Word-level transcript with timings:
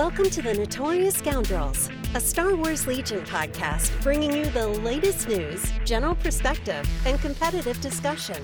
Welcome 0.00 0.30
to 0.30 0.40
the 0.40 0.54
Notorious 0.54 1.14
Scoundrels, 1.16 1.90
a 2.14 2.20
Star 2.20 2.56
Wars 2.56 2.86
Legion 2.86 3.22
podcast 3.22 4.02
bringing 4.02 4.32
you 4.32 4.46
the 4.46 4.66
latest 4.66 5.28
news, 5.28 5.70
general 5.84 6.14
perspective, 6.14 6.88
and 7.04 7.20
competitive 7.20 7.78
discussion. 7.82 8.42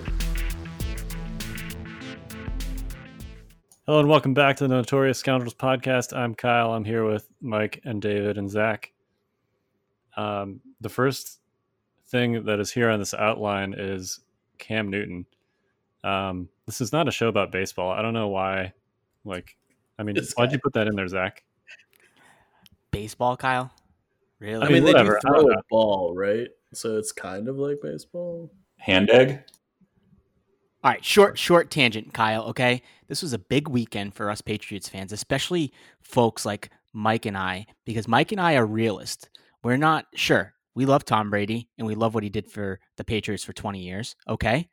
Hello 3.86 4.00
and 4.00 4.06
welcome 4.06 4.34
back 4.34 4.56
to 4.56 4.64
the 4.64 4.74
Notorious 4.74 5.18
Scoundrels 5.18 5.54
podcast. 5.54 6.14
I'm 6.14 6.34
Kyle. 6.34 6.74
I'm 6.74 6.84
here 6.84 7.06
with 7.06 7.26
Mike 7.40 7.80
and 7.86 8.02
David 8.02 8.36
and 8.36 8.50
Zach. 8.50 8.92
Um, 10.14 10.60
the 10.82 10.90
first 10.90 11.40
thing 12.08 12.44
that 12.44 12.60
is 12.60 12.70
here 12.70 12.90
on 12.90 12.98
this 12.98 13.14
outline 13.14 13.74
is 13.78 14.20
Cam 14.58 14.90
Newton. 14.90 15.24
Um, 16.04 16.50
this 16.66 16.82
is 16.82 16.92
not 16.92 17.08
a 17.08 17.10
show 17.10 17.28
about 17.28 17.50
baseball. 17.50 17.92
I 17.92 18.02
don't 18.02 18.12
know 18.12 18.28
why. 18.28 18.74
Like, 19.24 19.56
I 19.98 20.02
mean, 20.02 20.16
This 20.16 20.34
why'd 20.34 20.50
guy. 20.50 20.52
you 20.52 20.58
put 20.62 20.74
that 20.74 20.86
in 20.86 20.94
there, 20.94 21.08
Zach? 21.08 21.42
Baseball, 22.90 23.36
Kyle? 23.36 23.70
Really? 24.38 24.62
I 24.62 24.66
I 24.66 24.68
mean, 24.68 24.72
mean, 24.74 24.84
they 24.84 24.92
whatever. 24.92 25.18
do 25.22 25.28
throw 25.28 25.50
a 25.50 25.62
ball, 25.70 26.14
right? 26.14 26.48
So 26.74 26.98
it's 26.98 27.12
kind 27.12 27.48
of 27.48 27.56
like 27.58 27.78
baseball. 27.82 28.50
Hand 28.78 29.10
egg? 29.10 29.40
All 30.84 30.90
right, 30.92 31.04
short 31.04 31.38
short 31.38 31.70
tangent, 31.70 32.12
Kyle, 32.12 32.44
okay? 32.44 32.82
This 33.08 33.22
was 33.22 33.32
a 33.32 33.38
big 33.38 33.68
weekend 33.68 34.14
for 34.14 34.30
us 34.30 34.40
Patriots 34.40 34.88
fans, 34.88 35.12
especially 35.12 35.72
folks 36.00 36.44
like 36.44 36.70
Mike 36.92 37.26
and 37.26 37.36
I, 37.36 37.66
because 37.84 38.06
Mike 38.06 38.30
and 38.32 38.40
I 38.40 38.54
are 38.56 38.66
realists. 38.66 39.28
We're 39.64 39.78
not 39.78 40.06
sure. 40.14 40.54
We 40.74 40.86
love 40.86 41.04
Tom 41.04 41.30
Brady 41.30 41.68
and 41.78 41.86
we 41.86 41.94
love 41.94 42.14
what 42.14 42.22
he 42.22 42.28
did 42.28 42.50
for 42.50 42.78
the 42.98 43.04
Patriots 43.04 43.42
for 43.42 43.52
20 43.52 43.80
years, 43.80 44.14
okay? 44.28 44.68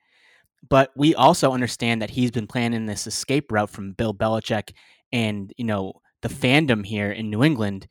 But 0.70 0.92
we 0.96 1.16
also 1.16 1.52
understand 1.52 2.02
that 2.02 2.12
he's 2.12 2.32
been 2.32 2.48
planning 2.48 2.86
this 2.86 3.08
escape 3.08 3.52
route 3.52 3.70
from 3.70 3.94
Bill 3.94 4.14
Belichick 4.14 4.74
and, 5.12 5.52
you 5.58 5.66
know, 5.66 5.94
the 6.22 6.30
fandom 6.30 6.86
here 6.86 7.12
in 7.12 7.30
New 7.30 7.44
England 7.44 7.88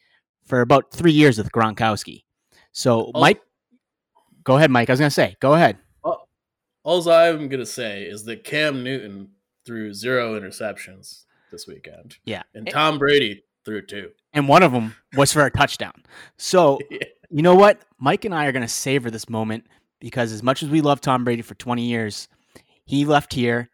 for 0.53 0.61
about 0.61 0.91
3 0.91 1.11
years 1.11 1.39
with 1.39 1.51
Gronkowski. 1.51 2.25
So, 2.73 3.11
Oh. 3.15 3.21
Mike 3.21 3.41
Go 4.45 4.59
ahead, 4.59 4.71
Mike. 4.71 4.91
I 4.91 4.93
was 4.93 5.01
going 5.01 5.09
to 5.09 5.15
say, 5.15 5.35
go 5.41 5.55
ahead. 5.55 5.79
All 6.85 7.09
I'm 7.11 7.49
gonna 7.49 7.65
say 7.65 8.03
is 8.03 8.25
that 8.25 8.43
Cam 8.45 8.83
Newton 8.83 9.31
threw 9.65 9.95
zero 9.95 10.39
interceptions 10.39 11.25
this 11.53 11.67
weekend, 11.69 12.17
Yeah. 12.25 12.43
and 12.55 12.69
Tom 12.69 12.99
Brady 12.99 13.45
threw 13.65 13.81
two. 13.87 14.11
and 14.35 14.47
one 14.49 14.63
of 14.65 14.73
them 14.73 14.95
was 15.17 15.33
for 15.33 15.47
a 15.47 15.51
touchdown. 15.51 16.03
So, 16.37 16.81
Yeah. 16.91 16.99
you 17.31 17.41
know 17.43 17.55
what? 17.55 17.81
Mike 17.99 18.25
and 18.27 18.35
I 18.35 18.45
are 18.47 18.53
going 18.53 18.67
to 18.67 18.69
savor 18.69 19.11
this 19.11 19.29
moment 19.31 19.65
because, 20.01 20.33
as 20.33 20.43
much 20.43 20.63
as 20.63 20.69
we 20.69 20.81
love 20.83 21.01
Tom 21.01 21.23
Brady 21.25 21.43
for 21.43 21.55
20 21.55 21.85
years, 21.87 22.29
he 22.85 23.05
left 23.07 23.33
here 23.33 23.71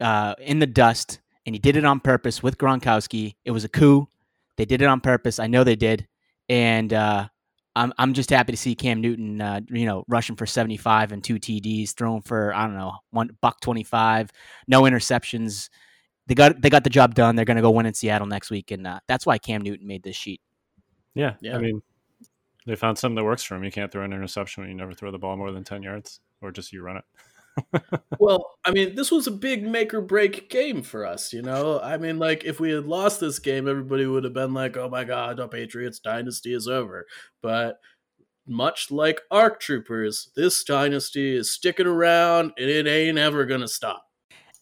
uh, 0.00 0.34
in 0.38 0.60
the 0.60 0.66
dust 0.68 1.18
and 1.44 1.54
he 1.54 1.58
did 1.58 1.76
it 1.76 1.84
on 1.84 1.98
purpose 2.00 2.40
with 2.42 2.56
Gronkowski. 2.56 3.34
It 3.44 3.50
was 3.50 3.64
a 3.64 3.68
coup. 3.68 4.06
They 4.56 4.64
did 4.64 4.80
it 4.80 4.86
on 4.86 5.00
purpose. 5.00 5.40
I 5.40 5.48
know 5.48 5.64
they 5.64 5.74
did. 5.76 6.06
And 6.48 6.92
uh, 6.92 7.28
I'm, 7.76 7.92
I'm 7.98 8.14
just 8.14 8.30
happy 8.30 8.52
to 8.52 8.56
see 8.56 8.74
Cam 8.74 9.00
Newton, 9.00 9.40
uh, 9.40 9.60
you 9.70 9.86
know, 9.86 10.04
rushing 10.08 10.36
for 10.36 10.46
75 10.46 11.12
and 11.12 11.22
two 11.22 11.36
TDs, 11.36 11.94
throwing 11.94 12.22
for, 12.22 12.54
I 12.54 12.66
don't 12.66 12.76
know, 12.76 12.94
one 13.10 13.30
buck 13.40 13.60
25, 13.60 14.30
no 14.68 14.82
interceptions. 14.82 15.68
They 16.26 16.34
got 16.34 16.62
they 16.62 16.70
got 16.70 16.84
the 16.84 16.90
job 16.90 17.14
done. 17.14 17.36
They're 17.36 17.44
going 17.44 17.56
to 17.56 17.62
go 17.62 17.70
win 17.70 17.84
in 17.84 17.92
Seattle 17.92 18.26
next 18.26 18.50
week, 18.50 18.70
and 18.70 18.86
uh, 18.86 19.00
that's 19.08 19.26
why 19.26 19.36
Cam 19.36 19.60
Newton 19.60 19.86
made 19.86 20.02
this 20.02 20.16
sheet. 20.16 20.40
Yeah, 21.14 21.34
Yeah. 21.42 21.56
I 21.56 21.58
mean, 21.58 21.82
they 22.66 22.76
found 22.76 22.96
something 22.96 23.16
that 23.16 23.24
works 23.24 23.42
for 23.42 23.56
him. 23.56 23.64
You 23.64 23.70
can't 23.70 23.92
throw 23.92 24.04
an 24.04 24.12
interception 24.14 24.62
when 24.62 24.70
you 24.70 24.76
never 24.76 24.94
throw 24.94 25.10
the 25.10 25.18
ball 25.18 25.36
more 25.36 25.52
than 25.52 25.64
ten 25.64 25.82
yards, 25.82 26.20
or 26.40 26.50
just 26.50 26.72
you 26.72 26.80
run 26.80 26.96
it. 26.96 27.04
Well, 28.20 28.52
I 28.64 28.70
mean, 28.70 28.94
this 28.94 29.10
was 29.10 29.26
a 29.26 29.32
big 29.32 29.64
make 29.64 29.92
or 29.92 30.00
break 30.00 30.48
game 30.48 30.82
for 30.82 31.04
us, 31.04 31.32
you 31.32 31.42
know? 31.42 31.80
I 31.80 31.98
mean, 31.98 32.18
like, 32.18 32.44
if 32.44 32.60
we 32.60 32.70
had 32.70 32.86
lost 32.86 33.20
this 33.20 33.38
game, 33.38 33.68
everybody 33.68 34.06
would 34.06 34.24
have 34.24 34.32
been 34.32 34.54
like, 34.54 34.76
oh 34.76 34.88
my 34.88 35.04
God, 35.04 35.36
the 35.36 35.48
Patriots 35.48 35.98
dynasty 35.98 36.54
is 36.54 36.68
over. 36.68 37.06
But 37.42 37.80
much 38.46 38.90
like 38.90 39.20
ARC 39.30 39.60
Troopers, 39.60 40.30
this 40.36 40.62
dynasty 40.64 41.36
is 41.36 41.50
sticking 41.50 41.86
around 41.86 42.52
and 42.56 42.70
it 42.70 42.86
ain't 42.86 43.18
ever 43.18 43.44
gonna 43.44 43.68
stop. 43.68 44.04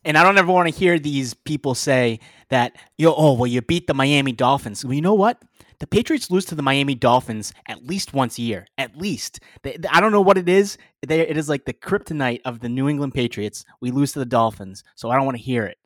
And 0.05 0.19
I 0.19 0.25
don't 0.25 0.39
ever 0.39 0.51
want 0.51 0.69
to 0.69 0.75
hear 0.75 0.99
these 0.99 1.33
people 1.33 1.75
say 1.75 2.19
that, 2.49 2.77
yo, 2.99 3.15
oh, 3.17 3.35
well, 3.35 3.47
you 3.47 3.63
beat 3.63 3.87
the 3.87 3.95
Miami 3.95 4.33
Dolphins. 4.33 4.85
Well, 4.85 4.95
you 4.95 5.01
know 5.01 5.15
what? 5.15 5.41
The 5.83 5.89
Patriots 5.89 6.31
lose 6.31 6.45
to 6.45 6.55
the 6.55 6.63
Miami 6.63 6.95
Dolphins 6.95 7.53
at 7.67 7.85
least 7.85 8.15
once 8.15 8.39
a 8.39 8.43
year. 8.43 8.69
At 8.79 8.97
least. 8.97 9.41
They, 9.65 9.77
I 9.91 10.01
don't 10.01 10.13
know 10.13 10.21
what 10.21 10.39
it 10.39 10.49
is. 10.49 10.79
They, 11.05 11.23
it 11.27 11.37
is 11.37 11.49
like 11.49 11.65
the 11.65 11.73
kryptonite 11.75 12.41
of 12.45 12.61
the 12.61 12.69
New 12.69 12.89
England 12.89 13.15
Patriots. 13.15 13.65
We 13.81 13.91
lose 13.91 14.13
to 14.13 14.21
the 14.21 14.25
Dolphins, 14.25 14.85
so 14.95 15.11
I 15.11 15.17
don't 15.17 15.25
want 15.25 15.39
to 15.39 15.43
hear 15.43 15.65
it. 15.65 15.79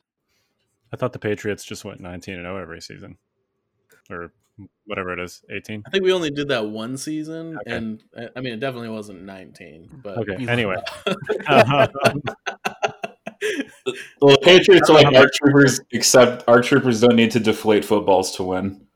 I 0.93 0.97
thought 0.97 1.13
the 1.13 1.19
Patriots 1.19 1.65
just 1.65 1.83
went 1.83 1.99
nineteen 1.99 2.35
and 2.35 2.43
zero 2.43 2.61
every 2.61 2.79
season, 2.79 3.17
or 4.11 4.31
whatever 4.85 5.13
it 5.13 5.19
is, 5.19 5.41
eighteen. 5.49 5.81
I 5.87 5.89
think 5.89 6.03
we 6.03 6.13
only 6.13 6.29
did 6.29 6.49
that 6.49 6.67
one 6.67 6.95
season, 6.95 7.57
Okay. 7.57 7.75
and 7.75 8.03
I- 8.15 8.29
I 8.35 8.41
mean, 8.41 8.53
it 8.53 8.59
definitely 8.59 8.89
wasn't 8.89 9.23
19, 9.23 10.01
but 10.03 10.19
Okay. 10.19 10.35
You- 10.43 10.47
Anyway, 10.47 10.75
Well, 14.21 14.35
the 14.35 14.39
Patriots 14.43 14.89
are 14.91 14.93
like 14.93 15.07
ARC 15.15 15.31
troopers, 15.33 15.79
except 15.91 16.43
ARC 16.47 16.65
troopers 16.65 17.01
don't 17.01 17.15
need 17.15 17.31
to 17.31 17.39
deflate 17.39 17.83
footballs 17.83 18.35
to 18.35 18.43
win. 18.43 18.86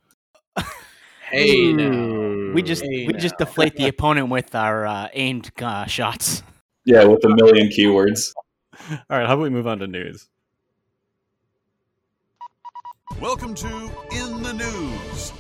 Hey, 1.32 1.72
now. 1.72 2.52
We 2.54 2.62
just 2.62 2.84
Hey, 2.84 3.08
we 3.08 3.14
just 3.14 3.38
deflate 3.38 3.78
the 3.78 3.88
opponent 3.88 4.28
with 4.28 4.54
our 4.54 4.86
uh, 4.86 5.08
aimed 5.14 5.50
uh, 5.62 5.86
shots. 5.86 6.44
Yeah, 6.84 7.06
with 7.06 7.24
a 7.24 7.30
million 7.30 7.70
keywords. 7.70 8.34
all 8.90 8.98
right. 9.10 9.26
How 9.26 9.36
about 9.36 9.40
we 9.44 9.50
move 9.50 9.66
on 9.66 9.80
to 9.80 9.88
news? 9.88 10.28
Welcome 13.22 13.56
to 13.56 13.68
In 14.12 14.44
the 14.44 14.52
News. 14.52 15.32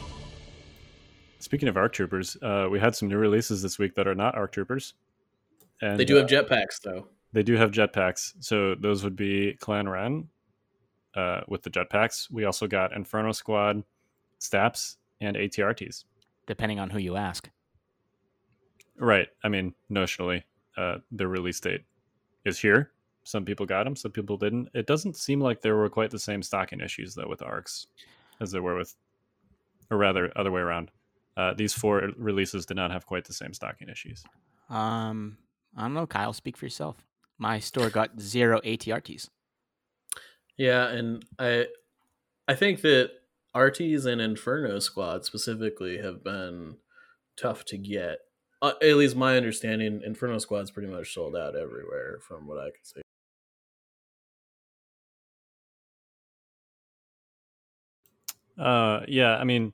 Speaking 1.40 1.68
of 1.68 1.75
ARC 1.75 1.91
Troopers, 1.91 2.38
uh, 2.41 2.68
we 2.72 2.80
had 2.80 2.96
some 2.96 3.09
new 3.09 3.18
releases 3.18 3.62
this 3.62 3.78
week 3.78 3.94
that 3.96 4.07
are 4.07 4.16
not 4.16 4.35
ARC 4.35 4.53
Troopers, 4.53 4.94
and 5.81 6.00
They 6.00 6.06
do 6.06 6.16
have 6.16 6.25
uh, 6.25 6.30
jetpacks, 6.30 6.80
though. 6.81 7.07
They 7.34 7.44
do 7.44 7.56
have 7.57 7.72
jetpacks. 7.72 8.31
So 8.40 8.75
those 8.75 9.03
would 9.03 9.18
be 9.18 9.57
Clan 9.59 9.90
Wren 9.90 10.30
uh, 11.16 11.41
with 11.50 11.63
the 11.63 11.69
jetpacks. 11.69 12.31
We 12.31 12.46
also 12.46 12.66
got 12.66 12.94
Inferno 12.94 13.34
Squad, 13.34 13.84
Staps, 14.40 14.97
and 15.21 15.37
ATRTs. 15.37 16.03
Depending 16.47 16.79
on 16.79 16.89
who 16.89 16.99
you 16.99 17.15
ask. 17.15 17.49
Right. 18.97 19.27
I 19.43 19.47
mean, 19.47 19.73
notionally, 19.89 20.43
uh, 20.75 20.97
the 21.11 21.27
release 21.27 21.59
date 21.59 21.85
is 22.43 22.59
here. 22.59 22.91
Some 23.23 23.45
people 23.45 23.65
got 23.65 23.83
them, 23.83 23.95
some 23.95 24.11
people 24.11 24.35
didn't. 24.35 24.69
It 24.73 24.87
doesn't 24.87 25.15
seem 25.15 25.39
like 25.39 25.61
there 25.61 25.75
were 25.75 25.89
quite 25.89 26.09
the 26.09 26.19
same 26.19 26.41
stocking 26.41 26.81
issues 26.81 27.13
though 27.13 27.27
with 27.27 27.43
ARCs 27.43 27.87
as 28.39 28.51
there 28.51 28.63
were 28.63 28.75
with, 28.75 28.95
or 29.91 29.97
rather, 29.97 30.31
other 30.35 30.51
way 30.51 30.61
around. 30.61 30.89
Uh, 31.38 31.53
these 31.53 31.73
four 31.73 32.09
releases 32.17 32.65
did 32.65 32.77
not 32.77 32.91
have 32.91 33.05
quite 33.05 33.25
the 33.25 33.33
same 33.33 33.53
stocking 33.53 33.89
issues. 33.89 34.23
Um, 34.69 35.38
I 35.77 35.83
don't 35.83 35.93
know, 35.93 36.07
Kyle. 36.07 36.33
Speak 36.33 36.57
for 36.57 36.65
yourself. 36.65 36.97
My 37.38 37.59
store 37.59 37.89
got 37.89 38.19
zero 38.19 38.59
ATRTs. 38.61 39.29
Yeah, 40.57 40.88
and 40.88 41.23
I 41.39 41.67
I 42.47 42.55
think 42.55 42.81
that 42.81 43.11
RTs 43.56 44.06
and 44.06 44.22
Inferno 44.22 44.79
Squad 44.79 45.25
specifically 45.25 45.97
have 45.97 46.23
been 46.23 46.78
tough 47.35 47.66
to 47.66 47.78
get. 47.78 48.19
Uh, 48.62 48.73
at 48.81 48.95
least 48.95 49.16
my 49.16 49.35
understanding, 49.38 50.01
Inferno 50.06 50.38
Squad's 50.38 50.72
pretty 50.72 50.88
much 50.88 51.13
sold 51.13 51.35
out 51.35 51.56
everywhere, 51.56 52.19
from 52.19 52.47
what 52.47 52.59
I 52.59 52.66
can 52.66 52.84
see. 52.84 53.01
Uh, 58.57 59.01
yeah, 59.07 59.38
I 59.38 59.44
mean, 59.44 59.73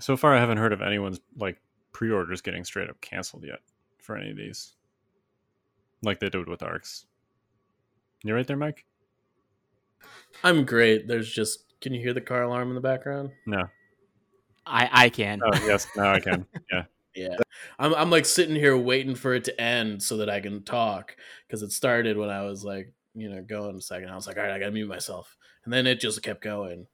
so 0.00 0.16
far 0.16 0.34
I 0.34 0.40
haven't 0.40 0.58
heard 0.58 0.72
of 0.72 0.80
anyone's 0.80 1.20
like 1.36 1.60
pre-orders 1.92 2.40
getting 2.40 2.64
straight 2.64 2.88
up 2.88 3.00
canceled 3.00 3.44
yet 3.44 3.60
for 3.98 4.16
any 4.16 4.30
of 4.30 4.36
these, 4.36 4.72
like 6.02 6.18
they 6.18 6.30
did 6.30 6.48
with 6.48 6.62
Arcs. 6.62 7.04
You 8.22 8.34
right 8.34 8.46
there, 8.46 8.56
Mike? 8.56 8.86
I'm 10.42 10.64
great. 10.64 11.06
There's 11.06 11.30
just 11.30 11.73
can 11.84 11.92
you 11.92 12.00
hear 12.00 12.14
the 12.14 12.20
car 12.20 12.42
alarm 12.42 12.70
in 12.70 12.74
the 12.74 12.80
background? 12.80 13.30
No. 13.44 13.68
I 14.64 14.88
I 14.90 15.08
can. 15.10 15.40
Oh 15.44 15.54
yes, 15.66 15.86
now 15.94 16.12
I 16.12 16.18
can. 16.18 16.46
Yeah. 16.72 16.84
Yeah, 17.14 17.36
I'm 17.78 17.94
I'm 17.94 18.10
like 18.10 18.26
sitting 18.26 18.56
here 18.56 18.76
waiting 18.76 19.14
for 19.14 19.34
it 19.34 19.44
to 19.44 19.60
end 19.60 20.02
so 20.02 20.16
that 20.16 20.28
I 20.28 20.40
can 20.40 20.64
talk 20.64 21.14
because 21.46 21.62
it 21.62 21.70
started 21.70 22.18
when 22.18 22.28
I 22.28 22.42
was 22.42 22.64
like 22.64 22.92
you 23.14 23.30
know 23.30 23.40
going 23.40 23.76
a 23.76 23.80
second. 23.80 24.08
I 24.08 24.16
was 24.16 24.26
like, 24.26 24.36
all 24.36 24.42
right, 24.42 24.50
I 24.50 24.58
gotta 24.58 24.72
mute 24.72 24.88
myself, 24.88 25.36
and 25.64 25.72
then 25.72 25.86
it 25.86 26.00
just 26.00 26.24
kept 26.24 26.42
going. 26.42 26.88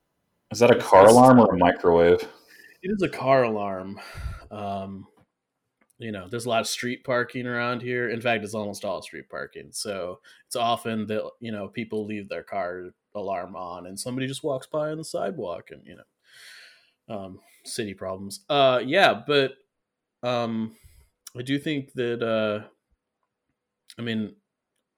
Is 0.51 0.59
that 0.59 0.71
a 0.71 0.79
car 0.79 1.07
alarm 1.07 1.41
or 1.41 1.55
a 1.55 1.57
microwave? 1.57 2.21
It 2.83 2.91
is 2.91 3.01
a 3.01 3.09
car 3.09 3.45
alarm. 3.45 3.99
Um, 4.51 5.07
you 5.97 6.13
know, 6.13 6.29
there's 6.29 6.45
a 6.45 6.51
lot 6.51 6.61
of 6.61 6.67
street 6.67 7.03
parking 7.03 7.47
around 7.47 7.81
here. 7.81 8.11
In 8.11 8.21
fact, 8.21 8.45
it's 8.45 8.53
almost 8.53 8.85
all 8.85 9.01
street 9.01 9.31
parking. 9.31 9.69
So 9.71 10.21
it's 10.47 10.57
often 10.57 11.07
that 11.07 11.31
you 11.41 11.53
know 11.53 11.69
people 11.69 12.05
leave 12.05 12.29
their 12.29 12.43
car 12.43 12.91
alarm 13.15 13.57
on, 13.57 13.87
and 13.87 13.99
somebody 13.99 14.27
just 14.27 14.45
walks 14.45 14.67
by 14.67 14.91
on 14.91 14.99
the 14.99 15.05
sidewalk, 15.05 15.71
and 15.71 15.83
you 15.87 15.97
know, 15.97 17.17
um, 17.17 17.41
city 17.65 17.95
problems. 17.95 18.41
Uh, 18.49 18.81
yeah, 18.85 19.21
but 19.27 19.53
um, 20.23 20.77
I 21.37 21.43
do 21.43 21.59
think 21.59 21.93
that. 21.95 22.23
Uh, 22.23 22.67
I 23.99 24.03
mean, 24.03 24.35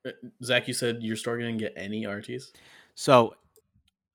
uh, 0.06 0.11
Zach, 0.43 0.69
you 0.69 0.75
said 0.75 1.03
your 1.03 1.17
store 1.17 1.38
didn't 1.38 1.59
get 1.59 1.75
any 1.76 2.05
RTs. 2.05 2.53
So 2.94 3.35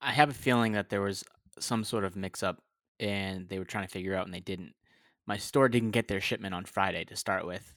I 0.01 0.11
have 0.11 0.29
a 0.29 0.33
feeling 0.33 0.73
that 0.73 0.89
there 0.89 1.01
was 1.01 1.23
some 1.59 1.83
sort 1.83 2.03
of 2.03 2.15
mix 2.15 2.43
up 2.43 2.61
and 2.99 3.47
they 3.49 3.59
were 3.59 3.65
trying 3.65 3.85
to 3.85 3.91
figure 3.91 4.15
out 4.15 4.25
and 4.25 4.33
they 4.33 4.39
didn't. 4.39 4.73
My 5.25 5.37
store 5.37 5.67
didn't 5.67 5.91
get 5.91 6.07
their 6.07 6.21
shipment 6.21 6.53
on 6.53 6.65
Friday 6.65 7.03
to 7.05 7.15
start 7.15 7.45
with. 7.45 7.73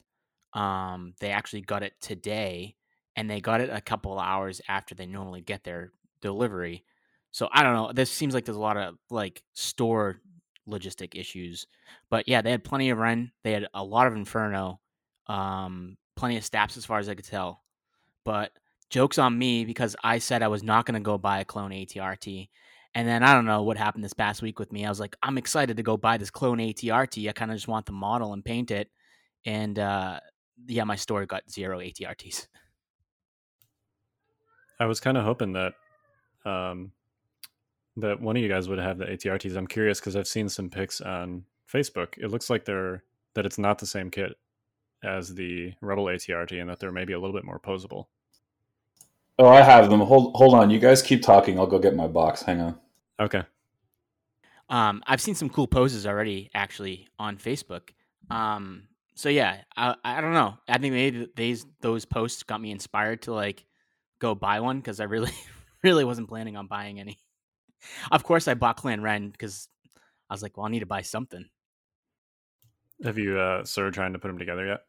Um, 0.52 1.14
they 1.20 1.30
actually 1.30 1.62
got 1.62 1.82
it 1.82 1.94
today 2.00 2.76
and 3.16 3.28
they 3.28 3.40
got 3.40 3.60
it 3.60 3.70
a 3.70 3.80
couple 3.80 4.18
hours 4.18 4.60
after 4.68 4.94
they 4.94 5.06
normally 5.06 5.40
get 5.40 5.64
their 5.64 5.90
delivery. 6.20 6.84
So 7.30 7.48
I 7.52 7.62
don't 7.62 7.74
know. 7.74 7.92
This 7.92 8.10
seems 8.10 8.34
like 8.34 8.44
there's 8.44 8.56
a 8.56 8.60
lot 8.60 8.76
of 8.76 8.96
like 9.10 9.42
store 9.52 10.20
logistic 10.68 11.18
issues. 11.18 11.66
But 12.08 12.28
yeah, 12.28 12.42
they 12.42 12.50
had 12.50 12.64
plenty 12.64 12.90
of 12.90 12.98
Wren. 12.98 13.32
They 13.44 13.52
had 13.52 13.68
a 13.74 13.84
lot 13.84 14.06
of 14.06 14.14
Inferno. 14.14 14.80
Um, 15.26 15.96
plenty 16.16 16.36
of 16.36 16.44
Staps 16.44 16.76
as 16.76 16.84
far 16.84 16.98
as 16.98 17.08
I 17.08 17.14
could 17.14 17.24
tell. 17.24 17.62
But 18.24 18.52
jokes 18.90 19.18
on 19.18 19.38
me 19.38 19.64
because 19.64 19.96
I 20.02 20.18
said 20.18 20.42
I 20.42 20.48
was 20.48 20.62
not 20.62 20.86
going 20.86 20.94
to 20.94 21.00
go 21.00 21.18
buy 21.18 21.40
a 21.40 21.44
clone 21.44 21.70
ATRT. 21.70 22.48
And 22.94 23.06
then 23.06 23.22
I 23.22 23.34
don't 23.34 23.46
know 23.46 23.62
what 23.62 23.76
happened 23.76 24.02
this 24.02 24.12
past 24.12 24.42
week 24.42 24.58
with 24.58 24.72
me. 24.72 24.84
I 24.84 24.88
was 24.88 24.98
like, 24.98 25.16
I'm 25.22 25.38
excited 25.38 25.76
to 25.76 25.82
go 25.82 25.96
buy 25.96 26.16
this 26.16 26.30
clone 26.30 26.58
ATRT. 26.58 27.28
I 27.28 27.32
kind 27.32 27.52
of 27.52 27.56
just 27.56 27.68
want 27.68 27.86
the 27.86 27.92
model 27.92 28.32
and 28.32 28.44
paint 28.44 28.72
it. 28.72 28.88
And 29.46 29.78
uh, 29.78 30.18
yeah, 30.66 30.84
my 30.84 30.96
store 30.96 31.24
got 31.24 31.48
zero 31.50 31.78
ATRTs. 31.78 32.48
I 34.80 34.86
was 34.86 34.98
kind 34.98 35.16
of 35.16 35.24
hoping 35.24 35.52
that 35.52 35.74
um, 36.44 36.92
that 37.96 38.20
one 38.20 38.36
of 38.36 38.42
you 38.42 38.48
guys 38.48 38.68
would 38.68 38.78
have 38.78 38.98
the 38.98 39.06
ATRTs. 39.06 39.56
I'm 39.56 39.66
curious 39.66 40.00
because 40.00 40.16
I've 40.16 40.28
seen 40.28 40.48
some 40.48 40.70
pics 40.70 41.00
on 41.00 41.44
Facebook. 41.72 42.18
It 42.18 42.28
looks 42.30 42.50
like 42.50 42.64
they're 42.64 43.02
that 43.34 43.46
it's 43.46 43.58
not 43.58 43.78
the 43.78 43.86
same 43.86 44.10
kit 44.10 44.32
as 45.02 45.34
the 45.34 45.72
Rebel 45.80 46.06
ATRT, 46.06 46.60
and 46.60 46.68
that 46.68 46.78
they're 46.78 46.92
maybe 46.92 47.12
a 47.12 47.18
little 47.18 47.34
bit 47.34 47.44
more 47.44 47.58
posable. 47.58 48.06
Oh, 49.38 49.48
I 49.48 49.62
have 49.62 49.88
them. 49.88 50.00
Hold 50.00 50.36
hold 50.36 50.54
on. 50.54 50.70
You 50.70 50.78
guys 50.78 51.02
keep 51.02 51.22
talking. 51.22 51.58
I'll 51.58 51.66
go 51.66 51.78
get 51.78 51.96
my 51.96 52.06
box. 52.06 52.42
Hang 52.42 52.60
on. 52.60 52.78
Okay. 53.18 53.42
Um, 54.68 55.02
I've 55.06 55.20
seen 55.20 55.34
some 55.34 55.50
cool 55.50 55.66
poses 55.66 56.06
already, 56.06 56.50
actually, 56.54 57.08
on 57.18 57.36
Facebook. 57.38 57.90
Um, 58.30 58.84
so 59.14 59.28
yeah, 59.28 59.58
I, 59.76 59.96
I 60.04 60.20
don't 60.20 60.32
know. 60.32 60.54
I 60.68 60.78
think 60.78 60.94
maybe 60.94 61.28
these 61.36 61.66
those 61.80 62.04
posts 62.04 62.42
got 62.42 62.60
me 62.60 62.70
inspired 62.70 63.22
to 63.22 63.32
like 63.32 63.64
go 64.18 64.34
buy 64.34 64.60
one 64.60 64.78
because 64.78 65.00
I 65.00 65.04
really 65.04 65.32
really 65.82 66.04
wasn't 66.04 66.28
planning 66.28 66.56
on 66.56 66.66
buying 66.66 67.00
any. 67.00 67.18
Of 68.10 68.24
course, 68.24 68.46
I 68.46 68.54
bought 68.54 68.76
Clan 68.76 69.02
Wren 69.02 69.30
because 69.30 69.68
I 70.28 70.34
was 70.34 70.42
like, 70.42 70.56
well, 70.56 70.66
I 70.66 70.70
need 70.70 70.80
to 70.80 70.86
buy 70.86 71.02
something. 71.02 71.48
Have 73.02 73.18
you 73.18 73.38
uh, 73.38 73.64
started 73.64 73.94
trying 73.94 74.12
to 74.12 74.18
put 74.18 74.28
them 74.28 74.38
together 74.38 74.66
yet? 74.66 74.80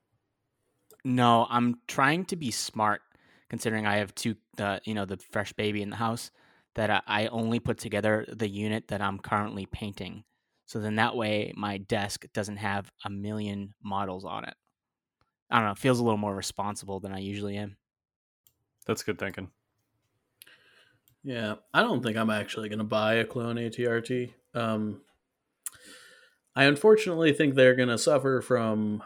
No, 1.06 1.48
I'm 1.50 1.80
trying 1.88 2.26
to 2.26 2.36
be 2.36 2.52
smart, 2.52 3.02
considering 3.50 3.86
I 3.86 3.98
have 3.98 4.14
two, 4.14 4.36
uh, 4.60 4.80
you 4.84 4.94
know, 4.94 5.06
the 5.06 5.18
fresh 5.32 5.54
baby 5.54 5.82
in 5.82 5.90
the 5.90 5.96
house. 5.96 6.32
That 6.76 6.90
I, 6.90 7.02
I 7.06 7.28
only 7.28 7.60
put 7.60 7.78
together 7.80 8.26
the 8.30 8.48
unit 8.48 8.88
that 8.90 9.02
I'm 9.02 9.20
currently 9.20 9.66
painting, 9.66 10.24
so 10.66 10.80
then 10.80 10.96
that 10.96 11.18
way 11.18 11.52
my 11.58 11.80
desk 11.80 12.26
doesn't 12.34 12.58
have 12.58 12.90
a 13.04 13.10
million 13.10 13.74
models 13.84 14.24
on 14.24 14.46
it. 14.46 14.54
I 15.50 15.58
don't 15.58 15.66
know. 15.66 15.72
It 15.72 15.80
feels 15.80 16.00
a 16.00 16.04
little 16.04 16.18
more 16.18 16.34
responsible 16.34 17.02
than 17.02 17.12
I 17.12 17.20
usually 17.20 17.58
am. 17.58 17.76
That's 18.86 19.04
good 19.04 19.20
thinking. 19.20 19.52
Yeah, 21.24 21.56
I 21.74 21.82
don't 21.82 22.02
think 22.04 22.18
I'm 22.18 22.30
actually 22.30 22.70
going 22.70 22.80
to 22.80 22.86
buy 22.86 23.16
a 23.16 23.26
clone 23.26 23.58
ATRT. 23.58 24.34
Um, 24.54 25.02
I 26.56 26.66
unfortunately 26.66 27.32
think 27.34 27.56
they're 27.56 27.76
going 27.76 27.90
to 27.90 27.98
suffer 27.98 28.42
from 28.42 29.04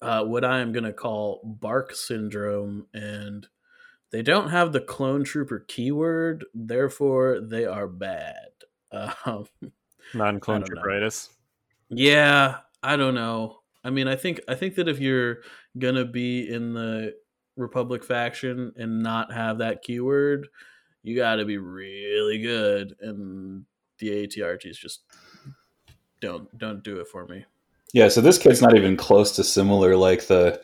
uh, 0.00 0.24
what 0.24 0.44
I 0.44 0.60
am 0.60 0.72
going 0.72 0.84
to 0.84 0.92
call 0.92 1.40
BARC 1.44 1.94
syndrome, 1.94 2.86
and 2.94 3.46
they 4.10 4.22
don't 4.22 4.50
have 4.50 4.72
the 4.72 4.80
clone 4.80 5.24
trooper 5.24 5.64
keyword, 5.68 6.44
therefore 6.54 7.40
they 7.40 7.64
are 7.64 7.88
bad. 7.88 8.46
Um, 9.26 9.44
Non-clone 10.14 10.62
I 10.62 10.66
trooperitis. 10.66 11.28
yeah, 11.90 12.60
I 12.82 12.96
don't 12.96 13.14
know. 13.14 13.58
I 13.84 13.90
mean, 13.90 14.08
I 14.08 14.16
think 14.16 14.40
I 14.48 14.54
think 14.54 14.76
that 14.76 14.88
if 14.88 14.98
you're 14.98 15.38
gonna 15.78 16.06
be 16.06 16.48
in 16.48 16.72
the 16.72 17.14
Republic 17.56 18.02
faction 18.04 18.72
and 18.76 19.02
not 19.02 19.32
have 19.32 19.58
that 19.58 19.82
keyword, 19.82 20.48
you 21.08 21.16
got 21.16 21.36
to 21.36 21.44
be 21.44 21.56
really 21.58 22.38
good, 22.38 22.94
and 23.00 23.64
the 23.98 24.10
ATRTs 24.26 24.76
just 24.78 25.00
don't 26.20 26.56
don't 26.58 26.82
do 26.84 27.00
it 27.00 27.08
for 27.08 27.26
me. 27.26 27.44
Yeah, 27.94 28.08
so 28.08 28.20
this 28.20 28.38
kit's 28.38 28.60
not 28.60 28.76
even 28.76 28.96
close 28.96 29.32
to 29.36 29.44
similar. 29.44 29.96
Like 29.96 30.26
the 30.26 30.60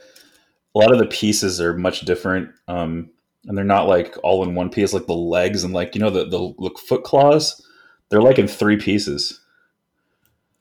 a 0.74 0.78
lot 0.78 0.92
of 0.92 0.98
the 0.98 1.06
pieces 1.06 1.60
are 1.60 1.72
much 1.76 2.02
different, 2.02 2.50
um, 2.68 3.10
and 3.46 3.56
they're 3.56 3.64
not 3.64 3.88
like 3.88 4.16
all 4.22 4.42
in 4.44 4.54
one 4.54 4.68
piece. 4.70 4.92
Like 4.92 5.06
the 5.06 5.14
legs 5.14 5.64
and 5.64 5.72
like 5.72 5.94
you 5.94 6.00
know 6.00 6.10
the 6.10 6.24
the, 6.24 6.52
the 6.58 6.70
foot 6.86 7.02
claws, 7.04 7.66
they're 8.10 8.20
like 8.22 8.38
in 8.38 8.46
three 8.48 8.76
pieces. 8.76 9.40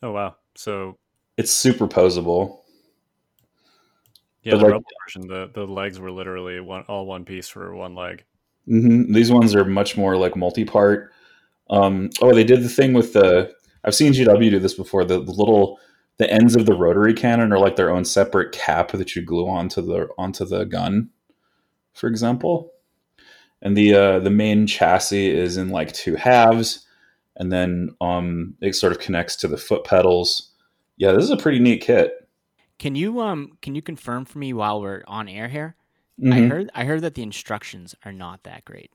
Oh 0.01 0.11
wow. 0.11 0.35
So 0.55 0.97
It's 1.37 1.51
superposable. 1.51 2.59
yeah, 4.43 4.53
But, 4.53 4.57
the 4.57 4.63
like- 4.65 4.71
Rebel 4.73 4.85
version, 5.05 5.27
the 5.27 5.51
the 5.53 5.65
legs 5.65 5.99
were 5.99 6.11
literally 6.11 6.59
one 6.59 6.83
all 6.87 7.05
one 7.05 7.25
piece 7.25 7.49
for 7.49 7.73
one 7.75 7.95
leg. 7.95 8.23
Hmm 8.65 9.11
These 9.11 9.31
ones 9.31 9.55
are 9.55 9.65
much 9.65 9.97
more 9.97 10.17
like 10.17 10.35
multi-part. 10.35 11.11
Um, 11.69 12.09
oh, 12.21 12.33
they 12.33 12.43
did 12.43 12.63
the 12.63 12.69
thing 12.69 12.93
with 12.93 13.13
the. 13.13 13.53
I've 13.83 13.95
seen 13.95 14.13
GW 14.13 14.49
do 14.49 14.59
this 14.59 14.75
before. 14.75 15.03
The, 15.03 15.21
the 15.21 15.31
little 15.31 15.79
the 16.17 16.31
ends 16.31 16.55
of 16.55 16.65
the 16.65 16.75
rotary 16.75 17.13
cannon 17.13 17.51
are 17.51 17.59
like 17.59 17.75
their 17.75 17.89
own 17.89 18.05
separate 18.05 18.51
cap 18.51 18.91
that 18.91 19.15
you 19.15 19.21
glue 19.21 19.49
onto 19.49 19.81
the 19.81 20.07
onto 20.17 20.45
the 20.45 20.65
gun, 20.65 21.09
for 21.93 22.07
example. 22.07 22.71
And 23.61 23.75
the 23.75 23.93
uh, 23.93 24.19
the 24.19 24.29
main 24.29 24.67
chassis 24.67 25.29
is 25.29 25.57
in 25.57 25.69
like 25.69 25.93
two 25.93 26.15
halves, 26.15 26.85
and 27.35 27.51
then 27.51 27.95
um, 28.01 28.55
it 28.61 28.75
sort 28.75 28.91
of 28.93 28.99
connects 28.99 29.35
to 29.37 29.47
the 29.47 29.57
foot 29.57 29.85
pedals. 29.85 30.51
Yeah, 30.97 31.13
this 31.13 31.23
is 31.23 31.31
a 31.31 31.37
pretty 31.37 31.59
neat 31.59 31.81
kit. 31.81 32.27
Can 32.77 32.95
you 32.95 33.21
um 33.21 33.57
can 33.61 33.75
you 33.75 33.81
confirm 33.81 34.25
for 34.25 34.39
me 34.39 34.53
while 34.53 34.81
we're 34.81 35.03
on 35.07 35.27
air 35.27 35.47
here? 35.47 35.75
I 36.21 36.25
Mhm. 36.39 36.49
heard 36.49 36.71
I 36.73 36.85
heard 36.85 37.01
that 37.01 37.15
the 37.15 37.23
instructions 37.23 37.95
are 38.05 38.11
not 38.11 38.43
that 38.43 38.65
great. 38.65 38.91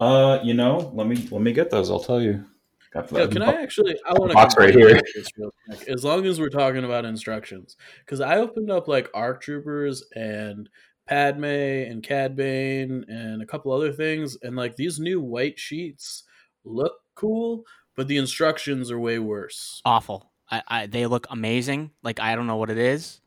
Uh, 0.00 0.40
you 0.42 0.54
know, 0.54 0.90
let 0.94 1.06
me 1.06 1.28
let 1.30 1.40
me 1.42 1.52
get 1.52 1.70
those. 1.70 1.90
I'll 1.90 2.00
tell 2.00 2.20
you. 2.20 2.44
Got 2.92 3.10
Yeah, 3.12 3.26
can 3.26 3.42
I 3.42 3.62
actually? 3.62 3.96
I 4.04 4.12
want 4.14 4.30
to 4.30 4.34
Box 4.34 4.54
right 4.58 4.74
here. 4.74 5.00
as 5.88 6.04
long 6.04 6.26
as 6.26 6.40
we're 6.40 6.50
talking 6.50 6.84
about 6.84 7.04
instructions, 7.04 7.76
because 8.00 8.20
I 8.20 8.36
opened 8.38 8.70
up 8.70 8.88
like 8.88 9.08
ARC 9.14 9.40
Troopers 9.40 10.02
and 10.14 10.68
Padme 11.06 11.44
and 11.44 12.02
Cad 12.02 12.36
Bane 12.36 13.04
and 13.08 13.40
a 13.42 13.46
couple 13.46 13.72
other 13.72 13.92
things, 13.92 14.36
and 14.42 14.56
like 14.56 14.76
these 14.76 14.98
new 14.98 15.20
white 15.20 15.58
sheets 15.58 16.24
look 16.64 16.92
cool, 17.14 17.64
but 17.96 18.08
the 18.08 18.16
instructions 18.18 18.90
are 18.90 18.98
way 19.00 19.18
worse. 19.18 19.80
Awful. 19.84 20.30
I, 20.50 20.62
I 20.68 20.86
they 20.86 21.06
look 21.06 21.26
amazing. 21.30 21.92
Like 22.02 22.20
I 22.20 22.34
don't 22.34 22.46
know 22.46 22.56
what 22.56 22.70
it 22.70 22.78
is, 22.78 23.20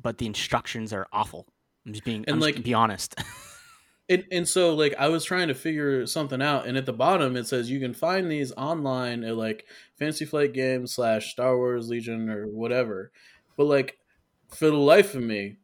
but 0.00 0.18
the 0.18 0.26
instructions 0.26 0.92
are 0.92 1.06
awful. 1.12 1.51
I'm 1.86 1.92
just 1.92 2.04
being 2.04 2.24
And, 2.26 2.34
I'm 2.34 2.40
like- 2.40 2.62
be 2.62 2.74
honest. 2.74 3.14
And 4.08 4.24
and 4.32 4.48
so 4.48 4.74
like 4.74 4.94
I 4.98 5.08
was 5.08 5.24
trying 5.24 5.48
to 5.48 5.54
figure 5.54 6.04
something 6.06 6.42
out, 6.42 6.66
and 6.66 6.76
at 6.76 6.86
the 6.86 6.92
bottom 6.92 7.36
it 7.36 7.46
says 7.46 7.70
you 7.70 7.78
can 7.80 7.94
find 7.94 8.30
these 8.30 8.52
online 8.52 9.22
at 9.24 9.36
like 9.36 9.64
Fantasy 9.96 10.24
Flight 10.24 10.52
Games 10.52 10.92
slash 10.92 11.30
Star 11.30 11.56
Wars 11.56 11.88
Legion 11.88 12.28
or 12.28 12.46
whatever. 12.46 13.12
But 13.56 13.66
like 13.66 13.98
for 14.48 14.66
the 14.66 14.76
life 14.76 15.14
of 15.14 15.22
me, 15.22 15.56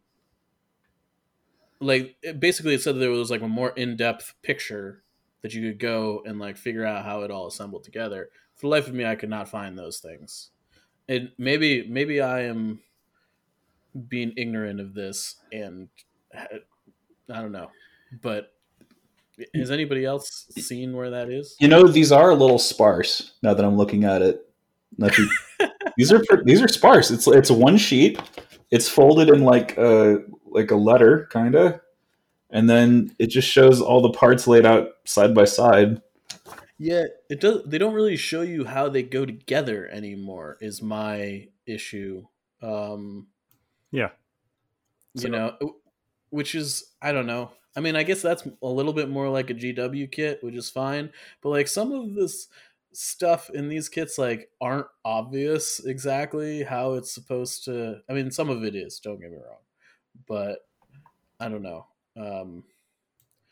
like 1.81 2.17
it, 2.23 2.41
basically 2.41 2.75
it 2.75 2.81
said 2.81 2.95
that 2.95 3.01
there 3.01 3.11
was 3.11 3.31
like 3.31 3.43
a 3.43 3.49
more 3.49 3.71
in 3.71 3.97
depth 3.97 4.35
picture 4.43 5.03
that 5.43 5.53
you 5.53 5.69
could 5.69 5.81
go 5.81 6.23
and 6.25 6.39
like 6.39 6.57
figure 6.57 6.87
out 6.87 7.05
how 7.05 7.23
it 7.23 7.31
all 7.31 7.49
assembled 7.49 7.85
together. 7.85 8.31
For 8.55 8.63
the 8.63 8.69
life 8.69 8.87
of 8.89 8.95
me, 8.95 9.05
I 9.05 9.17
could 9.17 9.31
not 9.31 9.49
find 9.49 9.77
those 9.77 9.99
things. 9.99 10.51
And 11.09 11.33
maybe 11.39 11.87
maybe 11.89 12.21
I 12.21 12.43
am 12.43 12.81
being 14.09 14.33
ignorant 14.37 14.81
of 14.81 14.95
this, 14.95 15.37
and 15.53 15.89
I 16.35 17.41
don't 17.41 17.53
know 17.53 17.71
but 18.23 18.53
has 19.55 19.71
anybody 19.71 20.05
else 20.05 20.47
seen 20.51 20.97
where 20.97 21.11
that 21.11 21.31
is? 21.31 21.57
You 21.61 21.69
know, 21.69 21.87
these 21.87 22.11
are 22.11 22.31
a 22.31 22.35
little 22.35 22.59
sparse 22.59 23.35
now 23.43 23.55
that 23.55 23.65
I'm 23.65 23.77
looking 23.77 24.05
at 24.05 24.23
it. 24.23 24.45
Not 24.97 25.13
these 25.97 26.13
are 26.13 26.23
these 26.45 26.63
are 26.63 26.69
sparse. 26.69 27.11
It's 27.11 27.27
it's 27.29 27.51
one 27.51 27.77
sheet. 27.77 28.21
It's 28.71 28.89
folded 28.89 29.29
in 29.29 29.45
like 29.45 29.77
a 29.79 30.23
like 30.47 30.71
a 30.71 30.77
letter, 30.77 31.29
kind 31.31 31.55
of, 31.55 31.81
and 32.51 32.69
then 32.69 33.15
it 33.19 33.29
just 33.29 33.49
shows 33.49 33.81
all 33.81 34.01
the 34.01 34.11
parts 34.11 34.47
laid 34.47 34.67
out 34.67 34.89
side 35.05 35.35
by 35.35 35.45
side. 35.45 36.03
Yeah, 36.79 37.05
it 37.29 37.41
does. 37.41 37.63
They 37.65 37.79
don't 37.79 37.95
really 37.95 38.17
show 38.17 38.43
you 38.43 38.65
how 38.65 38.89
they 38.89 39.03
go 39.03 39.25
together 39.27 39.89
anymore. 39.89 40.57
Is 40.61 40.81
my 40.83 41.49
issue. 41.67 42.27
Um, 42.63 43.29
Yeah. 43.93 44.11
you 45.15 45.23
So- 45.23 45.29
know, 45.29 45.57
which 46.31 46.55
is 46.55 46.93
I 47.03 47.13
don't 47.13 47.27
know. 47.27 47.53
I 47.77 47.81
mean, 47.81 47.95
I 47.97 48.03
guess 48.03 48.23
that's 48.23 48.47
a 48.63 48.67
little 48.67 48.93
bit 48.93 49.09
more 49.09 49.29
like 49.29 49.51
a 49.51 49.55
GW 49.55 50.11
kit, 50.11 50.43
which 50.43 50.55
is 50.57 50.69
fine. 50.71 51.11
But 51.43 51.51
like 51.51 51.69
some 51.69 51.93
of 51.93 52.15
this 52.15 52.49
stuff 52.93 53.51
in 53.51 53.69
these 53.69 53.89
kits 53.89 54.19
like 54.19 54.49
aren't 54.61 54.87
obvious 55.05 55.85
exactly 55.85 56.63
how 56.65 56.95
it's 56.95 57.13
supposed 57.13 57.65
to. 57.67 58.01
I 58.09 58.15
mean, 58.15 58.31
some 58.31 58.49
of 58.51 58.65
it 58.65 58.75
is. 58.75 58.99
Don't 58.99 59.21
get 59.21 59.31
me 59.31 59.37
wrong, 59.37 59.61
but 60.27 60.61
I 61.39 61.49
don't 61.49 61.63
know. 61.63 61.87
Um, 62.17 62.65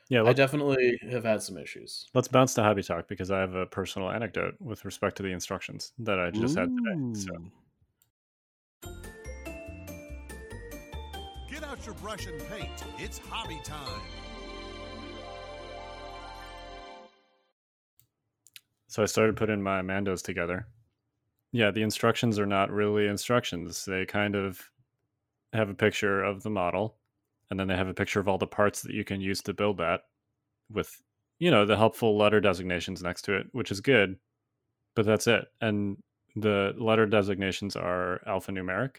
Yeah, 0.09 0.25
I 0.25 0.33
definitely 0.33 0.99
have 1.11 1.25
had 1.25 1.42
some 1.42 1.59
issues. 1.59 2.09
let's 2.14 2.28
bounce 2.28 2.54
to 2.54 2.62
hobby 2.62 2.83
talk 2.83 3.06
because 3.06 3.30
I 3.30 3.38
have 3.40 3.54
a 3.54 3.66
personal 3.66 4.11
anecdote 4.11 4.54
with 4.61 4.85
respect 4.85 5.16
to 5.18 5.23
the 5.23 5.30
instructions 5.30 5.92
that 5.99 6.18
I 6.18 6.30
just 6.30 6.56
had 6.56 6.71
today. 6.76 7.14
So 7.14 7.30
brush 11.95 12.26
and 12.26 12.40
paint. 12.49 12.85
It's 12.99 13.19
hobby 13.19 13.61
time. 13.64 14.00
so 18.97 19.02
I 19.02 19.07
started 19.07 19.37
putting 19.37 19.62
my 19.62 19.83
Mandos 19.83 20.23
together. 20.23 20.69
Yeah, 21.52 21.71
the 21.71 21.83
instructions 21.83 22.38
are 22.38 22.47
not 22.47 22.71
really 22.71 23.09
instructions. 23.09 23.85
They 23.85 24.07
kind 24.07 24.35
of 24.35 24.71
have 25.52 25.69
a 25.69 25.75
picture 25.75 26.25
of 26.25 26.43
the 26.43 26.49
model, 26.49 26.97
and 27.50 27.61
then 27.61 27.69
they 27.69 27.76
have 27.76 27.88
a 27.88 27.95
picture 27.95 28.21
of 28.21 28.26
all 28.26 28.38
the 28.38 28.47
parts 28.47 28.81
that 28.81 28.95
you 28.95 29.05
can 29.05 29.21
use 29.21 29.43
to 29.43 29.52
build 29.52 29.76
that 29.76 30.00
with, 30.73 31.02
you 31.38 31.50
know, 31.50 31.66
the 31.66 31.76
helpful 31.76 32.16
letter 32.16 32.40
designations 32.40 33.02
next 33.02 33.26
to 33.26 33.37
it, 33.37 33.49
which 33.52 33.71
is 33.71 33.83
good. 33.83 34.16
But 34.95 35.05
that's 35.05 35.26
it. 35.26 35.45
And 35.61 35.99
the 36.35 36.73
letter 36.78 37.05
designations 37.05 37.76
are 37.76 38.23
alphanumeric, 38.26 38.97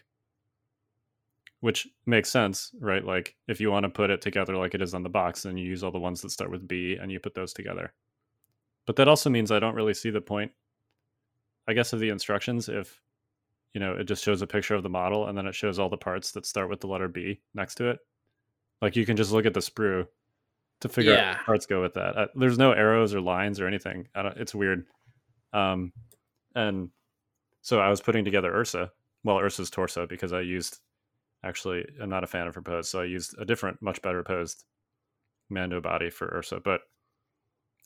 which 1.60 1.88
makes 2.06 2.30
sense, 2.30 2.70
right? 2.80 3.04
Like 3.04 3.34
if 3.48 3.60
you 3.60 3.70
want 3.70 3.84
to 3.84 3.90
put 3.90 4.10
it 4.10 4.20
together 4.20 4.56
like 4.56 4.74
it 4.74 4.82
is 4.82 4.94
on 4.94 5.02
the 5.02 5.08
box, 5.08 5.42
then 5.42 5.56
you 5.56 5.66
use 5.66 5.82
all 5.82 5.90
the 5.90 5.98
ones 5.98 6.20
that 6.22 6.30
start 6.30 6.50
with 6.50 6.68
B 6.68 6.96
and 7.00 7.10
you 7.10 7.18
put 7.20 7.34
those 7.34 7.52
together. 7.52 7.92
But 8.86 8.96
that 8.96 9.08
also 9.08 9.28
means 9.28 9.50
I 9.50 9.58
don't 9.58 9.74
really 9.74 9.94
see 9.94 10.10
the 10.10 10.20
point, 10.20 10.52
I 11.66 11.72
guess, 11.74 11.92
of 11.92 12.00
the 12.00 12.08
instructions 12.10 12.68
if, 12.68 13.00
you 13.74 13.80
know, 13.80 13.92
it 13.94 14.04
just 14.04 14.24
shows 14.24 14.40
a 14.40 14.46
picture 14.46 14.74
of 14.74 14.82
the 14.82 14.88
model 14.88 15.26
and 15.26 15.36
then 15.36 15.46
it 15.46 15.54
shows 15.54 15.78
all 15.78 15.88
the 15.90 15.96
parts 15.96 16.30
that 16.32 16.46
start 16.46 16.70
with 16.70 16.80
the 16.80 16.86
letter 16.86 17.08
B 17.08 17.40
next 17.54 17.74
to 17.76 17.88
it. 17.90 17.98
Like 18.80 18.96
you 18.96 19.04
can 19.04 19.16
just 19.16 19.32
look 19.32 19.44
at 19.44 19.52
the 19.54 19.60
sprue 19.60 20.06
to 20.80 20.88
figure 20.88 21.12
out 21.12 21.18
Yeah. 21.18 21.32
what 21.36 21.44
parts 21.46 21.66
go 21.66 21.82
with 21.82 21.94
that. 21.94 22.16
Uh, 22.16 22.26
there's 22.36 22.56
no 22.56 22.72
arrows 22.72 23.14
or 23.14 23.20
lines 23.20 23.58
or 23.60 23.66
anything. 23.66 24.06
I 24.14 24.22
don't, 24.22 24.36
it's 24.38 24.54
weird. 24.54 24.86
Um, 25.52 25.92
and 26.54 26.90
so 27.62 27.80
I 27.80 27.88
was 27.90 28.00
putting 28.00 28.24
together 28.24 28.54
Ursa, 28.54 28.92
well, 29.24 29.38
Ursa's 29.40 29.70
torso 29.70 30.06
because 30.06 30.32
I 30.32 30.40
used 30.40 30.78
actually 31.44 31.86
I'm 32.00 32.10
not 32.10 32.24
a 32.24 32.28
fan 32.28 32.46
of 32.46 32.54
her 32.54 32.62
pose, 32.62 32.88
so 32.88 33.00
I 33.00 33.04
used 33.04 33.34
a 33.38 33.44
different, 33.44 33.80
much 33.82 34.02
better 34.02 34.22
posed 34.22 34.64
Mando 35.50 35.80
body 35.80 36.10
for 36.10 36.26
Ursa. 36.34 36.60
But 36.60 36.82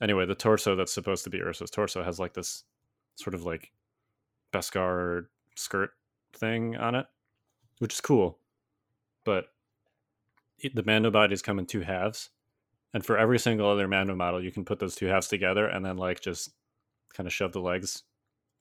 anyway, 0.00 0.26
the 0.26 0.34
torso 0.34 0.74
that's 0.76 0.92
supposed 0.92 1.24
to 1.24 1.30
be 1.30 1.40
Ursa's 1.40 1.70
torso 1.70 2.02
has 2.02 2.18
like 2.18 2.34
this 2.34 2.64
sort 3.16 3.34
of 3.34 3.44
like 3.44 3.72
Beskar 4.52 5.26
skirt 5.56 5.90
thing 6.34 6.76
on 6.76 6.94
it, 6.94 7.06
which 7.78 7.94
is 7.94 8.00
cool. 8.00 8.38
But 9.24 9.46
it- 10.58 10.74
the 10.74 10.82
Mando 10.82 11.10
bodies 11.10 11.42
come 11.42 11.58
in 11.58 11.66
two 11.66 11.80
halves, 11.82 12.30
and 12.94 13.04
for 13.04 13.16
every 13.18 13.38
single 13.38 13.68
other 13.68 13.88
Mando 13.88 14.14
model, 14.14 14.42
you 14.42 14.50
can 14.50 14.64
put 14.64 14.78
those 14.78 14.94
two 14.94 15.06
halves 15.06 15.28
together 15.28 15.66
and 15.66 15.84
then 15.84 15.96
like 15.96 16.20
just 16.20 16.50
kind 17.14 17.26
of 17.26 17.32
shove 17.32 17.52
the 17.52 17.60
legs 17.60 18.02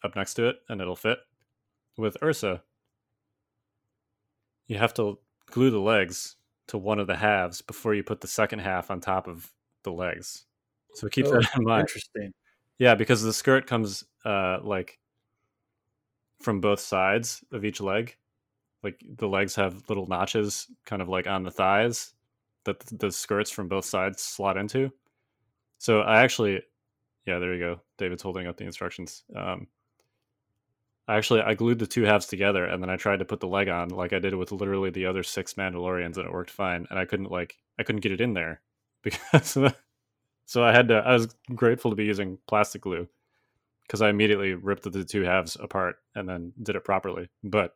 up 0.03 0.15
next 0.15 0.33
to 0.35 0.47
it, 0.47 0.57
and 0.69 0.81
it'll 0.81 0.95
fit. 0.95 1.19
With 1.97 2.17
Ursa, 2.23 2.63
you 4.71 4.77
have 4.77 4.93
to 4.93 5.19
glue 5.47 5.69
the 5.69 5.81
legs 5.81 6.37
to 6.67 6.77
one 6.77 6.97
of 6.97 7.05
the 7.05 7.15
halves 7.17 7.61
before 7.61 7.93
you 7.93 8.03
put 8.03 8.21
the 8.21 8.27
second 8.27 8.59
half 8.59 8.89
on 8.89 9.01
top 9.01 9.27
of 9.27 9.51
the 9.83 9.91
legs. 9.91 10.45
So 10.93 11.09
keep 11.09 11.25
Oh, 11.25 11.31
that 11.31 11.49
in 11.57 11.65
mind. 11.65 11.81
Interesting. 11.81 12.31
Yeah, 12.79 12.95
because 12.95 13.21
the 13.21 13.33
skirt 13.33 13.67
comes 13.67 14.05
uh 14.23 14.59
like 14.63 14.97
from 16.41 16.61
both 16.61 16.79
sides 16.79 17.43
of 17.51 17.65
each 17.65 17.81
leg. 17.81 18.15
Like 18.81 19.03
the 19.17 19.27
legs 19.27 19.55
have 19.55 19.83
little 19.89 20.07
notches 20.07 20.67
kind 20.85 21.01
of 21.01 21.09
like 21.09 21.27
on 21.27 21.43
the 21.43 21.51
thighs 21.51 22.13
that 22.63 22.79
the 22.79 23.11
skirts 23.11 23.51
from 23.51 23.67
both 23.67 23.83
sides 23.83 24.21
slot 24.21 24.55
into. 24.55 24.89
So 25.79 25.99
I 25.99 26.21
actually 26.21 26.61
yeah, 27.25 27.39
there 27.39 27.53
you 27.53 27.59
go. 27.59 27.81
David's 27.97 28.23
holding 28.23 28.47
up 28.47 28.55
the 28.55 28.63
instructions. 28.63 29.25
Um 29.35 29.67
actually 31.17 31.41
I 31.41 31.53
glued 31.53 31.79
the 31.79 31.87
two 31.87 32.03
halves 32.03 32.25
together 32.25 32.65
and 32.65 32.81
then 32.81 32.89
I 32.89 32.95
tried 32.95 33.19
to 33.19 33.25
put 33.25 33.39
the 33.39 33.47
leg 33.47 33.69
on 33.69 33.89
like 33.89 34.13
I 34.13 34.19
did 34.19 34.35
with 34.35 34.51
literally 34.51 34.89
the 34.89 35.05
other 35.05 35.23
six 35.23 35.55
Mandalorians 35.55 36.17
and 36.17 36.25
it 36.25 36.31
worked 36.31 36.51
fine 36.51 36.87
and 36.89 36.99
I 36.99 37.05
couldn't 37.05 37.31
like 37.31 37.55
I 37.79 37.83
couldn't 37.83 38.01
get 38.01 38.11
it 38.11 38.21
in 38.21 38.33
there 38.33 38.61
because 39.03 39.57
so 40.45 40.63
I 40.63 40.71
had 40.71 40.89
to 40.89 40.95
I 40.95 41.13
was 41.13 41.35
grateful 41.55 41.91
to 41.91 41.95
be 41.95 42.05
using 42.05 42.37
plastic 42.47 42.81
glue 42.81 43.07
because 43.91 44.01
I 44.01 44.09
immediately 44.09 44.53
ripped 44.53 44.89
the 44.89 45.03
two 45.03 45.23
halves 45.23 45.57
apart 45.59 45.97
and 46.15 46.27
then 46.27 46.53
did 46.63 46.77
it 46.77 46.85
properly. 46.85 47.29
But 47.43 47.75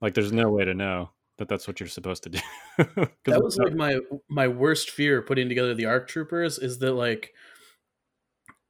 like 0.00 0.14
there's 0.14 0.30
no 0.30 0.48
way 0.48 0.64
to 0.64 0.74
know 0.74 1.10
that 1.38 1.48
that's 1.48 1.66
what 1.66 1.80
you're 1.80 1.88
supposed 1.88 2.22
to 2.22 2.30
do. 2.30 2.38
That 3.24 3.42
was 3.42 3.58
like 3.58 3.74
my 3.74 3.98
my 4.28 4.46
worst 4.46 4.90
fear 4.90 5.20
putting 5.20 5.48
together 5.48 5.74
the 5.74 5.86
ARC 5.86 6.06
troopers 6.06 6.58
is 6.58 6.78
that 6.78 6.92
like 6.92 7.34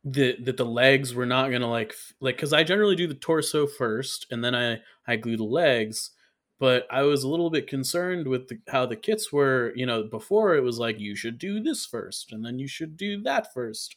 the 0.05 0.37
that 0.45 0.57
the 0.57 0.64
legs 0.64 1.14
were 1.14 1.26
not 1.26 1.50
gonna 1.50 1.69
like 1.71 1.95
like 2.21 2.37
because 2.37 2.52
I 2.52 2.64
generally 2.64 2.97
do 2.97 3.07
the 3.07 3.14
torso 3.14 3.67
first 3.67 4.26
and 4.31 4.43
then 4.45 4.55
I 4.55 4.81
I 5.07 5.17
glue 5.17 5.37
the 5.37 5.45
legs, 5.45 6.11
but 6.59 6.87
I 6.90 7.02
was 7.02 7.25
a 7.25 7.28
little 7.28 7.50
bit 7.50 7.67
concerned 7.67 8.26
with 8.28 8.49
the, 8.49 8.59
how 8.69 8.87
the 8.87 8.97
kits 8.97 9.33
were. 9.33 9.73
You 9.76 9.87
know, 9.87 10.05
before 10.05 10.55
it 10.57 10.62
was 10.62 10.78
like 10.78 11.00
you 11.00 11.17
should 11.17 11.38
do 11.38 11.61
this 11.61 11.85
first 11.87 12.33
and 12.33 12.45
then 12.45 12.59
you 12.59 12.69
should 12.69 12.97
do 12.97 13.23
that 13.23 13.52
first, 13.52 13.97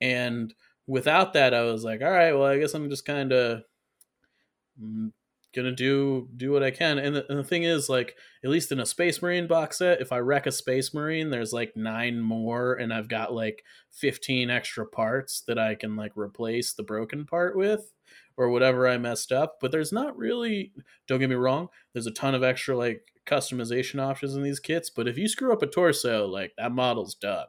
and 0.00 0.54
without 0.86 1.32
that 1.34 1.54
I 1.54 1.62
was 1.64 1.84
like, 1.84 2.02
all 2.02 2.10
right, 2.10 2.32
well 2.32 2.46
I 2.46 2.58
guess 2.58 2.74
I'm 2.74 2.90
just 2.90 3.04
kind 3.06 3.32
of 3.32 3.62
mm, 4.80 5.12
gonna 5.56 5.72
do 5.72 6.28
do 6.36 6.52
what 6.52 6.62
I 6.62 6.70
can. 6.70 6.98
And 6.98 7.16
the, 7.16 7.26
and 7.28 7.38
the 7.38 7.44
thing 7.44 7.64
is, 7.64 7.88
like, 7.88 8.14
at 8.44 8.50
least 8.50 8.70
in 8.70 8.78
a 8.78 8.86
Space 8.86 9.20
Marine 9.22 9.46
box 9.46 9.78
set, 9.78 10.00
if 10.00 10.12
I 10.12 10.18
wreck 10.18 10.46
a 10.46 10.52
Space 10.52 10.94
Marine, 10.94 11.30
there's 11.30 11.52
like 11.52 11.76
nine 11.76 12.20
more, 12.20 12.74
and 12.74 12.92
I've 12.92 13.08
got 13.08 13.32
like 13.32 13.64
15 13.92 14.50
extra 14.50 14.86
parts 14.86 15.42
that 15.48 15.58
I 15.58 15.74
can 15.74 15.96
like 15.96 16.16
replace 16.16 16.74
the 16.74 16.82
broken 16.84 17.24
part 17.24 17.56
with 17.56 17.92
or 18.36 18.50
whatever 18.50 18.86
I 18.86 18.98
messed 18.98 19.32
up. 19.32 19.56
But 19.60 19.72
there's 19.72 19.92
not 19.92 20.16
really, 20.16 20.72
don't 21.08 21.18
get 21.20 21.30
me 21.30 21.36
wrong, 21.36 21.68
there's 21.92 22.06
a 22.06 22.12
ton 22.12 22.34
of 22.34 22.42
extra 22.44 22.76
like 22.76 23.02
customization 23.26 24.00
options 24.00 24.34
in 24.34 24.42
these 24.42 24.60
kits. 24.60 24.90
But 24.90 25.08
if 25.08 25.18
you 25.18 25.28
screw 25.28 25.52
up 25.52 25.62
a 25.62 25.66
torso, 25.66 26.26
like 26.26 26.52
that 26.58 26.72
model's 26.72 27.14
done. 27.14 27.46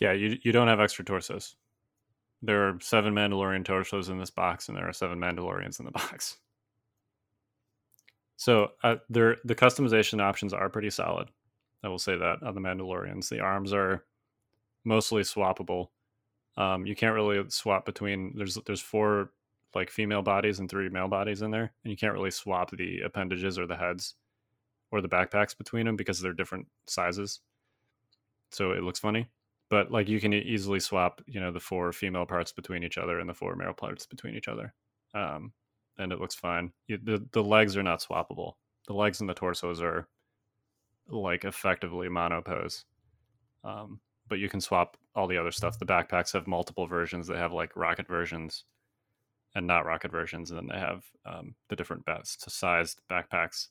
yeah, 0.00 0.12
you 0.12 0.38
you 0.42 0.52
don't 0.52 0.68
have 0.68 0.80
extra 0.80 1.04
torsos. 1.04 1.56
There 2.42 2.68
are 2.68 2.78
seven 2.80 3.14
Mandalorian 3.14 3.64
torsos 3.64 4.08
in 4.08 4.18
this 4.18 4.30
box, 4.30 4.68
and 4.68 4.76
there 4.76 4.88
are 4.88 4.92
seven 4.94 5.18
Mandalorians 5.18 5.78
in 5.78 5.84
the 5.84 5.90
box. 6.02 6.38
So 8.40 8.68
uh, 8.82 8.96
the 9.10 9.36
customization 9.48 10.18
options 10.18 10.54
are 10.54 10.70
pretty 10.70 10.88
solid. 10.88 11.28
I 11.84 11.88
will 11.88 11.98
say 11.98 12.16
that 12.16 12.42
on 12.42 12.54
the 12.54 12.60
Mandalorians, 12.62 13.28
the 13.28 13.40
arms 13.40 13.74
are 13.74 14.06
mostly 14.82 15.24
swappable. 15.24 15.88
Um, 16.56 16.86
you 16.86 16.96
can't 16.96 17.14
really 17.14 17.44
swap 17.50 17.84
between. 17.84 18.32
There's 18.34 18.56
there's 18.64 18.80
four 18.80 19.32
like 19.74 19.90
female 19.90 20.22
bodies 20.22 20.58
and 20.58 20.70
three 20.70 20.88
male 20.88 21.06
bodies 21.06 21.42
in 21.42 21.50
there, 21.50 21.70
and 21.84 21.90
you 21.90 21.98
can't 21.98 22.14
really 22.14 22.30
swap 22.30 22.70
the 22.70 23.02
appendages 23.02 23.58
or 23.58 23.66
the 23.66 23.76
heads 23.76 24.14
or 24.90 25.02
the 25.02 25.08
backpacks 25.08 25.54
between 25.54 25.84
them 25.84 25.96
because 25.96 26.18
they're 26.18 26.32
different 26.32 26.66
sizes. 26.86 27.40
So 28.52 28.72
it 28.72 28.82
looks 28.82 29.00
funny 29.00 29.28
but 29.68 29.92
like 29.92 30.08
you 30.08 30.18
can 30.18 30.32
easily 30.32 30.80
swap 30.80 31.20
you 31.26 31.40
know 31.40 31.52
the 31.52 31.60
four 31.60 31.92
female 31.92 32.26
parts 32.26 32.52
between 32.52 32.82
each 32.82 32.98
other 32.98 33.20
and 33.20 33.28
the 33.28 33.34
four 33.34 33.54
male 33.54 33.74
parts 33.74 34.06
between 34.06 34.34
each 34.34 34.48
other 34.48 34.74
um, 35.14 35.52
and 36.00 36.12
it 36.12 36.20
looks 36.20 36.34
fine. 36.34 36.72
The, 36.88 37.24
the 37.32 37.44
legs 37.44 37.76
are 37.76 37.82
not 37.82 38.00
swappable. 38.00 38.54
The 38.86 38.94
legs 38.94 39.20
and 39.20 39.28
the 39.28 39.34
torsos 39.34 39.82
are 39.82 40.08
like 41.08 41.44
effectively 41.44 42.08
monopose. 42.08 42.84
Um, 43.62 44.00
but 44.26 44.38
you 44.38 44.48
can 44.48 44.60
swap 44.60 44.96
all 45.14 45.26
the 45.26 45.36
other 45.36 45.50
stuff. 45.50 45.78
The 45.78 45.84
backpacks 45.84 46.32
have 46.32 46.46
multiple 46.46 46.86
versions. 46.86 47.26
They 47.26 47.36
have 47.36 47.52
like 47.52 47.76
rocket 47.76 48.08
versions 48.08 48.64
and 49.54 49.66
not 49.66 49.84
rocket 49.84 50.10
versions 50.10 50.50
and 50.50 50.58
then 50.58 50.68
they 50.68 50.80
have 50.80 51.04
um, 51.26 51.54
the 51.68 51.76
different 51.76 52.04
best 52.06 52.50
sized 52.50 53.02
backpacks. 53.10 53.68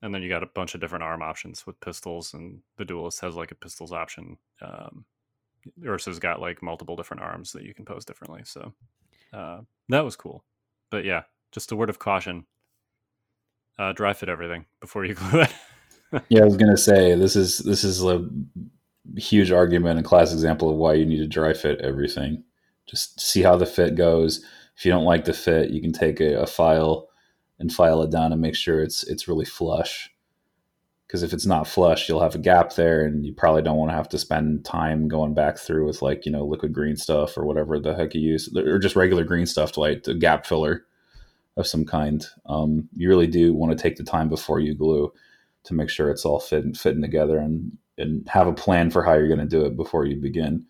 And 0.00 0.14
then 0.14 0.22
you 0.22 0.28
got 0.28 0.44
a 0.44 0.50
bunch 0.54 0.74
of 0.76 0.80
different 0.80 1.02
arm 1.02 1.22
options 1.22 1.66
with 1.66 1.80
pistols 1.80 2.34
and 2.34 2.60
the 2.76 2.84
duelist 2.84 3.20
has 3.22 3.34
like 3.34 3.50
a 3.50 3.56
pistols 3.56 3.92
option 3.92 4.36
um 4.62 5.04
ursa's 5.84 6.20
got 6.20 6.40
like 6.40 6.62
multiple 6.62 6.94
different 6.94 7.22
arms 7.22 7.50
that 7.52 7.64
you 7.64 7.74
can 7.74 7.84
pose 7.84 8.04
differently. 8.04 8.42
So 8.44 8.72
uh 9.32 9.60
that 9.88 10.04
was 10.04 10.14
cool 10.14 10.44
but 10.90 11.04
yeah 11.04 11.22
just 11.52 11.72
a 11.72 11.76
word 11.76 11.90
of 11.90 11.98
caution 11.98 12.46
uh 13.78 13.92
dry 13.92 14.12
fit 14.12 14.28
everything 14.28 14.66
before 14.80 15.04
you 15.04 15.14
glue 15.30 15.40
it 15.40 15.52
Yeah, 16.28 16.42
I 16.42 16.44
was 16.44 16.56
gonna 16.56 16.76
say 16.76 17.14
this 17.14 17.36
is 17.36 17.58
this 17.58 17.84
is 17.84 18.02
a 18.02 18.26
huge 19.16 19.50
argument 19.50 19.98
and 19.98 20.06
class 20.06 20.32
example 20.32 20.70
of 20.70 20.76
why 20.76 20.94
you 20.94 21.04
need 21.04 21.18
to 21.18 21.26
dry 21.26 21.52
fit 21.52 21.80
everything. 21.80 22.44
Just 22.86 23.20
see 23.20 23.42
how 23.42 23.56
the 23.56 23.66
fit 23.66 23.94
goes. 23.94 24.44
If 24.76 24.84
you 24.84 24.92
don't 24.92 25.04
like 25.04 25.24
the 25.24 25.32
fit, 25.32 25.70
you 25.70 25.80
can 25.80 25.92
take 25.92 26.20
a, 26.20 26.40
a 26.40 26.46
file 26.46 27.08
and 27.58 27.72
file 27.72 28.02
it 28.02 28.10
down 28.10 28.32
and 28.32 28.40
make 28.40 28.54
sure 28.54 28.80
it's 28.80 29.02
it's 29.04 29.28
really 29.28 29.44
flush. 29.44 30.10
Because 31.08 31.22
if 31.22 31.32
it's 31.32 31.46
not 31.46 31.66
flush, 31.66 32.06
you'll 32.06 32.20
have 32.20 32.34
a 32.34 32.38
gap 32.38 32.74
there, 32.74 33.02
and 33.02 33.24
you 33.24 33.32
probably 33.32 33.62
don't 33.62 33.78
want 33.78 33.90
to 33.90 33.96
have 33.96 34.10
to 34.10 34.18
spend 34.18 34.66
time 34.66 35.08
going 35.08 35.32
back 35.32 35.56
through 35.56 35.86
with 35.86 36.02
like 36.02 36.26
you 36.26 36.30
know 36.30 36.44
liquid 36.44 36.74
green 36.74 36.96
stuff 36.96 37.36
or 37.36 37.46
whatever 37.46 37.80
the 37.80 37.94
heck 37.94 38.14
you 38.14 38.20
use, 38.20 38.54
or 38.54 38.78
just 38.78 38.94
regular 38.94 39.24
green 39.24 39.46
stuff 39.46 39.72
to 39.72 39.80
like 39.80 40.06
a 40.06 40.14
gap 40.14 40.44
filler 40.44 40.84
of 41.56 41.66
some 41.66 41.86
kind. 41.86 42.26
Um, 42.46 42.88
you 42.94 43.08
really 43.08 43.26
do 43.26 43.54
want 43.54 43.76
to 43.76 43.82
take 43.82 43.96
the 43.96 44.04
time 44.04 44.28
before 44.28 44.60
you 44.60 44.74
glue 44.74 45.12
to 45.64 45.74
make 45.74 45.90
sure 45.90 46.10
it's 46.10 46.24
all 46.24 46.40
fit 46.40 46.64
and 46.64 46.78
fitting 46.78 47.02
together 47.02 47.38
and 47.38 47.76
and 47.96 48.28
have 48.28 48.46
a 48.46 48.52
plan 48.52 48.90
for 48.90 49.02
how 49.02 49.14
you're 49.14 49.28
going 49.28 49.40
to 49.40 49.46
do 49.46 49.64
it 49.64 49.76
before 49.76 50.04
you 50.04 50.16
begin. 50.16 50.66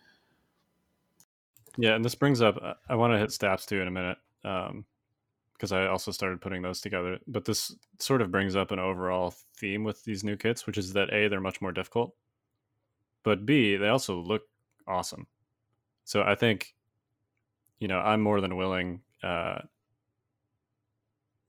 Yeah, 1.77 1.95
and 1.95 2.05
this 2.05 2.15
brings 2.15 2.41
up. 2.41 2.59
uh, 2.63 2.75
I 2.89 2.97
want 2.97 3.13
to 3.13 3.19
hit 3.19 3.33
staps 3.33 3.67
too 3.67 3.81
in 3.81 3.89
a 3.89 3.91
minute, 3.91 4.19
um, 4.45 4.85
because 5.59 5.73
I 5.73 5.87
also 5.87 6.13
started 6.13 6.41
putting 6.41 6.63
those 6.63 6.81
together. 6.81 7.19
But 7.27 7.45
this 7.45 7.75
sort 7.99 8.23
of 8.23 8.31
brings 8.31 8.55
up 8.55 8.71
an 8.71 8.79
overall 8.79 9.35
theme 9.57 9.83
with 9.83 10.05
these 10.05 10.23
new 10.23 10.37
kits, 10.37 10.67
which 10.67 10.79
is 10.79 10.93
that 10.93 11.13
a 11.13 11.29
they're 11.29 11.41
much 11.41 11.61
more 11.61 11.73
difficult, 11.73 12.15
but 13.25 13.45
b 13.45 13.77
they 13.77 13.89
also 13.89 14.21
look 14.21 14.43
awesome. 14.87 15.27
So 16.05 16.23
I 16.23 16.35
think, 16.37 16.75
you 17.81 17.89
know, 17.89 17.99
I'm 17.99 18.21
more 18.23 18.41
than 18.41 18.57
willing, 18.57 19.03
uh, 19.23 19.61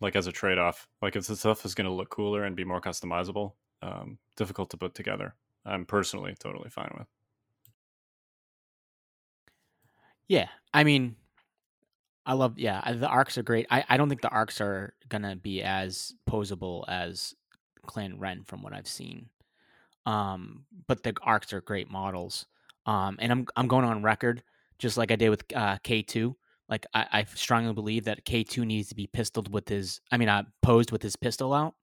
like 0.01 0.15
as 0.15 0.27
a 0.27 0.31
trade 0.31 0.57
off, 0.57 0.87
like 1.01 1.15
if 1.15 1.27
the 1.27 1.35
stuff 1.35 1.65
is 1.65 1.75
going 1.75 1.87
to 1.87 1.93
look 1.93 2.09
cooler 2.09 2.43
and 2.45 2.55
be 2.55 2.63
more 2.65 2.81
customizable, 2.81 3.53
um, 3.81 4.17
difficult 4.35 4.69
to 4.71 4.77
put 4.77 4.95
together. 4.95 5.35
I'm 5.65 5.85
personally 5.85 6.35
totally 6.39 6.69
fine 6.69 6.91
with. 6.97 7.07
Yeah, 10.27 10.47
I 10.73 10.83
mean, 10.83 11.15
I 12.29 12.33
love. 12.33 12.59
Yeah, 12.59 12.93
the 12.93 13.07
arcs 13.07 13.39
are 13.39 13.43
great. 13.43 13.65
I, 13.71 13.83
I 13.89 13.97
don't 13.97 14.07
think 14.07 14.21
the 14.21 14.29
arcs 14.29 14.61
are 14.61 14.93
gonna 15.09 15.35
be 15.35 15.63
as 15.63 16.13
posable 16.29 16.85
as 16.87 17.33
Clan 17.87 18.19
Wren 18.19 18.43
from 18.43 18.61
what 18.61 18.71
I've 18.71 18.87
seen. 18.87 19.29
Um, 20.05 20.65
but 20.87 21.01
the 21.01 21.15
arcs 21.23 21.53
are 21.53 21.61
great 21.61 21.89
models. 21.89 22.45
Um, 22.85 23.17
and 23.19 23.31
I'm 23.31 23.47
I'm 23.55 23.67
going 23.67 23.83
on 23.83 24.03
record, 24.03 24.43
just 24.77 24.95
like 24.95 25.09
I 25.09 25.15
did 25.15 25.31
with 25.31 25.43
uh, 25.55 25.77
K2. 25.77 26.35
Like 26.69 26.85
I, 26.93 27.07
I 27.11 27.23
strongly 27.23 27.73
believe 27.73 28.05
that 28.05 28.23
K2 28.25 28.63
needs 28.63 28.89
to 28.89 28.95
be 28.95 29.07
pistoled 29.07 29.51
with 29.51 29.67
his. 29.67 29.99
I 30.11 30.17
mean, 30.17 30.29
uh, 30.29 30.43
posed 30.61 30.91
with 30.91 31.01
his 31.01 31.15
pistol 31.15 31.51
out. 31.51 31.73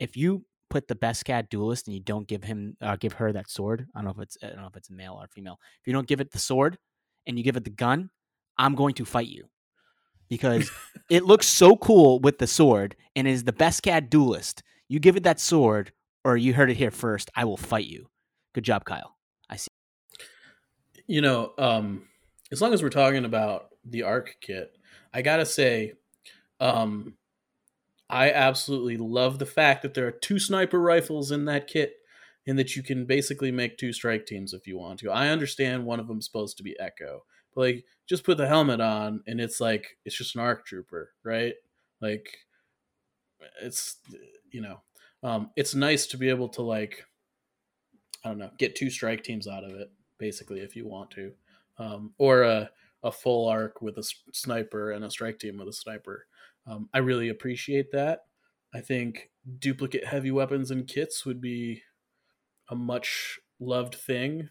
If 0.00 0.16
you 0.16 0.44
put 0.68 0.88
the 0.88 0.96
Beskad 0.96 1.48
duelist 1.48 1.86
and 1.86 1.94
you 1.94 2.00
don't 2.02 2.26
give 2.26 2.42
him, 2.42 2.76
uh, 2.80 2.96
give 2.96 3.12
her 3.12 3.32
that 3.32 3.48
sword. 3.48 3.86
I 3.94 4.00
don't 4.00 4.06
know 4.06 4.10
if 4.10 4.18
it's 4.18 4.36
I 4.42 4.48
don't 4.48 4.62
know 4.62 4.66
if 4.66 4.76
it's 4.76 4.90
male 4.90 5.16
or 5.22 5.28
female. 5.28 5.60
If 5.80 5.86
you 5.86 5.92
don't 5.92 6.08
give 6.08 6.20
it 6.20 6.32
the 6.32 6.40
sword 6.40 6.76
and 7.24 7.38
you 7.38 7.44
give 7.44 7.56
it 7.56 7.62
the 7.62 7.70
gun, 7.70 8.10
I'm 8.58 8.74
going 8.74 8.94
to 8.94 9.04
fight 9.04 9.28
you 9.28 9.48
because 10.28 10.70
it 11.10 11.24
looks 11.24 11.46
so 11.46 11.76
cool 11.76 12.20
with 12.20 12.38
the 12.38 12.46
sword 12.46 12.96
and 13.14 13.26
is 13.26 13.44
the 13.44 13.52
Beskad 13.52 14.10
duelist. 14.10 14.62
You 14.88 14.98
give 15.00 15.16
it 15.16 15.24
that 15.24 15.40
sword, 15.40 15.92
or 16.24 16.36
you 16.36 16.54
heard 16.54 16.70
it 16.70 16.76
here 16.76 16.90
first. 16.90 17.30
I 17.34 17.44
will 17.44 17.56
fight 17.56 17.86
you. 17.86 18.08
Good 18.54 18.64
job, 18.64 18.84
Kyle. 18.84 19.16
I 19.48 19.56
see. 19.56 19.68
You 21.06 21.20
know, 21.20 21.52
um, 21.58 22.08
as 22.50 22.60
long 22.60 22.72
as 22.72 22.82
we're 22.82 22.90
talking 22.90 23.24
about 23.24 23.68
the 23.84 24.02
Arc 24.02 24.36
kit, 24.40 24.76
I 25.12 25.22
gotta 25.22 25.46
say, 25.46 25.92
um, 26.60 27.14
I 28.08 28.30
absolutely 28.30 28.96
love 28.96 29.38
the 29.38 29.46
fact 29.46 29.82
that 29.82 29.94
there 29.94 30.06
are 30.06 30.12
two 30.12 30.38
sniper 30.38 30.80
rifles 30.80 31.30
in 31.30 31.44
that 31.46 31.66
kit, 31.66 31.94
and 32.46 32.58
that 32.58 32.76
you 32.76 32.82
can 32.82 33.06
basically 33.06 33.50
make 33.50 33.76
two 33.76 33.92
strike 33.92 34.26
teams 34.26 34.52
if 34.52 34.66
you 34.66 34.78
want 34.78 35.00
to. 35.00 35.10
I 35.10 35.28
understand 35.28 35.84
one 35.84 35.98
of 35.98 36.06
them's 36.06 36.26
supposed 36.26 36.56
to 36.58 36.62
be 36.62 36.78
Echo, 36.78 37.24
like, 37.56 37.84
just 38.08 38.24
put 38.24 38.38
the 38.38 38.46
helmet 38.46 38.80
on, 38.80 39.22
and 39.26 39.40
it's 39.40 39.60
like 39.60 39.96
it's 40.04 40.16
just 40.16 40.34
an 40.34 40.42
Arc 40.42 40.66
Trooper, 40.66 41.12
right? 41.24 41.54
Like, 42.00 42.28
it's 43.62 43.96
you 44.52 44.60
know, 44.60 44.80
um, 45.22 45.50
it's 45.56 45.74
nice 45.74 46.06
to 46.08 46.16
be 46.16 46.28
able 46.28 46.48
to 46.50 46.62
like, 46.62 47.04
I 48.24 48.28
don't 48.28 48.38
know, 48.38 48.50
get 48.58 48.76
two 48.76 48.90
strike 48.90 49.24
teams 49.24 49.48
out 49.48 49.64
of 49.64 49.72
it 49.72 49.90
basically 50.18 50.60
if 50.60 50.76
you 50.76 50.86
want 50.86 51.10
to. 51.12 51.32
Um, 51.78 52.14
or 52.18 52.42
a, 52.42 52.70
a 53.02 53.12
full 53.12 53.48
arc 53.48 53.82
with 53.82 53.98
a 53.98 54.10
sniper 54.32 54.92
and 54.92 55.04
a 55.04 55.10
strike 55.10 55.38
team 55.38 55.58
with 55.58 55.68
a 55.68 55.72
sniper. 55.72 56.26
Um, 56.66 56.88
i 56.94 56.98
really 56.98 57.28
appreciate 57.28 57.92
that. 57.92 58.24
I 58.74 58.80
think 58.80 59.30
duplicate 59.58 60.04
heavy 60.04 60.30
weapons 60.30 60.70
and 60.70 60.88
kits 60.88 61.24
would 61.24 61.40
be 61.40 61.82
a 62.70 62.74
much 62.74 63.38
loved 63.60 63.94
thing 63.94 64.48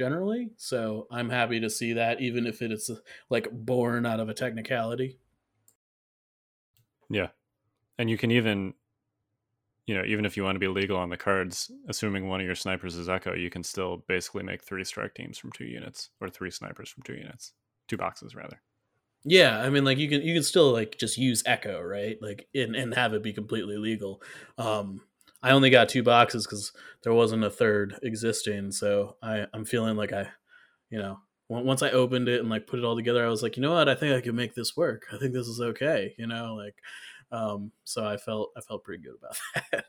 generally 0.00 0.48
so 0.56 1.06
i'm 1.10 1.28
happy 1.28 1.60
to 1.60 1.68
see 1.68 1.92
that 1.92 2.20
even 2.20 2.46
if 2.46 2.62
it 2.62 2.72
is 2.72 2.90
like 3.28 3.48
born 3.50 4.06
out 4.06 4.20
of 4.20 4.30
a 4.30 4.34
technicality 4.34 5.18
Yeah. 7.10 7.28
And 7.98 8.08
you 8.08 8.16
can 8.16 8.30
even, 8.30 8.72
you 9.86 9.94
know, 9.94 10.04
even 10.06 10.24
if 10.24 10.36
you 10.36 10.44
want 10.44 10.54
to 10.54 10.60
be 10.60 10.68
legal 10.68 10.96
on 10.96 11.10
the 11.10 11.16
cards, 11.16 11.70
assuming 11.88 12.28
one 12.28 12.40
of 12.40 12.46
your 12.46 12.54
snipers 12.54 12.96
is 12.96 13.08
Echo, 13.08 13.34
you 13.34 13.50
can 13.50 13.64
still 13.64 14.04
basically 14.08 14.44
make 14.44 14.62
three 14.62 14.84
strike 14.84 15.14
teams 15.14 15.36
from 15.36 15.52
two 15.52 15.66
units 15.66 16.10
or 16.20 16.30
three 16.30 16.50
snipers 16.50 16.88
from 16.88 17.02
two 17.02 17.14
units, 17.14 17.52
two 17.88 17.96
boxes 17.98 18.34
rather. 18.34 18.62
Yeah, 19.24 19.58
I 19.60 19.68
mean, 19.68 19.84
like 19.84 19.98
you 19.98 20.08
can 20.08 20.22
you 20.22 20.32
can 20.32 20.42
still 20.42 20.72
like 20.72 20.96
just 20.98 21.18
use 21.18 21.42
Echo, 21.44 21.82
right? 21.82 22.16
Like 22.22 22.48
and 22.54 22.74
and 22.74 22.94
have 22.94 23.12
it 23.12 23.22
be 23.22 23.34
completely 23.34 23.76
legal. 23.76 24.22
Um, 24.56 25.02
I 25.42 25.50
only 25.52 25.70
got 25.70 25.88
two 25.88 26.02
boxes 26.02 26.46
because 26.46 26.72
there 27.02 27.14
wasn't 27.14 27.44
a 27.44 27.50
third 27.50 27.98
existing, 28.02 28.72
so 28.72 29.16
I 29.22 29.46
I'm 29.54 29.64
feeling 29.64 29.96
like 29.96 30.12
I, 30.12 30.28
you 30.90 30.98
know, 30.98 31.18
once 31.48 31.82
I 31.82 31.90
opened 31.90 32.28
it 32.28 32.40
and 32.40 32.48
like 32.48 32.66
put 32.66 32.78
it 32.78 32.84
all 32.84 32.96
together, 32.96 33.24
I 33.24 33.30
was 33.30 33.42
like, 33.42 33.56
you 33.56 33.62
know 33.62 33.72
what, 33.72 33.88
I 33.88 33.94
think 33.94 34.14
I 34.14 34.20
can 34.20 34.36
make 34.36 34.54
this 34.54 34.76
work. 34.76 35.06
I 35.12 35.18
think 35.18 35.32
this 35.32 35.48
is 35.48 35.60
okay, 35.60 36.14
you 36.18 36.26
know, 36.26 36.54
like, 36.54 36.76
um, 37.32 37.72
so 37.84 38.06
I 38.06 38.16
felt 38.16 38.50
I 38.56 38.60
felt 38.60 38.84
pretty 38.84 39.02
good 39.02 39.14
about 39.18 39.38
that. 39.72 39.84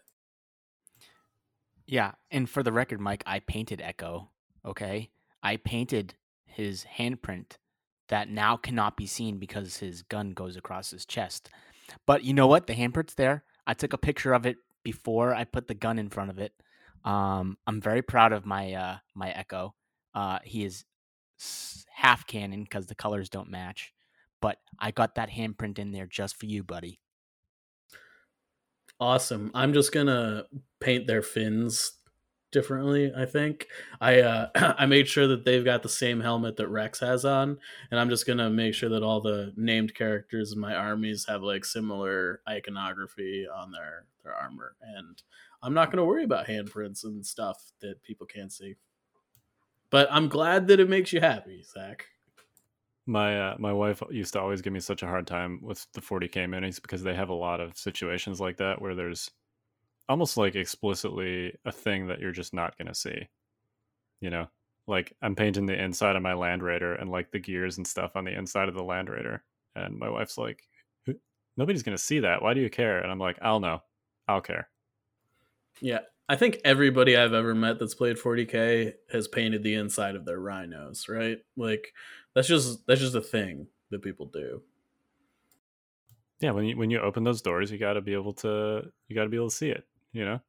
Yeah, 1.86 2.14
and 2.30 2.50
for 2.50 2.64
the 2.64 2.72
record, 2.72 3.02
Mike, 3.02 3.24
I 3.26 3.40
painted 3.40 3.82
Echo. 3.82 4.30
Okay, 4.66 5.10
I 5.44 5.58
painted 5.58 6.16
his 6.46 6.86
handprint 6.98 7.58
that 8.08 8.30
now 8.30 8.58
cannot 8.58 8.98
be 8.98 9.06
seen 9.06 9.38
because 9.38 9.78
his 9.78 10.02
gun 10.04 10.32
goes 10.32 10.56
across 10.56 10.92
his 10.92 11.06
chest. 11.06 11.50
But 12.06 12.24
you 12.24 12.34
know 12.34 12.48
what? 12.48 12.68
The 12.68 12.74
handprint's 12.74 13.16
there. 13.16 13.44
I 13.68 13.74
took 13.74 13.94
a 13.94 13.98
picture 13.98 14.34
of 14.34 14.46
it 14.46 14.58
before 14.84 15.34
I 15.34 15.44
put 15.44 15.68
the 15.68 15.74
gun 15.74 16.00
in 16.00 16.10
front 16.10 16.30
of 16.30 16.40
it. 16.40 16.54
Um, 17.04 17.58
I'm 17.66 17.82
very 17.82 18.02
proud 18.02 18.34
of 18.34 18.46
my 18.46 18.74
uh, 18.74 18.98
my 19.16 19.32
Echo. 19.32 19.74
Uh, 20.14 20.40
he 20.44 20.64
is 20.64 20.86
half 21.90 22.28
cannon 22.28 22.64
because 22.64 22.88
the 22.88 22.96
colors 22.96 23.30
don't 23.30 23.50
match. 23.50 23.94
But 24.42 24.58
I 24.80 24.92
got 24.92 25.16
that 25.16 25.30
handprint 25.30 25.78
in 25.78 25.92
there 25.92 26.08
just 26.08 26.36
for 26.36 26.48
you, 26.48 26.64
buddy. 26.64 27.00
Awesome. 29.00 29.52
I'm 29.54 29.74
just 29.74 29.92
gonna 29.92 30.46
paint 30.80 31.08
their 31.08 31.22
fins 31.22 31.94
differently. 32.52 33.12
I 33.16 33.26
think 33.26 33.68
I 34.00 34.22
uh, 34.22 34.50
I 34.78 34.86
made 34.86 35.08
sure 35.08 35.28
that 35.28 35.46
they've 35.46 35.66
got 35.66 35.84
the 35.84 35.90
same 35.90 36.20
helmet 36.20 36.58
that 36.58 36.68
Rex 36.68 37.00
has 37.00 37.26
on, 37.26 37.58
and 37.90 38.00
I'm 38.00 38.10
just 38.10 38.28
gonna 38.28 38.50
make 38.50 38.74
sure 38.74 38.90
that 38.90 39.04
all 39.04 39.22
the 39.22 39.54
named 39.56 39.96
characters 39.96 40.52
in 40.52 40.60
my 40.60 40.76
armies 40.76 41.26
have 41.28 41.42
like 41.42 41.66
similar 41.66 42.42
iconography 42.48 43.48
on 43.54 43.72
their 43.72 44.06
their 44.24 44.34
armor, 44.34 44.76
and 44.82 45.22
I'm 45.64 45.74
not 45.74 45.92
gonna 45.92 46.06
worry 46.06 46.24
about 46.24 46.48
handprints 46.48 47.04
and 47.04 47.26
stuff 47.26 47.72
that 47.82 48.04
people 48.04 48.28
can't 48.28 48.52
see. 48.52 48.76
But 49.90 50.08
I'm 50.12 50.30
glad 50.30 50.68
that 50.68 50.80
it 50.80 50.90
makes 50.90 51.12
you 51.12 51.20
happy, 51.20 51.64
Zach. 51.64 52.06
My 53.06 53.52
uh, 53.52 53.56
my 53.60 53.74
wife 53.74 54.02
used 54.10 54.34
to 54.34 54.40
always 54.40 54.62
give 54.62 54.74
me 54.74 54.80
such 54.80 55.04
a 55.04 55.08
hard 55.08 55.28
time 55.28 55.60
with 55.62 55.86
the 55.94 56.02
40k 56.02 56.48
minis 56.48 56.82
because 56.82 57.04
they 57.04 57.16
have 57.16 57.30
a 57.30 57.34
lot 57.34 57.60
of 57.60 57.78
situations 57.78 58.40
like 58.40 58.58
that 58.58 58.82
where 58.82 58.96
there's 58.96 59.30
almost 60.12 60.36
like 60.36 60.56
explicitly 60.56 61.56
a 61.64 61.72
thing 61.72 62.08
that 62.08 62.20
you're 62.20 62.34
just 62.34 62.54
not 62.54 62.78
going 62.78 62.90
to 62.90 62.94
see. 62.94 63.30
You 64.20 64.30
know, 64.30 64.48
like 64.86 65.16
I'm 65.22 65.36
painting 65.36 65.66
the 65.66 65.82
inside 65.82 66.18
of 66.18 66.22
my 66.22 66.34
Land 66.34 66.62
Raider 66.62 66.94
and 66.94 67.10
like 67.10 67.32
the 67.32 67.40
gears 67.40 67.78
and 67.78 67.88
stuff 67.88 68.12
on 68.16 68.26
the 68.26 68.38
inside 68.38 68.68
of 68.68 68.76
the 68.76 68.84
Land 68.84 69.10
Raider, 69.10 69.44
and 69.74 69.98
my 69.98 70.10
wife's 70.10 70.38
like, 70.38 70.68
"Nobody's 71.56 71.82
going 71.82 71.98
to 71.98 72.04
see 72.04 72.20
that. 72.20 72.42
Why 72.42 72.54
do 72.54 72.60
you 72.60 72.70
care?" 72.70 73.00
And 73.00 73.10
I'm 73.10 73.20
like, 73.20 73.40
"I'll 73.42 73.62
know. 73.62 73.82
I'll 74.28 74.42
care." 74.42 74.70
Yeah, 75.80 76.00
I 76.28 76.36
think 76.36 76.60
everybody 76.66 77.16
I've 77.16 77.34
ever 77.34 77.56
met 77.56 77.80
that's 77.80 77.96
played 77.96 78.18
40k 78.18 78.94
has 79.12 79.30
painted 79.30 79.64
the 79.64 79.76
inside 79.76 80.16
of 80.16 80.26
their 80.26 80.40
rhinos, 80.40 81.08
right? 81.08 81.40
Like 81.56 81.94
that's 82.36 82.50
just 82.50 82.86
that's 82.86 83.02
just 83.02 83.16
a 83.16 83.22
thing 83.22 83.68
that 83.92 84.02
people 84.02 84.26
do. 84.26 84.62
Yeah, 86.42 86.52
when 86.52 86.66
you 86.66 86.76
when 86.76 86.90
you 86.90 87.00
open 87.00 87.24
those 87.24 87.42
doors, 87.42 87.72
you 87.72 87.78
got 87.78 87.94
to 87.94 88.02
be 88.02 88.14
able 88.14 88.34
to 88.34 88.84
you 89.08 89.16
got 89.16 89.24
to 89.24 89.30
be 89.30 89.38
able 89.38 89.50
to 89.50 89.56
see 89.56 89.70
it. 89.70 89.86
You 90.14 90.26
know. 90.26 90.40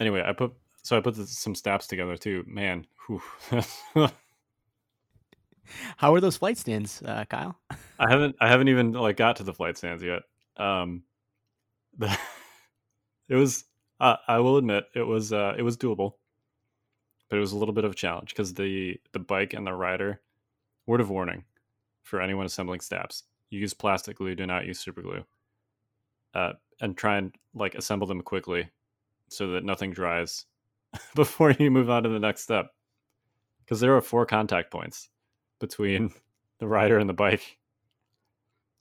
Anyway, 0.00 0.22
I 0.24 0.32
put 0.32 0.52
so 0.82 0.96
I 0.96 1.00
put 1.00 1.16
the, 1.16 1.26
some 1.26 1.54
staps 1.54 1.86
together 1.86 2.16
too. 2.16 2.44
Man. 2.46 2.86
How 5.96 6.12
are 6.14 6.20
those 6.20 6.36
flight 6.36 6.58
stands, 6.58 7.00
uh, 7.02 7.24
Kyle? 7.28 7.56
I 7.98 8.10
haven't 8.10 8.36
I 8.40 8.48
haven't 8.48 8.68
even 8.68 8.92
like 8.92 9.16
got 9.16 9.36
to 9.36 9.44
the 9.44 9.54
flight 9.54 9.76
stands 9.76 10.02
yet. 10.02 10.22
Um, 10.56 11.04
the, 11.96 12.16
it 13.28 13.36
was 13.36 13.64
uh, 14.00 14.16
I 14.26 14.38
will 14.38 14.56
admit 14.56 14.84
it 14.94 15.02
was 15.02 15.32
uh, 15.32 15.54
it 15.56 15.62
was 15.62 15.76
doable, 15.76 16.14
but 17.28 17.36
it 17.36 17.40
was 17.40 17.52
a 17.52 17.56
little 17.56 17.74
bit 17.74 17.84
of 17.84 17.92
a 17.92 17.96
challenge 17.96 18.30
because 18.30 18.54
the 18.54 18.98
the 19.12 19.18
bike 19.18 19.54
and 19.54 19.66
the 19.66 19.72
rider. 19.72 20.20
Word 20.86 21.00
of 21.00 21.10
warning 21.10 21.44
for 22.02 22.20
anyone 22.20 22.46
assembling 22.46 22.80
staps: 22.80 23.24
use 23.50 23.74
plastic 23.74 24.16
glue, 24.16 24.34
do 24.34 24.46
not 24.46 24.66
use 24.66 24.80
super 24.80 25.02
glue, 25.02 25.24
uh, 26.34 26.54
and 26.80 26.96
try 26.96 27.18
and 27.18 27.34
like 27.54 27.74
assemble 27.74 28.06
them 28.06 28.22
quickly 28.22 28.68
so 29.28 29.48
that 29.52 29.64
nothing 29.64 29.92
dries 29.92 30.46
before 31.14 31.52
you 31.52 31.70
move 31.70 31.90
on 31.90 32.02
to 32.02 32.08
the 32.08 32.18
next 32.18 32.42
step. 32.42 32.68
Because 33.64 33.80
there 33.80 33.96
are 33.96 34.00
four 34.00 34.26
contact 34.26 34.70
points 34.70 35.08
between 35.60 36.12
the 36.58 36.66
rider 36.66 36.98
and 36.98 37.08
the 37.08 37.14
bike 37.14 37.58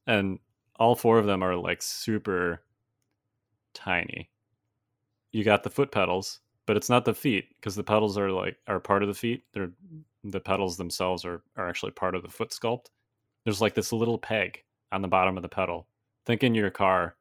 and 0.08 0.40
all 0.80 0.96
four 0.96 1.20
of 1.20 1.26
them 1.26 1.44
are 1.44 1.56
like 1.56 1.82
super 1.82 2.62
tiny 3.74 4.30
you 5.32 5.44
got 5.44 5.64
the 5.64 5.70
foot 5.70 5.92
pedals, 5.92 6.40
but 6.66 6.78
it's 6.78 6.90
not 6.90 7.06
the 7.06 7.14
feet 7.14 7.46
because 7.56 7.76
the 7.76 7.84
pedals 7.84 8.18
are 8.18 8.32
like 8.32 8.58
are 8.68 8.80
part 8.80 9.04
of 9.04 9.08
the 9.08 9.16
feet. 9.16 9.44
They're 9.54 9.72
the 10.24 10.40
pedals 10.40 10.78
themselves 10.78 11.26
are 11.26 11.42
are 11.56 11.70
actually 11.70 11.92
part 11.92 12.16
of 12.16 12.24
the 12.24 12.30
foot 12.30 12.50
sculpt. 12.50 12.86
There's 13.44 13.62
like 13.62 13.76
this 13.76 13.94
little 13.94 14.18
peg 14.18 14.64
on 14.92 15.02
the 15.02 15.08
bottom 15.08 15.38
of 15.38 15.44
the 15.44 15.50
pedal. 15.50 15.88
Think 16.26 16.44
in 16.44 16.56
your 16.56 16.70
car, 16.70 17.16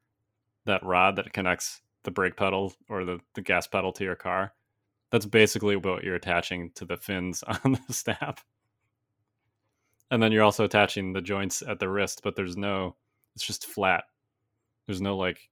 that 0.68 0.85
rod 0.85 1.16
that 1.16 1.33
connects 1.33 1.83
the 2.04 2.11
brake 2.11 2.37
pedal 2.37 2.72
or 2.88 3.04
the, 3.04 3.20
the 3.35 3.42
gas 3.42 3.66
pedal 3.66 3.92
to 3.92 4.04
your 4.04 4.16
car. 4.16 4.52
That's 5.11 5.26
basically 5.26 5.76
what 5.76 6.04
you're 6.04 6.14
attaching 6.14 6.70
to 6.76 6.85
the 6.85 6.96
fins 6.96 7.42
on 7.64 7.78
the 7.87 7.92
stap. 7.92 8.40
And 10.11 10.22
then 10.22 10.33
you're 10.33 10.44
also 10.44 10.64
attaching 10.64 11.12
the 11.12 11.20
joints 11.20 11.62
at 11.62 11.81
the 11.81 11.88
wrist, 11.88 12.20
but 12.22 12.35
there's 12.35 12.57
no, 12.57 12.96
it's 13.35 13.46
just 13.46 13.66
flat. 13.66 14.04
There's 14.87 15.02
no 15.02 15.16
like 15.16 15.50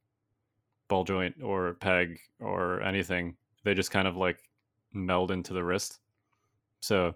ball 0.88 1.04
joint 1.04 1.42
or 1.42 1.74
peg 1.74 2.18
or 2.40 2.80
anything. 2.82 3.36
They 3.64 3.74
just 3.74 3.90
kind 3.90 4.08
of 4.08 4.16
like 4.16 4.38
meld 4.92 5.30
into 5.30 5.52
the 5.52 5.64
wrist. 5.64 5.98
So, 6.80 7.14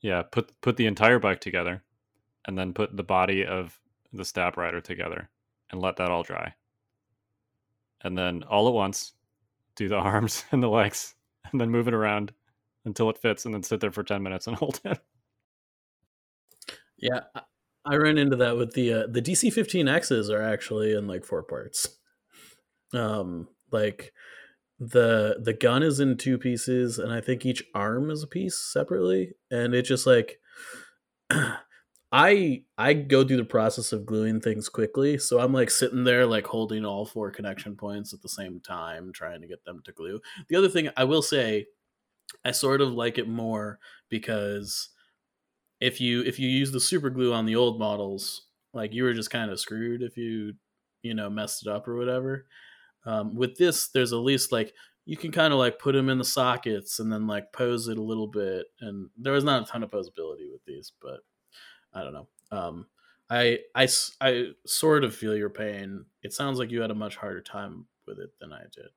yeah, 0.00 0.22
put 0.22 0.52
put 0.60 0.76
the 0.76 0.86
entire 0.86 1.18
bike 1.18 1.40
together 1.40 1.82
and 2.46 2.56
then 2.58 2.74
put 2.74 2.96
the 2.96 3.02
body 3.02 3.46
of 3.46 3.78
the 4.12 4.24
stap 4.24 4.56
rider 4.56 4.80
together 4.80 5.30
and 5.70 5.80
let 5.80 5.96
that 5.96 6.10
all 6.10 6.22
dry. 6.22 6.54
And 8.02 8.16
then 8.16 8.42
all 8.44 8.68
at 8.68 8.74
once, 8.74 9.14
do 9.76 9.88
the 9.88 9.96
arms 9.98 10.44
and 10.52 10.62
the 10.62 10.68
legs 10.68 11.14
and 11.52 11.60
then 11.60 11.70
move 11.70 11.88
it 11.88 11.94
around 11.94 12.32
until 12.84 13.10
it 13.10 13.18
fits 13.18 13.44
and 13.44 13.54
then 13.54 13.62
sit 13.62 13.80
there 13.80 13.92
for 13.92 14.02
10 14.04 14.22
minutes 14.22 14.46
and 14.46 14.56
hold 14.58 14.80
it. 14.84 15.00
Yeah, 16.96 17.20
I- 17.84 17.96
ran 17.96 18.18
into 18.18 18.36
that 18.36 18.56
with 18.56 18.74
the 18.74 18.92
uh, 18.92 19.06
the 19.10 19.22
DC 19.22 19.50
15Xs 19.50 20.28
are 20.30 20.42
actually 20.42 20.92
in 20.92 21.06
like 21.06 21.24
four 21.24 21.42
parts. 21.42 21.98
Um, 22.92 23.48
like 23.70 24.12
the 24.78 25.38
the 25.42 25.54
gun 25.54 25.82
is 25.82 26.00
in 26.00 26.16
two 26.16 26.38
pieces, 26.38 26.98
and 26.98 27.12
I 27.12 27.20
think 27.20 27.46
each 27.46 27.64
arm 27.74 28.10
is 28.10 28.22
a 28.22 28.28
piece 28.28 28.58
separately, 28.58 29.34
and 29.50 29.74
it 29.74 29.82
just 29.82 30.06
like 30.06 30.40
I 32.10 32.64
I 32.78 32.94
go 32.94 33.22
through 33.26 33.36
the 33.36 33.44
process 33.44 33.92
of 33.92 34.06
gluing 34.06 34.40
things 34.40 34.68
quickly, 34.68 35.18
so 35.18 35.40
I'm 35.40 35.52
like 35.52 35.70
sitting 35.70 36.04
there 36.04 36.26
like 36.26 36.46
holding 36.46 36.84
all 36.84 37.04
four 37.04 37.30
connection 37.30 37.76
points 37.76 38.14
at 38.14 38.22
the 38.22 38.28
same 38.28 38.60
time, 38.60 39.12
trying 39.12 39.42
to 39.42 39.46
get 39.46 39.64
them 39.64 39.82
to 39.84 39.92
glue. 39.92 40.20
The 40.48 40.56
other 40.56 40.70
thing 40.70 40.88
I 40.96 41.04
will 41.04 41.22
say, 41.22 41.66
I 42.44 42.52
sort 42.52 42.80
of 42.80 42.92
like 42.92 43.18
it 43.18 43.28
more 43.28 43.78
because 44.08 44.90
if 45.80 46.00
you 46.00 46.22
if 46.22 46.38
you 46.38 46.48
use 46.48 46.72
the 46.72 46.80
super 46.80 47.10
glue 47.10 47.32
on 47.34 47.46
the 47.46 47.56
old 47.56 47.78
models, 47.78 48.46
like 48.72 48.94
you 48.94 49.04
were 49.04 49.14
just 49.14 49.30
kind 49.30 49.50
of 49.50 49.60
screwed 49.60 50.02
if 50.02 50.16
you 50.16 50.54
you 51.02 51.14
know 51.14 51.30
messed 51.30 51.66
it 51.66 51.70
up 51.70 51.86
or 51.88 51.96
whatever. 51.96 52.46
Um, 53.06 53.34
with 53.36 53.56
this, 53.58 53.88
there's 53.88 54.12
at 54.12 54.16
least 54.18 54.52
like 54.52 54.74
you 55.06 55.16
can 55.16 55.32
kind 55.32 55.52
of 55.52 55.58
like 55.58 55.78
put 55.78 55.94
them 55.94 56.08
in 56.10 56.18
the 56.18 56.24
sockets 56.24 57.00
and 57.00 57.12
then 57.12 57.26
like 57.26 57.52
pose 57.52 57.88
it 57.88 57.98
a 57.98 58.02
little 58.02 58.28
bit, 58.28 58.66
and 58.80 59.10
there 59.18 59.34
was 59.34 59.44
not 59.44 59.62
a 59.62 59.66
ton 59.66 59.82
of 59.82 59.90
posability 59.90 60.50
with 60.52 60.64
these, 60.66 60.92
but 61.02 61.20
I 61.94 62.02
don't 62.02 62.12
know. 62.12 62.28
Um, 62.50 62.86
I, 63.30 63.58
I 63.74 63.88
I 64.20 64.50
sort 64.66 65.04
of 65.04 65.14
feel 65.14 65.36
your 65.36 65.50
pain. 65.50 66.04
It 66.22 66.32
sounds 66.32 66.58
like 66.58 66.70
you 66.70 66.80
had 66.80 66.90
a 66.90 66.94
much 66.94 67.16
harder 67.16 67.40
time 67.40 67.86
with 68.06 68.18
it 68.18 68.30
than 68.40 68.52
I 68.52 68.62
did. 68.74 68.88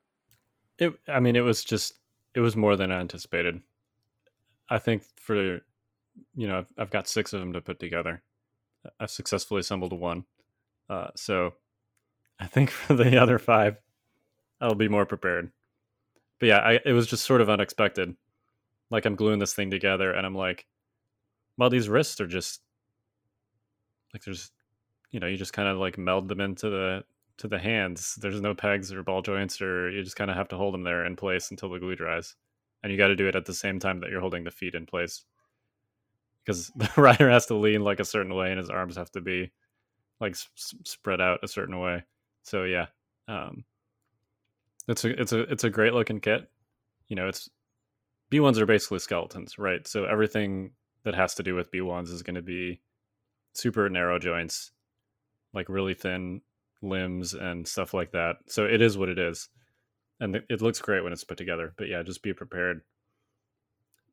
It, 0.78 1.00
I 1.08 1.20
mean, 1.20 1.36
it 1.36 1.42
was 1.42 1.64
just, 1.64 1.94
it 2.34 2.40
was 2.40 2.56
more 2.56 2.76
than 2.76 2.92
I 2.92 3.00
anticipated. 3.00 3.62
I 4.70 4.80
think 4.80 5.04
for, 5.18 5.36
you 5.36 6.48
know, 6.48 6.60
I've, 6.60 6.74
I've 6.78 6.90
got 6.90 7.08
six 7.08 7.34
of 7.34 7.42
them 7.42 7.54
to 7.54 7.62
put 7.62 7.80
together. 7.80 8.24
I've 9.00 9.12
successfully 9.12 9.60
assembled 9.60 9.94
one. 9.94 10.26
Uh, 10.90 11.10
so 11.16 11.54
I 12.40 12.48
think 12.48 12.70
for 12.72 12.96
the 12.96 13.22
other 13.22 13.38
five, 13.38 13.78
I'll 14.60 14.76
be 14.76 14.88
more 14.88 15.06
prepared. 15.06 15.52
But 16.40 16.48
yeah, 16.48 16.60
I, 16.60 16.80
it 16.86 16.94
was 16.94 17.08
just 17.08 17.26
sort 17.26 17.42
of 17.42 17.50
unexpected. 17.50 18.16
Like 18.90 19.06
I'm 19.06 19.16
gluing 19.16 19.40
this 19.40 19.54
thing 19.54 19.70
together 19.70 20.12
and 20.12 20.26
I'm 20.26 20.36
like, 20.36 20.66
well, 21.58 21.70
these 21.70 21.90
wrists 21.90 22.20
are 22.20 22.28
just 22.28 22.62
like 24.14 24.24
there's, 24.24 24.52
you 25.12 25.20
know, 25.20 25.28
you 25.28 25.38
just 25.38 25.54
kind 25.54 25.68
of 25.70 25.78
like 25.78 25.98
meld 25.98 26.28
them 26.30 26.42
into 26.42 26.70
the 26.70 27.04
to 27.38 27.48
the 27.48 27.60
hands. 27.60 28.16
There's 28.22 28.42
no 28.42 28.54
pegs 28.56 28.92
or 28.94 29.04
ball 29.04 29.22
joints, 29.22 29.62
or 29.62 29.90
you 29.90 30.04
just 30.04 30.16
kind 30.16 30.32
of 30.32 30.38
have 30.38 30.50
to 30.50 30.58
hold 30.58 30.74
them 30.74 30.84
there 30.84 31.06
in 31.06 31.16
place 31.16 31.52
until 31.52 31.70
the 31.70 31.80
glue 31.80 31.96
dries. 31.96 32.36
And 32.84 32.92
you 32.92 32.98
got 32.98 33.08
to 33.10 33.16
do 33.16 33.28
it 33.28 33.36
at 33.36 33.46
the 33.46 33.54
same 33.54 33.80
time 33.80 34.00
that 34.02 34.10
you're 34.10 34.22
holding 34.22 34.44
the 34.44 34.52
feet 34.52 34.76
in 34.76 34.86
place, 34.86 35.24
because 36.46 36.68
the 36.76 36.90
rider 36.98 37.30
has 37.30 37.46
to 37.48 37.56
lean 37.56 37.84
like 37.84 38.00
a 38.00 38.06
certain 38.06 38.36
way, 38.36 38.50
and 38.52 38.60
his 38.60 38.70
arms 38.70 38.98
have 38.98 39.12
to 39.12 39.22
be 39.22 39.52
like 40.20 40.34
s- 40.34 40.76
spread 40.86 41.22
out 41.22 41.40
a 41.44 41.48
certain 41.48 41.80
way. 41.80 42.04
So 42.44 42.64
yeah, 42.64 42.88
um, 43.28 43.66
it's 44.88 45.06
a 45.06 45.22
it's 45.22 45.34
a 45.34 45.40
it's 45.52 45.64
a 45.64 45.70
great 45.70 45.94
looking 45.94 46.20
kit. 46.20 46.50
You 47.08 47.16
know, 47.16 47.28
it's 47.28 47.50
B 48.30 48.40
ones 48.40 48.60
are 48.60 48.66
basically 48.66 49.00
skeletons, 49.00 49.60
right? 49.60 49.88
So 49.88 50.06
everything 50.06 50.72
that 51.04 51.16
has 51.16 51.36
to 51.36 51.44
do 51.44 51.56
with 51.56 51.72
B 51.72 51.82
ones 51.82 52.10
is 52.12 52.24
going 52.24 52.36
to 52.36 52.42
be 52.42 52.82
super 53.54 53.90
narrow 53.90 54.20
joints, 54.20 54.72
like 55.54 55.70
really 55.70 55.94
thin 55.94 56.42
limbs 56.82 57.34
and 57.34 57.68
stuff 57.68 57.94
like 57.94 58.12
that. 58.12 58.38
So 58.48 58.66
it 58.66 58.82
is 58.82 58.98
what 58.98 59.10
it 59.10 59.20
is, 59.20 59.50
and 60.20 60.36
it- 60.36 60.46
it 60.50 60.62
looks 60.62 60.80
great 60.82 61.04
when 61.04 61.14
it's 61.14 61.24
put 61.24 61.38
together. 61.38 61.74
But 61.78 61.88
yeah, 61.90 62.04
just 62.04 62.24
be 62.24 62.34
prepared 62.34 62.82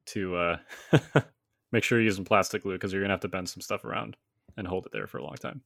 to 0.06 0.36
uh, 0.36 0.56
make 1.72 1.84
sure 1.84 1.98
you're 1.98 2.04
using 2.06 2.24
plastic 2.24 2.62
glue 2.62 2.74
because 2.74 2.92
you're 2.92 3.02
gonna 3.02 3.12
have 3.14 3.20
to 3.20 3.28
bend 3.28 3.48
some 3.48 3.60
stuff 3.60 3.84
around 3.84 4.16
and 4.56 4.66
hold 4.66 4.86
it 4.86 4.92
there 4.92 5.06
for 5.06 5.18
a 5.18 5.24
long 5.24 5.36
time. 5.36 5.62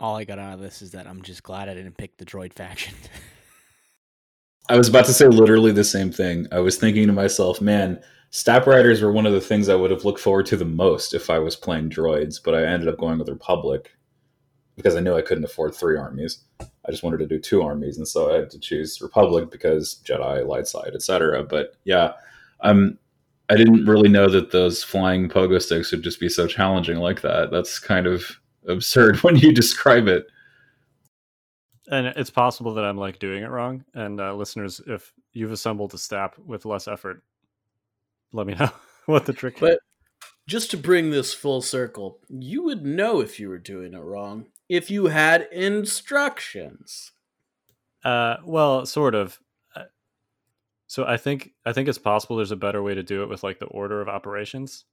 All 0.00 0.16
I 0.16 0.24
got 0.24 0.38
out 0.38 0.54
of 0.54 0.60
this 0.60 0.82
is 0.82 0.92
that 0.92 1.06
I'm 1.06 1.22
just 1.22 1.42
glad 1.42 1.68
I 1.68 1.74
didn't 1.74 1.96
pick 1.96 2.16
the 2.16 2.24
droid 2.24 2.52
faction. 2.54 2.94
I 4.68 4.76
was 4.76 4.88
about 4.88 5.06
to 5.06 5.12
say 5.12 5.26
literally 5.26 5.72
the 5.72 5.84
same 5.84 6.12
thing. 6.12 6.46
I 6.52 6.60
was 6.60 6.76
thinking 6.76 7.06
to 7.08 7.12
myself, 7.12 7.60
man, 7.60 8.00
Stap 8.34 8.66
Riders 8.66 9.02
were 9.02 9.12
one 9.12 9.26
of 9.26 9.34
the 9.34 9.42
things 9.42 9.68
I 9.68 9.74
would 9.74 9.90
have 9.90 10.06
looked 10.06 10.18
forward 10.18 10.46
to 10.46 10.56
the 10.56 10.64
most 10.64 11.12
if 11.12 11.28
I 11.28 11.38
was 11.38 11.54
playing 11.54 11.90
droids, 11.90 12.40
but 12.42 12.54
I 12.54 12.64
ended 12.64 12.88
up 12.88 12.96
going 12.96 13.18
with 13.18 13.28
Republic 13.28 13.94
because 14.74 14.96
I 14.96 15.00
knew 15.00 15.14
I 15.14 15.20
couldn't 15.20 15.44
afford 15.44 15.74
three 15.74 15.98
armies. 15.98 16.38
I 16.58 16.90
just 16.90 17.02
wanted 17.02 17.18
to 17.18 17.26
do 17.26 17.38
two 17.38 17.60
armies, 17.60 17.98
and 17.98 18.08
so 18.08 18.32
I 18.32 18.36
had 18.36 18.50
to 18.52 18.58
choose 18.58 19.02
Republic 19.02 19.50
because 19.50 20.00
Jedi, 20.02 20.46
light 20.46 20.66
side, 20.66 20.92
etc. 20.94 21.42
But 21.42 21.74
yeah, 21.84 22.14
um, 22.60 22.98
I 23.50 23.56
didn't 23.56 23.84
really 23.84 24.08
know 24.08 24.30
that 24.30 24.50
those 24.50 24.82
flying 24.82 25.28
pogo 25.28 25.60
sticks 25.60 25.92
would 25.92 26.02
just 26.02 26.18
be 26.18 26.30
so 26.30 26.46
challenging 26.46 26.96
like 26.96 27.20
that. 27.20 27.50
That's 27.50 27.78
kind 27.78 28.06
of 28.06 28.24
absurd 28.66 29.16
when 29.22 29.36
you 29.36 29.52
describe 29.52 30.08
it. 30.08 30.24
And 31.90 32.06
it's 32.06 32.30
possible 32.30 32.72
that 32.72 32.84
I'm 32.84 32.96
like 32.96 33.18
doing 33.18 33.42
it 33.42 33.50
wrong. 33.50 33.84
And 33.92 34.22
uh, 34.22 34.34
listeners, 34.34 34.80
if 34.86 35.12
you've 35.34 35.52
assembled 35.52 35.92
a 35.92 35.98
stap 35.98 36.38
with 36.38 36.64
less 36.64 36.88
effort, 36.88 37.22
let 38.32 38.46
me 38.46 38.54
know 38.60 38.70
what 39.06 39.26
the 39.26 39.32
trick. 39.32 39.54
Is. 39.56 39.60
But 39.60 39.78
just 40.48 40.70
to 40.72 40.76
bring 40.76 41.10
this 41.10 41.32
full 41.34 41.62
circle, 41.62 42.18
you 42.28 42.62
would 42.64 42.84
know 42.84 43.20
if 43.20 43.38
you 43.38 43.48
were 43.48 43.58
doing 43.58 43.94
it 43.94 43.98
wrong 43.98 44.46
if 44.68 44.90
you 44.90 45.06
had 45.06 45.48
instructions. 45.52 47.12
Uh, 48.04 48.36
well, 48.44 48.84
sort 48.86 49.14
of. 49.14 49.38
Uh, 49.76 49.84
So 50.86 51.04
I 51.06 51.16
think 51.16 51.50
I 51.64 51.72
think 51.72 51.88
it's 51.88 51.98
possible 51.98 52.36
there's 52.36 52.50
a 52.50 52.56
better 52.56 52.82
way 52.82 52.94
to 52.94 53.02
do 53.02 53.22
it 53.22 53.28
with 53.28 53.42
like 53.42 53.58
the 53.58 53.66
order 53.66 54.00
of 54.00 54.08
operations, 54.08 54.84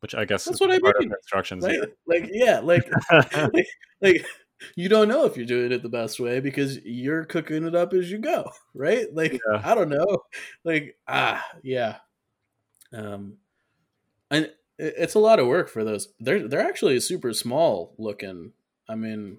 which 0.00 0.14
I 0.14 0.24
guess 0.24 0.44
That's 0.44 0.56
is 0.56 0.60
what 0.60 0.70
I 0.72 0.78
mean. 0.78 1.12
instructions. 1.12 1.62
Like, 1.64 1.78
like 2.06 2.30
yeah, 2.32 2.58
like 2.60 2.88
yeah. 3.32 3.48
like 4.02 4.26
you 4.74 4.88
don't 4.88 5.08
know 5.08 5.24
if 5.26 5.36
you're 5.36 5.46
doing 5.46 5.72
it 5.72 5.82
the 5.82 5.88
best 5.88 6.18
way 6.18 6.40
because 6.40 6.78
you're 6.84 7.24
cooking 7.24 7.64
it 7.66 7.74
up 7.74 7.92
as 7.94 8.10
you 8.10 8.18
go, 8.18 8.50
right? 8.74 9.06
Like 9.14 9.32
Yeah. 9.32 9.62
I 9.64 9.74
don't 9.74 9.90
know, 9.90 10.18
like 10.64 10.96
ah 11.08 11.46
yeah, 11.62 11.96
um, 12.92 13.34
and 14.30 14.50
it's 14.78 15.14
a 15.14 15.18
lot 15.18 15.38
of 15.38 15.46
work 15.46 15.68
for 15.68 15.84
those. 15.84 16.08
They're 16.20 16.46
they're 16.46 16.66
actually 16.66 16.98
super 17.00 17.32
small 17.32 17.94
looking. 17.98 18.52
I 18.88 18.94
mean, 18.94 19.38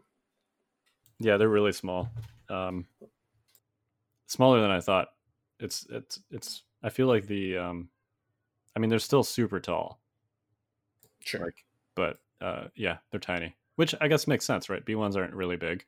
yeah, 1.20 1.38
they're 1.38 1.50
really 1.50 1.72
small. 1.72 2.10
Um, 2.50 2.86
smaller 4.28 4.62
than 4.62 4.72
I 4.72 4.80
thought. 4.80 5.10
It's 5.60 5.86
it's 5.90 6.20
it's. 6.32 6.64
I 6.84 6.90
feel 6.90 7.08
like 7.08 7.28
the. 7.28 7.58
Um, 7.58 7.90
I 8.76 8.80
mean, 8.80 8.90
they're 8.90 9.00
still 9.00 9.24
super 9.24 9.60
tall, 9.60 10.00
sure. 11.24 11.42
like, 11.42 11.66
but 11.96 12.20
uh, 12.42 12.66
yeah, 12.76 12.98
they're 13.10 13.20
tiny, 13.20 13.56
which 13.76 13.96
I 14.00 14.08
guess 14.08 14.28
makes 14.28 14.46
sense, 14.46 14.70
right? 14.70 14.86
B 14.86 14.94
ones 14.94 15.16
aren't 15.16 15.34
really 15.34 15.58
big, 15.58 15.84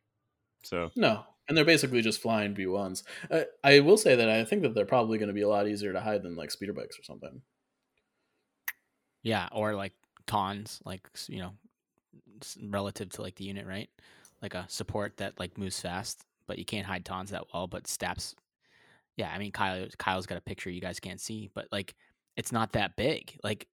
so 0.64 0.90
No, 0.96 1.24
and 1.50 1.58
they're 1.58 1.66
basically 1.66 2.02
just 2.02 2.22
flying 2.22 2.54
B 2.54 2.68
ones. 2.68 3.04
Uh, 3.30 3.42
I 3.64 3.80
will 3.80 3.98
say 3.98 4.16
that 4.16 4.30
I 4.30 4.46
think 4.46 4.62
that 4.62 4.76
they're 4.76 4.86
probably 4.86 5.18
going 5.18 5.30
to 5.30 5.34
be 5.34 5.42
a 5.42 5.50
lot 5.50 5.68
easier 5.68 5.92
to 5.92 6.00
hide 6.00 6.22
than 6.24 6.36
like 6.36 6.52
speeder 6.52 6.74
bikes 6.74 6.98
or 6.98 7.04
something. 7.04 7.42
yeah, 9.24 9.50
or 9.52 9.74
like 9.74 9.94
cons, 10.28 10.80
like 10.86 11.02
you 11.28 11.40
know, 11.40 11.54
relative 12.70 13.10
to 13.10 13.22
like 13.24 13.36
the 13.36 13.46
unit, 13.46 13.66
right? 13.66 13.90
Like 14.42 14.54
a 14.54 14.66
support 14.70 15.18
that 15.18 15.40
like 15.40 15.58
moves 15.58 15.82
fast, 15.82 16.24
but 16.48 16.60
you 16.60 16.66
can't 16.66 16.86
hide 16.86 17.04
tons 17.04 17.32
that 17.32 17.46
well. 17.54 17.68
But 17.68 17.88
Staps, 17.88 18.36
yeah, 19.18 19.32
I 19.34 19.40
mean 19.40 19.52
Kyle, 19.52 19.88
Kyle's 19.98 20.28
got 20.28 20.38
a 20.38 20.42
picture 20.42 20.70
you 20.70 20.82
guys 20.82 21.00
can't 21.00 21.20
see, 21.20 21.50
but 21.54 21.68
like 21.72 21.96
it's 22.38 22.52
not 22.52 22.74
that 22.74 22.96
big. 22.96 23.38
Like 23.44 23.68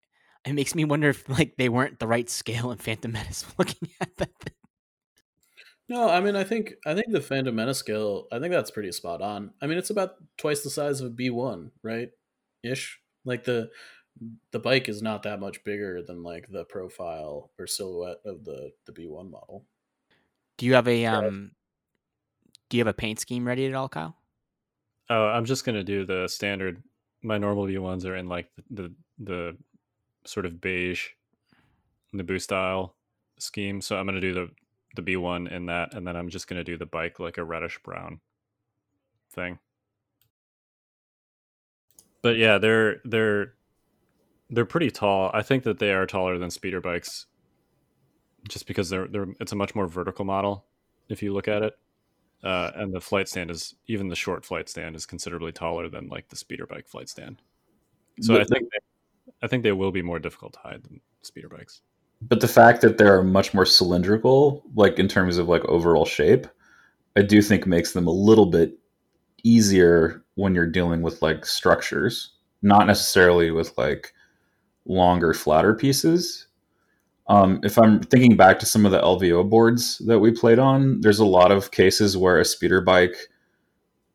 it 0.46 0.54
makes 0.54 0.74
me 0.74 0.84
wonder 0.86 1.10
if 1.10 1.28
like 1.28 1.56
they 1.58 1.68
weren't 1.68 1.98
the 1.98 2.06
right 2.06 2.28
scale 2.30 2.70
in 2.72 2.78
Phantom 2.78 3.12
Menace 3.12 3.44
looking 3.58 3.90
at 4.00 4.16
that. 4.16 4.30
Thing. 4.40 4.54
No, 5.88 6.08
I 6.08 6.20
mean, 6.20 6.34
I 6.34 6.42
think 6.42 6.74
I 6.84 6.94
think 6.94 7.12
the 7.12 7.20
Phantom 7.20 7.54
Menace 7.54 7.78
scale, 7.78 8.26
I 8.32 8.40
think 8.40 8.52
that's 8.52 8.72
pretty 8.72 8.90
spot 8.90 9.22
on. 9.22 9.52
I 9.62 9.66
mean, 9.66 9.78
it's 9.78 9.90
about 9.90 10.16
twice 10.36 10.62
the 10.62 10.70
size 10.70 11.00
of 11.00 11.06
a 11.06 11.10
B 11.10 11.30
one, 11.30 11.70
right? 11.82 12.10
Ish. 12.64 13.00
Like 13.24 13.44
the 13.44 13.70
the 14.50 14.58
bike 14.58 14.88
is 14.88 15.02
not 15.02 15.22
that 15.24 15.40
much 15.40 15.62
bigger 15.64 16.02
than 16.02 16.22
like 16.22 16.48
the 16.48 16.64
profile 16.64 17.50
or 17.58 17.66
silhouette 17.66 18.18
of 18.24 18.44
the 18.44 18.72
the 18.86 18.92
B 18.92 19.06
one 19.06 19.30
model. 19.30 19.64
Do 20.56 20.66
you 20.66 20.74
have 20.74 20.88
a 20.88 21.06
um? 21.06 21.52
Do 22.68 22.76
you 22.76 22.80
have 22.80 22.92
a 22.92 22.94
paint 22.94 23.20
scheme 23.20 23.46
ready 23.46 23.66
at 23.66 23.74
all, 23.74 23.88
Kyle? 23.88 24.16
Oh, 25.08 25.26
I'm 25.26 25.44
just 25.44 25.64
gonna 25.64 25.84
do 25.84 26.04
the 26.04 26.26
standard. 26.26 26.82
My 27.22 27.38
normal 27.38 27.66
B 27.66 27.78
ones 27.78 28.04
are 28.04 28.16
in 28.16 28.28
like 28.28 28.48
the 28.56 28.62
the, 28.70 28.92
the 29.18 29.56
sort 30.24 30.46
of 30.46 30.60
beige 30.60 31.06
Naboo 32.12 32.40
style 32.40 32.96
scheme. 33.38 33.80
So 33.80 33.96
I'm 33.96 34.06
gonna 34.06 34.20
do 34.20 34.34
the 34.34 34.48
the 34.96 35.02
B 35.02 35.16
one 35.16 35.46
in 35.46 35.66
that, 35.66 35.94
and 35.94 36.06
then 36.06 36.16
I'm 36.16 36.28
just 36.28 36.48
gonna 36.48 36.64
do 36.64 36.76
the 36.76 36.86
bike 36.86 37.20
like 37.20 37.38
a 37.38 37.44
reddish 37.44 37.78
brown 37.82 38.20
thing. 39.30 39.58
But 42.22 42.36
yeah, 42.36 42.58
they're 42.58 43.00
they're 43.04 43.54
they're 44.50 44.64
pretty 44.64 44.90
tall. 44.90 45.30
I 45.32 45.42
think 45.42 45.64
that 45.64 45.78
they 45.78 45.92
are 45.92 46.06
taller 46.06 46.38
than 46.38 46.50
speeder 46.50 46.80
bikes, 46.80 47.26
just 48.48 48.66
because 48.66 48.90
they're 48.90 49.06
they're 49.06 49.28
it's 49.40 49.52
a 49.52 49.56
much 49.56 49.74
more 49.74 49.86
vertical 49.86 50.24
model 50.24 50.64
if 51.08 51.22
you 51.22 51.32
look 51.32 51.48
at 51.48 51.62
it. 51.62 51.78
Uh, 52.42 52.70
and 52.74 52.92
the 52.92 53.00
flight 53.00 53.28
stand 53.28 53.50
is 53.50 53.74
even 53.86 54.08
the 54.08 54.14
short 54.16 54.44
flight 54.44 54.68
stand 54.68 54.94
is 54.94 55.06
considerably 55.06 55.52
taller 55.52 55.88
than 55.88 56.08
like 56.08 56.28
the 56.28 56.36
speeder 56.36 56.66
bike 56.66 56.86
flight 56.86 57.08
stand. 57.08 57.40
So 58.20 58.34
But- 58.34 58.42
I 58.42 58.44
think 58.44 58.70
they, 58.70 58.78
I 59.42 59.46
think 59.46 59.62
they 59.62 59.72
will 59.72 59.90
be 59.90 60.02
more 60.02 60.18
difficult 60.18 60.52
to 60.54 60.58
hide 60.60 60.82
than 60.82 61.00
speeder 61.22 61.48
bikes. 61.48 61.82
But 62.22 62.40
the 62.40 62.48
fact 62.48 62.80
that 62.80 62.98
they're 62.98 63.22
much 63.22 63.54
more 63.54 63.66
cylindrical, 63.66 64.64
like 64.74 64.98
in 64.98 65.08
terms 65.08 65.38
of 65.38 65.48
like 65.48 65.64
overall 65.66 66.04
shape, 66.04 66.46
I 67.16 67.22
do 67.22 67.42
think 67.42 67.66
makes 67.66 67.92
them 67.92 68.06
a 68.06 68.12
little 68.12 68.46
bit 68.46 68.78
easier 69.42 70.24
when 70.34 70.54
you're 70.54 70.66
dealing 70.66 71.02
with 71.02 71.22
like 71.22 71.46
structures, 71.46 72.32
not 72.62 72.86
necessarily 72.86 73.50
with 73.50 73.76
like 73.78 74.12
longer, 74.86 75.34
flatter 75.34 75.74
pieces. 75.74 76.46
Um, 77.28 77.60
if 77.64 77.76
I'm 77.78 78.00
thinking 78.00 78.36
back 78.36 78.58
to 78.60 78.66
some 78.66 78.86
of 78.86 78.92
the 78.92 79.00
LVO 79.00 79.48
boards 79.48 79.98
that 80.06 80.20
we 80.20 80.30
played 80.30 80.58
on, 80.58 81.00
there's 81.00 81.18
a 81.18 81.24
lot 81.24 81.50
of 81.50 81.70
cases 81.70 82.16
where 82.16 82.38
a 82.38 82.44
speeder 82.44 82.80
bike 82.80 83.16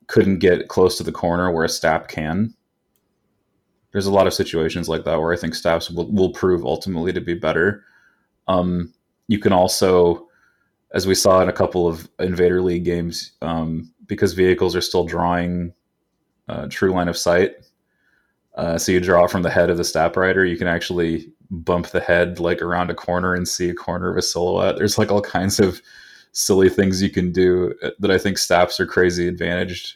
couldn't 0.08 0.40
get 0.40 0.68
close 0.70 0.98
to 0.98 1.04
the 1.04 1.12
corner 1.12 1.52
where 1.52 1.66
a 1.66 1.70
stap 1.70 2.08
can. 2.08 2.54
There's 3.92 4.06
a 4.06 4.12
lot 4.12 4.28
of 4.28 4.34
situations 4.34 4.88
like 4.88 5.04
that 5.04 5.20
where 5.20 5.34
I 5.34 5.38
think 5.38 5.56
staps 5.56 5.90
will, 5.90 6.10
will 6.12 6.32
prove 6.32 6.66
ultimately 6.66 7.12
to 7.12 7.22
be 7.22 7.34
better. 7.34 7.84
Um, 8.48 8.94
you 9.28 9.40
can 9.40 9.54
also, 9.54 10.28
as 10.94 11.08
we 11.08 11.16
saw 11.16 11.42
in 11.42 11.50
a 11.50 11.54
couple 11.54 11.88
of 11.88 12.10
Invader 12.20 12.62
League 12.62 12.86
games, 12.86 13.32
um, 13.42 13.92
because 14.08 14.34
vehicles 14.34 14.76
are 14.76 14.82
still 14.82 15.06
drawing 15.06 15.74
uh, 16.50 16.68
true 16.70 16.92
line 16.92 17.08
of 17.08 17.18
sight. 17.18 17.54
Uh, 18.56 18.78
so 18.78 18.92
you 18.92 19.00
draw 19.00 19.28
from 19.28 19.42
the 19.42 19.50
head 19.50 19.70
of 19.70 19.78
the 19.78 19.84
stap 19.84 20.18
rider, 20.18 20.44
you 20.44 20.58
can 20.58 20.68
actually 20.68 21.32
bump 21.50 21.88
the 21.88 22.02
head 22.02 22.40
like 22.40 22.62
around 22.62 22.90
a 22.90 22.94
corner 22.94 23.34
and 23.34 23.48
see 23.48 23.70
a 23.70 23.74
corner 23.74 24.12
of 24.12 24.18
a 24.18 24.22
silhouette. 24.22 24.76
There's 24.78 24.98
like 24.98 25.12
all 25.12 25.22
kinds 25.22 25.60
of 25.60 25.82
silly 26.34 26.70
things 26.70 27.02
you 27.02 27.10
can 27.10 27.32
do 27.32 27.74
uh, 27.82 27.92
that 28.00 28.12
I 28.12 28.18
think 28.18 28.38
staps 28.38 28.80
are 28.80 28.86
crazy 28.86 29.28
advantaged, 29.28 29.96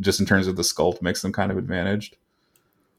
just 0.00 0.20
in 0.20 0.26
terms 0.26 0.46
of 0.46 0.56
the 0.56 0.62
sculpt 0.62 1.02
makes 1.02 1.20
them 1.20 1.32
kind 1.32 1.50
of 1.50 1.58
advantaged. 1.58 2.16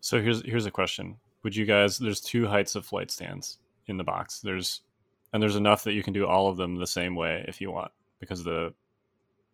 So 0.02 0.22
here's 0.22 0.44
here's 0.46 0.68
a 0.68 0.72
question: 0.72 1.16
Would 1.42 1.56
you 1.56 1.66
guys? 1.66 1.98
There's 1.98 2.22
two 2.22 2.46
heights 2.46 2.76
of 2.76 2.86
flight 2.86 3.10
stands 3.10 3.58
in 3.88 3.98
the 3.98 4.04
box. 4.04 4.40
There's 4.42 4.82
and 5.32 5.42
there's 5.42 5.56
enough 5.56 5.84
that 5.84 5.94
you 5.94 6.04
can 6.04 6.14
do 6.14 6.28
all 6.28 6.48
of 6.48 6.58
them 6.58 6.76
the 6.76 6.88
same 6.88 7.16
way 7.16 7.44
if 7.48 7.60
you 7.60 7.72
want, 7.72 7.92
because 8.20 8.44
the 8.44 8.74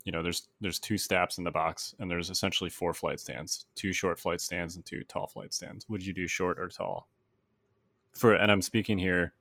you 0.03 0.11
know 0.11 0.23
there's 0.23 0.47
there's 0.61 0.79
two 0.79 0.97
steps 0.97 1.37
in 1.37 1.43
the 1.43 1.51
box 1.51 1.95
and 1.99 2.09
there's 2.09 2.29
essentially 2.29 2.69
four 2.69 2.93
flight 2.93 3.19
stands, 3.19 3.65
two 3.75 3.93
short 3.93 4.19
flight 4.19 4.41
stands 4.41 4.75
and 4.75 4.85
two 4.85 5.03
tall 5.03 5.27
flight 5.27 5.53
stands. 5.53 5.87
Would 5.89 6.05
you 6.05 6.13
do 6.13 6.27
short 6.27 6.59
or 6.59 6.67
tall? 6.69 7.07
For 8.13 8.33
and 8.33 8.51
I'm 8.51 8.61
speaking 8.61 8.97
here 8.97 9.33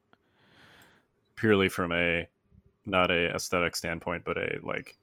purely 1.37 1.68
from 1.68 1.92
a 1.92 2.29
not 2.87 3.11
a 3.11 3.35
aesthetic 3.35 3.77
standpoint, 3.77 4.24
but 4.24 4.37
a 4.37 4.59
like 4.62 4.98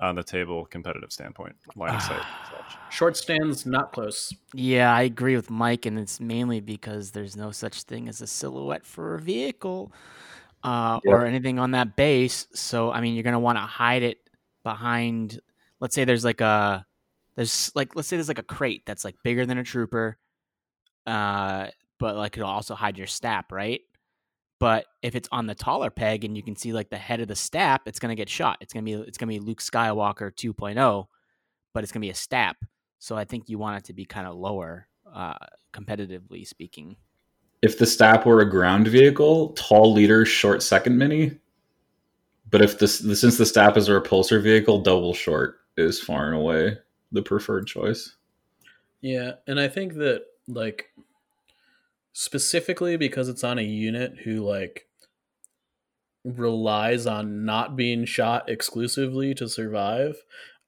on 0.00 0.14
the 0.14 0.22
table 0.22 0.64
competitive 0.66 1.12
standpoint, 1.12 1.56
line 1.76 1.94
of 1.94 2.02
sight. 2.02 2.22
Short 2.90 3.16
stands 3.16 3.66
not 3.66 3.92
close. 3.92 4.34
Yeah, 4.54 4.94
I 4.94 5.02
agree 5.02 5.36
with 5.36 5.50
Mike, 5.50 5.86
and 5.86 5.98
it's 5.98 6.20
mainly 6.20 6.60
because 6.60 7.10
there's 7.10 7.36
no 7.36 7.50
such 7.50 7.82
thing 7.82 8.08
as 8.08 8.20
a 8.20 8.26
silhouette 8.26 8.84
for 8.84 9.14
a 9.14 9.20
vehicle 9.20 9.92
uh, 10.64 10.98
or 11.04 11.24
anything 11.24 11.58
on 11.58 11.72
that 11.72 11.96
base. 11.96 12.46
So, 12.54 12.90
I 12.90 13.00
mean, 13.00 13.14
you're 13.14 13.22
gonna 13.22 13.40
want 13.40 13.58
to 13.58 13.62
hide 13.62 14.02
it 14.02 14.18
behind. 14.64 15.40
Let's 15.80 15.94
say 15.94 16.04
there's 16.04 16.24
like 16.24 16.40
a 16.40 16.86
there's 17.36 17.70
like 17.74 17.94
let's 17.96 18.08
say 18.08 18.16
there's 18.16 18.28
like 18.28 18.38
a 18.38 18.44
crate 18.44 18.84
that's 18.86 19.04
like 19.04 19.16
bigger 19.22 19.46
than 19.46 19.58
a 19.58 19.64
trooper, 19.64 20.18
uh, 21.06 21.68
but 21.98 22.16
like 22.16 22.36
it'll 22.36 22.50
also 22.50 22.74
hide 22.74 22.98
your 22.98 23.06
stap, 23.06 23.52
right? 23.52 23.82
But 24.60 24.86
if 25.02 25.16
it's 25.16 25.28
on 25.32 25.46
the 25.46 25.54
taller 25.54 25.90
peg 25.90 26.24
and 26.24 26.36
you 26.36 26.42
can 26.42 26.54
see 26.54 26.72
like 26.72 26.90
the 26.90 26.98
head 26.98 27.20
of 27.20 27.28
the 27.28 27.34
stap, 27.34 27.82
it's 27.86 27.98
gonna 27.98 28.14
get 28.14 28.28
shot. 28.28 28.58
It's 28.60 28.72
gonna 28.72 28.84
be 28.84 28.92
it's 28.92 29.18
gonna 29.18 29.30
be 29.30 29.40
Luke 29.40 29.60
Skywalker 29.60 30.30
2.0, 30.32 31.06
but 31.72 31.82
it's 31.82 31.90
gonna 31.92 32.02
be 32.02 32.10
a 32.10 32.14
stap. 32.14 32.56
So 32.98 33.16
I 33.16 33.24
think 33.24 33.48
you 33.48 33.58
want 33.58 33.78
it 33.78 33.84
to 33.84 33.94
be 33.94 34.04
kind 34.04 34.26
of 34.26 34.36
lower, 34.36 34.86
uh, 35.12 35.32
competitively 35.72 36.46
speaking. 36.46 36.96
if 37.62 37.78
the 37.78 37.86
Stap 37.86 38.24
were 38.26 38.40
a 38.40 38.48
ground 38.48 38.88
vehicle, 38.88 39.50
tall 39.52 39.92
leader, 39.92 40.24
short 40.26 40.62
second 40.62 40.96
mini. 40.98 41.38
But 42.50 42.62
if 42.62 42.78
this, 42.78 42.98
the, 42.98 43.14
since 43.16 43.38
the 43.38 43.46
Stap 43.46 43.76
is 43.76 43.88
a 43.88 43.92
repulsor 43.92 44.42
vehicle, 44.42 44.82
double 44.82 45.14
short 45.14 45.60
is 45.76 46.00
far 46.00 46.26
and 46.26 46.36
away 46.36 46.78
the 47.12 47.22
preferred 47.22 47.66
choice. 47.66 48.16
Yeah, 49.00 49.32
and 49.46 49.58
I 49.58 49.68
think 49.68 49.94
that 49.94 50.24
like 50.48 50.86
specifically 52.12 52.96
because 52.96 53.28
it's 53.28 53.44
on 53.44 53.58
a 53.58 53.62
unit 53.62 54.18
who 54.24 54.40
like 54.40 54.86
relies 56.24 57.06
on 57.06 57.44
not 57.44 57.76
being 57.76 58.04
shot 58.04 58.48
exclusively 58.48 59.34
to 59.34 59.48
survive 59.48 60.16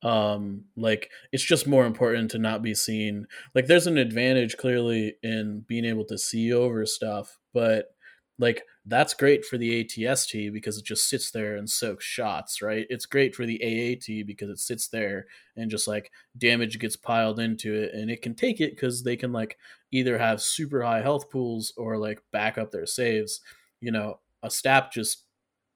um 0.03 0.65
like 0.77 1.11
it's 1.31 1.43
just 1.43 1.67
more 1.67 1.85
important 1.85 2.31
to 2.31 2.39
not 2.39 2.63
be 2.63 2.75
seen 2.75 3.27
like 3.55 3.67
there's 3.67 3.87
an 3.87 3.99
advantage 3.99 4.57
clearly 4.57 5.15
in 5.23 5.63
being 5.69 5.85
able 5.85 6.05
to 6.05 6.17
see 6.17 6.53
over 6.53 6.87
stuff 6.87 7.39
but 7.53 7.95
like 8.39 8.65
that's 8.87 9.15
great 9.15 9.45
for 9.45 9.57
the 9.57 9.85
ATST 9.85 10.53
because 10.53 10.77
it 10.77 10.85
just 10.85 11.09
sits 11.09 11.31
there 11.31 11.55
and 11.55 11.71
soaks 11.71 12.05
shots, 12.05 12.61
right? 12.61 12.87
It's 12.91 13.07
great 13.07 13.35
for 13.35 13.47
the 13.47 13.63
AAT 13.63 14.27
because 14.27 14.51
it 14.51 14.59
sits 14.59 14.89
there 14.89 15.27
and 15.57 15.71
just 15.71 15.87
like 15.87 16.11
damage 16.37 16.81
gets 16.81 16.97
piled 16.97 17.39
into 17.39 17.73
it 17.73 17.95
and 17.95 18.11
it 18.11 18.23
can 18.23 18.35
take 18.35 18.61
it 18.61 18.75
because 18.75 19.05
they 19.05 19.17
can 19.17 19.33
like 19.33 19.57
either 19.93 20.19
have 20.19 20.43
super 20.43 20.83
high 20.83 21.03
health 21.03 21.31
pools 21.31 21.73
or 21.77 21.99
like 21.99 22.23
back 22.33 22.59
up 22.59 22.73
their 22.73 22.87
saves. 22.87 23.41
You 23.81 23.93
know, 23.93 24.19
a 24.43 24.51
stap 24.51 24.91
just 24.91 25.25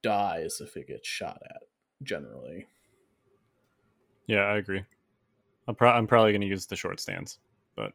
dies 0.02 0.60
if 0.60 0.76
it 0.76 0.88
gets 0.88 1.06
shot 1.06 1.40
at 1.48 1.62
generally. 2.02 2.66
Yeah, 4.26 4.42
I 4.42 4.56
agree. 4.56 4.82
I'm, 5.68 5.74
pro- 5.74 5.90
I'm 5.90 6.06
probably 6.06 6.32
going 6.32 6.40
to 6.40 6.46
use 6.46 6.66
the 6.66 6.76
short 6.76 6.98
stands, 7.00 7.38
but 7.76 7.92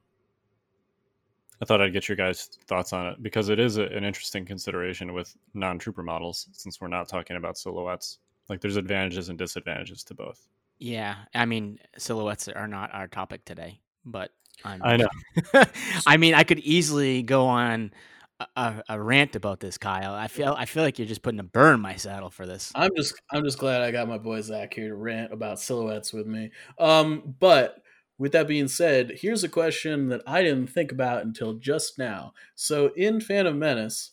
I 1.62 1.66
thought 1.66 1.82
I'd 1.82 1.94
get 1.94 2.08
your 2.08 2.16
guys' 2.16 2.58
thoughts 2.68 2.94
on 2.94 3.08
it 3.08 3.24
because 3.24 3.50
it 3.50 3.60
is 3.60 3.78
a, 3.78 3.84
an 3.84 4.04
interesting 4.04 4.46
consideration 4.46 5.14
with 5.14 5.36
non-trooper 5.54 6.04
models 6.04 6.48
since 6.54 6.80
we're 6.80 6.88
not 6.88 7.08
talking 7.08 7.38
about 7.38 7.58
silhouettes. 7.58 8.20
Like, 8.50 8.62
there's 8.62 8.78
advantages 8.78 9.30
and 9.30 9.38
disadvantages 9.38 10.04
to 10.06 10.14
both. 10.14 10.48
Yeah, 10.80 11.16
I 11.34 11.46
mean, 11.46 11.80
silhouettes 11.98 12.48
are 12.48 12.68
not 12.68 12.94
our 12.94 13.08
topic 13.08 13.46
today, 13.46 13.80
but 14.04 14.32
I'm, 14.64 14.82
I 14.84 14.98
know. 14.98 15.10
I 16.08 16.18
mean, 16.18 16.34
I 16.34 16.44
could 16.44 16.60
easily 16.60 17.24
go 17.24 17.48
on 17.48 17.92
a, 18.40 18.48
a, 18.56 18.84
a 18.90 19.02
rant 19.02 19.36
about 19.36 19.60
this, 19.60 19.78
Kyle. 19.78 20.14
I 20.14 20.28
feel 20.28 20.56
I 20.58 20.66
feel 20.66 20.84
like 20.84 21.00
you're 21.00 21.08
just 21.08 21.22
putting 21.22 21.40
a 21.40 21.44
burn 21.44 21.76
in 21.76 21.82
my 21.82 21.96
saddle 21.96 22.30
for 22.30 22.46
this. 22.46 22.72
I'm 22.76 22.92
just 22.96 23.16
I'm 23.32 23.44
just 23.44 23.58
glad 23.58 23.82
I 23.82 23.92
got 23.92 24.08
my 24.08 24.18
boy 24.18 24.42
Zach 24.42 24.74
here 24.74 24.90
to 24.90 24.96
rant 24.96 25.34
about 25.34 25.60
silhouettes 25.60 26.14
with 26.14 26.28
me. 26.28 26.52
Um, 26.80 27.36
but 27.40 27.82
with 28.18 28.34
that 28.34 28.48
being 28.48 28.68
said, 28.68 29.18
here's 29.20 29.44
a 29.44 29.50
question 29.50 30.10
that 30.10 30.22
I 30.28 30.44
didn't 30.44 30.68
think 30.68 30.92
about 30.92 31.24
until 31.24 31.56
just 31.56 31.98
now. 31.98 32.34
So 32.56 32.92
in 32.96 33.20
Phantom 33.20 33.58
Menace, 33.58 34.12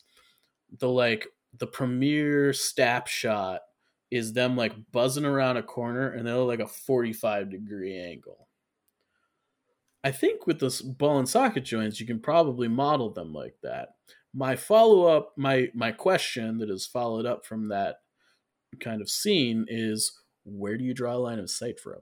the 0.79 0.89
like 0.89 1.29
the 1.59 1.67
premiere 1.67 2.53
stap 2.53 3.07
shot 3.07 3.61
is 4.11 4.33
them 4.33 4.57
like 4.57 4.73
buzzing 4.93 5.25
around 5.25 5.59
a 5.59 5.63
corner 5.63 6.11
and 6.11 6.27
they're 6.27 6.37
like 6.37 6.61
a 6.61 6.67
45 6.67 7.51
degree 7.51 7.99
angle. 7.99 8.48
I 10.05 10.13
think 10.13 10.47
with 10.47 10.61
this 10.61 10.81
ball 10.81 11.19
and 11.19 11.29
socket 11.29 11.65
joints, 11.65 12.01
you 12.01 12.07
can 12.07 12.21
probably 12.21 12.69
model 12.69 13.11
them 13.11 13.33
like 13.33 13.57
that. 13.63 13.91
My 14.35 14.57
follow 14.57 15.05
up, 15.05 15.33
my 15.37 15.69
my 15.75 15.93
question 15.93 16.59
that 16.59 16.71
is 16.71 16.87
followed 16.87 17.27
up 17.27 17.45
from 17.45 17.69
that 17.69 17.97
kind 18.81 19.01
of 19.01 19.11
scene 19.11 19.67
is 19.69 20.13
where 20.45 20.77
do 20.77 20.85
you 20.85 20.95
draw 20.95 21.15
a 21.15 21.19
line 21.19 21.39
of 21.39 21.51
sight 21.51 21.81
from? 21.81 22.01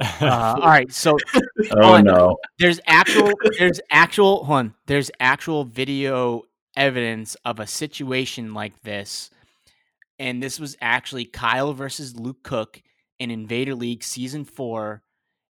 Uh, 0.00 0.56
all 0.60 0.68
right, 0.68 0.90
so 0.92 1.16
Oh 1.72 1.94
On. 1.94 2.04
no! 2.04 2.38
there's 2.58 2.80
actual 2.86 3.32
there's 3.58 3.80
actual 3.90 4.44
hold 4.44 4.58
on, 4.58 4.74
there's 4.86 5.10
actual 5.20 5.64
video 5.64 6.42
evidence 6.76 7.36
of 7.44 7.60
a 7.60 7.66
situation 7.66 8.54
like 8.54 8.80
this 8.82 9.30
and 10.20 10.42
this 10.42 10.60
was 10.60 10.76
actually 10.82 11.24
Kyle 11.24 11.72
versus 11.72 12.14
Luke 12.14 12.42
Cook 12.42 12.82
in 13.18 13.30
Invader 13.30 13.74
League 13.74 14.04
season 14.04 14.44
four, 14.44 15.02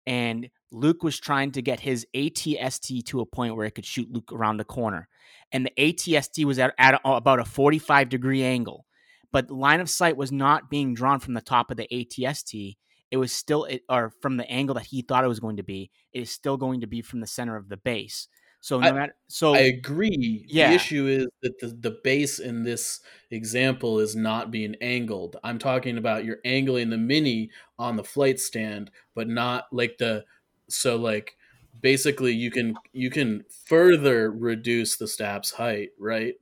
and 0.07 0.49
Luke 0.71 1.03
was 1.03 1.19
trying 1.19 1.53
to 1.53 1.63
get 1.63 1.81
his 1.81 2.07
ATST 2.15 3.05
to 3.07 3.21
a 3.21 3.27
point 3.27 3.57
where 3.57 3.67
it 3.67 3.75
could 3.75 3.87
shoot 3.87 4.11
Luke 4.11 4.33
around 4.33 4.57
the 4.57 4.65
corner, 4.65 5.09
and 5.53 5.67
the 5.67 5.73
ATST 5.79 6.45
was 6.45 6.59
at, 6.59 6.75
at 6.79 7.01
about 7.05 7.41
a 7.41 7.45
45 7.45 8.09
degree 8.09 8.43
angle, 8.43 8.87
but 9.33 9.51
line 9.51 9.81
of 9.81 9.91
sight 9.91 10.17
was 10.17 10.33
not 10.33 10.71
being 10.71 10.95
drawn 10.95 11.21
from 11.21 11.35
the 11.35 11.41
top 11.41 11.71
of 11.71 11.77
the 11.77 11.89
ATST. 11.93 12.77
It 13.11 13.17
was 13.19 13.33
still, 13.33 13.69
or 13.89 14.13
from 14.21 14.37
the 14.37 14.51
angle 14.51 14.75
that 14.75 14.87
he 14.87 15.03
thought 15.03 15.25
it 15.25 15.29
was 15.29 15.41
going 15.41 15.59
to 15.59 15.63
be. 15.63 15.91
It 16.13 16.23
is 16.23 16.31
still 16.31 16.57
going 16.57 16.81
to 16.81 16.87
be 16.87 17.03
from 17.03 17.21
the 17.21 17.27
center 17.27 17.57
of 17.57 17.69
the 17.69 17.77
base. 17.77 18.29
So 18.67 18.81
no 18.81 18.89
I- 18.89 18.91
matter, 18.91 19.15
so 19.29 19.55
I 19.55 19.59
agree. 19.61 20.45
Yeah. 20.49 20.71
The 20.71 20.75
issue 20.75 21.07
is 21.07 21.29
that 21.43 21.57
the, 21.61 21.69
the 21.69 21.99
base 22.03 22.41
in 22.41 22.65
this 22.65 22.99
example 23.31 24.01
is 24.01 24.17
not 24.17 24.51
being 24.51 24.75
angled. 24.81 25.37
I'm 25.45 25.61
talking 25.61 25.99
about 25.99 26.25
you're 26.25 26.41
angling 26.45 26.91
the 26.91 26.99
mini 26.99 27.51
on 27.79 27.95
the 27.95 28.03
flight 28.03 28.41
stand, 28.41 28.91
but 29.15 29.29
not 29.29 29.67
like 29.71 29.99
the 29.99 30.25
so 30.69 30.97
like 30.97 31.37
basically 31.81 32.33
you 32.33 32.51
can 32.51 32.75
you 32.93 33.09
can 33.09 33.45
further 33.67 34.33
reduce 34.33 34.97
the 34.97 35.07
stap's 35.07 35.53
height, 35.53 35.91
right? 35.97 36.35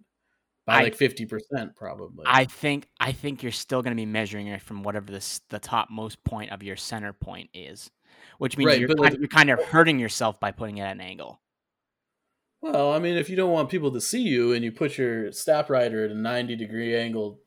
By 0.65 0.79
I- 0.79 0.83
like 0.85 0.95
fifty 0.95 1.27
percent 1.27 1.77
probably. 1.77 2.25
I 2.27 2.47
think 2.47 2.89
I 3.01 3.13
think 3.13 3.43
you're 3.43 3.53
still 3.53 3.83
going 3.83 3.95
to 3.95 4.01
be 4.01 4.07
measuring 4.07 4.47
it 4.47 4.63
from 4.63 4.83
whatever 4.83 5.13
this 5.13 5.43
the 5.51 5.59
topmost 5.59 6.25
point 6.25 6.53
of 6.53 6.63
your 6.63 6.77
center 6.77 7.13
point 7.13 7.51
is, 7.53 7.91
which 8.39 8.57
means 8.57 8.69
Right, 8.69 8.79
you're, 8.81 8.89
kind, 8.89 9.01
like- 9.01 9.19
you're 9.19 9.29
kind 9.29 9.51
of 9.51 9.63
hurting 9.63 9.99
yourself 9.99 10.41
by 10.41 10.53
putting 10.53 10.79
it 10.79 10.85
at 10.85 10.93
an 10.93 11.03
angle. 11.03 11.39
Well, 12.65 12.95
I 12.95 12.99
mean, 12.99 13.19
if 13.19 13.29
you 13.29 13.37
don't 13.37 13.53
want 13.53 13.69
people 13.69 13.91
to 13.91 14.01
see 14.01 14.23
you 14.23 14.55
and 14.55 14.65
you 14.65 14.73
put 14.73 14.97
your 14.97 15.31
stap 15.33 15.69
rider 15.69 16.03
at 16.07 16.11
a 16.11 16.15
90 16.15 16.57
degree 16.57 16.97
angle 16.97 17.39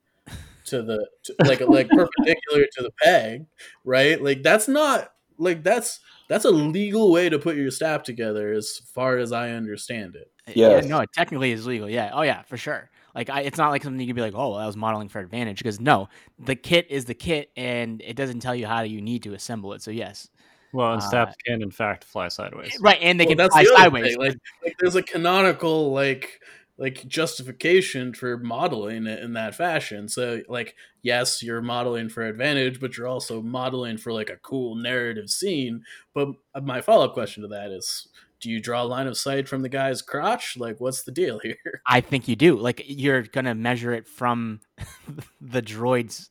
to 0.66 0.84
the 0.84 1.08
to, 1.24 1.36
like 1.44 1.60
like 1.62 1.90
perpendicular 1.90 2.68
to 2.74 2.84
the 2.84 2.92
peg, 3.02 3.48
right? 3.84 4.22
Like 4.22 4.44
that's 4.44 4.68
not 4.68 5.14
like 5.40 5.64
that's 5.64 6.02
that's 6.30 6.46
a 6.46 6.52
legal 6.52 7.12
way 7.12 7.30
to 7.30 7.40
put 7.40 7.56
your 7.56 7.72
stap 7.72 8.04
together 8.04 8.54
as 8.54 8.80
far 8.94 9.18
as 9.18 9.32
I 9.32 9.54
understand 9.54 10.16
it. 10.16 10.32
Yes. 10.56 10.86
no, 10.86 11.00
it 11.00 11.10
technically 11.14 11.52
is 11.52 11.66
legal. 11.66 11.90
Yeah. 11.90 12.12
Oh 12.14 12.22
yeah, 12.22 12.44
for 12.44 12.58
sure. 12.58 12.92
Like 13.16 13.32
I, 13.32 13.42
it's 13.42 13.58
not 13.58 13.72
like 13.72 13.82
something 13.82 14.00
you 14.00 14.06
can 14.06 14.16
be 14.16 14.22
like, 14.22 14.36
oh, 14.36 14.52
well, 14.52 14.60
that 14.60 14.68
was 14.68 14.78
modeling 14.78 15.10
for 15.10 15.18
advantage. 15.18 15.58
Because 15.58 15.80
no, 15.80 16.10
the 16.38 16.56
kit 16.56 16.86
is 16.92 17.06
the 17.06 17.16
kit, 17.16 17.50
and 17.58 18.04
it 18.06 18.16
doesn't 18.16 18.42
tell 18.42 18.54
you 18.54 18.68
how 18.68 18.82
you 18.82 19.02
need 19.02 19.24
to 19.24 19.34
assemble 19.34 19.74
it. 19.74 19.82
So 19.82 19.90
yes, 19.90 20.30
Well, 20.74 20.94
and 20.94 21.02
Uh, 21.02 21.32
can 21.46 21.62
in 21.62 21.72
fact 21.72 22.04
fly 22.04 22.28
sideways. 22.28 22.78
right, 22.82 23.00
and 23.02 23.20
they 23.20 23.26
Well, 23.26 23.36
can 23.36 23.50
fly 23.50 23.64
the 23.64 23.70
sideways. 23.76 24.18
Like, 24.18 24.38
like 24.64 24.76
there's 24.80 24.96
a 24.96 25.04
canonical 25.04 25.92
like 25.92 26.42
like 26.80 27.08
justification 27.08 28.14
for 28.14 28.38
modeling 28.38 29.08
it 29.08 29.24
in 29.24 29.34
that 29.34 29.56
fashion. 29.56 30.08
So 30.08 30.42
like 30.48 30.76
yes, 31.02 31.42
you're 31.42 31.62
modeling 31.62 32.10
for 32.10 32.24
advantage, 32.24 32.80
but 32.80 32.98
you're 32.98 33.08
also 33.08 33.42
modeling 33.42 33.98
for 33.98 34.14
like 34.14 34.30
a 34.30 34.38
cool 34.38 34.76
narrative 34.76 35.30
scene. 35.30 35.84
But 36.14 36.30
my 36.62 36.82
follow-up 36.82 37.14
question 37.14 37.42
to 37.44 37.50
that 37.50 37.72
is 37.72 38.08
do 38.40 38.52
you 38.52 38.62
draw 38.62 38.84
a 38.84 38.86
line 38.86 39.08
of 39.08 39.18
sight 39.18 39.48
from 39.48 39.64
the 39.64 39.70
guy's 39.70 40.04
crotch? 40.04 40.58
Like 40.58 40.80
what's 40.80 41.04
the 41.04 41.12
deal 41.12 41.40
here? 41.44 41.82
I 41.88 42.02
think 42.02 42.28
you 42.28 42.36
do. 42.36 42.58
Like 42.58 42.84
you're 42.86 43.24
gonna 43.24 43.56
measure 43.56 43.94
it 43.94 44.08
from 44.08 44.60
the 45.42 45.62
droid's 45.62 46.30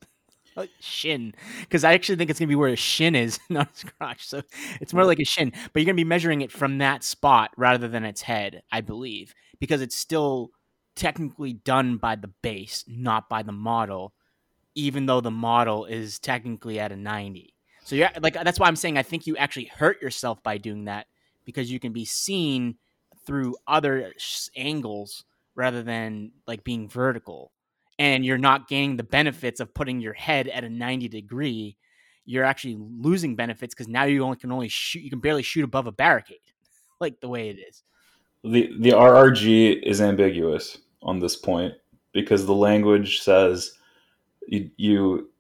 shin, 0.81 1.35
because 1.61 1.85
I 1.85 1.95
actually 1.95 2.17
think 2.17 2.31
it's 2.31 2.39
gonna 2.39 2.49
be 2.49 2.55
where 2.55 2.71
his 2.71 2.79
shin 2.79 3.15
is, 3.15 3.39
not 3.49 3.71
his 3.73 3.85
crotch. 3.85 4.27
So 4.27 4.43
it's 4.81 4.95
more 4.95 5.05
like 5.05 5.21
a 5.21 5.25
shin, 5.25 5.53
but 5.73 5.81
you're 5.81 5.87
gonna 5.87 5.95
be 5.95 6.05
measuring 6.05 6.41
it 6.41 6.53
from 6.53 6.79
that 6.79 7.05
spot 7.05 7.51
rather 7.57 7.89
than 7.89 8.05
its 8.05 8.23
head, 8.23 8.63
I 8.73 8.81
believe, 8.81 9.35
because 9.59 9.83
it's 9.83 9.97
still 9.97 10.51
technically 10.95 11.53
done 11.53 11.99
by 11.99 12.17
the 12.17 12.31
base, 12.43 12.85
not 12.89 13.29
by 13.29 13.43
the 13.43 13.53
model, 13.53 14.15
even 14.75 15.07
though 15.07 15.21
the 15.21 15.31
model 15.31 15.85
is 15.85 16.19
technically 16.19 16.81
at 16.81 16.93
a 16.93 16.97
90. 16.97 17.55
So 17.85 17.95
yeah, 17.95 18.11
like 18.21 18.35
that's 18.35 18.59
why 18.59 18.67
I'm 18.67 18.77
saying 18.77 18.99
I 18.99 19.03
think 19.03 19.27
you 19.27 19.37
actually 19.37 19.67
hurt 19.67 20.03
yourself 20.03 20.43
by 20.43 20.59
doing 20.59 20.87
that 20.87 21.07
because 21.45 21.71
you 21.71 21.79
can 21.79 21.93
be 21.93 22.05
seen 22.05 22.77
through 23.27 23.57
other 23.67 24.13
angles 24.57 25.25
rather 25.55 25.83
than 25.83 26.33
like 26.47 26.65
being 26.65 26.89
vertical 26.89 27.53
and 27.99 28.25
you're 28.25 28.39
not 28.39 28.69
gaining 28.69 28.97
the 28.97 29.03
benefits 29.03 29.61
of 29.61 29.73
putting 29.75 30.01
your 30.01 30.13
head 30.13 30.49
at 30.49 30.65
a 30.65 30.69
90 30.69 31.09
degree 31.09 31.77
you're 32.29 32.45
actually 32.45 32.77
losing 32.79 33.37
benefits 33.37 33.75
because 33.75 33.89
now 33.89 34.05
you 34.05 34.23
only 34.23 34.37
can 34.37 34.51
only 34.53 34.69
shoot 34.69 35.03
you 35.03 35.11
can 35.11 35.21
barely 35.21 35.43
shoot 35.43 35.65
above 35.65 35.87
a 35.87 35.93
barricade 35.93 36.39
like 37.01 37.21
the 37.21 37.29
way 37.29 37.49
it 37.49 37.59
is 37.59 37.83
the 38.45 38.71
the 38.81 38.91
RRG 38.91 39.83
is 39.83 40.01
ambiguous 40.01 40.79
on 41.03 41.21
this 41.21 41.37
point 41.37 41.75
because 42.13 42.47
the 42.47 42.55
language 42.55 43.21
says 43.21 43.73
you, 44.47 44.71
you 44.77 45.31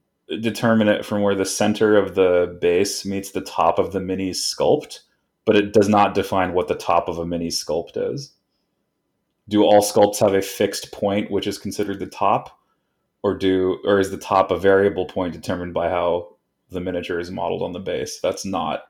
determine 0.40 0.88
it 0.88 1.04
from 1.04 1.22
where 1.22 1.34
the 1.34 1.44
center 1.44 1.96
of 1.96 2.14
the 2.14 2.58
base 2.60 3.04
meets 3.04 3.30
the 3.30 3.40
top 3.40 3.78
of 3.78 3.92
the 3.92 4.00
mini 4.00 4.30
sculpt, 4.30 5.00
but 5.44 5.56
it 5.56 5.72
does 5.72 5.88
not 5.88 6.14
define 6.14 6.52
what 6.52 6.68
the 6.68 6.74
top 6.74 7.08
of 7.08 7.18
a 7.18 7.26
mini 7.26 7.48
sculpt 7.48 7.96
is. 8.12 8.32
Do 9.48 9.62
all 9.62 9.82
sculpts 9.82 10.18
have 10.20 10.34
a 10.34 10.42
fixed 10.42 10.92
point 10.92 11.30
which 11.30 11.46
is 11.46 11.58
considered 11.58 12.00
the 12.00 12.06
top, 12.06 12.58
or 13.22 13.34
do 13.34 13.78
or 13.84 14.00
is 14.00 14.10
the 14.10 14.18
top 14.18 14.50
a 14.50 14.58
variable 14.58 15.06
point 15.06 15.32
determined 15.32 15.74
by 15.74 15.88
how 15.88 16.36
the 16.70 16.80
miniature 16.80 17.20
is 17.20 17.30
modeled 17.30 17.62
on 17.62 17.72
the 17.72 17.80
base? 17.80 18.20
That's 18.20 18.44
not 18.44 18.84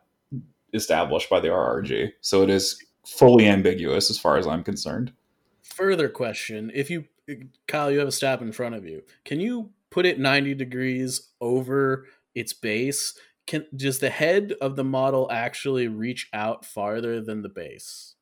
established 0.73 1.31
by 1.31 1.40
the 1.40 1.49
RRG, 1.49 2.12
so 2.21 2.42
it 2.42 2.51
is 2.51 2.83
fully 3.07 3.47
ambiguous 3.47 4.11
as 4.11 4.19
far 4.19 4.37
as 4.37 4.47
I'm 4.47 4.64
concerned. 4.64 5.12
Further 5.62 6.09
question, 6.09 6.71
if 6.75 6.90
you 6.90 7.05
Kyle, 7.66 7.90
you 7.90 7.99
have 7.99 8.09
a 8.09 8.12
stap 8.12 8.40
in 8.40 8.53
front 8.53 8.75
of 8.75 8.87
you. 8.87 9.03
Can 9.25 9.40
you 9.40 9.71
put 9.90 10.07
it 10.07 10.19
90 10.19 10.55
degrees 10.55 11.31
over 11.40 12.07
its 12.35 12.53
base? 12.53 13.19
Can 13.47 13.66
does 13.75 13.99
the 13.99 14.11
head 14.11 14.55
of 14.61 14.77
the 14.77 14.85
model 14.85 15.29
actually 15.31 15.88
reach 15.88 16.29
out 16.33 16.64
farther 16.64 17.21
than 17.21 17.42
the 17.42 17.49
base? 17.49 18.15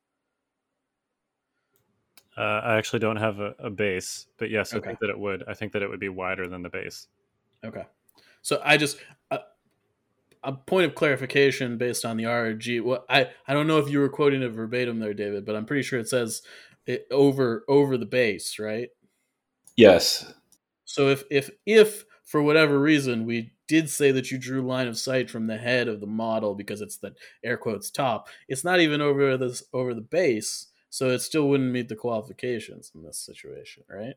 Uh, 2.37 2.61
I 2.64 2.77
actually 2.77 2.99
don't 2.99 3.16
have 3.16 3.38
a, 3.40 3.55
a 3.59 3.70
base, 3.70 4.27
but 4.38 4.51
yes, 4.51 4.73
I 4.75 4.79
Okay. 4.79 4.88
think 4.88 4.99
that 5.01 5.11
it 5.11 5.18
would. 5.18 5.44
I 5.47 5.55
think 5.55 5.73
that 5.73 5.83
it 5.83 5.88
would 5.88 6.01
be 6.01 6.09
wider 6.09 6.49
than 6.49 6.62
the 6.62 6.68
base. 6.68 7.07
Okay. 7.64 7.85
So 8.42 8.61
I 8.64 8.77
just 8.77 8.99
uh, 9.31 9.38
a 10.42 10.53
point 10.53 10.87
of 10.87 10.94
clarification 10.94 11.79
based 11.79 12.05
on 12.05 12.16
the 12.16 12.25
RRG. 12.25 12.83
What 12.83 13.07
I 13.09 13.31
I 13.47 13.55
don't 13.55 13.66
know 13.66 13.79
if 13.79 13.88
you 13.88 14.01
were 14.01 14.09
quoting 14.09 14.42
it 14.42 14.51
verbatim 14.51 14.99
there, 14.99 15.14
David, 15.14 15.47
but 15.47 15.57
I'm 15.57 15.64
pretty 15.66 15.83
sure 15.83 15.99
it 15.99 16.09
says 16.09 16.42
it 16.87 17.07
over 17.11 17.64
over 17.68 17.97
the 17.97 18.07
base, 18.07 18.59
right? 18.59 18.88
Yes, 19.77 20.33
So 20.85 21.09
if 21.09 21.25
if 21.31 21.51
if 21.66 22.05
for 22.25 22.42
whatever 22.42 22.79
reason 22.79 23.27
we 23.27 23.53
did 23.66 23.88
say 23.88 24.12
that 24.12 24.31
you 24.31 24.38
drew 24.38 24.62
line 24.62 24.88
of 24.88 24.99
sight 24.99 25.31
from 25.31 25.47
the 25.47 25.57
head 25.57 25.88
of 25.88 26.01
the 26.01 26.07
model 26.07 26.55
because 26.55 26.81
it's 26.81 26.99
the 26.99 27.14
air 27.42 27.57
quotes 27.57 27.90
top, 27.90 28.29
it's 28.49 28.64
not 28.64 28.81
even 28.81 29.01
over 29.01 29.37
this 29.37 29.64
over 29.73 29.94
the 29.94 30.01
base, 30.01 30.66
so 30.94 31.11
it 31.11 31.18
still 31.18 31.48
wouldn't 31.48 31.72
meet 31.72 31.88
the 31.88 31.96
qualifications 31.96 32.92
in 32.94 33.02
this 33.02 33.18
situation, 33.18 33.83
right? 33.90 34.14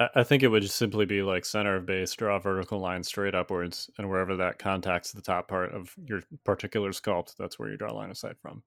I, 0.00 0.08
I 0.20 0.22
think 0.22 0.42
it 0.42 0.48
would 0.48 0.62
just 0.62 0.76
simply 0.76 1.04
be 1.04 1.20
like 1.20 1.44
center 1.44 1.76
of 1.76 1.84
base, 1.84 2.14
draw 2.14 2.36
a 2.36 2.40
vertical 2.40 2.78
line 2.78 3.04
straight 3.04 3.34
upwards, 3.34 3.90
and 3.98 4.08
wherever 4.08 4.36
that 4.36 4.58
contacts 4.58 5.12
the 5.12 5.20
top 5.20 5.48
part 5.48 5.74
of 5.74 5.94
your 6.02 6.22
particular 6.44 6.92
sculpt, 6.92 7.36
that's 7.36 7.58
where 7.58 7.68
you 7.68 7.76
draw 7.76 7.92
a 7.92 7.92
line 7.92 8.08
of 8.08 8.16
sight 8.16 8.38
from. 8.40 8.62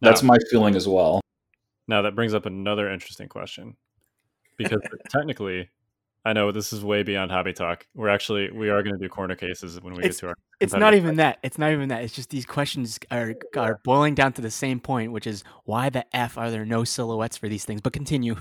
Now, 0.00 0.08
that's 0.08 0.22
my 0.22 0.38
feeling 0.50 0.74
as 0.74 0.88
well. 0.88 1.20
now 1.86 2.00
that 2.00 2.14
brings 2.14 2.32
up 2.32 2.46
another 2.46 2.90
interesting 2.90 3.28
question, 3.28 3.76
because 4.56 4.80
technically, 5.10 5.68
I 6.26 6.32
know 6.32 6.52
this 6.52 6.72
is 6.72 6.82
way 6.82 7.02
beyond 7.02 7.30
hobby 7.30 7.52
talk. 7.52 7.86
We're 7.94 8.08
actually 8.08 8.50
we 8.50 8.70
are 8.70 8.82
going 8.82 8.94
to 8.98 9.02
do 9.02 9.08
corner 9.08 9.34
cases 9.36 9.80
when 9.80 9.92
we 9.94 10.00
It's- 10.00 10.16
get 10.16 10.20
to 10.20 10.26
our. 10.28 10.34
it's 10.60 10.72
not 10.72 10.94
even 10.94 11.16
that 11.16 11.38
it's 11.42 11.58
not 11.58 11.72
even 11.72 11.88
that 11.90 12.02
it's 12.02 12.14
just 12.14 12.30
these 12.30 12.46
questions 12.46 12.98
are 13.10 13.34
are 13.56 13.80
boiling 13.84 14.14
down 14.14 14.32
to 14.34 14.40
the 14.42 14.50
same 14.50 14.80
point 14.80 15.12
which 15.12 15.26
is 15.26 15.44
why 15.64 15.90
the 15.90 16.04
f 16.16 16.38
are 16.38 16.50
there 16.50 16.64
no 16.64 16.84
silhouettes 16.84 17.36
for 17.36 17.48
these 17.48 17.64
things 17.64 17.80
but 17.80 17.92
continue 17.92 18.36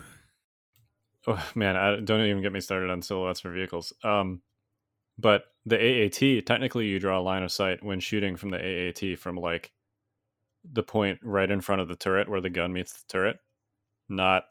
Oh, 1.25 1.41
man, 1.55 1.77
I, 1.77 2.01
don't 2.01 2.19
even 2.25 2.41
get 2.41 2.51
me 2.51 2.59
started 2.59 2.89
on 2.89 3.01
silhouettes 3.01 3.39
for 3.39 3.49
vehicles. 3.49 3.93
Um, 4.03 4.41
but 5.17 5.45
the 5.65 5.77
AAT, 5.77 6.45
technically, 6.45 6.87
you 6.87 6.99
draw 6.99 7.17
a 7.17 7.21
line 7.23 7.43
of 7.43 7.51
sight 7.51 7.81
when 7.81 8.01
shooting 8.01 8.35
from 8.35 8.49
the 8.49 8.57
AAT 8.57 9.17
from 9.19 9.37
like 9.37 9.71
the 10.69 10.83
point 10.83 11.19
right 11.23 11.49
in 11.49 11.61
front 11.61 11.79
of 11.81 11.87
the 11.87 11.95
turret 11.95 12.27
where 12.27 12.41
the 12.41 12.49
gun 12.49 12.73
meets 12.73 12.91
the 12.91 13.03
turret. 13.07 13.37
Not 14.09 14.43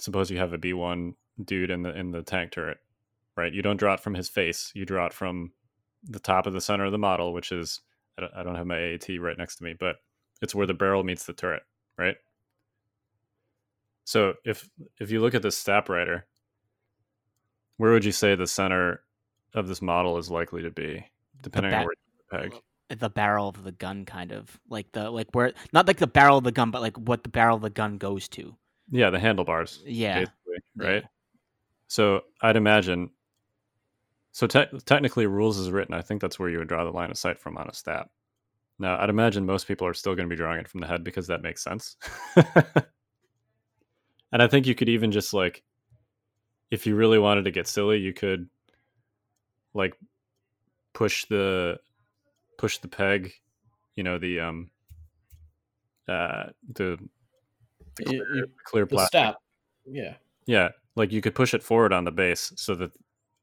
suppose 0.00 0.32
you 0.32 0.38
have 0.38 0.52
a 0.52 0.58
B 0.58 0.72
one 0.72 1.14
dude 1.44 1.70
in 1.70 1.82
the 1.82 1.96
in 1.98 2.10
the 2.10 2.22
tank 2.22 2.52
turret, 2.52 2.78
right? 3.36 3.52
You 3.52 3.62
don't 3.62 3.76
draw 3.76 3.94
it 3.94 4.00
from 4.00 4.14
his 4.14 4.28
face. 4.28 4.70
You 4.74 4.84
draw 4.84 5.06
it 5.06 5.12
from 5.12 5.52
the 6.04 6.20
top 6.20 6.46
of 6.46 6.52
the 6.52 6.60
center 6.60 6.84
of 6.84 6.92
the 6.92 6.98
model, 6.98 7.32
which 7.32 7.52
is 7.52 7.80
I 8.18 8.22
don't, 8.22 8.32
I 8.36 8.42
don't 8.42 8.54
have 8.56 8.66
my 8.66 8.78
AAT 8.94 9.08
right 9.20 9.38
next 9.38 9.56
to 9.56 9.64
me, 9.64 9.74
but 9.78 9.96
it's 10.42 10.54
where 10.54 10.66
the 10.66 10.74
barrel 10.74 11.04
meets 11.04 11.24
the 11.26 11.32
turret, 11.32 11.62
right? 11.98 12.16
So 14.04 14.34
if 14.44 14.68
if 14.98 15.10
you 15.10 15.20
look 15.20 15.34
at 15.34 15.42
this 15.42 15.56
stap 15.56 15.88
rider, 15.88 16.26
where 17.76 17.92
would 17.92 18.04
you 18.04 18.12
say 18.12 18.34
the 18.34 18.46
center 18.46 19.02
of 19.54 19.68
this 19.68 19.82
model 19.82 20.18
is 20.18 20.30
likely 20.30 20.62
to 20.62 20.70
be, 20.70 21.04
depending 21.42 21.72
on 21.74 21.84
where 21.84 21.94
you 22.42 22.50
peg? 22.50 22.60
the 22.98 23.08
barrel 23.08 23.48
of 23.48 23.62
the 23.62 23.70
gun 23.70 24.04
kind 24.04 24.32
of 24.32 24.58
like 24.68 24.90
the 24.90 25.08
like 25.08 25.28
where 25.32 25.52
not 25.72 25.86
like 25.86 25.98
the 25.98 26.08
barrel 26.08 26.38
of 26.38 26.42
the 26.42 26.50
gun 26.50 26.72
but 26.72 26.80
like 26.80 26.96
what 26.96 27.22
the 27.22 27.28
barrel 27.28 27.54
of 27.54 27.62
the 27.62 27.70
gun 27.70 27.98
goes 27.98 28.26
to 28.26 28.52
Yeah, 28.90 29.10
the 29.10 29.18
handlebars. 29.20 29.80
yeah 29.86 30.24
right. 30.76 31.02
Yeah. 31.04 31.08
So 31.90 32.20
I'd 32.40 32.54
imagine 32.56 33.10
So 34.32 34.46
te- 34.46 34.78
technically, 34.86 35.26
rules 35.26 35.58
is 35.58 35.72
written. 35.72 35.92
I 35.92 36.02
think 36.02 36.20
that's 36.20 36.38
where 36.38 36.48
you 36.48 36.58
would 36.58 36.68
draw 36.68 36.84
the 36.84 36.90
line 36.92 37.10
of 37.10 37.18
sight 37.18 37.38
from 37.40 37.56
on 37.58 37.68
a 37.68 37.74
stap. 37.74 38.10
Now, 38.78 38.96
I'd 39.00 39.10
imagine 39.10 39.44
most 39.44 39.66
people 39.66 39.86
are 39.88 39.92
still 39.94 40.14
going 40.14 40.28
to 40.28 40.32
be 40.32 40.36
drawing 40.36 40.60
it 40.60 40.68
from 40.68 40.80
the 40.80 40.86
head 40.86 41.02
because 41.02 41.26
that 41.26 41.42
makes 41.42 41.64
sense. 41.64 41.96
and 42.36 42.84
I 44.32 44.46
think 44.46 44.66
you 44.66 44.74
could 44.76 44.88
even 44.88 45.10
just 45.10 45.34
like, 45.34 45.64
if 46.70 46.86
you 46.86 46.94
really 46.94 47.18
wanted 47.18 47.44
to 47.46 47.50
get 47.50 47.66
silly, 47.66 47.98
you 47.98 48.12
could 48.12 48.48
like 49.74 49.96
push 50.94 51.24
the 51.26 51.78
push 52.56 52.78
the 52.78 52.88
peg, 52.88 53.32
you 53.96 54.04
know 54.04 54.16
the 54.18 54.38
um 54.38 54.70
uh 56.08 56.44
the, 56.72 56.98
the 57.96 58.04
clear, 58.04 58.26
y- 58.34 58.42
clear 58.64 58.84
the 58.84 58.94
plastic. 58.94 59.08
step. 59.08 59.36
Yeah. 59.86 60.14
Yeah, 60.46 60.68
like 60.96 61.12
you 61.12 61.20
could 61.20 61.34
push 61.34 61.54
it 61.54 61.62
forward 61.62 61.92
on 61.92 62.04
the 62.04 62.10
base 62.10 62.52
so 62.56 62.74
that 62.74 62.90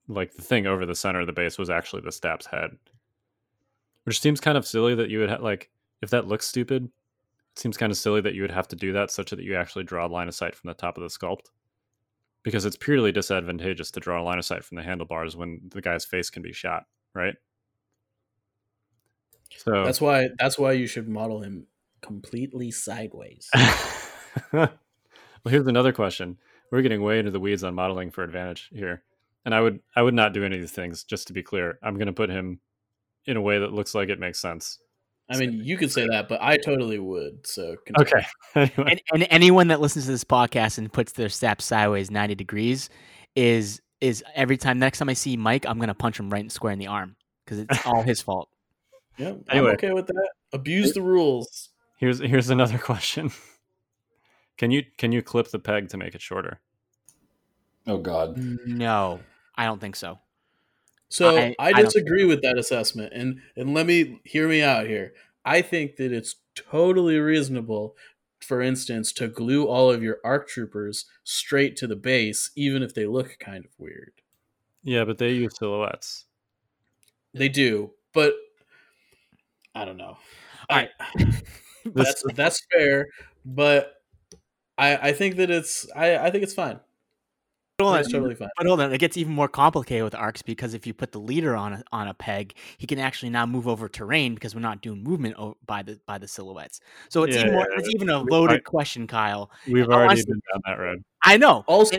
like 0.07 0.33
the 0.33 0.41
thing 0.41 0.67
over 0.67 0.85
the 0.85 0.95
center 0.95 1.21
of 1.21 1.27
the 1.27 1.33
base 1.33 1.57
was 1.57 1.69
actually 1.69 2.01
the 2.01 2.11
stap's 2.11 2.45
head. 2.45 2.71
Which 4.03 4.21
seems 4.21 4.39
kind 4.39 4.57
of 4.57 4.65
silly 4.65 4.95
that 4.95 5.09
you 5.09 5.19
would 5.19 5.29
ha- 5.29 5.37
like 5.41 5.69
if 6.01 6.09
that 6.11 6.27
looks 6.27 6.47
stupid, 6.47 6.85
it 6.85 7.59
seems 7.59 7.77
kind 7.77 7.91
of 7.91 7.97
silly 7.97 8.21
that 8.21 8.35
you 8.35 8.41
would 8.41 8.51
have 8.51 8.67
to 8.69 8.75
do 8.75 8.93
that 8.93 9.11
such 9.11 9.31
that 9.31 9.39
you 9.39 9.55
actually 9.55 9.83
draw 9.83 10.05
a 10.05 10.07
line 10.07 10.27
of 10.27 10.35
sight 10.35 10.55
from 10.55 10.69
the 10.69 10.73
top 10.73 10.97
of 10.97 11.03
the 11.03 11.09
sculpt. 11.09 11.47
Because 12.43 12.63
it's 12.63 12.77
purely 12.77 13.11
disadvantageous 13.11 13.91
to 13.91 13.99
draw 13.99 14.21
a 14.21 14.23
line 14.23 14.37
of 14.37 14.45
sight 14.45 14.63
from 14.63 14.77
the 14.77 14.83
handlebars 14.83 15.35
when 15.35 15.59
the 15.69 15.81
guy's 15.81 16.05
face 16.05 16.29
can 16.29 16.41
be 16.41 16.53
shot, 16.53 16.85
right? 17.13 17.35
So 19.57 19.83
That's 19.83 19.99
why 19.99 20.29
that's 20.37 20.57
why 20.57 20.73
you 20.73 20.87
should 20.87 21.09
model 21.09 21.41
him 21.41 21.67
completely 22.01 22.71
sideways. 22.71 23.49
well, 24.53 24.69
here's 25.49 25.67
another 25.67 25.91
question. 25.91 26.37
We're 26.71 26.81
getting 26.81 27.01
way 27.01 27.19
into 27.19 27.31
the 27.31 27.39
weeds 27.39 27.63
on 27.63 27.75
modeling 27.75 28.11
for 28.11 28.23
advantage 28.23 28.69
here, 28.73 29.03
and 29.45 29.55
I 29.55 29.61
would 29.61 29.79
I 29.95 30.01
would 30.01 30.13
not 30.13 30.33
do 30.33 30.43
any 30.43 30.55
of 30.55 30.61
these 30.61 30.71
things. 30.71 31.03
Just 31.03 31.27
to 31.27 31.33
be 31.33 31.43
clear, 31.43 31.79
I'm 31.81 31.95
going 31.95 32.07
to 32.07 32.13
put 32.13 32.29
him 32.29 32.59
in 33.25 33.37
a 33.37 33.41
way 33.41 33.59
that 33.59 33.73
looks 33.73 33.93
like 33.95 34.09
it 34.09 34.19
makes 34.19 34.39
sense. 34.39 34.79
I 35.29 35.37
mean, 35.37 35.59
you 35.61 35.75
could 35.77 35.91
say 35.91 36.07
that, 36.07 36.29
but 36.29 36.41
I 36.41 36.55
totally 36.57 36.99
would. 36.99 37.45
So 37.45 37.75
continue. 37.85 38.11
Okay. 38.55 38.71
anyway, 38.77 38.91
And, 39.11 39.23
and 39.23 39.27
anyone 39.29 39.67
that 39.67 39.81
listens 39.81 40.05
to 40.05 40.11
this 40.11 40.23
podcast 40.23 40.77
and 40.77 40.91
puts 40.91 41.11
their 41.11 41.27
stap 41.27 41.61
sideways 41.61 42.09
90 42.09 42.35
degrees 42.35 42.89
is 43.35 43.81
is 43.99 44.23
every 44.35 44.57
time 44.57 44.79
next 44.79 44.99
time 44.99 45.09
I 45.09 45.13
see 45.13 45.35
Mike, 45.35 45.65
I'm 45.65 45.79
gonna 45.79 45.93
punch 45.93 46.19
him 46.19 46.29
right 46.29 46.39
and 46.41 46.51
square 46.51 46.71
in 46.71 46.79
the 46.79 46.87
arm 46.87 47.15
because 47.43 47.59
it's 47.59 47.85
all 47.85 48.03
his 48.03 48.21
fault. 48.21 48.49
Yeah, 49.19 49.33
I'm 49.49 49.65
okay 49.65 49.93
with 49.93 50.05
that. 50.05 50.29
Abuse 50.53 50.93
the 50.93 51.01
rules. 51.01 51.69
here's 51.97 52.19
here's 52.19 52.51
another 52.51 52.77
question. 52.77 53.31
Can 54.57 54.71
you 54.71 54.83
can 54.97 55.11
you 55.11 55.21
clip 55.21 55.49
the 55.49 55.59
peg 55.59 55.89
to 55.89 55.97
make 55.97 56.15
it 56.15 56.21
shorter? 56.21 56.59
Oh 57.85 57.97
God. 57.97 58.37
No, 58.37 59.21
I 59.55 59.65
don't 59.65 59.79
think 59.79 59.95
so. 59.95 60.19
So 61.09 61.37
I- 61.37 61.55
I, 61.59 61.69
I 61.69 61.81
disagree 61.83 62.25
with 62.25 62.41
that 62.41 62.57
assessment, 62.57 63.13
and 63.13 63.41
and 63.55 63.73
let 63.73 63.85
me 63.85 64.19
hear 64.23 64.47
me 64.47 64.61
out 64.61 64.87
here. 64.87 65.13
I 65.45 65.61
think 65.61 65.95
that 65.95 66.11
it's 66.11 66.35
totally 66.55 67.17
reasonable, 67.19 67.95
for 68.41 68.61
instance, 68.61 69.13
to 69.13 69.29
glue 69.29 69.65
all 69.67 69.89
of 69.89 70.03
your 70.03 70.17
ARC 70.25 70.49
troopers 70.49 71.05
straight 71.23 71.77
to 71.77 71.87
the 71.87 71.95
base, 71.95 72.51
even 72.55 72.83
if 72.83 72.93
they 72.93 73.05
look 73.05 73.37
kind 73.39 73.63
of 73.63 73.71
weird. 73.77 74.11
Yeah, 74.83 75.05
but 75.05 75.17
they 75.17 75.31
use 75.31 75.55
silhouettes. 75.57 76.25
They 77.33 77.47
do, 77.47 77.91
but 78.13 78.33
I 79.75 79.85
don't 79.85 79.97
know. 79.97 80.17
I, 80.69 80.89
that's 81.85 82.23
that's 82.33 82.65
fair, 82.71 83.07
but 83.45 83.96
I 84.77 85.09
I 85.09 85.11
think 85.13 85.35
that 85.37 85.49
it's 85.49 85.87
I 85.95 86.17
I 86.17 86.31
think 86.31 86.43
it's 86.43 86.53
fine. 86.53 86.79
Hold 87.79 87.93
on, 87.93 87.99
It's 87.99 88.11
totally 88.11 88.33
fine. 88.33 88.49
But 88.57 88.65
hold 88.65 88.81
on, 88.81 88.91
it 88.91 88.97
gets 88.97 89.17
even 89.17 89.33
more 89.33 89.47
complicated 89.47 90.03
with 90.03 90.15
arcs 90.15 90.41
because 90.41 90.73
if 90.73 90.87
you 90.87 90.95
put 90.95 91.11
the 91.11 91.19
leader 91.19 91.55
on 91.55 91.73
a, 91.73 91.83
on 91.91 92.07
a 92.07 92.13
peg, 92.15 92.55
he 92.79 92.87
can 92.87 92.97
actually 92.97 93.29
now 93.29 93.45
move 93.45 93.67
over 93.67 93.87
terrain 93.87 94.33
because 94.33 94.55
we're 94.55 94.61
not 94.61 94.81
doing 94.81 95.03
movement 95.03 95.35
by 95.67 95.83
the 95.83 95.99
by 96.07 96.17
the 96.17 96.27
silhouettes. 96.27 96.79
So 97.09 97.21
it's 97.21 97.35
Yeah, 97.35 97.41
even 97.43 97.53
more, 97.53 97.67
yeah, 97.69 97.77
it's 97.77 97.89
even 97.93 98.09
a 98.09 98.23
loaded 98.23 98.55
I- 98.61 98.69
question, 98.69 99.05
Kyle. 99.05 99.51
We've 99.69 99.85
already 99.87 100.05
honestly- 100.09 100.25
been 100.33 100.41
down 100.51 100.61
that 100.65 100.81
road. 100.83 101.03
I 101.23 101.37
know. 101.37 101.63
Also, 101.67 101.97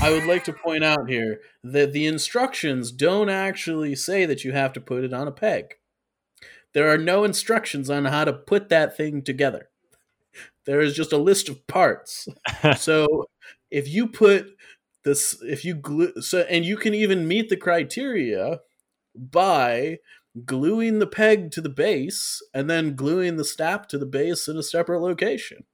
I 0.00 0.10
would 0.10 0.24
like 0.24 0.44
to 0.44 0.54
point 0.54 0.82
out 0.84 1.06
here 1.06 1.40
that 1.64 1.92
the 1.92 2.06
instructions 2.06 2.90
don't 2.90 3.28
actually 3.28 3.94
say 3.96 4.24
that 4.24 4.42
you 4.42 4.52
have 4.52 4.72
to 4.72 4.80
put 4.80 5.04
it 5.04 5.12
on 5.12 5.28
a 5.28 5.32
peg. 5.32 5.74
There 6.72 6.88
are 6.90 6.96
no 6.98 7.24
instructions 7.24 7.90
on 7.90 8.06
how 8.06 8.24
to 8.24 8.32
put 8.32 8.70
that 8.70 8.96
thing 8.96 9.20
together. 9.20 9.68
There 10.66 10.80
is 10.80 10.94
just 10.94 11.12
a 11.12 11.18
list 11.18 11.48
of 11.48 11.66
parts. 11.66 12.28
so 12.76 13.26
if 13.70 13.88
you 13.88 14.06
put 14.06 14.48
this, 15.04 15.40
if 15.42 15.64
you 15.64 15.74
glue, 15.74 16.12
so 16.20 16.40
and 16.40 16.64
you 16.64 16.76
can 16.76 16.94
even 16.94 17.28
meet 17.28 17.48
the 17.48 17.56
criteria 17.56 18.60
by 19.14 19.98
gluing 20.44 20.98
the 20.98 21.06
peg 21.06 21.50
to 21.52 21.60
the 21.60 21.68
base 21.68 22.42
and 22.52 22.68
then 22.68 22.96
gluing 22.96 23.36
the 23.36 23.44
stap 23.44 23.88
to 23.88 23.98
the 23.98 24.06
base 24.06 24.48
in 24.48 24.56
a 24.56 24.62
separate 24.62 25.00
location 25.00 25.64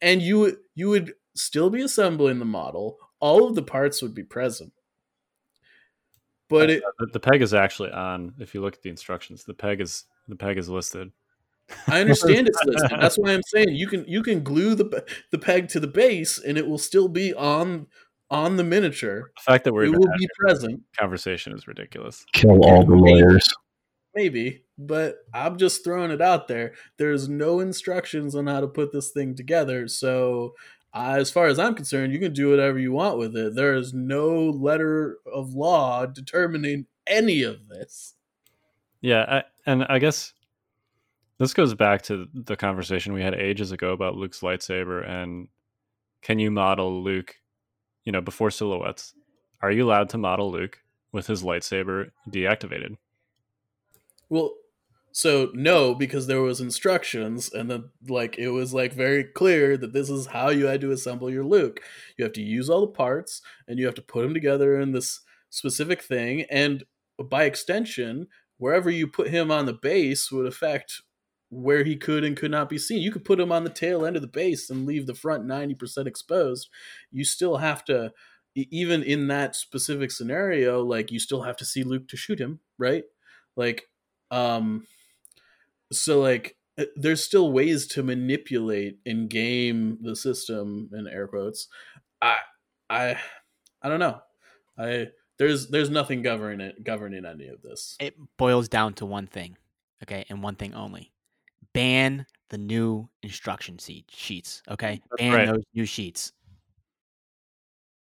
and 0.00 0.22
you 0.22 0.38
would 0.38 0.56
you 0.74 0.88
would 0.88 1.14
still 1.34 1.70
be 1.70 1.82
assembling 1.82 2.38
the 2.38 2.44
model. 2.44 2.98
All 3.20 3.46
of 3.46 3.54
the 3.54 3.62
parts 3.62 4.02
would 4.02 4.14
be 4.14 4.22
present, 4.22 4.72
but 6.48 6.70
it, 6.70 6.82
the 7.12 7.20
peg 7.20 7.42
is 7.42 7.52
actually 7.52 7.90
on. 7.90 8.34
If 8.38 8.54
you 8.54 8.62
look 8.62 8.74
at 8.74 8.82
the 8.82 8.90
instructions, 8.90 9.44
the 9.44 9.54
peg 9.54 9.80
is 9.80 10.04
the 10.28 10.36
peg 10.36 10.58
is 10.58 10.68
listed. 10.68 11.12
I 11.86 12.00
understand 12.00 12.48
it's 12.48 12.64
listed. 12.64 12.98
That's 13.00 13.16
why 13.16 13.32
I'm 13.32 13.42
saying 13.42 13.74
you 13.74 13.86
can 13.86 14.04
you 14.06 14.22
can 14.22 14.42
glue 14.42 14.74
the 14.74 15.04
the 15.30 15.38
peg 15.38 15.68
to 15.70 15.80
the 15.80 15.86
base, 15.86 16.38
and 16.38 16.56
it 16.58 16.66
will 16.66 16.78
still 16.78 17.08
be 17.08 17.34
on 17.34 17.86
on 18.30 18.56
the 18.56 18.64
miniature. 18.64 19.30
The 19.36 19.52
fact 19.52 19.64
that 19.64 19.72
we're 19.72 19.84
it 19.84 19.92
will 19.92 20.12
be 20.18 20.28
present, 20.38 20.82
conversation 20.98 21.52
is 21.52 21.66
ridiculous. 21.66 22.24
Kill 22.32 22.64
all 22.64 22.84
the 22.84 22.94
lawyers. 22.94 23.48
maybe, 24.14 24.64
but 24.78 25.18
I'm 25.34 25.58
just 25.58 25.84
throwing 25.84 26.10
it 26.10 26.20
out 26.20 26.48
there. 26.48 26.74
There's 26.96 27.28
no 27.28 27.60
instructions 27.60 28.34
on 28.34 28.46
how 28.46 28.60
to 28.60 28.68
put 28.68 28.92
this 28.92 29.10
thing 29.10 29.34
together, 29.34 29.88
so. 29.88 30.54
Uh, 30.92 31.14
as 31.20 31.30
far 31.30 31.46
as 31.46 31.56
I'm 31.56 31.76
concerned, 31.76 32.12
you 32.12 32.18
can 32.18 32.32
do 32.32 32.50
whatever 32.50 32.76
you 32.76 32.90
want 32.90 33.16
with 33.16 33.36
it. 33.36 33.54
There 33.54 33.76
is 33.76 33.94
no 33.94 34.40
letter 34.50 35.18
of 35.24 35.54
law 35.54 36.04
determining 36.04 36.86
any 37.06 37.44
of 37.44 37.68
this. 37.68 38.14
Yeah, 39.00 39.24
I, 39.28 39.44
and 39.70 39.84
I 39.84 40.00
guess 40.00 40.32
this 41.40 41.54
goes 41.54 41.74
back 41.74 42.02
to 42.02 42.28
the 42.34 42.54
conversation 42.54 43.14
we 43.14 43.22
had 43.22 43.34
ages 43.34 43.72
ago 43.72 43.92
about 43.92 44.14
Luke's 44.14 44.40
lightsaber 44.40 45.08
and 45.08 45.48
can 46.20 46.38
you 46.38 46.50
model 46.50 47.02
Luke, 47.02 47.34
you 48.04 48.12
know, 48.12 48.20
before 48.20 48.50
silhouettes? 48.50 49.14
Are 49.62 49.70
you 49.70 49.86
allowed 49.86 50.10
to 50.10 50.18
model 50.18 50.52
Luke 50.52 50.78
with 51.12 51.26
his 51.26 51.42
lightsaber 51.42 52.10
deactivated? 52.28 52.98
Well, 54.28 54.52
so 55.12 55.50
no, 55.54 55.94
because 55.94 56.26
there 56.26 56.42
was 56.42 56.60
instructions, 56.60 57.50
and 57.52 57.70
then 57.70 57.90
like 58.06 58.38
it 58.38 58.50
was 58.50 58.74
like 58.74 58.92
very 58.92 59.24
clear 59.24 59.78
that 59.78 59.94
this 59.94 60.10
is 60.10 60.26
how 60.26 60.50
you 60.50 60.66
had 60.66 60.82
to 60.82 60.92
assemble 60.92 61.30
your 61.30 61.42
Luke. 61.42 61.80
You 62.18 62.24
have 62.24 62.34
to 62.34 62.42
use 62.42 62.68
all 62.68 62.82
the 62.82 62.86
parts, 62.86 63.40
and 63.66 63.78
you 63.78 63.86
have 63.86 63.96
to 63.96 64.02
put 64.02 64.22
them 64.22 64.34
together 64.34 64.78
in 64.78 64.92
this 64.92 65.22
specific 65.48 66.02
thing, 66.02 66.42
and 66.50 66.84
by 67.18 67.44
extension, 67.44 68.28
wherever 68.58 68.90
you 68.90 69.08
put 69.08 69.30
him 69.30 69.50
on 69.50 69.66
the 69.66 69.72
base 69.72 70.30
would 70.30 70.46
affect 70.46 71.02
where 71.50 71.84
he 71.84 71.96
could 71.96 72.24
and 72.24 72.36
could 72.36 72.50
not 72.50 72.68
be 72.68 72.78
seen. 72.78 73.02
You 73.02 73.12
could 73.12 73.24
put 73.24 73.40
him 73.40 73.52
on 73.52 73.64
the 73.64 73.70
tail 73.70 74.06
end 74.06 74.16
of 74.16 74.22
the 74.22 74.28
base 74.28 74.70
and 74.70 74.86
leave 74.86 75.06
the 75.06 75.14
front 75.14 75.44
ninety 75.44 75.74
percent 75.74 76.08
exposed. 76.08 76.68
You 77.10 77.24
still 77.24 77.58
have 77.58 77.84
to, 77.86 78.12
even 78.54 79.02
in 79.02 79.28
that 79.28 79.54
specific 79.56 80.10
scenario, 80.10 80.82
like 80.82 81.10
you 81.10 81.18
still 81.18 81.42
have 81.42 81.56
to 81.58 81.64
see 81.64 81.82
Luke 81.82 82.08
to 82.08 82.16
shoot 82.16 82.40
him, 82.40 82.60
right? 82.78 83.04
Like 83.56 83.88
um 84.30 84.86
so 85.92 86.20
like 86.20 86.56
uh, 86.78 86.84
there's 86.96 87.22
still 87.22 87.50
ways 87.52 87.86
to 87.88 88.02
manipulate 88.02 88.98
and 89.04 89.28
game 89.28 89.98
the 90.02 90.14
system 90.14 90.88
in 90.92 91.06
air 91.08 91.26
quotes 91.26 91.68
i 92.22 92.36
i 92.88 93.16
i 93.82 93.88
don't 93.88 93.98
know 94.00 94.20
i 94.78 95.08
there's 95.38 95.68
there's 95.68 95.90
nothing 95.90 96.22
governing 96.22 96.60
it 96.60 96.84
governing 96.84 97.24
any 97.24 97.48
of 97.48 97.62
this 97.62 97.96
It 97.98 98.14
boils 98.36 98.68
down 98.68 98.94
to 98.94 99.06
one 99.06 99.26
thing, 99.26 99.56
okay, 100.02 100.24
and 100.28 100.42
one 100.42 100.54
thing 100.54 100.74
only: 100.74 101.12
ban 101.72 102.26
the 102.50 102.58
new 102.58 103.08
instruction 103.22 103.78
sheet 103.78 104.06
sheets. 104.10 104.62
Okay, 104.68 105.00
That's 105.10 105.20
ban 105.22 105.32
right. 105.32 105.46
those 105.46 105.64
new 105.74 105.86
sheets. 105.86 106.32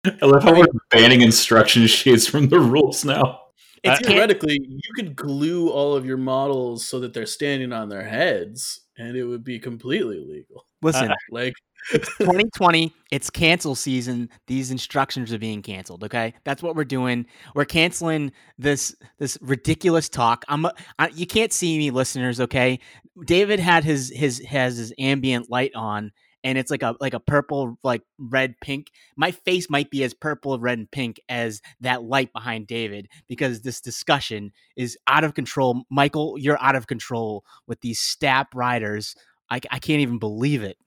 I 0.06 0.26
love 0.26 0.43
how 0.43 0.58
we're 0.58 0.66
banning 0.89 1.22
instruction 1.22 1.86
sheets 1.88 2.28
from 2.28 2.49
the 2.49 2.60
rules 2.60 3.06
now. 3.06 3.24
I- 3.24 3.38
it's 3.84 4.08
theoretically 4.08 4.60
you 4.64 4.93
could 4.95 5.16
glue 5.16 5.70
all 5.70 5.95
of 5.95 6.06
your 6.06 6.18
models 6.18 6.86
so 6.86 6.99
that 6.99 7.14
they're 7.14 7.26
standing 7.26 7.74
on 7.74 7.89
their 7.89 8.04
heads 8.04 8.82
and 8.95 9.18
it 9.18 9.24
would 9.24 9.43
be 9.43 9.58
completely 9.58 10.20
legal 10.20 10.68
Listen, 10.82 11.14
like 11.32 11.54
2020, 11.91 12.93
it's 13.12 13.30
cancel 13.30 13.76
season. 13.76 14.30
These 14.47 14.72
instructions 14.72 15.32
are 15.34 15.38
being 15.38 15.62
canceled. 15.62 16.04
Okay, 16.04 16.34
that's 16.43 16.64
what 16.64 16.76
we're 16.76 16.86
doing. 16.86 17.26
We're 17.56 17.66
canceling 17.66 18.32
this 18.58 18.95
this 19.18 19.38
ridiculous 19.41 20.10
talk. 20.10 20.43
I'm 20.47 20.66
I, 20.99 21.08
you 21.14 21.26
can't 21.28 21.54
see 21.54 21.78
me, 21.78 21.91
listeners. 21.91 22.39
Okay, 22.39 22.80
David 23.26 23.59
had 23.59 23.84
his 23.84 24.12
his 24.16 24.39
has 24.39 24.78
his 24.78 24.93
ambient 24.97 25.49
light 25.49 25.72
on, 25.76 26.12
and 26.43 26.57
it's 26.57 26.72
like 26.72 26.84
a 26.84 26.95
like 26.99 27.14
a 27.14 27.20
purple, 27.20 27.78
like 27.84 28.03
red, 28.18 28.55
pink. 28.62 28.91
My 29.16 29.32
face 29.32 29.70
might 29.70 29.91
be 29.91 30.03
as 30.03 30.14
purple, 30.14 30.57
red, 30.59 30.80
and 30.80 30.91
pink 30.91 31.20
as 31.30 31.62
that 31.82 32.03
light 32.03 32.32
behind 32.34 32.68
David 32.68 33.07
because 33.28 33.62
this 33.62 33.82
discussion 33.82 34.51
is 34.76 34.97
out 35.07 35.24
of 35.24 35.34
control. 35.34 35.84
Michael, 35.89 36.38
you're 36.38 36.62
out 36.62 36.76
of 36.76 36.88
control 36.88 37.43
with 37.68 37.82
these 37.82 37.99
stap 37.99 38.55
riders. 38.55 39.16
I, 39.49 39.59
I 39.70 39.80
can't 39.80 40.01
even 40.01 40.18
believe 40.18 40.64
it. 40.64 40.78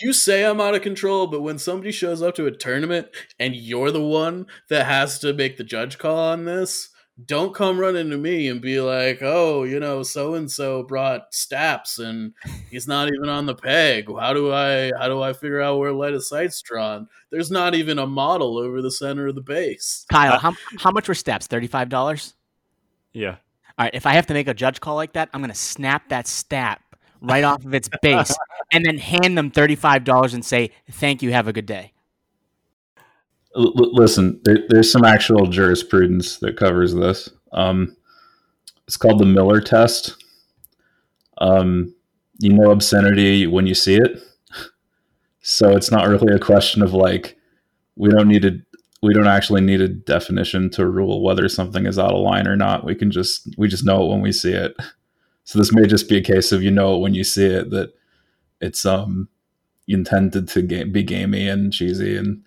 You 0.00 0.12
say 0.12 0.44
I'm 0.44 0.60
out 0.60 0.76
of 0.76 0.82
control, 0.82 1.26
but 1.26 1.42
when 1.42 1.58
somebody 1.58 1.90
shows 1.90 2.22
up 2.22 2.36
to 2.36 2.46
a 2.46 2.52
tournament 2.52 3.08
and 3.38 3.56
you're 3.56 3.90
the 3.90 4.02
one 4.02 4.46
that 4.68 4.86
has 4.86 5.18
to 5.20 5.32
make 5.32 5.56
the 5.56 5.64
judge 5.64 5.98
call 5.98 6.18
on 6.18 6.44
this, 6.44 6.90
don't 7.26 7.54
come 7.54 7.78
running 7.78 8.10
to 8.10 8.16
me 8.16 8.48
and 8.48 8.60
be 8.60 8.80
like, 8.80 9.18
oh, 9.22 9.64
you 9.64 9.80
know, 9.80 10.02
so 10.02 10.34
and 10.34 10.50
so 10.50 10.84
brought 10.84 11.34
staps 11.34 11.98
and 11.98 12.32
he's 12.70 12.86
not 12.86 13.08
even 13.08 13.28
on 13.28 13.46
the 13.46 13.54
peg. 13.54 14.08
How 14.08 14.32
do 14.32 14.52
I 14.52 14.92
how 14.96 15.08
do 15.08 15.20
I 15.20 15.32
figure 15.32 15.60
out 15.60 15.78
where 15.78 15.92
light 15.92 16.14
of 16.14 16.24
sight's 16.24 16.62
drawn? 16.62 17.08
There's 17.30 17.50
not 17.50 17.74
even 17.74 17.98
a 17.98 18.06
model 18.06 18.56
over 18.58 18.80
the 18.82 18.90
center 18.90 19.26
of 19.26 19.34
the 19.34 19.40
base. 19.40 20.06
Kyle, 20.10 20.34
uh, 20.34 20.38
how, 20.38 20.54
how 20.78 20.90
much 20.92 21.08
were 21.08 21.14
staps? 21.14 21.48
Thirty 21.48 21.66
five 21.66 21.88
dollars. 21.88 22.34
Yeah. 23.12 23.36
All 23.78 23.84
right. 23.84 23.94
If 23.94 24.06
I 24.06 24.12
have 24.12 24.26
to 24.26 24.34
make 24.34 24.46
a 24.46 24.54
judge 24.54 24.80
call 24.80 24.94
like 24.94 25.14
that, 25.14 25.28
I'm 25.32 25.40
gonna 25.40 25.54
snap 25.54 26.08
that 26.10 26.28
stap 26.28 26.82
right 27.20 27.42
off 27.42 27.64
of 27.64 27.74
its 27.74 27.88
base 28.00 28.36
and 28.72 28.84
then 28.84 28.96
hand 28.96 29.36
them 29.36 29.50
thirty 29.50 29.74
five 29.74 30.04
dollars 30.04 30.34
and 30.34 30.44
say, 30.44 30.70
"Thank 30.88 31.22
you. 31.22 31.32
Have 31.32 31.48
a 31.48 31.52
good 31.52 31.66
day." 31.66 31.92
L- 33.56 33.72
listen, 33.74 34.40
there, 34.44 34.58
there's 34.68 34.90
some 34.90 35.04
actual 35.04 35.46
jurisprudence 35.46 36.38
that 36.38 36.56
covers 36.56 36.94
this. 36.94 37.30
Um, 37.52 37.96
it's 38.86 38.96
called 38.96 39.18
the 39.18 39.26
Miller 39.26 39.60
test. 39.60 40.22
Um, 41.38 41.94
you 42.40 42.52
know 42.52 42.70
obscenity 42.70 43.46
when 43.46 43.66
you 43.66 43.74
see 43.74 43.96
it, 43.96 44.22
so 45.40 45.76
it's 45.76 45.90
not 45.90 46.08
really 46.08 46.34
a 46.34 46.38
question 46.38 46.82
of 46.82 46.92
like 46.92 47.36
we 47.96 48.10
don't 48.10 48.28
need 48.28 48.44
a 48.44 48.52
we 49.02 49.14
don't 49.14 49.28
actually 49.28 49.60
need 49.60 49.80
a 49.80 49.88
definition 49.88 50.70
to 50.70 50.86
rule 50.86 51.22
whether 51.22 51.48
something 51.48 51.86
is 51.86 51.98
out 51.98 52.12
of 52.12 52.20
line 52.20 52.48
or 52.48 52.56
not. 52.56 52.84
We 52.84 52.94
can 52.94 53.10
just 53.10 53.48
we 53.56 53.68
just 53.68 53.84
know 53.84 54.04
it 54.04 54.08
when 54.08 54.20
we 54.20 54.32
see 54.32 54.52
it. 54.52 54.76
So 55.44 55.58
this 55.58 55.72
may 55.72 55.86
just 55.86 56.08
be 56.08 56.18
a 56.18 56.22
case 56.22 56.52
of 56.52 56.62
you 56.62 56.70
know 56.70 56.96
it 56.96 57.00
when 57.00 57.14
you 57.14 57.24
see 57.24 57.46
it 57.46 57.70
that 57.70 57.92
it's 58.60 58.84
um 58.84 59.28
intended 59.86 60.48
to 60.48 60.62
ga- 60.62 60.84
be 60.84 61.02
gamey 61.02 61.48
and 61.48 61.72
cheesy 61.72 62.16
and 62.16 62.44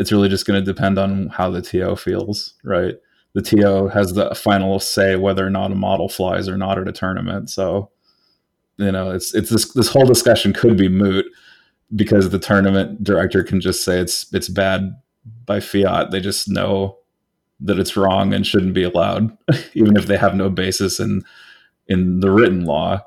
it's 0.00 0.10
really 0.10 0.30
just 0.30 0.46
going 0.46 0.58
to 0.58 0.64
depend 0.64 0.98
on 0.98 1.28
how 1.28 1.50
the 1.50 1.60
TO 1.60 1.94
feels, 1.94 2.54
right? 2.64 2.94
The 3.34 3.42
TO 3.42 3.88
has 3.88 4.14
the 4.14 4.34
final 4.34 4.80
say 4.80 5.14
whether 5.14 5.46
or 5.46 5.50
not 5.50 5.72
a 5.72 5.74
model 5.74 6.08
flies 6.08 6.48
or 6.48 6.56
not 6.56 6.78
at 6.78 6.88
a 6.88 6.92
tournament. 6.92 7.50
So, 7.50 7.90
you 8.78 8.90
know, 8.90 9.10
it's 9.10 9.34
it's 9.34 9.50
this 9.50 9.70
this 9.74 9.90
whole 9.90 10.06
discussion 10.06 10.54
could 10.54 10.78
be 10.78 10.88
moot 10.88 11.26
because 11.94 12.30
the 12.30 12.38
tournament 12.38 13.04
director 13.04 13.44
can 13.44 13.60
just 13.60 13.84
say 13.84 14.00
it's 14.00 14.32
it's 14.32 14.48
bad 14.48 14.98
by 15.44 15.60
fiat. 15.60 16.12
They 16.12 16.20
just 16.20 16.48
know 16.48 16.96
that 17.60 17.78
it's 17.78 17.94
wrong 17.94 18.32
and 18.32 18.46
shouldn't 18.46 18.72
be 18.72 18.84
allowed, 18.84 19.36
even 19.74 19.98
if 19.98 20.06
they 20.06 20.16
have 20.16 20.34
no 20.34 20.48
basis 20.48 20.98
in 20.98 21.22
in 21.88 22.20
the 22.20 22.30
written 22.30 22.64
law. 22.64 23.06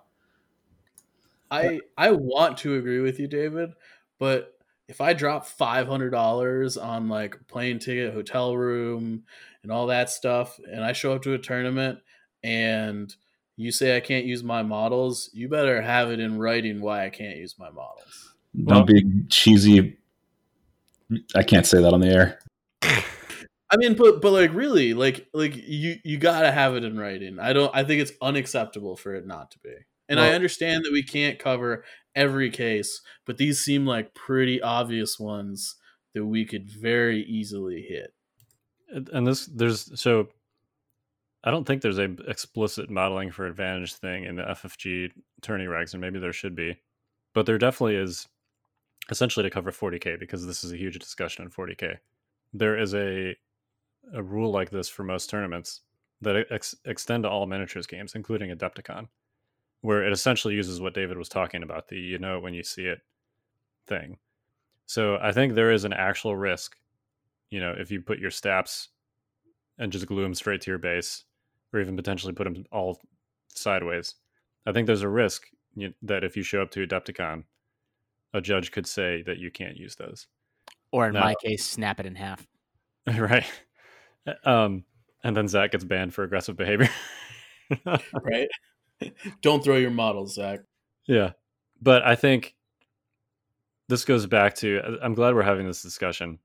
I 1.49 1.79
I 1.97 2.11
want 2.11 2.59
to 2.59 2.75
agree 2.75 2.99
with 2.99 3.19
you, 3.19 3.25
David, 3.25 3.71
but 4.19 4.52
if 4.93 5.01
I 5.01 5.13
drop 5.13 5.47
five 5.47 5.87
hundred 5.87 6.11
dollars 6.11 6.77
on 6.77 7.09
like 7.09 7.35
plane 7.47 7.79
ticket, 7.79 8.13
hotel 8.13 8.55
room, 8.55 9.23
and 9.63 9.71
all 9.71 9.87
that 9.87 10.11
stuff, 10.11 10.59
and 10.71 10.83
I 10.83 10.93
show 10.93 11.13
up 11.13 11.23
to 11.23 11.33
a 11.33 11.39
tournament 11.39 11.97
and 12.43 13.13
you 13.55 13.71
say 13.71 13.97
I 13.97 14.01
can't 14.01 14.25
use 14.25 14.43
my 14.43 14.61
models, 14.61 15.31
you 15.33 15.49
better 15.49 15.81
have 15.81 16.11
it 16.11 16.19
in 16.19 16.37
writing 16.37 16.79
why 16.79 17.05
I 17.05 17.09
can't 17.09 17.37
use 17.37 17.57
my 17.57 17.71
models. 17.71 18.35
Don't 18.65 18.85
be 18.85 19.03
cheesy. 19.29 19.97
I 21.33 21.41
can't 21.41 21.65
say 21.65 21.81
that 21.81 21.91
on 21.91 22.01
the 22.01 22.09
air. 22.09 22.39
I 22.83 23.77
mean, 23.77 23.95
but 23.95 24.21
but 24.21 24.31
like 24.31 24.53
really, 24.53 24.93
like 24.93 25.27
like 25.33 25.55
you 25.55 25.95
you 26.03 26.19
gotta 26.19 26.51
have 26.51 26.75
it 26.75 26.83
in 26.83 26.99
writing. 26.99 27.39
I 27.39 27.53
don't. 27.53 27.75
I 27.75 27.83
think 27.83 28.03
it's 28.03 28.11
unacceptable 28.21 28.95
for 28.95 29.15
it 29.15 29.25
not 29.25 29.49
to 29.51 29.59
be. 29.59 29.73
And 30.07 30.19
well, 30.19 30.29
I 30.29 30.35
understand 30.35 30.85
that 30.85 30.91
we 30.91 31.01
can't 31.01 31.39
cover 31.39 31.83
every 32.15 32.49
case, 32.49 33.01
but 33.25 33.37
these 33.37 33.59
seem 33.59 33.85
like 33.85 34.13
pretty 34.13 34.61
obvious 34.61 35.19
ones 35.19 35.75
that 36.13 36.25
we 36.25 36.45
could 36.45 36.69
very 36.69 37.23
easily 37.23 37.81
hit. 37.81 38.13
And 39.11 39.25
this, 39.25 39.47
there's 39.47 39.99
so 39.99 40.29
I 41.43 41.51
don't 41.51 41.65
think 41.65 41.81
there's 41.81 41.99
a 41.99 42.15
explicit 42.27 42.89
modeling 42.89 43.31
for 43.31 43.45
advantage 43.45 43.95
thing 43.95 44.23
in 44.23 44.35
the 44.35 44.43
FFG 44.43 45.11
tourney 45.41 45.65
regs, 45.65 45.93
and 45.93 46.01
maybe 46.01 46.19
there 46.19 46.33
should 46.33 46.55
be, 46.55 46.79
but 47.33 47.45
there 47.45 47.57
definitely 47.57 47.95
is. 47.95 48.27
Essentially, 49.09 49.43
to 49.43 49.49
cover 49.49 49.69
40k 49.69 50.17
because 50.17 50.45
this 50.45 50.63
is 50.63 50.71
a 50.71 50.77
huge 50.77 50.97
discussion 50.97 51.43
in 51.43 51.51
40k, 51.51 51.97
there 52.53 52.79
is 52.79 52.93
a 52.93 53.35
a 54.13 54.23
rule 54.23 54.49
like 54.49 54.69
this 54.69 54.87
for 54.87 55.03
most 55.03 55.29
tournaments 55.29 55.81
that 56.21 56.45
ex- 56.49 56.75
extend 56.85 57.23
to 57.23 57.29
all 57.29 57.45
miniatures 57.45 57.85
games, 57.85 58.15
including 58.15 58.49
Adepticon 58.55 59.07
where 59.83 60.01
it 60.01 60.13
essentially 60.13 60.55
uses 60.55 60.79
what 60.79 60.93
David 60.93 61.17
was 61.17 61.27
talking 61.27 61.61
about 61.61 61.89
the 61.89 61.97
you 61.97 62.17
know 62.17 62.39
when 62.39 62.53
you 62.53 62.63
see 62.63 62.85
it 62.85 63.01
thing. 63.85 64.17
So 64.85 65.17
I 65.21 65.33
think 65.33 65.53
there 65.53 65.71
is 65.71 65.83
an 65.83 65.93
actual 65.93 66.35
risk, 66.35 66.77
you 67.49 67.59
know, 67.59 67.75
if 67.77 67.91
you 67.91 68.01
put 68.01 68.17
your 68.17 68.31
staps 68.31 68.89
and 69.77 69.91
just 69.91 70.07
glue 70.07 70.23
them 70.23 70.33
straight 70.33 70.61
to 70.61 70.71
your 70.71 70.77
base, 70.77 71.25
or 71.73 71.81
even 71.81 71.97
potentially 71.97 72.31
put 72.31 72.45
them 72.45 72.63
all 72.71 73.01
sideways. 73.49 74.15
I 74.65 74.71
think 74.71 74.87
there's 74.87 75.01
a 75.01 75.09
risk 75.09 75.47
that 76.03 76.23
if 76.23 76.37
you 76.37 76.43
show 76.43 76.61
up 76.61 76.71
to 76.71 76.87
Adepticon, 76.87 77.43
a 78.33 78.39
judge 78.39 78.71
could 78.71 78.87
say 78.87 79.21
that 79.23 79.37
you 79.37 79.51
can't 79.51 79.75
use 79.75 79.95
those. 79.95 80.27
Or 80.91 81.07
in 81.07 81.13
now, 81.13 81.21
my 81.21 81.35
case, 81.43 81.65
snap 81.65 81.99
it 81.99 82.05
in 82.05 82.15
half. 82.15 82.47
Right. 83.17 83.45
Um, 84.45 84.85
and 85.25 85.35
then 85.35 85.49
Zach 85.49 85.71
gets 85.71 85.83
banned 85.83 86.13
for 86.13 86.23
aggressive 86.23 86.55
behavior. 86.55 86.89
right. 87.85 88.47
Don't 89.41 89.63
throw 89.63 89.77
your 89.77 89.91
models, 89.91 90.35
Zach. 90.35 90.59
Yeah. 91.07 91.31
But 91.81 92.03
I 92.03 92.15
think 92.15 92.55
this 93.89 94.05
goes 94.05 94.25
back 94.25 94.55
to 94.55 94.79
uh, 94.79 94.97
I'm 95.01 95.13
glad 95.13 95.35
we're 95.35 95.43
having 95.43 95.67
this 95.67 95.81
discussion. 95.81 96.39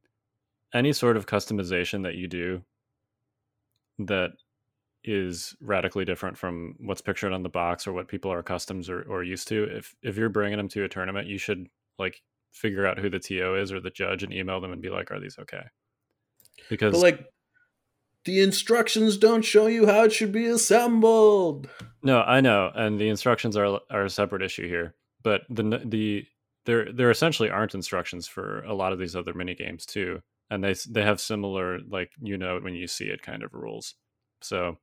Any 0.74 0.92
sort 0.92 1.16
of 1.16 1.26
customization 1.26 2.02
that 2.02 2.14
you 2.14 2.28
do 2.28 2.62
that 4.00 4.32
is 5.04 5.56
radically 5.60 6.04
different 6.04 6.36
from 6.36 6.74
what's 6.80 7.00
pictured 7.00 7.32
on 7.32 7.42
the 7.42 7.48
box 7.48 7.86
or 7.86 7.92
what 7.92 8.08
people 8.08 8.32
are 8.32 8.40
accustomed 8.40 8.88
or, 8.88 9.02
or 9.02 9.22
used 9.22 9.48
to, 9.48 9.64
if 9.64 9.94
if 10.02 10.16
you're 10.16 10.28
bringing 10.28 10.58
them 10.58 10.68
to 10.68 10.84
a 10.84 10.88
tournament, 10.88 11.28
you 11.28 11.38
should 11.38 11.66
like 11.98 12.20
figure 12.52 12.86
out 12.86 12.98
who 12.98 13.08
the 13.08 13.18
TO 13.18 13.56
is 13.56 13.72
or 13.72 13.80
the 13.80 13.90
judge 13.90 14.22
and 14.22 14.32
email 14.32 14.60
them 14.60 14.72
and 14.72 14.82
be 14.82 14.90
like, 14.90 15.10
are 15.10 15.20
these 15.20 15.38
okay? 15.38 15.62
Because 16.68 16.92
but 16.92 17.00
like 17.00 17.26
the 18.24 18.40
instructions 18.40 19.16
don't 19.16 19.42
show 19.42 19.66
you 19.66 19.86
how 19.86 20.04
it 20.04 20.12
should 20.12 20.32
be 20.32 20.46
assembled. 20.46 21.68
No, 22.02 22.20
I 22.20 22.40
know, 22.40 22.70
and 22.74 22.98
the 22.98 23.08
instructions 23.08 23.56
are 23.56 23.80
are 23.90 24.04
a 24.04 24.10
separate 24.10 24.42
issue 24.42 24.68
here. 24.68 24.94
But 25.22 25.42
the 25.48 25.82
the 25.84 26.26
there 26.66 26.92
there 26.92 27.10
essentially 27.10 27.50
aren't 27.50 27.74
instructions 27.74 28.28
for 28.28 28.62
a 28.62 28.74
lot 28.74 28.92
of 28.92 28.98
these 28.98 29.16
other 29.16 29.34
mini 29.34 29.54
games 29.54 29.86
too, 29.86 30.20
and 30.50 30.62
they 30.62 30.74
they 30.88 31.02
have 31.02 31.20
similar 31.20 31.78
like 31.88 32.10
you 32.20 32.36
know 32.36 32.58
when 32.60 32.74
you 32.74 32.86
see 32.86 33.06
it 33.06 33.22
kind 33.22 33.42
of 33.42 33.54
rules. 33.54 33.94
So 34.42 34.78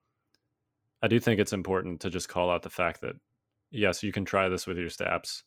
I 1.01 1.07
do 1.07 1.19
think 1.19 1.39
it's 1.39 1.53
important 1.53 2.01
to 2.01 2.09
just 2.09 2.29
call 2.29 2.49
out 2.49 2.63
the 2.63 2.69
fact 2.69 3.01
that 3.01 3.15
yes, 3.71 4.03
you 4.03 4.11
can 4.11 4.25
try 4.25 4.49
this 4.49 4.67
with 4.67 4.77
your 4.77 4.89
staps, 4.89 5.43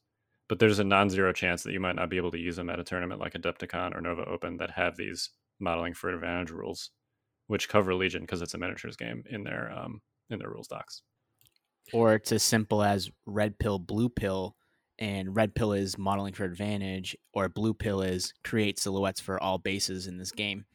but 0.48 0.58
there's 0.58 0.78
a 0.78 0.84
non-zero 0.84 1.32
chance 1.32 1.62
that 1.62 1.72
you 1.72 1.80
might 1.80 1.96
not 1.96 2.10
be 2.10 2.16
able 2.16 2.30
to 2.30 2.38
use 2.38 2.56
them 2.56 2.70
at 2.70 2.80
a 2.80 2.84
tournament 2.84 3.20
like 3.20 3.34
Adepticon 3.34 3.94
or 3.96 4.00
Nova 4.00 4.24
Open 4.24 4.56
that 4.58 4.70
have 4.70 4.96
these 4.96 5.30
modeling 5.60 5.94
for 5.94 6.10
advantage 6.10 6.50
rules 6.50 6.90
which 7.48 7.68
cover 7.68 7.94
Legion 7.94 8.22
because 8.22 8.40
it's 8.40 8.54
a 8.54 8.58
miniatures 8.58 8.96
game 8.96 9.24
in 9.28 9.42
their 9.42 9.72
um, 9.76 10.00
in 10.30 10.38
their 10.38 10.50
rules 10.50 10.68
docs. 10.68 11.02
Or 11.92 12.14
it's 12.14 12.32
as 12.32 12.42
simple 12.42 12.82
as 12.82 13.10
red 13.26 13.58
pill, 13.58 13.78
blue 13.78 14.10
pill, 14.10 14.54
and 14.98 15.34
red 15.34 15.54
pill 15.54 15.72
is 15.72 15.98
modeling 15.98 16.34
for 16.34 16.44
advantage, 16.44 17.16
or 17.32 17.48
blue 17.48 17.74
pill 17.74 18.02
is 18.02 18.34
create 18.44 18.78
silhouettes 18.78 19.20
for 19.20 19.42
all 19.42 19.58
bases 19.58 20.06
in 20.06 20.18
this 20.18 20.30
game. 20.30 20.66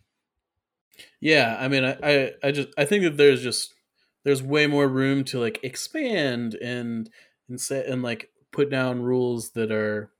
Yeah, 1.21 1.57
I 1.59 1.67
mean, 1.67 1.85
I, 1.85 1.97
I, 2.03 2.31
I 2.43 2.51
just 2.51 2.69
I 2.77 2.85
think 2.85 3.03
that 3.03 3.17
there's 3.17 3.41
just 3.41 3.73
there's 4.23 4.41
way 4.43 4.67
more 4.67 4.87
room 4.87 5.23
to 5.25 5.39
like 5.39 5.59
expand 5.63 6.55
and 6.55 7.09
and 7.47 7.59
set 7.59 7.85
and 7.85 8.01
like 8.01 8.29
put 8.51 8.69
down 8.69 9.01
rules 9.01 9.51
that 9.51 9.71
are 9.71 10.11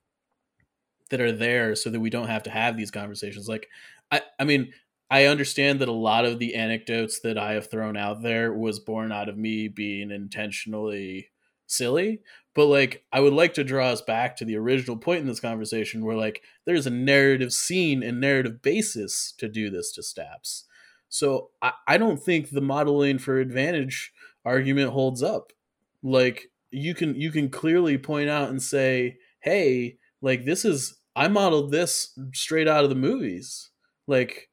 that 1.10 1.22
are 1.22 1.32
there 1.32 1.76
so 1.76 1.90
that 1.90 2.00
we 2.00 2.10
don't 2.10 2.28
have 2.28 2.44
to 2.44 2.50
have 2.50 2.76
these 2.76 2.92
conversations. 2.92 3.48
Like, 3.48 3.68
I 4.12 4.22
I 4.40 4.44
mean, 4.44 4.74
I 5.14 5.26
understand 5.26 5.80
that 5.80 5.90
a 5.90 5.92
lot 5.92 6.26
of 6.26 6.40
the 6.40 6.56
anecdotes 6.56 7.20
that 7.20 7.38
I 7.38 7.52
have 7.54 7.70
thrown 7.70 7.96
out 7.96 8.24
there 8.24 8.52
was 8.52 8.80
born 8.80 9.12
out 9.12 9.30
of 9.30 9.38
me 9.38 9.68
being 9.68 10.10
intentionally 10.10 11.30
silly, 11.68 12.22
but 12.56 12.66
like 12.66 13.06
I 13.14 13.20
would 13.20 13.34
like 13.34 13.54
to 13.54 13.64
draw 13.64 13.90
us 13.90 14.02
back 14.02 14.36
to 14.38 14.46
the 14.46 14.56
original 14.56 14.98
point 14.98 15.22
in 15.22 15.28
this 15.28 15.40
conversation 15.40 16.04
where 16.04 16.18
like 16.18 16.42
there's 16.66 16.88
a 16.88 16.90
narrative 16.90 17.54
scene 17.54 18.02
and 18.02 18.20
narrative 18.20 18.64
basis 18.64 19.32
to 19.38 19.48
do 19.48 19.70
this 19.70 19.92
to 19.92 20.02
Staps. 20.02 20.66
So 21.10 21.52
I, 21.62 21.74
I 21.88 21.98
don't 22.00 22.20
think 22.20 22.50
the 22.50 22.60
modeling 22.60 23.20
for 23.20 23.40
advantage 23.40 24.12
argument 24.44 24.94
holds 24.94 25.22
up. 25.22 25.54
Like 26.02 26.50
you 26.72 26.96
can 26.96 27.14
you 27.14 27.30
can 27.30 27.50
clearly 27.50 28.00
point 28.00 28.32
out 28.32 28.50
and 28.50 28.64
say, 28.64 29.18
hey, 29.42 29.98
like 30.24 30.46
this 30.46 30.66
is 30.66 31.02
I 31.16 31.28
modeled 31.28 31.70
this 31.70 32.18
straight 32.34 32.68
out 32.68 32.84
of 32.84 32.90
the 32.90 32.96
movies. 32.96 33.70
Like 34.08 34.50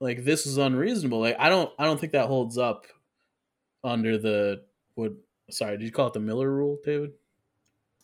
like 0.00 0.24
this 0.24 0.46
is 0.46 0.56
unreasonable. 0.56 1.20
Like 1.20 1.36
I 1.38 1.48
don't 1.48 1.70
I 1.78 1.84
don't 1.84 2.00
think 2.00 2.12
that 2.12 2.26
holds 2.26 2.58
up 2.58 2.86
under 3.84 4.18
the 4.18 4.62
what 4.94 5.12
sorry, 5.50 5.76
did 5.76 5.84
you 5.84 5.92
call 5.92 6.08
it 6.08 6.14
the 6.14 6.20
Miller 6.20 6.50
rule, 6.50 6.78
David? 6.84 7.12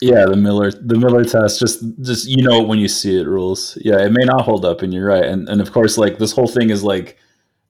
Yeah, 0.02 0.26
the 0.26 0.36
Miller 0.36 0.70
the 0.70 0.98
Miller 0.98 1.24
test 1.24 1.58
just 1.58 1.82
just 2.02 2.28
you 2.28 2.42
know 2.42 2.62
when 2.62 2.78
you 2.78 2.88
see 2.88 3.18
it 3.18 3.26
rules. 3.26 3.78
Yeah, 3.80 3.98
it 4.04 4.12
may 4.12 4.24
not 4.24 4.42
hold 4.42 4.64
up 4.64 4.82
and 4.82 4.92
you're 4.92 5.08
right. 5.08 5.24
And 5.24 5.48
and 5.48 5.60
of 5.60 5.72
course 5.72 5.96
like 5.96 6.18
this 6.18 6.32
whole 6.32 6.48
thing 6.48 6.70
is 6.70 6.84
like 6.84 7.16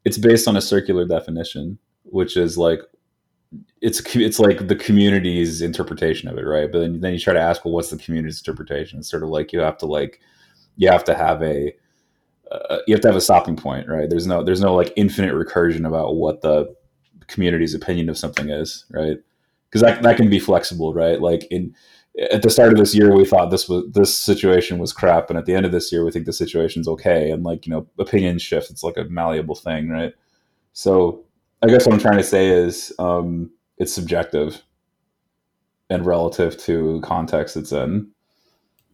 it's 0.05 0.19
based 0.19 0.49
on 0.49 0.57
a 0.57 0.61
circular 0.61 1.07
definition, 1.07 1.79
which 2.03 2.37
is 2.37 2.59
like 2.59 2.81
it's 3.81 4.01
it's 4.17 4.41
like 4.41 4.67
the 4.67 4.75
community's 4.75 5.63
interpretation 5.63 6.29
of 6.29 6.37
it, 6.37 6.43
right? 6.43 6.71
But 6.71 6.81
then 6.81 7.01
then 7.01 7.13
you 7.13 7.21
try 7.21 7.35
to 7.35 7.41
ask, 7.41 7.65
well, 7.65 7.75
what's 7.75 7.91
the 7.91 7.97
community's 7.97 8.41
interpretation? 8.41 8.99
It's 8.99 9.11
sort 9.11 9.23
of 9.23 9.29
like 9.29 9.53
you 9.53 9.61
have 9.61 9.79
to 9.79 9.87
like 9.87 10.21
you 10.77 10.89
have 10.89 11.05
to 11.05 11.15
have 11.15 11.43
a 11.43 11.75
uh, 12.51 12.79
you 12.87 12.95
have 12.95 13.01
to 13.03 13.09
have 13.09 13.17
a 13.17 13.21
stopping 13.21 13.57
point, 13.57 13.89
right? 13.89 14.09
There's 14.09 14.27
no 14.27 14.43
there's 14.43 14.61
no 14.61 14.75
like 14.75 14.93
infinite 14.97 15.35
recursion 15.35 15.87
about 15.87 16.17
what 16.17 16.43
the 16.43 16.75
community's 17.27 17.75
opinion 17.75 18.09
of 18.09 18.19
something 18.19 18.51
is, 18.51 18.85
right? 18.91 19.19
Because 19.69 19.83
that 19.83 20.03
that 20.03 20.17
can 20.17 20.31
be 20.31 20.39
flexible, 20.39 20.95
right? 20.95 21.21
Like 21.21 21.45
in 21.51 21.75
at 22.31 22.43
the 22.43 22.51
start 22.51 22.73
of 22.73 22.79
this 22.79 22.95
year, 22.95 23.15
we 23.15 23.25
thought 23.25 23.51
this 23.51 23.69
was 23.69 23.85
this 23.93 24.17
situation 24.17 24.79
was 24.79 24.93
crap, 24.93 25.29
and 25.29 25.39
at 25.39 25.47
the 25.47 25.55
end 25.55 25.67
of 25.67 25.73
this 25.73 25.93
year, 25.93 26.05
we 26.05 26.11
think 26.11 26.27
the 26.27 26.33
situation's 26.33 26.89
okay. 26.89 27.31
And 27.31 27.43
like 27.43 27.67
you 27.67 27.73
know, 27.73 27.87
opinions 27.99 28.43
shift. 28.43 28.71
It's 28.71 28.83
like 28.83 28.97
a 28.97 29.05
malleable 29.05 29.57
thing, 29.57 29.89
right? 29.89 30.15
So 30.73 31.25
I 31.63 31.69
guess 31.69 31.87
what 31.87 31.95
I'm 31.95 32.01
trying 32.01 32.19
to 32.19 32.25
say 32.25 32.49
is 32.49 32.93
um, 32.99 33.51
it's 33.79 33.93
subjective 33.93 34.63
and 35.91 36.05
relative 36.05 36.57
to 36.59 37.01
context 37.03 37.57
it's 37.57 37.73
in. 37.73 38.11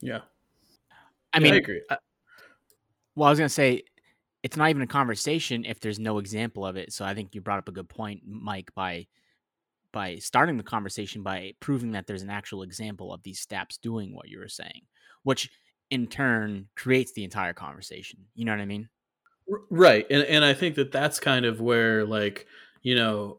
Yeah. 0.01 0.21
I 1.33 1.39
mean, 1.39 1.55
I 1.55 1.57
agree. 1.57 1.83
I, 1.91 1.97
well, 3.15 3.27
I 3.27 3.31
was 3.31 3.39
gonna 3.39 3.49
say 3.49 3.83
it's 4.43 4.57
not 4.57 4.71
even 4.71 4.83
a 4.83 4.87
conversation 4.87 5.65
if 5.65 5.81
there's 5.81 5.99
no 5.99 6.19
example 6.19 6.67
of 6.67 6.77
it. 6.77 6.93
So 6.93 7.05
I 7.05 7.15
think 7.15 7.35
you 7.35 7.41
brought 7.41 7.59
up 7.59 7.69
a 7.69 7.73
good 7.73 7.89
point, 7.89 8.23
Mike, 8.27 8.75
by 8.75 9.07
by 9.93 10.17
starting 10.17 10.57
the 10.57 10.63
conversation 10.63 11.23
by 11.23 11.53
proving 11.61 11.93
that 11.93 12.07
there's 12.07 12.23
an 12.23 12.31
actual 12.31 12.63
example 12.63 13.13
of 13.13 13.23
these 13.23 13.41
staps 13.41 13.77
doing 13.77 14.15
what 14.15 14.29
you 14.29 14.39
were 14.39 14.49
saying, 14.49 14.83
which 15.23 15.51
in 15.91 16.07
turn 16.07 16.67
creates 16.75 17.13
the 17.13 17.25
entire 17.25 17.53
conversation. 17.53 18.21
You 18.35 18.47
know 18.47 18.53
what 18.53 18.61
I 18.63 18.67
mean? 18.67 18.89
Right. 19.71 20.07
And 20.11 20.23
and 20.25 20.45
I 20.45 20.55
think 20.55 20.77
that 20.77 20.93
that's 20.93 21.21
kind 21.21 21.45
of 21.45 21.61
where 21.61 22.05
like, 22.05 22.47
you 22.83 22.95
know, 22.95 23.39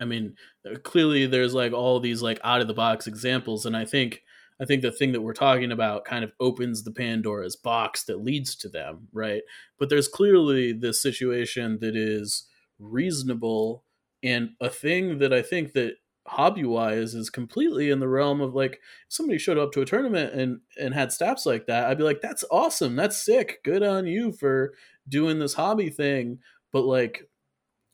I 0.00 0.06
mean, 0.06 0.34
uh, 0.68 0.78
clearly 0.78 1.26
there's 1.26 1.54
like 1.54 1.72
all 1.72 2.00
these 2.00 2.22
like 2.22 2.40
out 2.42 2.60
of 2.60 2.66
the 2.66 2.74
box 2.74 3.06
examples 3.06 3.66
and 3.66 3.76
I 3.76 3.84
think 3.84 4.22
I 4.60 4.64
think 4.64 4.82
the 4.82 4.92
thing 4.92 5.12
that 5.12 5.22
we're 5.22 5.32
talking 5.32 5.72
about 5.72 6.04
kind 6.04 6.24
of 6.24 6.32
opens 6.38 6.82
the 6.82 6.92
Pandora's 6.92 7.56
box 7.56 8.04
that 8.04 8.22
leads 8.22 8.54
to 8.56 8.68
them, 8.68 9.08
right? 9.12 9.42
But 9.78 9.88
there's 9.88 10.08
clearly 10.08 10.72
this 10.72 11.02
situation 11.02 11.78
that 11.80 11.96
is 11.96 12.46
reasonable 12.78 13.84
and 14.22 14.50
a 14.60 14.70
thing 14.70 15.18
that 15.18 15.32
I 15.32 15.42
think 15.42 15.74
that 15.74 15.96
hobby 16.26 16.64
wise 16.64 17.14
is 17.14 17.28
completely 17.28 17.90
in 17.90 18.00
the 18.00 18.08
realm 18.08 18.40
of 18.40 18.54
like 18.54 18.80
somebody 19.08 19.38
showed 19.38 19.58
up 19.58 19.72
to 19.72 19.82
a 19.82 19.84
tournament 19.84 20.32
and 20.32 20.58
and 20.80 20.94
had 20.94 21.12
staps 21.12 21.44
like 21.44 21.66
that 21.66 21.84
i'd 21.84 21.98
be 21.98 22.02
like 22.04 22.22
that's 22.22 22.44
awesome. 22.50 22.96
That's 22.96 23.22
sick. 23.22 23.62
Good 23.62 23.82
on 23.82 24.06
you 24.06 24.32
for 24.32 24.72
doing 25.08 25.38
this 25.38 25.54
hobby 25.54 25.90
thing. 25.90 26.38
But 26.72 26.84
like 26.84 27.28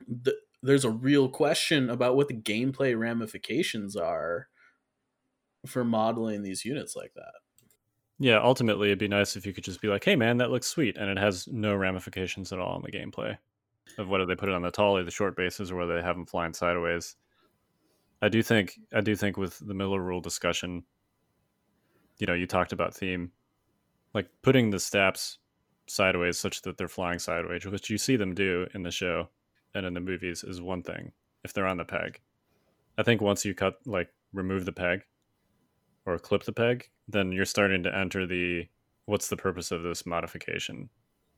the, 0.07 0.35
there's 0.63 0.85
a 0.85 0.91
real 0.91 1.29
question 1.29 1.91
about 1.91 2.17
what 2.17 2.29
the 2.29 2.35
gameplay 2.35 2.99
ramifications 2.99 3.97
are 3.97 4.49
for 5.67 5.85
modeling 5.85 6.43
these 6.43 6.65
units 6.65 6.97
like 6.97 7.13
that 7.15 7.33
yeah 8.19 8.41
ultimately 8.43 8.89
it'd 8.89 8.99
be 8.99 9.09
nice 9.09 9.37
if 9.37 9.45
you 9.45 9.53
could 9.53 9.65
just 9.65 9.81
be 9.81 9.89
like 9.89 10.05
hey 10.05 10.17
man 10.17 10.37
that 10.37 10.51
looks 10.51 10.67
sweet 10.67 10.97
and 10.97 11.11
it 11.11 11.19
has 11.19 11.49
no 11.49 11.75
ramifications 11.75 12.53
at 12.53 12.59
all 12.59 12.77
in 12.77 12.83
the 12.83 12.91
gameplay 12.91 13.37
of 13.99 14.09
whether 14.09 14.25
they 14.25 14.37
put 14.37 14.49
it 14.49 14.55
on 14.55 14.63
the 14.63 14.71
tall 14.71 14.97
or 14.97 15.05
the 15.05 15.11
short 15.11 15.37
bases 15.37 15.71
or 15.71 15.77
whether 15.77 15.97
they 15.97 16.03
have 16.03 16.17
them 16.17 16.27
flying 16.27 16.53
sideways 16.53 17.17
I 18.23 18.29
do 18.29 18.43
think 18.43 18.79
I 18.95 19.01
do 19.01 19.17
think 19.17 19.37
with 19.37 19.59
the 19.67 19.75
Miller 19.75 20.01
rule 20.01 20.21
discussion, 20.21 20.85
you 22.19 22.27
know, 22.27 22.35
you 22.35 22.47
talked 22.47 22.73
about 22.73 22.95
theme, 22.95 23.33
like 24.13 24.29
putting 24.43 24.71
the 24.71 24.79
staps 24.79 25.39
sideways 25.87 26.39
such 26.39 26.63
that 26.63 26.77
they're 26.77 26.89
flying 26.89 27.19
sideways, 27.19 27.65
which 27.65 27.89
you 27.89 27.99
see 27.99 28.17
them 28.17 28.35
do 28.35 28.67
in 28.75 28.83
the 28.83 28.91
show 28.91 29.29
and 29.75 29.87
in 29.87 29.95
the 29.95 30.01
movies, 30.01 30.45
is 30.45 30.61
one 30.61 30.83
thing. 30.83 31.13
If 31.45 31.55
they're 31.55 31.67
on 31.67 31.79
the 31.79 31.85
peg, 31.85 32.21
I 32.99 33.03
think 33.03 33.23
once 33.23 33.45
you 33.45 33.55
cut 33.55 33.79
like 33.87 34.11
remove 34.33 34.67
the 34.67 34.73
peg 34.73 35.05
or 36.07 36.19
clip 36.19 36.45
the 36.45 36.53
peg, 36.53 36.89
then 37.09 37.33
you're 37.33 37.45
starting 37.45 37.83
to 37.83 37.97
enter 37.97 38.27
the 38.27 38.67
what's 39.07 39.29
the 39.29 39.37
purpose 39.37 39.71
of 39.71 39.83
this 39.83 40.07
modification 40.07 40.89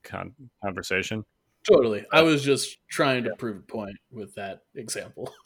con- 0.03 0.33
conversation. 0.63 1.23
Totally. 1.67 2.05
I 2.11 2.21
was 2.21 2.43
just 2.43 2.77
trying 2.89 3.23
to 3.23 3.35
prove 3.37 3.57
a 3.57 3.61
point 3.61 3.97
with 4.11 4.35
that 4.35 4.61
example. 4.75 5.31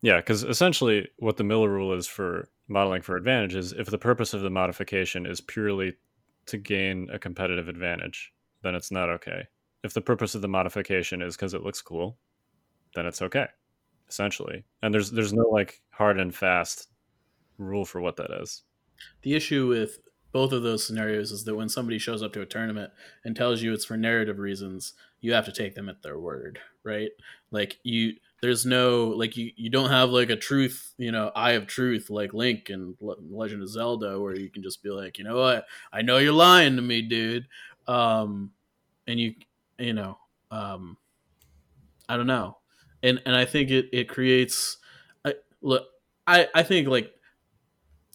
Yeah, 0.00 0.18
because 0.18 0.44
essentially 0.44 1.08
what 1.18 1.36
the 1.36 1.44
Miller 1.44 1.68
rule 1.68 1.92
is 1.92 2.06
for 2.06 2.48
modeling 2.68 3.02
for 3.02 3.16
advantages, 3.16 3.72
if 3.72 3.88
the 3.88 3.98
purpose 3.98 4.32
of 4.32 4.42
the 4.42 4.50
modification 4.50 5.26
is 5.26 5.40
purely 5.40 5.94
to 6.46 6.56
gain 6.56 7.08
a 7.12 7.18
competitive 7.18 7.68
advantage, 7.68 8.32
then 8.62 8.74
it's 8.74 8.92
not 8.92 9.08
okay. 9.10 9.42
If 9.82 9.94
the 9.94 10.00
purpose 10.00 10.34
of 10.34 10.42
the 10.42 10.48
modification 10.48 11.20
is 11.20 11.36
because 11.36 11.54
it 11.54 11.64
looks 11.64 11.82
cool, 11.82 12.16
then 12.94 13.06
it's 13.06 13.22
okay, 13.22 13.46
essentially. 14.08 14.64
And 14.82 14.94
there's 14.94 15.10
there's 15.10 15.32
no 15.32 15.48
like 15.48 15.82
hard 15.90 16.20
and 16.20 16.34
fast 16.34 16.88
rule 17.58 17.84
for 17.84 18.00
what 18.00 18.16
that 18.16 18.30
is. 18.40 18.62
The 19.22 19.34
issue 19.34 19.66
with 19.66 19.98
both 20.32 20.52
of 20.52 20.62
those 20.62 20.86
scenarios 20.86 21.32
is 21.32 21.44
that 21.44 21.56
when 21.56 21.68
somebody 21.68 21.98
shows 21.98 22.22
up 22.22 22.32
to 22.34 22.42
a 22.42 22.46
tournament 22.46 22.92
and 23.24 23.34
tells 23.34 23.62
you 23.62 23.72
it's 23.72 23.84
for 23.84 23.96
narrative 23.96 24.38
reasons, 24.38 24.92
you 25.20 25.32
have 25.32 25.46
to 25.46 25.52
take 25.52 25.74
them 25.74 25.88
at 25.88 26.02
their 26.02 26.18
word, 26.18 26.60
right? 26.84 27.10
Like 27.50 27.78
you 27.82 28.14
there's 28.40 28.64
no 28.64 29.08
like 29.08 29.36
you 29.36 29.50
you 29.56 29.70
don't 29.70 29.90
have 29.90 30.10
like 30.10 30.30
a 30.30 30.36
truth 30.36 30.94
you 30.96 31.10
know 31.10 31.30
eye 31.34 31.52
of 31.52 31.66
truth 31.66 32.08
like 32.10 32.32
link 32.32 32.70
and 32.70 32.96
legend 33.00 33.62
of 33.62 33.68
zelda 33.68 34.20
where 34.20 34.36
you 34.36 34.48
can 34.48 34.62
just 34.62 34.82
be 34.82 34.90
like 34.90 35.18
you 35.18 35.24
know 35.24 35.36
what 35.36 35.66
i 35.92 36.02
know 36.02 36.18
you're 36.18 36.32
lying 36.32 36.76
to 36.76 36.82
me 36.82 37.02
dude 37.02 37.48
um 37.86 38.50
and 39.06 39.18
you 39.18 39.34
you 39.78 39.92
know 39.92 40.16
um 40.50 40.96
i 42.08 42.16
don't 42.16 42.26
know 42.26 42.56
and 43.02 43.20
and 43.26 43.34
i 43.34 43.44
think 43.44 43.70
it 43.70 43.88
it 43.92 44.08
creates 44.08 44.78
I, 45.24 45.34
look 45.60 45.86
i 46.26 46.46
i 46.54 46.62
think 46.62 46.88
like 46.88 47.12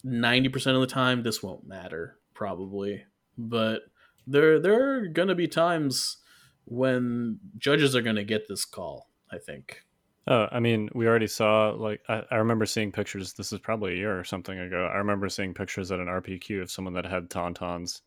90% 0.05 0.75
of 0.75 0.81
the 0.81 0.87
time 0.87 1.23
this 1.23 1.41
won't 1.41 1.67
matter 1.67 2.17
probably 2.33 3.03
but 3.37 3.83
there 4.27 4.59
there 4.59 4.95
are 4.95 5.07
gonna 5.07 5.35
be 5.35 5.47
times 5.47 6.17
when 6.65 7.39
judges 7.57 7.95
are 7.95 8.01
gonna 8.01 8.23
get 8.23 8.47
this 8.47 8.65
call 8.65 9.09
i 9.31 9.37
think 9.37 9.83
Oh, 10.25 10.47
I 10.51 10.61
mean, 10.61 10.89
we 10.93 11.05
already 11.05 11.27
saw 11.27 11.71
like 11.71 12.01
I, 12.07 12.23
I, 12.31 12.35
remember 12.37 12.65
seeing 12.65 12.93
pictures. 12.93 13.33
This 13.33 13.51
is 13.51 13.59
probably 13.59 13.93
a 13.93 13.97
year 13.97 14.17
or 14.17 14.23
something 14.23 14.57
ago. 14.57 14.89
I 14.91 14.97
remember 14.97 15.27
seeing 15.27 15.53
pictures 15.53 15.91
at 15.91 15.99
an 15.99 16.05
RPQ 16.05 16.61
of 16.61 16.71
someone 16.71 16.93
that 16.93 17.05
had 17.05 17.29
tauntauns 17.29 18.01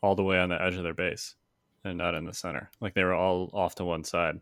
all 0.00 0.14
the 0.14 0.22
way 0.22 0.38
on 0.38 0.48
the 0.48 0.62
edge 0.62 0.76
of 0.76 0.84
their 0.84 0.94
base 0.94 1.34
and 1.84 1.98
not 1.98 2.14
in 2.14 2.24
the 2.24 2.32
center. 2.32 2.70
Like 2.80 2.94
they 2.94 3.02
were 3.02 3.14
all 3.14 3.50
off 3.52 3.74
to 3.76 3.84
one 3.84 4.04
side, 4.04 4.40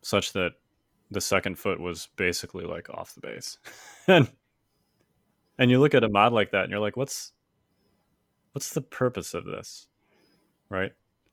such 0.00 0.32
that 0.32 0.52
the 1.10 1.20
second 1.20 1.58
foot 1.58 1.78
was 1.78 2.08
basically 2.16 2.64
like 2.64 2.88
off 2.88 3.14
the 3.14 3.20
base. 3.20 3.58
and 4.08 4.30
and 5.62 5.70
you 5.70 5.80
look 5.80 5.94
at 5.94 6.04
a 6.04 6.08
mod 6.08 6.32
like 6.32 6.50
that, 6.50 6.64
and 6.64 6.70
you're 6.70 6.80
like, 6.80 6.96
what's 6.96 7.32
what's 8.52 8.74
the 8.74 8.82
purpose 8.82 9.34
of 9.34 9.44
this, 9.44 9.86
right? 10.68 10.92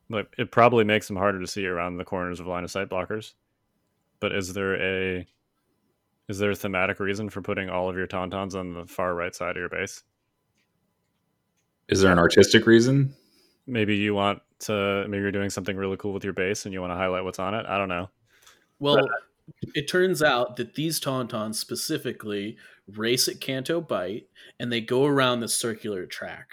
Like 0.09 0.33
it 0.37 0.51
probably 0.51 0.85
makes 0.85 1.07
them 1.07 1.17
harder 1.17 1.39
to 1.39 1.47
see 1.47 1.65
around 1.65 1.97
the 1.97 2.05
corners 2.05 2.39
of 2.39 2.47
line 2.47 2.63
of 2.63 2.71
sight 2.71 2.89
blockers 2.89 3.33
but 4.19 4.33
is 4.33 4.53
there 4.53 4.75
a 4.75 5.27
is 6.27 6.37
there 6.37 6.51
a 6.51 6.55
thematic 6.55 6.99
reason 6.99 7.29
for 7.29 7.41
putting 7.41 7.69
all 7.69 7.89
of 7.89 7.95
your 7.95 8.07
tauntauns 8.07 8.53
on 8.53 8.73
the 8.73 8.85
far 8.85 9.15
right 9.15 9.33
side 9.33 9.51
of 9.51 9.57
your 9.57 9.69
base? 9.69 10.03
Is 11.87 12.01
there 12.01 12.11
an 12.11 12.19
artistic 12.19 12.67
reason? 12.67 13.15
Maybe 13.65 13.95
you 13.95 14.13
want 14.13 14.41
to 14.59 15.05
maybe 15.07 15.21
you're 15.21 15.31
doing 15.31 15.49
something 15.49 15.75
really 15.75 15.97
cool 15.97 16.13
with 16.13 16.23
your 16.23 16.33
base 16.33 16.65
and 16.65 16.73
you 16.73 16.81
want 16.81 16.91
to 16.91 16.97
highlight 16.97 17.23
what's 17.23 17.39
on 17.39 17.55
it. 17.55 17.65
I 17.65 17.77
don't 17.77 17.89
know. 17.89 18.09
Well, 18.79 18.99
it 19.73 19.87
turns 19.87 20.21
out 20.21 20.55
that 20.57 20.75
these 20.75 20.99
tauntauns 20.99 21.55
specifically 21.55 22.57
race 22.97 23.27
at 23.27 23.39
Canto 23.39 23.81
Bight, 23.81 24.27
and 24.59 24.71
they 24.71 24.81
go 24.81 25.05
around 25.05 25.39
the 25.39 25.47
circular 25.47 26.05
track. 26.05 26.47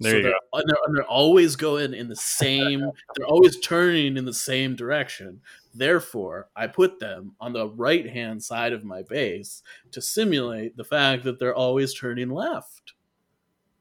There 0.00 0.12
so 0.12 0.16
you 0.16 0.22
they're, 0.24 0.32
go. 0.32 0.62
They're, 0.66 0.94
they're 0.94 1.04
always 1.04 1.56
going 1.56 1.94
in 1.94 2.08
the 2.08 2.16
same. 2.16 2.80
they're 3.16 3.26
always 3.26 3.60
turning 3.60 4.16
in 4.16 4.24
the 4.24 4.32
same 4.32 4.74
direction. 4.74 5.40
Therefore, 5.74 6.48
I 6.56 6.66
put 6.66 6.98
them 6.98 7.34
on 7.40 7.52
the 7.52 7.68
right 7.68 8.08
hand 8.08 8.42
side 8.42 8.72
of 8.72 8.84
my 8.84 9.02
base 9.02 9.62
to 9.92 10.02
simulate 10.02 10.76
the 10.76 10.84
fact 10.84 11.24
that 11.24 11.38
they're 11.38 11.54
always 11.54 11.94
turning 11.94 12.30
left. 12.30 12.94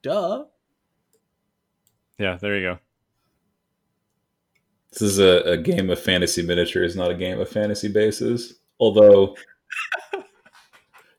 Duh. 0.02 0.46
Yeah, 2.18 2.38
there 2.38 2.58
you 2.58 2.62
go. 2.62 2.80
This 4.92 5.02
is 5.02 5.20
a, 5.20 5.52
a 5.52 5.58
game 5.58 5.90
of 5.90 6.00
fantasy 6.00 6.42
miniatures, 6.42 6.96
not 6.96 7.12
a 7.12 7.16
game 7.16 7.40
of 7.40 7.50
fantasy 7.50 7.88
bases. 7.88 8.60
Although 8.80 9.36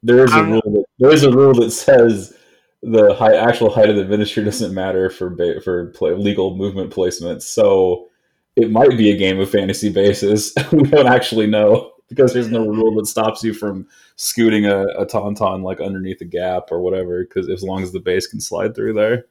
there 0.02 0.24
is 0.24 0.32
a 0.32 0.44
rule 0.44 0.62
that 0.64 0.84
there 0.98 1.12
is 1.12 1.22
a 1.22 1.30
rule 1.30 1.54
that 1.54 1.70
says 1.70 2.34
the 2.82 3.14
high, 3.14 3.36
actual 3.36 3.70
height 3.70 3.88
of 3.88 3.96
the 3.96 4.04
miniature 4.04 4.44
doesn't 4.44 4.74
matter 4.74 5.08
for 5.08 5.30
ba- 5.30 5.60
for 5.60 5.86
play, 5.90 6.12
legal 6.14 6.56
movement 6.56 6.92
placements. 6.92 7.42
So 7.42 8.08
it 8.56 8.70
might 8.70 8.96
be 8.98 9.10
a 9.10 9.16
game 9.16 9.40
of 9.40 9.50
fantasy 9.50 9.90
bases. 9.90 10.52
we 10.72 10.82
don't 10.82 11.06
actually 11.06 11.46
know 11.46 11.92
because 12.08 12.34
there's 12.34 12.50
no 12.50 12.66
rule 12.66 12.94
that 12.96 13.06
stops 13.06 13.42
you 13.42 13.54
from 13.54 13.86
scooting 14.16 14.66
a, 14.66 14.84
a 14.98 15.06
tauntaun 15.06 15.62
like 15.62 15.80
underneath 15.80 16.20
a 16.20 16.26
gap 16.26 16.64
or 16.70 16.80
whatever. 16.80 17.24
Because 17.24 17.48
as 17.48 17.62
long 17.62 17.82
as 17.82 17.92
the 17.92 18.00
base 18.00 18.26
can 18.26 18.40
slide 18.40 18.74
through 18.74 18.94
there. 18.94 19.26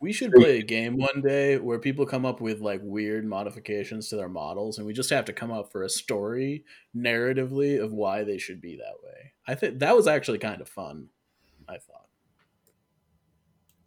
We 0.00 0.14
should 0.14 0.32
play 0.32 0.58
a 0.58 0.62
game 0.62 0.96
one 0.96 1.20
day 1.20 1.58
where 1.58 1.78
people 1.78 2.06
come 2.06 2.24
up 2.24 2.40
with 2.40 2.62
like 2.62 2.80
weird 2.82 3.26
modifications 3.26 4.08
to 4.08 4.16
their 4.16 4.30
models, 4.30 4.78
and 4.78 4.86
we 4.86 4.94
just 4.94 5.10
have 5.10 5.26
to 5.26 5.34
come 5.34 5.50
up 5.50 5.70
for 5.70 5.82
a 5.82 5.90
story 5.90 6.64
narratively 6.96 7.78
of 7.78 7.92
why 7.92 8.24
they 8.24 8.38
should 8.38 8.62
be 8.62 8.76
that 8.76 8.94
way. 9.04 9.32
I 9.50 9.56
think 9.56 9.80
that 9.80 9.96
was 9.96 10.06
actually 10.06 10.38
kind 10.38 10.60
of 10.60 10.68
fun. 10.68 11.08
I 11.68 11.78
thought. 11.78 12.06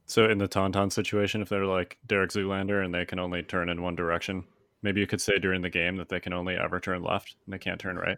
So 0.06 0.30
in 0.30 0.38
the 0.38 0.48
Tauntaun 0.48 0.92
situation, 0.92 1.42
if 1.42 1.50
they're 1.50 1.66
like 1.66 1.98
Derek 2.06 2.32
Zoolander 2.32 2.84
and 2.84 2.94
they 2.94 3.06
can 3.06 3.18
only 3.20 3.44
turn 3.44 3.70
in 3.70 3.82
one 3.82 3.96
direction, 3.96 4.44
maybe 4.82 5.00
you 5.00 5.08
could 5.08 5.22
say 5.22 5.40
during 5.40 5.62
the 5.62 5.70
game 5.70 5.96
that 5.98 6.10
they 6.10 6.20
can 6.20 6.34
only 6.34 6.56
ever 6.56 6.80
turn 6.80 7.02
left 7.02 7.36
and 7.46 7.54
they 7.54 7.58
can't 7.58 7.80
turn 7.80 7.96
right. 7.98 8.18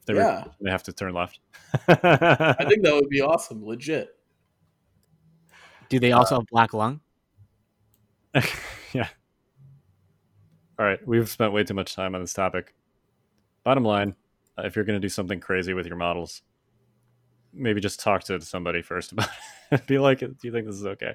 If 0.00 0.06
they, 0.06 0.14
Yeah. 0.14 0.44
they 0.60 0.70
have 0.70 0.84
to 0.84 0.92
turn 0.92 1.12
left. 1.14 1.40
I 1.88 2.64
think 2.68 2.82
that 2.84 2.94
would 2.94 3.08
be 3.08 3.20
awesome, 3.20 3.64
legit. 3.66 4.16
Do 5.88 5.98
they 5.98 6.12
also 6.12 6.36
have 6.36 6.46
black 6.46 6.72
lung? 6.72 7.00
yeah. 8.92 9.08
All 10.78 10.86
right, 10.86 11.04
we've 11.06 11.28
spent 11.28 11.52
way 11.52 11.64
too 11.64 11.74
much 11.74 11.94
time 11.94 12.14
on 12.14 12.20
this 12.20 12.32
topic. 12.32 12.74
Bottom 13.64 13.84
line, 13.84 14.14
uh, 14.58 14.62
if 14.62 14.76
you're 14.76 14.84
going 14.84 15.00
to 15.00 15.04
do 15.04 15.08
something 15.08 15.40
crazy 15.40 15.74
with 15.74 15.86
your 15.86 15.96
models, 15.96 16.42
maybe 17.54 17.80
just 17.80 18.00
talk 18.00 18.24
to 18.24 18.40
somebody 18.40 18.82
first 18.82 19.12
about 19.12 19.28
it. 19.70 19.86
Be 19.86 19.98
like, 19.98 20.20
do 20.20 20.34
you 20.42 20.52
think 20.52 20.66
this 20.66 20.76
is 20.76 20.86
okay? 20.86 21.14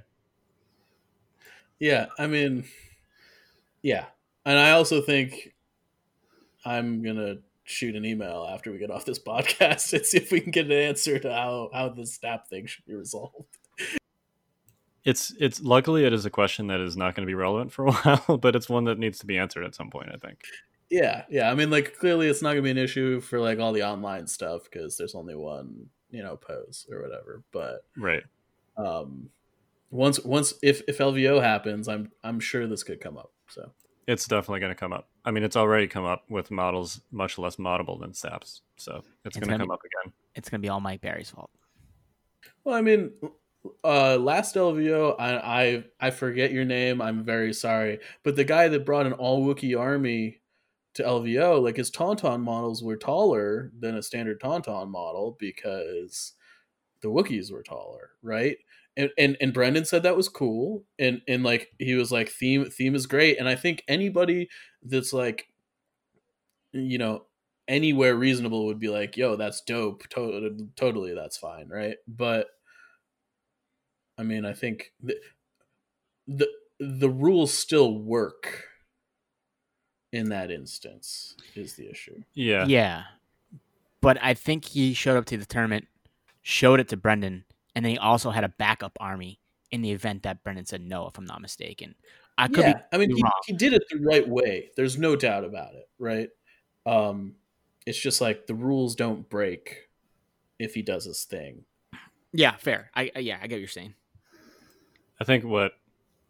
Yeah, 1.79 2.07
I 2.17 2.27
mean, 2.27 2.65
yeah, 3.81 4.05
and 4.45 4.57
I 4.59 4.71
also 4.71 5.01
think 5.01 5.53
I'm 6.65 7.01
gonna 7.01 7.37
shoot 7.63 7.95
an 7.95 8.03
email 8.03 8.47
after 8.49 8.71
we 8.71 8.77
get 8.77 8.91
off 8.91 9.05
this 9.05 9.19
podcast 9.27 9.93
and 9.93 10.05
see 10.05 10.17
if 10.17 10.31
we 10.31 10.41
can 10.41 10.51
get 10.51 10.65
an 10.65 10.71
answer 10.71 11.19
to 11.19 11.31
how 11.31 11.69
how 11.73 11.89
the 11.89 12.05
stap 12.05 12.47
thing 12.47 12.65
should 12.65 12.85
be 12.85 12.95
resolved. 12.95 13.57
It's 15.05 15.33
it's 15.39 15.61
luckily 15.61 16.03
it 16.03 16.11
is 16.11 16.25
a 16.25 16.29
question 16.29 16.67
that 16.67 16.81
is 16.81 16.97
not 16.97 17.15
going 17.15 17.25
to 17.25 17.29
be 17.29 17.35
relevant 17.35 17.71
for 17.71 17.87
a 17.87 17.91
while, 17.93 18.37
but 18.37 18.55
it's 18.55 18.67
one 18.67 18.83
that 18.85 18.99
needs 18.99 19.19
to 19.19 19.25
be 19.25 19.37
answered 19.37 19.63
at 19.63 19.75
some 19.75 19.89
point. 19.89 20.09
I 20.13 20.17
think. 20.17 20.41
Yeah, 20.89 21.23
yeah. 21.29 21.51
I 21.51 21.55
mean, 21.55 21.69
like 21.69 21.97
clearly, 21.97 22.27
it's 22.27 22.41
not 22.41 22.49
gonna 22.49 22.63
be 22.63 22.71
an 22.71 22.77
issue 22.77 23.21
for 23.21 23.39
like 23.39 23.59
all 23.59 23.71
the 23.71 23.83
online 23.83 24.27
stuff 24.27 24.63
because 24.63 24.97
there's 24.97 25.15
only 25.15 25.35
one, 25.35 25.87
you 26.11 26.23
know, 26.23 26.35
pose 26.35 26.87
or 26.91 27.01
whatever. 27.01 27.43
But 27.51 27.85
Right. 27.97 28.23
um, 28.77 29.29
once 29.91 30.19
once 30.23 30.53
if 30.61 30.81
if 30.87 30.97
LVO 30.99 31.41
happens, 31.41 31.87
I'm 31.87 32.11
I'm 32.23 32.39
sure 32.39 32.67
this 32.67 32.83
could 32.83 33.01
come 33.01 33.17
up. 33.17 33.31
So 33.47 33.71
It's 34.07 34.27
definitely 34.27 34.59
going 34.59 34.71
to 34.71 34.75
come 34.79 34.93
up. 34.93 35.07
I 35.25 35.31
mean, 35.31 35.43
it's 35.43 35.55
already 35.55 35.87
come 35.87 36.05
up 36.05 36.23
with 36.29 36.49
models 36.51 37.01
much 37.11 37.37
less 37.37 37.57
moddable 37.57 37.99
than 37.99 38.13
Staps, 38.13 38.61
so 38.77 39.03
it's, 39.25 39.37
It's 39.37 39.37
going 39.37 39.49
to 39.51 39.57
come 39.63 39.67
be- 39.69 39.73
up 39.73 39.81
again. 39.83 40.13
It's 40.35 40.49
gonna 40.49 40.61
be 40.61 40.69
all 40.69 40.79
Mike 40.79 41.01
Barry's 41.01 41.29
fault. 41.29 41.49
Well, 42.63 42.75
I 42.75 42.81
mean, 42.81 43.11
uh, 43.83 44.17
last 44.17 44.55
LVO, 44.55 45.15
I, 45.19 45.35
I 45.61 45.83
I 45.99 46.09
forget 46.11 46.51
your 46.51 46.65
name. 46.65 47.01
I'm 47.01 47.23
very 47.23 47.53
sorry, 47.53 47.99
but 48.23 48.35
the 48.35 48.43
guy 48.45 48.67
that 48.69 48.85
brought 48.85 49.05
an 49.05 49.13
all 49.13 49.45
Wookiee 49.45 49.77
army 49.79 50.38
to 50.95 51.03
LVO, 51.03 51.61
like 51.61 51.77
his 51.77 51.91
Tauntaun 51.91 52.41
models 52.41 52.83
were 52.83 52.97
taller 52.97 53.71
than 53.77 53.95
a 53.95 54.03
standard 54.03 54.41
Tauntaun 54.41 54.89
model 54.89 55.37
because 55.39 56.33
the 57.01 57.09
Wookiees 57.09 57.51
were 57.51 57.63
taller, 57.63 58.11
right? 58.21 58.57
And, 58.97 59.11
and 59.17 59.37
and 59.39 59.53
Brendan 59.53 59.85
said 59.85 60.03
that 60.03 60.17
was 60.17 60.27
cool, 60.27 60.83
and 60.97 61.21
and 61.27 61.43
like 61.43 61.69
he 61.77 61.93
was 61.95 62.11
like 62.11 62.29
theme 62.29 62.69
theme 62.69 62.95
is 62.95 63.05
great, 63.05 63.39
and 63.39 63.47
I 63.47 63.55
think 63.55 63.83
anybody 63.87 64.49
that's 64.83 65.13
like, 65.13 65.47
you 66.73 66.97
know, 66.97 67.25
anywhere 67.67 68.15
reasonable 68.15 68.65
would 68.65 68.79
be 68.79 68.89
like, 68.89 69.15
yo, 69.15 69.35
that's 69.35 69.61
dope, 69.61 70.07
to- 70.09 70.67
totally, 70.75 71.13
that's 71.13 71.37
fine, 71.37 71.69
right? 71.69 71.97
But 72.07 72.47
I 74.17 74.23
mean, 74.23 74.43
I 74.43 74.53
think 74.53 74.91
the 75.01 75.15
the, 76.27 76.47
the 76.79 77.09
rules 77.09 77.53
still 77.53 77.97
work 77.97 78.65
in 80.11 80.29
that 80.29 80.51
instance 80.51 81.35
is 81.55 81.75
the 81.75 81.89
issue. 81.89 82.21
Yeah. 82.33 82.65
Yeah. 82.65 83.03
But 84.01 84.17
I 84.21 84.33
think 84.33 84.65
he 84.65 84.93
showed 84.93 85.17
up 85.17 85.25
to 85.25 85.37
the 85.37 85.45
tournament, 85.45 85.87
showed 86.41 86.79
it 86.79 86.87
to 86.89 86.97
Brendan, 86.97 87.45
and 87.75 87.83
then 87.83 87.91
he 87.91 87.97
also 87.97 88.31
had 88.31 88.43
a 88.43 88.49
backup 88.49 88.97
army 88.99 89.39
in 89.71 89.81
the 89.81 89.91
event 89.91 90.23
that 90.23 90.43
Brendan 90.43 90.65
said 90.65 90.81
no, 90.81 91.07
if 91.07 91.17
I'm 91.17 91.25
not 91.25 91.41
mistaken. 91.41 91.95
I 92.37 92.47
could 92.47 92.59
yeah, 92.59 92.73
be 92.73 92.79
I 92.93 92.97
mean, 92.97 93.15
he, 93.15 93.23
he 93.47 93.53
did 93.53 93.73
it 93.73 93.83
the 93.91 93.99
right 93.99 94.27
way. 94.27 94.69
There's 94.77 94.97
no 94.97 95.15
doubt 95.15 95.43
about 95.43 95.73
it, 95.73 95.89
right? 95.99 96.29
Um, 96.85 97.35
it's 97.85 97.99
just 97.99 98.21
like 98.21 98.47
the 98.47 98.55
rules 98.55 98.95
don't 98.95 99.29
break 99.29 99.89
if 100.57 100.73
he 100.73 100.81
does 100.81 101.05
his 101.05 101.23
thing. 101.25 101.65
Yeah, 102.31 102.55
fair. 102.55 102.91
I, 102.95 103.11
I 103.15 103.19
yeah, 103.19 103.39
I 103.41 103.47
get 103.47 103.55
what 103.55 103.59
you're 103.59 103.67
saying. 103.67 103.95
I 105.19 105.25
think 105.25 105.43
what 105.43 105.73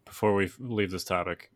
before 0.04 0.34
we 0.34 0.50
leave 0.58 0.90
this 0.90 1.04
topic, 1.04 1.50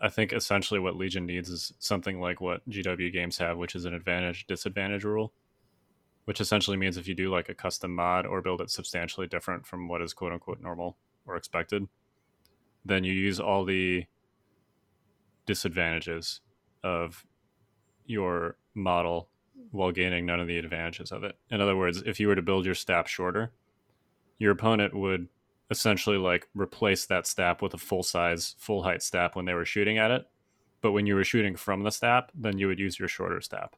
I 0.00 0.08
think 0.08 0.32
essentially 0.32 0.80
what 0.80 0.96
Legion 0.96 1.26
needs 1.26 1.48
is 1.48 1.72
something 1.78 2.20
like 2.20 2.40
what 2.40 2.68
GW 2.68 3.12
games 3.12 3.38
have, 3.38 3.56
which 3.56 3.74
is 3.74 3.84
an 3.84 3.94
advantage 3.94 4.46
disadvantage 4.46 5.04
rule, 5.04 5.32
which 6.24 6.40
essentially 6.40 6.76
means 6.76 6.96
if 6.96 7.08
you 7.08 7.14
do 7.14 7.30
like 7.30 7.48
a 7.48 7.54
custom 7.54 7.94
mod 7.94 8.26
or 8.26 8.42
build 8.42 8.60
it 8.60 8.70
substantially 8.70 9.26
different 9.26 9.66
from 9.66 9.88
what 9.88 10.02
is 10.02 10.12
quote 10.12 10.32
unquote 10.32 10.60
normal 10.60 10.96
or 11.26 11.36
expected, 11.36 11.86
then 12.84 13.04
you 13.04 13.12
use 13.12 13.40
all 13.40 13.64
the 13.64 14.04
disadvantages 15.46 16.40
of 16.82 17.24
your 18.06 18.56
model 18.74 19.28
while 19.70 19.92
gaining 19.92 20.26
none 20.26 20.40
of 20.40 20.46
the 20.46 20.58
advantages 20.58 21.12
of 21.12 21.24
it. 21.24 21.36
In 21.50 21.60
other 21.60 21.76
words, 21.76 22.02
if 22.04 22.20
you 22.20 22.28
were 22.28 22.34
to 22.34 22.42
build 22.42 22.66
your 22.66 22.74
stap 22.74 23.06
shorter, 23.06 23.52
your 24.38 24.52
opponent 24.52 24.94
would 24.94 25.28
essentially 25.70 26.16
like 26.16 26.48
replace 26.54 27.06
that 27.06 27.26
stap 27.26 27.62
with 27.62 27.74
a 27.74 27.78
full 27.78 28.02
size, 28.02 28.54
full 28.58 28.82
height 28.82 29.02
stap 29.02 29.36
when 29.36 29.44
they 29.44 29.54
were 29.54 29.64
shooting 29.64 29.98
at 29.98 30.10
it. 30.10 30.26
But 30.80 30.92
when 30.92 31.06
you 31.06 31.14
were 31.14 31.24
shooting 31.24 31.56
from 31.56 31.82
the 31.82 31.90
stap, 31.90 32.30
then 32.34 32.58
you 32.58 32.66
would 32.66 32.78
use 32.78 32.98
your 32.98 33.08
shorter 33.08 33.40
stap 33.40 33.74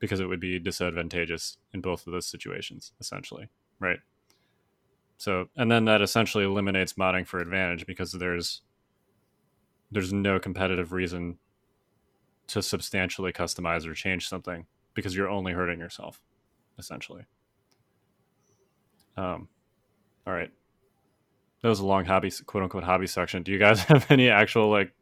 because 0.00 0.18
it 0.18 0.26
would 0.26 0.40
be 0.40 0.58
disadvantageous 0.58 1.58
in 1.72 1.80
both 1.80 2.06
of 2.06 2.12
those 2.12 2.26
situations, 2.26 2.92
essentially, 3.00 3.48
right? 3.78 4.00
So, 5.16 5.48
and 5.56 5.70
then 5.70 5.84
that 5.84 6.02
essentially 6.02 6.44
eliminates 6.44 6.94
modding 6.94 7.24
for 7.24 7.38
advantage 7.38 7.86
because 7.86 8.10
there's 8.10 8.62
there's 9.92 10.12
no 10.12 10.40
competitive 10.40 10.90
reason 10.90 11.38
to 12.48 12.60
substantially 12.62 13.32
customize 13.32 13.86
or 13.86 13.94
change 13.94 14.28
something 14.28 14.66
because 14.94 15.14
you're 15.14 15.28
only 15.28 15.52
hurting 15.52 15.78
yourself, 15.78 16.20
essentially. 16.78 17.24
Um, 19.16 19.48
all 20.26 20.32
right. 20.32 20.50
That 21.62 21.68
was 21.68 21.80
a 21.80 21.86
long 21.86 22.04
hobby, 22.04 22.30
quote 22.46 22.64
unquote, 22.64 22.84
hobby 22.84 23.06
section. 23.06 23.42
Do 23.42 23.52
you 23.52 23.58
guys 23.58 23.80
have 23.84 24.10
any 24.10 24.28
actual 24.28 24.70
like 24.70 24.92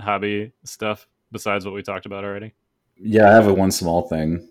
hobby 0.00 0.52
stuff 0.64 1.06
besides 1.30 1.64
what 1.64 1.74
we 1.74 1.82
talked 1.82 2.06
about 2.06 2.24
already? 2.24 2.52
Yeah, 2.96 3.30
I 3.30 3.34
have 3.34 3.48
a 3.48 3.54
one 3.54 3.70
small 3.70 4.08
thing. 4.08 4.48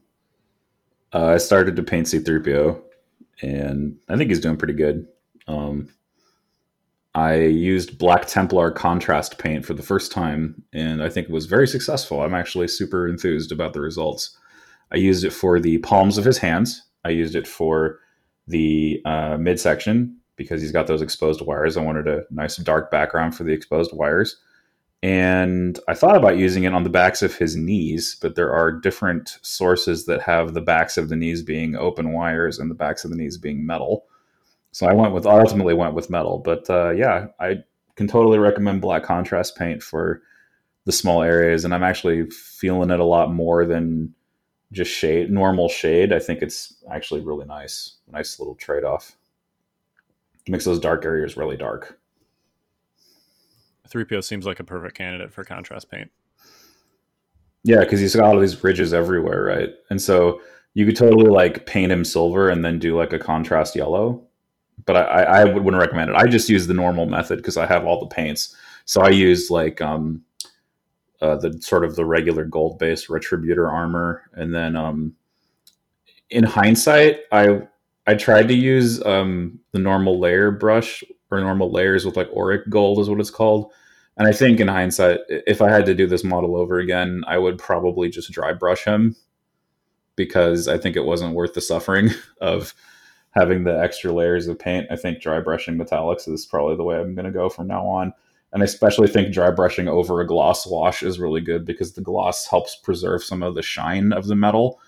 Uh, 1.14 1.28
I 1.28 1.38
started 1.38 1.76
to 1.76 1.84
paint 1.84 2.08
C3PO, 2.08 2.82
and 3.42 3.98
I 4.08 4.18
think 4.18 4.30
he's 4.30 4.40
doing 4.40 4.58
pretty 4.58 4.74
good. 4.74 5.08
Um, 5.48 5.90
I 7.14 7.36
used 7.36 7.98
Black 7.98 8.26
Templar 8.26 8.72
contrast 8.72 9.38
paint 9.38 9.66
for 9.66 9.74
the 9.74 9.84
first 9.84 10.12
time, 10.12 10.64
and 10.72 11.04
I 11.04 11.10
think 11.10 11.28
it 11.28 11.34
was 11.34 11.46
very 11.46 11.68
successful. 11.68 12.22
I'm 12.22 12.34
actually 12.34 12.70
super 12.70 13.08
enthused 13.08 13.52
about 13.52 13.74
the 13.74 13.82
results. 13.82 14.38
I 14.94 14.98
used 14.98 15.26
it 15.26 15.32
for 15.32 15.60
the 15.60 15.80
palms 15.80 16.18
of 16.18 16.24
his 16.24 16.38
hands. 16.38 16.84
I 17.04 17.10
used 17.10 17.36
it 17.36 17.48
for 17.48 18.00
the 18.48 19.02
uh, 19.06 19.38
midsection 19.38 20.18
because 20.36 20.62
he's 20.62 20.72
got 20.72 20.88
those 20.88 21.02
exposed 21.02 21.42
wires. 21.42 21.78
I 21.78 21.82
wanted 21.82 22.08
a 22.08 22.24
nice 22.32 22.58
dark 22.58 22.90
background 22.90 23.36
for 23.36 23.44
the 23.44 23.54
exposed 23.54 23.94
wires. 23.94 24.38
And 25.04 25.80
I 25.88 25.96
thought 25.96 26.16
about 26.16 26.38
using 26.38 26.64
it 26.64 26.74
on 26.74 26.84
the 26.84 26.90
backs 26.90 27.24
of 27.24 27.36
his 27.36 27.56
knees, 27.56 28.18
but 28.22 28.36
there 28.36 28.54
are 28.54 28.72
different 28.72 29.40
sources 29.42 30.06
that 30.06 30.22
have 30.22 30.54
the 30.54 30.62
backs 30.62 30.98
of 30.98 31.10
the 31.10 31.16
knees 31.16 31.42
being 31.42 31.76
open 31.76 32.14
wires 32.14 32.60
and 32.60 32.70
the 32.70 32.76
backs 32.76 33.04
of 33.04 33.10
the 33.10 33.18
knees 33.18 33.38
being 33.38 33.66
metal. 33.66 34.06
So 34.72 34.88
I 34.88 34.94
went 34.94 35.14
with 35.14 35.26
ultimately 35.26 35.74
went 35.74 35.96
with 35.96 36.10
metal, 36.10 36.38
but 36.38 36.70
uh, 36.70 36.92
yeah, 36.92 37.28
I 37.40 37.58
can 37.96 38.08
totally 38.08 38.38
recommend 38.38 38.82
black 38.82 39.04
contrast 39.04 39.58
paint 39.58 39.82
for 39.82 40.22
the 40.86 40.92
small 40.92 41.24
areas, 41.24 41.66
and 41.66 41.74
I'm 41.74 41.84
actually 41.84 42.30
feeling 42.30 42.90
it 42.90 43.00
a 43.00 43.06
lot 43.06 43.34
more 43.34 43.66
than 43.66 44.14
just 44.72 44.92
shade, 44.92 45.30
normal 45.30 45.68
shade. 45.70 46.14
I 46.14 46.20
think 46.20 46.42
it's 46.42 46.76
actually 46.92 47.22
really 47.22 47.46
nice, 47.46 47.98
nice 48.12 48.40
little 48.40 48.56
trade 48.56 48.84
off. 48.84 49.18
Makes 50.48 50.66
those 50.66 50.80
dark 50.80 51.06
areas 51.06 51.38
really 51.38 51.58
dark. 51.58 52.00
3PO 53.90 54.24
seems 54.24 54.46
like 54.46 54.60
a 54.60 54.64
perfect 54.64 54.98
candidate 54.98 55.34
for 55.34 55.44
contrast 55.44 55.92
paint. 55.92 56.10
Yeah, 57.64 57.82
because 57.82 58.00
he's 58.00 58.16
got 58.16 58.26
all 58.26 58.40
these 58.40 58.64
ridges 58.64 58.94
everywhere, 58.94 59.44
right? 59.44 59.70
And 59.90 60.02
so 60.02 60.42
you 60.74 60.86
could 60.86 60.96
totally 60.96 61.30
like 61.30 61.66
paint 61.66 61.92
him 61.92 62.04
silver 62.04 62.50
and 62.50 62.64
then 62.64 62.80
do 62.80 62.98
like 62.98 63.14
a 63.14 63.20
contrast 63.20 63.76
yellow, 63.76 64.24
but 64.86 64.96
I, 64.96 65.02
I, 65.02 65.42
I 65.42 65.44
wouldn't 65.44 65.82
recommend 65.82 66.10
it. 66.10 66.16
I 66.16 66.26
just 66.28 66.50
use 66.50 66.66
the 66.66 66.74
normal 66.74 67.06
method 67.06 67.38
because 67.38 67.58
I 67.58 67.66
have 67.68 67.86
all 67.86 68.00
the 68.00 68.08
paints. 68.08 68.56
So 68.86 69.02
I 69.02 69.10
use 69.10 69.52
like 69.52 69.80
um, 69.82 70.24
uh, 71.22 71.36
the 71.38 71.62
sort 71.62 71.84
of 71.84 71.96
the 71.96 72.06
regular 72.06 72.46
gold 72.46 72.80
base 72.80 73.08
retributor 73.08 73.72
armor, 73.72 74.30
and 74.34 74.54
then 74.54 74.76
um, 74.76 75.16
in 76.30 76.44
hindsight, 76.44 77.22
I 77.32 77.62
I 78.08 78.16
tried 78.16 78.48
to 78.48 78.56
use 78.56 79.04
um, 79.06 79.60
the 79.72 79.80
normal 79.80 80.20
layer 80.20 80.52
brush 80.52 81.04
or 81.30 81.40
normal 81.40 81.72
layers 81.72 82.06
with 82.06 82.18
like 82.18 82.30
auric 82.36 82.70
gold 82.70 83.00
is 83.00 83.10
what 83.10 83.20
it's 83.20 83.30
called. 83.30 83.72
And 84.18 84.28
I 84.28 84.34
think 84.34 84.60
in 84.60 84.68
hindsight, 84.68 85.20
if 85.30 85.62
I 85.62 85.70
had 85.70 85.86
to 85.86 85.96
do 85.96 86.06
this 86.06 86.24
model 86.24 86.56
over 86.58 86.80
again, 86.80 87.24
I 87.28 87.38
would 87.38 87.58
probably 87.58 88.10
just 88.10 88.32
dry 88.32 88.54
brush 88.54 88.84
him 88.84 89.16
because 90.16 90.68
I 90.68 90.78
think 90.78 90.96
it 90.96 91.06
wasn't 91.06 91.36
worth 91.36 91.54
the 91.54 91.62
suffering 91.62 92.10
of 92.42 92.74
having 93.32 93.64
the 93.64 93.80
extra 93.80 94.12
layers 94.12 94.48
of 94.48 94.60
paint. 94.60 94.88
I 94.92 94.98
think 94.98 95.22
dry 95.22 95.40
brushing 95.40 95.78
metallics 95.78 96.28
is 96.28 96.46
probably 96.46 96.76
the 96.76 96.84
way 96.84 97.00
I'm 97.00 97.16
going 97.16 97.26
to 97.26 97.32
go 97.32 97.50
from 97.50 97.68
now 97.68 97.86
on. 97.86 98.14
And 98.54 98.62
I 98.62 98.66
especially 98.66 99.08
think 99.08 99.34
dry 99.34 99.50
brushing 99.52 99.88
over 99.88 100.20
a 100.20 100.28
gloss 100.28 100.68
wash 100.68 101.04
is 101.04 101.20
really 101.20 101.42
good 101.42 101.66
because 101.66 101.94
the 101.94 102.02
gloss 102.02 102.48
helps 102.48 102.76
preserve 102.76 103.24
some 103.24 103.44
of 103.44 103.56
the 103.56 103.62
shine 103.62 104.12
of 104.12 104.28
the 104.28 104.36
metal. 104.36 104.80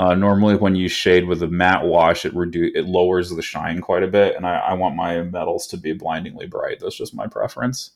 Uh, 0.00 0.14
normally, 0.14 0.56
when 0.56 0.76
you 0.76 0.88
shade 0.88 1.26
with 1.26 1.42
a 1.42 1.48
matte 1.48 1.84
wash, 1.84 2.24
it 2.24 2.34
reduce 2.34 2.72
it 2.74 2.86
lowers 2.86 3.30
the 3.30 3.42
shine 3.42 3.80
quite 3.80 4.04
a 4.04 4.08
bit, 4.08 4.36
and 4.36 4.46
I, 4.46 4.58
I 4.58 4.74
want 4.74 4.94
my 4.94 5.22
metals 5.22 5.66
to 5.68 5.76
be 5.76 5.92
blindingly 5.92 6.46
bright. 6.46 6.78
That's 6.80 6.96
just 6.96 7.14
my 7.14 7.26
preference. 7.26 7.92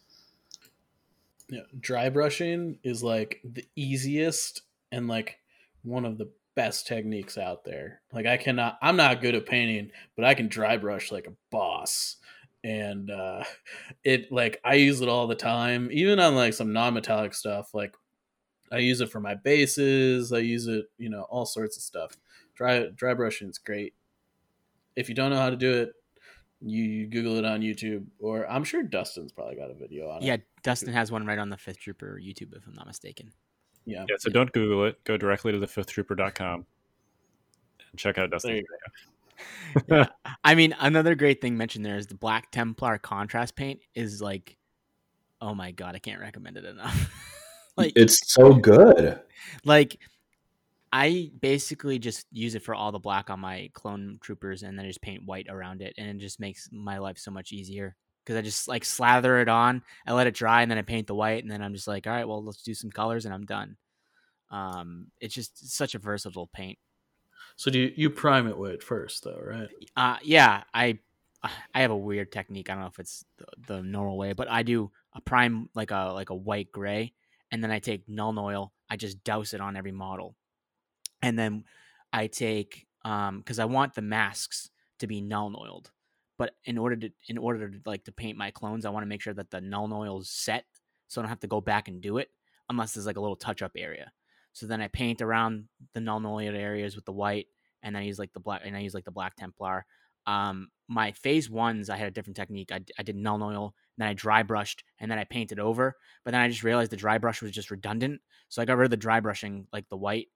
Yeah, 1.49 1.61
dry 1.79 2.09
brushing 2.09 2.79
is 2.83 3.05
like 3.05 3.41
the 3.45 3.65
easiest 3.77 4.63
and 4.91 5.07
like 5.07 5.39
one 5.83 6.05
of 6.05 6.19
the 6.19 6.31
best 6.55 6.87
techniques 6.87 7.39
out 7.39 7.65
there. 7.65 8.01
Like 8.13 8.27
I 8.27 8.37
cannot 8.37 8.79
I'm 8.83 8.97
not 8.97 9.21
good 9.21 9.35
at 9.35 9.47
painting, 9.47 9.91
but 10.17 10.25
I 10.25 10.35
can 10.35 10.49
dry 10.49 10.77
brush 10.77 11.13
like 11.13 11.27
a 11.27 11.37
boss. 11.51 12.17
And 12.65 13.11
uh 13.11 13.45
it 14.05 14.31
like 14.33 14.61
I 14.65 14.75
use 14.75 15.01
it 15.01 15.09
all 15.09 15.27
the 15.27 15.35
time, 15.35 15.89
even 15.93 16.19
on 16.21 16.35
like 16.35 16.55
some 16.55 16.73
non-metallic 16.73 17.35
stuff. 17.35 17.75
Like 17.75 17.95
I 18.71 18.79
use 18.79 19.01
it 19.01 19.11
for 19.11 19.21
my 19.21 19.35
bases, 19.35 20.33
I 20.33 20.39
use 20.39 20.67
it, 20.67 20.87
you 20.99 21.11
know, 21.11 21.23
all 21.23 21.45
sorts 21.45 21.77
of 21.77 21.83
stuff. 21.83 22.17
Dry 22.55 22.87
dry 22.95 23.15
brushing 23.15 23.49
is 23.49 23.59
great. 23.59 23.95
If 24.97 25.09
you 25.09 25.15
don't 25.15 25.31
know 25.31 25.39
how 25.39 25.51
to 25.51 25.57
do 25.57 25.73
it, 25.73 25.93
you, 26.65 26.85
you 26.85 27.07
Google 27.07 27.37
it 27.37 27.45
on 27.45 27.61
YouTube, 27.61 28.05
or 28.19 28.49
I'm 28.49 28.65
sure 28.65 28.83
Dustin's 28.83 29.33
probably 29.33 29.57
got 29.57 29.71
a 29.71 29.75
video 29.75 30.11
on 30.11 30.23
it. 30.23 30.27
Yeah. 30.27 30.37
Dustin 30.63 30.93
has 30.93 31.11
one 31.11 31.27
right 31.27 31.39
on 31.39 31.51
the 31.51 31.57
Fifth 31.57 31.79
Trooper 31.79 32.21
YouTube, 32.23 32.57
if 32.57 32.67
I'm 32.67 32.75
not 32.75 32.87
mistaken. 32.87 33.33
Yeah, 33.85 34.05
Yeah, 34.09 34.17
so 34.19 34.31
don't 34.31 34.53
Google 34.53 34.85
it. 34.85 35.03
Go 35.05 35.17
directly 35.17 35.51
to 35.51 35.59
the 35.59 35.67
fifthtrooper.com 35.67 36.67
and 37.91 37.99
check 37.99 38.17
out 38.19 38.31
There 38.31 38.39
Dustin. 38.39 38.65
I 40.45 40.55
mean, 40.55 40.75
another 40.81 41.15
great 41.15 41.41
thing 41.41 41.57
mentioned 41.57 41.85
there 41.85 41.97
is 41.97 42.07
the 42.07 42.15
Black 42.15 42.51
Templar 42.51 42.99
contrast 42.99 43.57
paint 43.57 43.81
is 43.95 44.21
like, 44.21 44.57
oh 45.41 45.55
my 45.55 45.73
god, 45.73 45.95
I 45.95 45.99
can't 45.99 46.21
recommend 46.21 46.57
it 46.57 46.65
enough. 46.65 47.11
like, 47.77 47.93
It's 47.97 48.33
so 48.33 48.55
good. 48.55 49.21
like 49.65 49.99
I 50.93 51.31
basically 51.41 51.99
just 51.99 52.27
use 52.31 52.55
it 52.55 52.63
for 52.63 52.75
all 52.75 52.93
the 52.93 52.99
black 52.99 53.31
on 53.31 53.41
my 53.41 53.71
clone 53.73 54.19
troopers, 54.21 54.63
and 54.63 54.79
then 54.79 54.85
I 54.85 54.89
just 54.89 55.01
paint 55.01 55.25
white 55.25 55.47
around 55.49 55.81
it, 55.81 55.95
and 55.97 56.09
it 56.09 56.19
just 56.19 56.39
makes 56.39 56.69
my 56.71 56.99
life 56.99 57.19
so 57.19 57.31
much 57.31 57.51
easier 57.51 57.97
because 58.25 58.37
I 58.37 58.43
just 58.43 58.69
like 58.69 58.85
slather 58.85 59.39
it 59.39 59.49
on, 59.49 59.83
I 60.07 60.13
let 60.13 60.27
it 60.27 60.35
dry, 60.35 60.61
and 60.61 60.71
then 60.71 60.79
I 60.79 60.83
paint 60.83 61.07
the 61.07 61.15
white, 61.15 61.43
and 61.43 61.51
then 61.51 61.63
I'm 61.63 61.73
just 61.73 61.89
like, 61.89 62.07
all 62.07 62.13
right, 62.13 62.29
well, 62.29 62.45
let's 62.45 62.63
do 62.63 62.75
some 62.75 62.91
colors, 62.91 63.25
and 63.25 63.33
I'm 63.33 63.47
done. 63.47 63.77
Um, 64.51 65.07
it's 65.19 65.35
just 65.35 65.75
such 65.75 65.95
a 65.95 65.99
versatile 65.99 66.51
paint. 66.53 66.79
So 67.57 67.71
do 67.71 67.79
you, 67.79 67.93
you 67.97 68.11
prime 68.11 68.47
it 68.47 68.59
with 68.59 68.83
first 68.83 69.25
though, 69.25 69.41
right? 69.45 69.69
Uh, 69.97 70.17
yeah, 70.23 70.65
I 70.73 70.99
I 71.43 71.81
have 71.81 71.91
a 71.91 71.97
weird 71.97 72.31
technique. 72.31 72.71
I 72.71 72.75
don't 72.75 72.83
know 72.83 72.89
if 72.89 72.99
it's 72.99 73.25
the, 73.39 73.47
the 73.67 73.83
normal 73.83 74.17
way, 74.17 74.33
but 74.33 74.51
I 74.51 74.63
do 74.63 74.91
a 75.13 75.21
prime 75.21 75.69
like 75.75 75.91
a 75.91 76.13
like 76.13 76.31
a 76.31 76.35
white 76.35 76.71
gray, 76.73 77.13
and 77.51 77.63
then 77.63 77.71
I 77.71 77.79
take 77.79 78.07
Nuln 78.07 78.41
Oil. 78.41 78.73
I 78.89 78.97
just 78.97 79.25
douse 79.25 79.55
it 79.55 79.61
on 79.61 79.77
every 79.77 79.93
model, 79.93 80.37
and 81.21 81.39
then 81.39 81.65
I 82.13 82.27
take 82.27 82.87
um 83.05 83.39
because 83.39 83.59
I 83.59 83.65
want 83.65 83.95
the 83.95 84.03
masks 84.03 84.71
to 84.99 85.07
be 85.07 85.21
Nuln 85.21 85.59
oiled, 85.59 85.91
but 86.39 86.55
in 86.65 86.79
order 86.79 86.97
to 86.97 87.11
in 87.29 87.39
order 87.39 87.69
to 87.69 87.81
like 87.85 88.05
to 88.05 88.13
paint 88.13 88.39
my 88.39 88.51
clones, 88.51 88.85
I 88.85 88.91
want 88.91 89.03
to 89.03 89.09
make 89.09 89.21
sure 89.21 89.35
that 89.35 89.51
the 89.51 89.61
Nuln 89.61 89.93
oil 89.93 90.21
is 90.21 90.31
set, 90.31 90.65
so 91.09 91.21
I 91.21 91.23
don't 91.23 91.29
have 91.31 91.41
to 91.41 91.49
go 91.49 91.61
back 91.61 91.89
and 91.89 92.01
do 92.01 92.19
it 92.19 92.31
unless 92.69 92.95
there's 92.95 93.07
like 93.07 93.17
a 93.17 93.21
little 93.21 93.37
touch 93.37 93.63
up 93.63 93.73
area. 93.77 94.13
So 94.53 94.67
then 94.67 94.81
I 94.81 94.89
paint 94.89 95.23
around 95.23 95.65
the 95.95 96.01
Nuln 96.01 96.27
oiled 96.27 96.55
areas 96.55 96.95
with 96.95 97.05
the 97.05 97.13
white, 97.13 97.47
and 97.83 97.95
then 97.95 98.03
I 98.03 98.07
use 98.07 98.19
like 98.19 98.33
the 98.33 98.41
black 98.41 98.63
and 98.65 98.77
I 98.77 98.81
use 98.81 98.95
like 98.95 99.05
the 99.05 99.11
black 99.11 99.35
Templar. 99.37 99.85
Um, 100.27 100.69
my 100.89 101.13
phase 101.13 101.51
ones, 101.51 101.91
I 101.91 101.97
had 101.97 102.09
a 102.09 102.13
different 102.13 102.37
technique. 102.37 102.71
I, 102.71 102.81
I 102.99 103.03
did 103.03 103.17
Nuln 103.17 103.43
oil, 103.43 103.75
then 103.99 104.09
I 104.09 104.13
dry 104.13 104.43
brushed, 104.43 104.85
and 105.01 105.11
then 105.11 105.19
I 105.19 105.25
painted 105.25 105.59
over. 105.59 105.97
But 106.25 106.33
then 106.33 106.41
I 106.41 106.49
just 106.49 106.63
realized 106.63 106.93
the 106.93 106.97
dry 106.97 107.19
brush 107.19 107.43
was 107.43 107.51
just 107.51 107.71
redundant, 107.71 108.21
so 108.49 108.63
I 108.63 108.65
got 108.65 108.77
rid 108.77 108.85
of 108.85 108.91
the 108.91 108.97
dry 108.97 109.21
brushing, 109.21 109.67
like 109.73 109.89
the 109.89 109.97
white, 109.97 110.29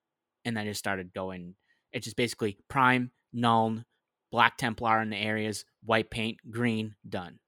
and 0.44 0.56
then 0.56 0.64
I 0.64 0.68
just 0.68 0.78
started 0.78 1.12
going. 1.12 1.54
It's 1.92 2.04
just 2.04 2.16
basically 2.16 2.58
prime, 2.68 3.12
Nuln, 3.34 3.84
black 4.32 4.56
Templar 4.56 5.00
in 5.02 5.10
the 5.10 5.16
areas, 5.16 5.64
white 5.84 6.10
paint, 6.10 6.38
green, 6.50 6.96
done. 7.08 7.38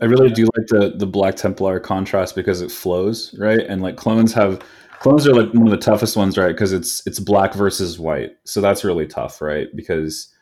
I 0.00 0.06
really 0.06 0.30
do 0.30 0.48
like 0.56 0.66
the 0.68 0.94
the 0.96 1.06
Black 1.06 1.36
Templar 1.36 1.80
contrast 1.80 2.34
because 2.34 2.62
it 2.62 2.70
flows 2.70 3.34
right, 3.38 3.60
and 3.60 3.82
like 3.82 3.96
clones 3.96 4.32
have 4.32 4.62
clones 5.00 5.26
are 5.26 5.34
like 5.34 5.52
one 5.52 5.66
of 5.66 5.70
the 5.70 5.76
toughest 5.76 6.16
ones, 6.16 6.38
right? 6.38 6.52
Because 6.52 6.72
it's 6.72 7.04
it's 7.06 7.18
black 7.18 7.54
versus 7.54 7.98
white, 7.98 8.32
so 8.44 8.60
that's 8.60 8.84
really 8.84 9.06
tough, 9.06 9.40
right? 9.40 9.68
Because 9.74 10.32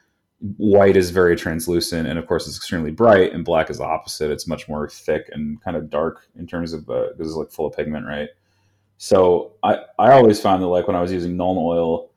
white 0.57 0.97
is 0.97 1.11
very 1.11 1.35
translucent, 1.37 2.07
and 2.07 2.19
of 2.19 2.27
course 2.27 2.47
it's 2.47 2.57
extremely 2.57 2.91
bright, 2.91 3.33
and 3.33 3.45
black 3.45 3.71
is 3.71 3.79
the 3.79 3.85
opposite. 3.85 4.31
It's 4.31 4.47
much 4.47 4.69
more 4.69 4.89
thick 4.89 5.29
and 5.33 5.61
kind 5.63 5.77
of 5.77 5.91
dark 5.91 6.27
in 6.37 6.47
terms 6.47 6.73
of 6.73 6.89
uh, 6.91 7.09
because 7.13 7.29
it's 7.29 7.37
like 7.37 7.51
full 7.51 7.67
of 7.67 7.77
pigment, 7.77 8.07
right? 8.07 8.29
So 8.99 9.53
I 9.63 9.79
I 9.99 10.13
always 10.13 10.41
found 10.41 10.63
that 10.63 10.69
like 10.69 10.87
when 10.87 10.97
I 10.97 11.01
was 11.01 11.13
using 11.13 11.37
Nuln 11.37 11.57
oil, 11.57 12.08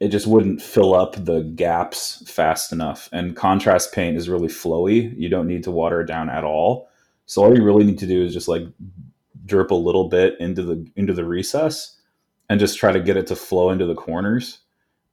it 0.00 0.08
just 0.08 0.26
wouldn't 0.26 0.62
fill 0.62 0.94
up 0.94 1.24
the 1.24 1.42
gaps 1.42 2.28
fast 2.28 2.72
enough. 2.72 3.08
And 3.12 3.36
contrast 3.36 3.92
paint 3.92 4.16
is 4.16 4.28
really 4.28 4.48
flowy. 4.48 5.14
You 5.16 5.28
don't 5.28 5.46
need 5.46 5.62
to 5.64 5.70
water 5.70 6.00
it 6.00 6.06
down 6.06 6.28
at 6.28 6.44
all. 6.44 6.88
So 7.26 7.44
all 7.44 7.56
you 7.56 7.62
really 7.62 7.84
need 7.84 7.98
to 7.98 8.06
do 8.06 8.24
is 8.24 8.32
just 8.32 8.48
like 8.48 8.62
drip 9.46 9.70
a 9.70 9.74
little 9.74 10.08
bit 10.08 10.36
into 10.40 10.62
the 10.62 10.86
into 10.96 11.12
the 11.12 11.24
recess 11.24 11.96
and 12.48 12.58
just 12.58 12.78
try 12.78 12.92
to 12.92 13.00
get 13.00 13.16
it 13.16 13.26
to 13.28 13.36
flow 13.36 13.70
into 13.70 13.86
the 13.86 13.94
corners. 13.94 14.58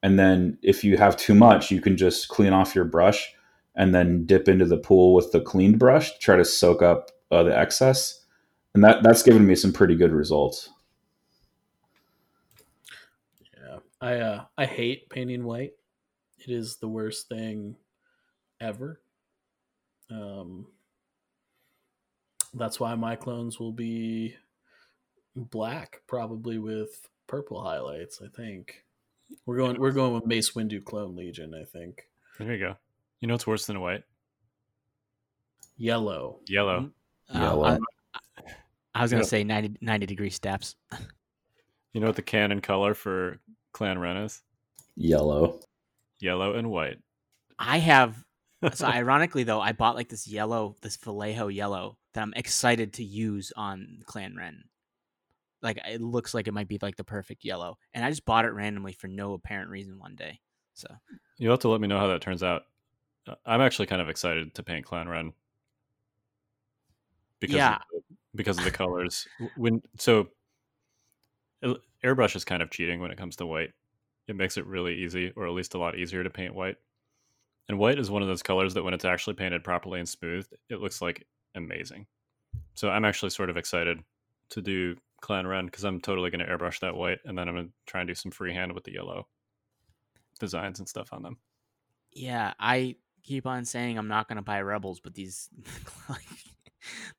And 0.01 0.17
then 0.17 0.57
if 0.63 0.83
you 0.83 0.97
have 0.97 1.17
too 1.17 1.35
much, 1.35 1.69
you 1.69 1.81
can 1.81 1.97
just 1.97 2.29
clean 2.29 2.53
off 2.53 2.73
your 2.73 2.85
brush 2.85 3.33
and 3.75 3.93
then 3.93 4.25
dip 4.25 4.47
into 4.47 4.65
the 4.65 4.77
pool 4.77 5.13
with 5.13 5.31
the 5.31 5.41
cleaned 5.41 5.79
brush 5.79 6.13
to 6.13 6.19
try 6.19 6.35
to 6.35 6.45
soak 6.45 6.81
up 6.81 7.11
uh, 7.31 7.43
the 7.43 7.55
excess. 7.55 8.23
And 8.73 8.83
that 8.83 9.03
that's 9.03 9.23
given 9.23 9.45
me 9.45 9.55
some 9.55 9.73
pretty 9.73 9.95
good 9.95 10.11
results. 10.11 10.69
Yeah, 13.59 13.79
I 14.01 14.15
uh, 14.15 14.45
I 14.57 14.65
hate 14.65 15.09
painting 15.09 15.43
white. 15.43 15.73
It 16.39 16.51
is 16.51 16.77
the 16.77 16.87
worst 16.87 17.27
thing 17.29 17.75
ever. 18.61 19.01
Um, 20.11 20.67
that's 22.53 22.79
why 22.79 22.95
my 22.95 23.15
clones 23.15 23.59
will 23.59 23.71
be 23.71 24.35
black, 25.35 26.01
probably 26.07 26.57
with 26.59 27.09
purple 27.27 27.61
highlights. 27.61 28.21
I 28.23 28.27
think 28.35 28.85
we're 29.45 29.57
going 29.57 29.79
we're 29.79 29.91
going 29.91 30.13
with 30.13 30.25
Mace 30.25 30.51
Windu 30.53 30.83
Clone 30.83 31.15
Legion. 31.15 31.53
I 31.53 31.65
think 31.65 32.07
There 32.39 32.53
you 32.53 32.59
go. 32.59 32.75
You 33.19 33.27
know 33.27 33.33
what's 33.33 33.47
worse 33.47 33.65
than 33.65 33.75
a 33.75 33.81
white? 33.81 34.03
yellow. 35.79 36.39
Yellow. 36.47 36.91
Uh, 37.33 37.39
Yellow. 37.39 37.63
I, 37.65 37.77
I 38.95 39.01
was 39.03 39.11
gonna 39.11 39.23
Yeah. 39.23 39.27
say 39.27 39.43
90, 39.43 39.77
90 39.81 40.05
degree 40.05 40.29
staps. 40.29 40.75
You 41.93 42.01
know 42.01 42.07
what 42.07 42.15
the 42.15 42.21
canon 42.21 42.61
color 42.61 42.93
for 42.93 43.39
Clan 43.77 43.99
Wren 43.99 44.17
is? 44.17 44.41
Yellow. 44.95 45.59
Yellow 46.19 46.55
and 46.55 46.71
white. 46.71 46.97
I 47.59 47.77
have 47.77 48.15
so 48.73 48.87
ironically 48.87 49.43
though, 49.43 49.61
I 49.61 49.71
bought 49.71 49.95
like 49.95 50.09
this 50.09 50.27
yellow, 50.27 50.75
this 50.81 50.97
Vallejo 50.97 51.47
yellow 51.47 51.95
that 52.15 52.21
I'm 52.23 52.33
excited 52.35 52.93
to 52.93 53.03
use 53.03 53.53
on 53.55 53.99
Clan 54.07 54.35
Wren. 54.35 54.63
Like 55.61 55.79
it 55.87 56.01
looks 56.01 56.33
like 56.33 56.47
it 56.47 56.55
might 56.55 56.67
be 56.67 56.79
like 56.81 56.95
the 56.95 57.03
perfect 57.03 57.45
yellow, 57.45 57.77
and 57.93 58.03
I 58.03 58.09
just 58.09 58.25
bought 58.25 58.45
it 58.45 58.53
randomly 58.53 58.93
for 58.93 59.07
no 59.07 59.33
apparent 59.33 59.69
reason 59.69 59.99
one 59.99 60.15
day. 60.15 60.39
So 60.73 60.87
You'll 61.37 61.53
have 61.53 61.59
to 61.59 61.69
let 61.69 61.79
me 61.79 61.87
know 61.87 61.99
how 61.99 62.07
that 62.07 62.21
turns 62.21 62.41
out. 62.41 62.63
Uh, 63.27 63.35
I'm 63.45 63.61
actually 63.61 63.85
kind 63.85 64.01
of 64.01 64.09
excited 64.09 64.55
to 64.55 64.63
paint 64.63 64.85
Clan 64.87 65.07
Wren. 65.07 65.33
Because 67.39 67.55
Yeah. 67.55 67.75
of 67.75 67.81
the, 67.91 68.15
because 68.35 68.57
of 68.57 68.63
the 68.63 68.71
colors. 68.71 69.27
When 69.55 69.83
so 69.99 70.29
it- 71.61 71.77
airbrush 72.07 72.35
is 72.35 72.45
kind 72.45 72.61
of 72.61 72.71
cheating 72.71 72.99
when 72.99 73.11
it 73.11 73.17
comes 73.17 73.35
to 73.37 73.45
white. 73.45 73.71
It 74.27 74.35
makes 74.35 74.57
it 74.57 74.65
really 74.65 74.95
easy, 74.95 75.31
or 75.35 75.47
at 75.47 75.53
least 75.53 75.73
a 75.73 75.79
lot 75.79 75.97
easier 75.97 76.23
to 76.23 76.29
paint 76.29 76.55
white. 76.55 76.77
And 77.69 77.79
white 77.79 77.99
is 77.99 78.09
one 78.11 78.21
of 78.21 78.27
those 78.27 78.43
colors 78.43 78.73
that 78.75 78.83
when 78.83 78.93
it's 78.93 79.05
actually 79.05 79.35
painted 79.35 79.63
properly 79.63 79.99
and 79.99 80.07
smoothed, 80.07 80.53
it 80.69 80.79
looks 80.81 81.01
like 81.01 81.27
amazing. 81.55 82.07
So 82.75 82.89
I'm 82.89 83.05
actually 83.05 83.31
sort 83.31 83.49
of 83.49 83.57
excited 83.57 83.99
to 84.51 84.61
do 84.61 84.95
Clan 85.21 85.47
Wren 85.47 85.65
because 85.65 85.83
I'm 85.83 85.99
totally 86.01 86.29
going 86.29 86.45
to 86.45 86.51
airbrush 86.51 86.79
that 86.79 86.95
white, 86.95 87.19
and 87.25 87.37
then 87.37 87.47
I'm 87.49 87.55
going 87.55 87.67
to 87.67 87.73
try 87.85 88.01
and 88.01 88.07
do 88.07 88.15
some 88.15 88.31
freehand 88.31 88.73
with 88.73 88.83
the 88.85 88.93
yellow. 88.93 89.27
designs 90.39 90.79
and 90.79 90.87
stuff 90.87 91.09
on 91.13 91.23
them. 91.23 91.37
Yeah, 92.11 92.53
I 92.59 92.95
keep 93.23 93.45
on 93.45 93.65
saying 93.65 93.97
I'm 93.97 94.07
not 94.07 94.27
gonna 94.29 94.41
buy 94.41 94.61
Rebels, 94.61 94.99
but 94.99 95.13
these, 95.13 95.49
like, 96.09 96.25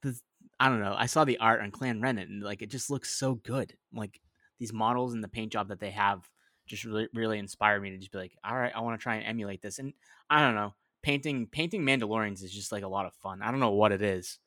this, 0.03 0.22
I 0.61 0.68
don't 0.68 0.80
know. 0.80 0.95
I 0.97 1.07
saw 1.07 1.24
the 1.24 1.39
art 1.39 1.61
on 1.61 1.70
Clan 1.70 2.01
Rennet, 2.01 2.28
and 2.28 2.43
like 2.43 2.62
it 2.62 2.70
just 2.70 2.91
looks 2.91 3.11
so 3.14 3.34
good. 3.34 3.74
Like 3.93 4.20
these 4.59 4.72
models 4.72 5.14
and 5.14 5.22
the 5.22 5.28
paint 5.28 5.52
job 5.52 5.68
that 5.68 5.80
they 5.80 5.90
have 5.90 6.28
just 6.66 6.84
really, 6.84 7.09
really 7.14 7.38
inspired 7.38 7.82
me 7.82 7.90
to 7.90 7.98
just 7.98 8.12
be 8.12 8.18
like, 8.18 8.36
all 8.44 8.56
right, 8.56 8.72
I 8.74 8.80
want 8.80 8.98
to 8.98 9.02
try 9.02 9.16
and 9.16 9.26
emulate 9.26 9.62
this. 9.62 9.78
And 9.78 9.92
I 10.28 10.40
don't 10.44 10.54
know, 10.54 10.74
painting 11.02 11.46
painting 11.46 11.82
Mandalorians 11.82 12.42
is 12.42 12.52
just 12.52 12.72
like 12.72 12.84
a 12.84 12.88
lot 12.88 13.06
of 13.06 13.14
fun. 13.14 13.42
I 13.42 13.50
don't 13.50 13.61
know 13.61 13.70
what 13.70 13.92
it 13.92 14.02
is. 14.02 14.38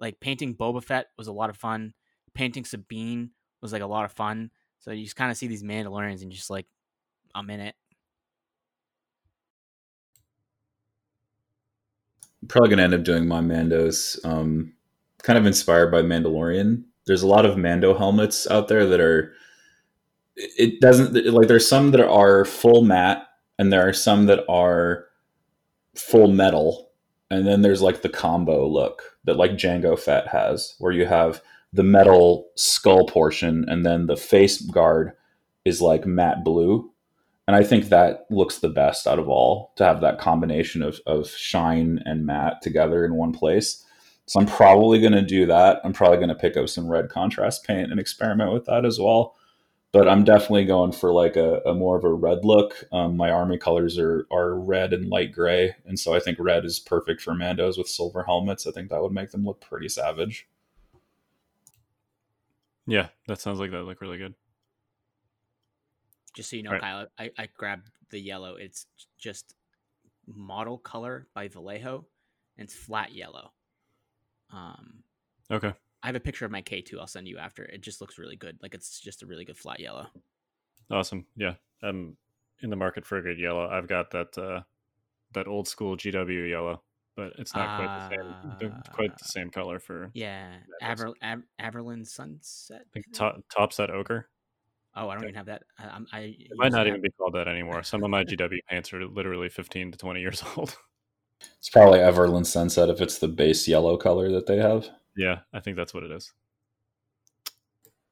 Like 0.00 0.20
painting 0.20 0.54
Boba 0.54 0.82
Fett 0.82 1.06
was 1.16 1.26
a 1.26 1.32
lot 1.32 1.50
of 1.50 1.56
fun. 1.56 1.94
Painting 2.34 2.64
Sabine 2.64 3.30
was 3.60 3.72
like 3.72 3.82
a 3.82 3.86
lot 3.86 4.04
of 4.04 4.12
fun. 4.12 4.50
So 4.80 4.92
you 4.92 5.04
just 5.04 5.16
kind 5.16 5.30
of 5.30 5.36
see 5.36 5.48
these 5.48 5.62
Mandalorians 5.62 6.22
and 6.22 6.30
just 6.30 6.50
like, 6.50 6.66
I'm 7.34 7.50
in 7.50 7.60
it. 7.60 7.74
probably 12.48 12.70
gonna 12.70 12.82
end 12.82 12.94
up 12.94 13.02
doing 13.02 13.26
my 13.26 13.40
Mandos. 13.40 14.24
Um, 14.24 14.72
kind 15.22 15.38
of 15.38 15.46
inspired 15.46 15.90
by 15.90 16.02
Mandalorian. 16.02 16.84
There's 17.06 17.22
a 17.22 17.26
lot 17.26 17.44
of 17.44 17.56
Mando 17.56 17.96
helmets 17.96 18.48
out 18.50 18.68
there 18.68 18.86
that 18.86 19.00
are. 19.00 19.32
It 20.38 20.80
doesn't 20.80 21.14
like 21.32 21.48
there's 21.48 21.68
some 21.68 21.90
that 21.90 22.06
are 22.06 22.44
full 22.44 22.82
matte, 22.82 23.26
and 23.58 23.72
there 23.72 23.86
are 23.88 23.92
some 23.92 24.26
that 24.26 24.44
are 24.48 25.06
full 25.94 26.28
metal, 26.28 26.90
and 27.30 27.46
then 27.46 27.62
there's 27.62 27.82
like 27.82 28.02
the 28.02 28.08
combo 28.08 28.66
look 28.66 29.02
that 29.24 29.36
like 29.36 29.52
Jango 29.52 29.98
Fett 29.98 30.28
has, 30.28 30.74
where 30.78 30.92
you 30.92 31.06
have 31.06 31.42
the 31.72 31.82
metal 31.82 32.48
skull 32.54 33.06
portion, 33.06 33.64
and 33.68 33.84
then 33.84 34.06
the 34.06 34.16
face 34.16 34.60
guard 34.60 35.12
is 35.64 35.82
like 35.82 36.06
matte 36.06 36.44
blue, 36.44 36.90
and 37.48 37.56
I 37.56 37.64
think 37.64 37.86
that 37.86 38.26
looks 38.30 38.58
the 38.58 38.68
best 38.68 39.06
out 39.06 39.18
of 39.18 39.28
all 39.28 39.72
to 39.76 39.84
have 39.84 40.00
that 40.02 40.20
combination 40.20 40.82
of, 40.82 41.00
of 41.06 41.30
shine 41.30 42.00
and 42.04 42.26
matte 42.26 42.62
together 42.62 43.04
in 43.04 43.14
one 43.14 43.32
place. 43.32 43.84
So 44.26 44.38
I'm 44.38 44.46
probably 44.46 45.00
going 45.00 45.14
to 45.14 45.22
do 45.22 45.46
that. 45.46 45.80
I'm 45.82 45.94
probably 45.94 46.18
going 46.18 46.28
to 46.28 46.34
pick 46.34 46.58
up 46.58 46.68
some 46.68 46.86
red 46.86 47.08
contrast 47.08 47.64
paint 47.64 47.90
and 47.90 47.98
experiment 47.98 48.52
with 48.52 48.66
that 48.66 48.84
as 48.84 49.00
well. 49.00 49.34
But 49.90 50.06
I'm 50.06 50.22
definitely 50.22 50.66
going 50.66 50.92
for 50.92 51.12
like 51.12 51.36
a, 51.36 51.60
a 51.64 51.72
more 51.74 51.96
of 51.96 52.04
a 52.04 52.12
red 52.12 52.44
look. 52.44 52.84
Um, 52.92 53.16
my 53.16 53.30
army 53.30 53.56
colors 53.56 53.98
are 53.98 54.26
are 54.30 54.54
red 54.58 54.92
and 54.92 55.08
light 55.08 55.32
gray, 55.32 55.76
and 55.86 55.98
so 55.98 56.14
I 56.14 56.20
think 56.20 56.38
red 56.38 56.64
is 56.66 56.78
perfect 56.78 57.22
for 57.22 57.32
Mandos 57.32 57.78
with 57.78 57.88
silver 57.88 58.24
helmets. 58.24 58.66
I 58.66 58.70
think 58.70 58.90
that 58.90 59.00
would 59.00 59.12
make 59.12 59.30
them 59.30 59.44
look 59.44 59.60
pretty 59.62 59.88
savage. 59.88 60.46
Yeah, 62.86 63.08
that 63.26 63.40
sounds 63.40 63.60
like 63.60 63.70
that 63.70 63.82
look 63.84 64.00
really 64.00 64.18
good. 64.18 64.34
Just 66.34 66.50
so 66.50 66.56
you 66.56 66.62
know, 66.62 66.72
Right. 66.72 66.80
Kyle, 66.80 67.06
I, 67.18 67.30
I 67.38 67.48
grabbed 67.56 67.90
the 68.10 68.18
yellow. 68.20 68.56
It's 68.56 68.86
just 69.18 69.54
model 70.26 70.78
color 70.78 71.26
by 71.34 71.48
Vallejo, 71.48 72.06
and 72.56 72.64
it's 72.64 72.74
flat 72.74 73.12
yellow. 73.12 73.52
Um, 74.52 75.02
Okay. 75.50 75.72
I 76.02 76.06
have 76.06 76.16
a 76.16 76.20
picture 76.20 76.44
of 76.44 76.50
my 76.52 76.62
K 76.62 76.80
two. 76.80 77.00
I'll 77.00 77.06
send 77.06 77.26
you 77.28 77.38
after. 77.38 77.64
It 77.64 77.80
just 77.82 78.00
looks 78.00 78.18
really 78.18 78.36
good. 78.36 78.58
Like 78.62 78.74
it's 78.74 79.00
just 79.00 79.22
a 79.22 79.26
really 79.26 79.44
good 79.44 79.58
flat 79.58 79.80
yellow. 79.80 80.06
Awesome. 80.90 81.26
Yeah. 81.36 81.54
I'm 81.82 82.16
in 82.62 82.70
the 82.70 82.76
market 82.76 83.04
for 83.04 83.18
a 83.18 83.22
good 83.22 83.38
yellow. 83.38 83.68
I've 83.68 83.88
got 83.88 84.10
that 84.12 84.36
uh 84.38 84.60
that 85.32 85.46
old 85.48 85.68
school 85.68 85.96
GW 85.96 86.48
yellow, 86.50 86.82
but 87.16 87.32
it's 87.38 87.54
not 87.54 87.76
quite 87.78 87.86
the 87.86 88.08
same 88.16 88.34
the- 88.70 88.90
quite 88.92 89.10
the 89.18 89.24
Ah. 89.24 89.26
same 89.26 89.50
color 89.50 89.78
for 89.78 90.10
Yeah, 90.14 90.50
Yeah, 90.52 90.56
that's- 90.80 91.12
Aver, 91.22 91.42
Averland 91.58 92.06
Sunset. 92.08 92.80
I 92.80 92.88
think 92.92 93.06
is 93.06 93.10
it? 93.12 93.14
top, 93.18 93.36
top 93.54 93.72
set 93.72 93.90
ochre. 93.90 94.28
Oh, 94.96 95.08
I 95.08 95.14
don't 95.14 95.18
okay. 95.18 95.26
even 95.26 95.34
have 95.36 95.46
that. 95.46 95.62
I, 95.78 95.84
I'm- 95.88 96.06
It 96.14 96.50
might 96.56 96.72
not 96.72 96.82
Av- 96.82 96.86
even 96.88 97.02
be 97.02 97.10
called 97.10 97.34
that 97.34 97.46
anymore. 97.46 97.82
Some 97.82 98.02
of 98.02 98.10
my 98.10 98.24
GW 98.24 98.58
pants 98.68 98.92
are 98.92 99.06
literally 99.06 99.48
15 99.48 99.92
to 99.92 99.98
20 99.98 100.20
years 100.20 100.42
old. 100.56 100.76
It's 101.58 101.68
probably 101.68 102.00
Averland 102.00 102.46
Sunset 102.46 102.88
if 102.88 103.00
it's 103.00 103.18
the 103.18 103.28
base 103.28 103.68
yellow 103.68 103.96
color 103.96 104.30
that 104.32 104.46
they 104.46 104.56
have. 104.56 104.88
Yeah, 105.18 105.40
I 105.52 105.58
think 105.58 105.76
that's 105.76 105.92
what 105.92 106.04
it 106.04 106.12
is. 106.12 106.32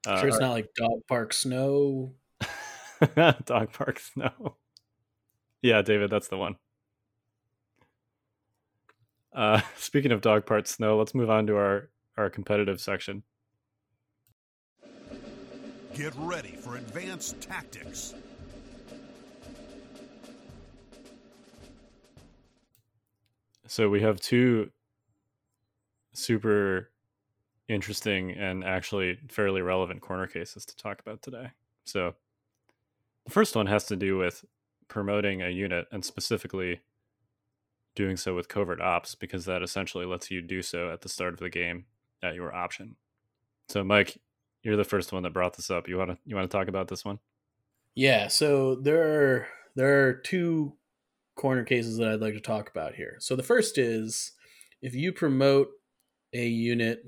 Uh, 0.05 0.19
sure, 0.19 0.27
it's 0.27 0.39
not 0.39 0.51
like 0.51 0.67
Dog 0.75 0.99
Park 1.07 1.31
Snow. 1.31 2.13
Dog 3.45 3.71
Park 3.71 3.99
Snow. 3.99 4.57
Yeah, 5.61 5.81
David, 5.81 6.09
that's 6.09 6.27
the 6.27 6.37
one. 6.37 6.57
Uh, 9.33 9.61
speaking 9.77 10.11
of 10.11 10.19
Dog 10.19 10.45
Park 10.45 10.67
Snow, 10.67 10.97
let's 10.97 11.15
move 11.15 11.29
on 11.29 11.47
to 11.47 11.55
our, 11.55 11.89
our 12.17 12.29
competitive 12.29 12.81
section. 12.81 13.23
Get 15.95 16.13
ready 16.17 16.57
for 16.59 16.75
advanced 16.75 17.39
tactics. 17.39 18.13
So 23.65 23.89
we 23.89 24.01
have 24.01 24.19
two 24.19 24.71
super 26.13 26.89
interesting 27.67 28.31
and 28.31 28.63
actually 28.63 29.19
fairly 29.29 29.61
relevant 29.61 30.01
corner 30.01 30.27
cases 30.27 30.65
to 30.65 30.75
talk 30.75 30.99
about 30.99 31.21
today. 31.21 31.51
So 31.85 32.15
the 33.25 33.31
first 33.31 33.55
one 33.55 33.67
has 33.67 33.85
to 33.85 33.95
do 33.95 34.17
with 34.17 34.45
promoting 34.87 35.41
a 35.41 35.49
unit 35.49 35.87
and 35.91 36.03
specifically 36.03 36.81
doing 37.95 38.15
so 38.15 38.35
with 38.35 38.47
covert 38.47 38.79
ops 38.79 39.15
because 39.15 39.45
that 39.45 39.63
essentially 39.63 40.05
lets 40.05 40.31
you 40.31 40.41
do 40.41 40.61
so 40.61 40.91
at 40.91 41.01
the 41.01 41.09
start 41.09 41.33
of 41.33 41.39
the 41.39 41.49
game 41.49 41.85
at 42.23 42.35
your 42.35 42.53
option. 42.53 42.95
So 43.69 43.83
Mike, 43.83 44.17
you're 44.63 44.77
the 44.77 44.83
first 44.83 45.11
one 45.11 45.23
that 45.23 45.33
brought 45.33 45.55
this 45.55 45.69
up. 45.69 45.87
You 45.87 45.97
want 45.97 46.11
to 46.11 46.17
you 46.25 46.35
want 46.35 46.49
to 46.49 46.57
talk 46.57 46.67
about 46.67 46.87
this 46.87 47.03
one? 47.03 47.19
Yeah, 47.95 48.27
so 48.27 48.75
there 48.75 49.01
are 49.03 49.47
there 49.75 50.07
are 50.07 50.13
two 50.13 50.73
corner 51.35 51.63
cases 51.63 51.97
that 51.97 52.09
I'd 52.09 52.21
like 52.21 52.33
to 52.33 52.39
talk 52.39 52.69
about 52.69 52.95
here. 52.95 53.17
So 53.19 53.35
the 53.35 53.43
first 53.43 53.77
is 53.77 54.33
if 54.81 54.93
you 54.93 55.11
promote 55.11 55.69
a 56.33 56.45
unit, 56.45 57.03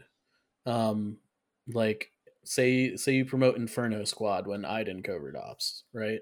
um, 0.66 1.18
like 1.68 2.12
say 2.44 2.96
say 2.96 3.14
you 3.14 3.26
promote 3.26 3.58
Inferno 3.58 4.04
Squad 4.04 4.48
when 4.48 4.66
Iden 4.66 5.04
covert 5.04 5.36
ops, 5.36 5.84
right? 5.94 6.22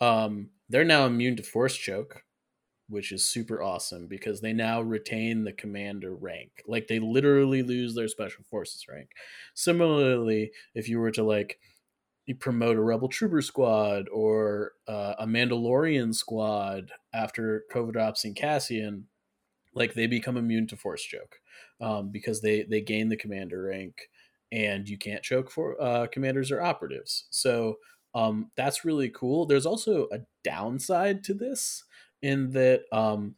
Um, 0.00 0.50
they're 0.68 0.84
now 0.84 1.06
immune 1.06 1.36
to 1.36 1.42
force 1.42 1.76
choke, 1.76 2.24
which 2.88 3.12
is 3.12 3.26
super 3.26 3.62
awesome 3.62 4.06
because 4.06 4.40
they 4.40 4.52
now 4.52 4.80
retain 4.80 5.44
the 5.44 5.52
commander 5.52 6.14
rank. 6.14 6.62
Like 6.66 6.86
they 6.88 6.98
literally 6.98 7.62
lose 7.62 7.94
their 7.94 8.08
special 8.08 8.44
forces 8.50 8.86
rank. 8.88 9.10
Similarly, 9.54 10.52
if 10.74 10.88
you 10.88 10.98
were 10.98 11.10
to 11.12 11.22
like 11.22 11.58
you 12.26 12.36
promote 12.36 12.76
a 12.76 12.82
rebel 12.82 13.08
trooper 13.08 13.42
squad 13.42 14.08
or 14.12 14.72
uh, 14.86 15.14
a 15.18 15.26
Mandalorian 15.26 16.14
squad 16.14 16.92
after 17.12 17.64
covert 17.72 17.96
ops 17.96 18.24
and 18.24 18.36
Cassian, 18.36 19.08
like 19.74 19.94
they 19.94 20.06
become 20.06 20.36
immune 20.36 20.66
to 20.68 20.76
force 20.76 21.02
choke 21.02 21.39
um, 21.80 22.10
because 22.10 22.40
they 22.40 22.64
they 22.64 22.80
gain 22.80 23.08
the 23.08 23.16
commander 23.16 23.62
rank 23.62 24.08
and 24.52 24.88
you 24.88 24.98
can't 24.98 25.22
choke 25.22 25.50
for 25.50 25.80
uh, 25.80 26.06
commanders 26.08 26.50
or 26.50 26.60
operatives. 26.60 27.26
So 27.30 27.76
um, 28.14 28.50
that's 28.56 28.84
really 28.84 29.10
cool. 29.10 29.46
There's 29.46 29.66
also 29.66 30.08
a 30.12 30.18
downside 30.42 31.22
to 31.24 31.34
this 31.34 31.84
in 32.22 32.50
that 32.50 32.82
um, 32.92 33.36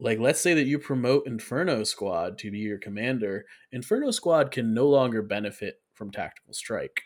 like 0.00 0.18
let's 0.18 0.40
say 0.40 0.54
that 0.54 0.66
you 0.66 0.78
promote 0.78 1.26
Inferno 1.26 1.84
Squad 1.84 2.38
to 2.38 2.50
be 2.50 2.58
your 2.58 2.78
commander, 2.78 3.46
Inferno 3.72 4.10
Squad 4.10 4.50
can 4.50 4.74
no 4.74 4.88
longer 4.88 5.22
benefit 5.22 5.80
from 5.94 6.10
tactical 6.10 6.52
strike 6.52 7.02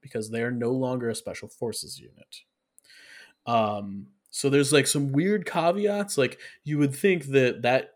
because 0.00 0.30
they 0.30 0.42
are 0.42 0.50
no 0.50 0.70
longer 0.70 1.08
a 1.08 1.14
special 1.14 1.48
forces 1.48 1.98
unit. 1.98 2.42
Um, 3.46 4.06
so 4.30 4.50
there's 4.50 4.72
like 4.72 4.86
some 4.86 5.12
weird 5.12 5.46
caveats. 5.46 6.18
Like 6.18 6.38
you 6.64 6.78
would 6.78 6.94
think 6.94 7.26
that 7.26 7.62
that 7.62 7.93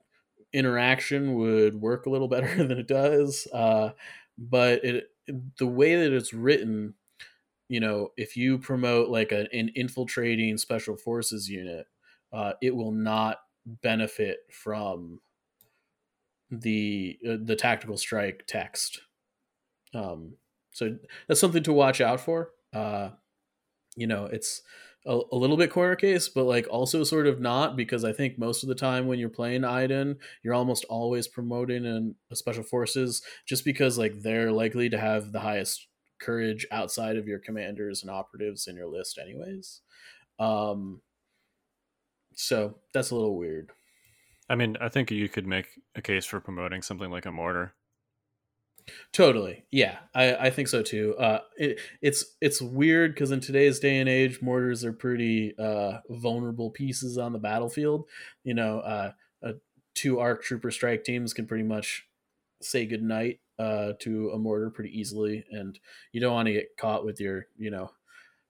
interaction 0.52 1.34
would 1.34 1.80
work 1.80 2.06
a 2.06 2.10
little 2.10 2.28
better 2.34 2.54
than 2.54 2.78
it 2.78 2.88
does, 2.88 3.46
uh, 3.52 3.90
but 4.36 4.84
it 4.84 5.10
the 5.58 5.66
way 5.66 5.96
that 5.96 6.12
it's 6.12 6.32
written, 6.32 6.94
you 7.68 7.80
know, 7.80 8.12
if 8.16 8.36
you 8.36 8.58
promote 8.58 9.10
like 9.10 9.32
a, 9.32 9.48
an 9.54 9.70
infiltrating 9.74 10.56
special 10.58 10.96
forces 10.96 11.48
unit, 11.50 11.86
uh, 12.32 12.54
it 12.62 12.74
will 12.74 12.92
not 12.92 13.38
benefit 13.66 14.40
from 14.50 15.20
the 16.50 17.18
uh, 17.28 17.36
the 17.42 17.56
tactical 17.56 17.96
strike 17.96 18.44
text. 18.46 19.00
Um, 19.94 20.36
so 20.72 20.98
that's 21.26 21.40
something 21.40 21.62
to 21.64 21.72
watch 21.72 22.00
out 22.00 22.20
for. 22.20 22.52
Uh, 22.72 23.10
you 23.96 24.06
know, 24.06 24.26
it's 24.26 24.62
a, 25.06 25.20
a 25.32 25.36
little 25.36 25.56
bit 25.56 25.70
corner 25.70 25.96
case, 25.96 26.28
but 26.28 26.44
like 26.44 26.66
also 26.68 27.04
sort 27.04 27.26
of 27.26 27.40
not 27.40 27.76
because 27.76 28.04
I 28.04 28.12
think 28.12 28.38
most 28.38 28.62
of 28.62 28.68
the 28.68 28.74
time 28.74 29.06
when 29.06 29.18
you're 29.18 29.28
playing 29.28 29.64
Iden, 29.64 30.16
you're 30.42 30.54
almost 30.54 30.84
always 30.88 31.28
promoting 31.28 31.84
in 31.84 32.14
a 32.30 32.36
special 32.36 32.62
forces 32.62 33.22
just 33.46 33.64
because 33.64 33.98
like 33.98 34.20
they're 34.20 34.52
likely 34.52 34.88
to 34.90 34.98
have 34.98 35.32
the 35.32 35.40
highest 35.40 35.86
courage 36.20 36.66
outside 36.70 37.16
of 37.16 37.26
your 37.26 37.38
commanders 37.38 38.02
and 38.02 38.10
operatives 38.10 38.66
in 38.66 38.76
your 38.76 38.88
list, 38.88 39.18
anyways. 39.18 39.80
Um, 40.38 41.00
so 42.34 42.76
that's 42.92 43.10
a 43.10 43.14
little 43.14 43.36
weird. 43.36 43.70
I 44.48 44.54
mean, 44.54 44.76
I 44.80 44.88
think 44.88 45.10
you 45.10 45.28
could 45.28 45.46
make 45.46 45.66
a 45.94 46.02
case 46.02 46.24
for 46.24 46.40
promoting 46.40 46.82
something 46.82 47.10
like 47.10 47.26
a 47.26 47.32
mortar. 47.32 47.74
Totally. 49.12 49.64
Yeah, 49.70 49.98
I, 50.14 50.34
I 50.34 50.50
think 50.50 50.68
so 50.68 50.82
too. 50.82 51.14
Uh, 51.18 51.40
it, 51.56 51.80
it's 52.02 52.36
it's 52.40 52.60
weird 52.60 53.14
because 53.14 53.30
in 53.30 53.40
today's 53.40 53.80
day 53.80 53.98
and 53.98 54.08
age, 54.08 54.40
mortars 54.42 54.84
are 54.84 54.92
pretty 54.92 55.54
uh, 55.58 55.98
vulnerable 56.08 56.70
pieces 56.70 57.18
on 57.18 57.32
the 57.32 57.38
battlefield. 57.38 58.04
You 58.44 58.54
know, 58.54 58.80
uh, 58.80 59.12
uh, 59.42 59.52
two 59.94 60.20
ARC 60.20 60.42
trooper 60.42 60.70
strike 60.70 61.04
teams 61.04 61.32
can 61.32 61.46
pretty 61.46 61.64
much 61.64 62.06
say 62.60 62.86
goodnight 62.86 63.40
uh, 63.58 63.92
to 64.00 64.30
a 64.30 64.38
mortar 64.38 64.70
pretty 64.70 64.98
easily, 64.98 65.44
and 65.50 65.78
you 66.12 66.20
don't 66.20 66.34
want 66.34 66.46
to 66.46 66.52
get 66.52 66.76
caught 66.78 67.04
with 67.04 67.20
your 67.20 67.46
you 67.56 67.70
know 67.70 67.90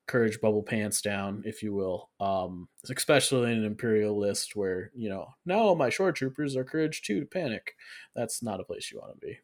courage 0.07 0.41
bubble 0.41 0.63
pants 0.63 1.03
down, 1.03 1.43
if 1.45 1.63
you 1.63 1.73
will. 1.73 2.11
Um, 2.19 2.69
especially 2.91 3.53
in 3.53 3.59
an 3.59 3.65
imperial 3.65 4.19
list 4.19 4.57
where 4.57 4.91
you 4.95 5.09
know 5.09 5.35
now 5.47 5.75
my 5.75 5.91
shore 5.91 6.13
troopers 6.13 6.57
are 6.57 6.65
courage 6.65 7.03
two 7.03 7.21
to 7.21 7.27
panic. 7.27 7.75
That's 8.17 8.43
not 8.43 8.61
a 8.61 8.65
place 8.65 8.91
you 8.91 8.99
want 8.99 9.21
to 9.21 9.27
be. 9.27 9.39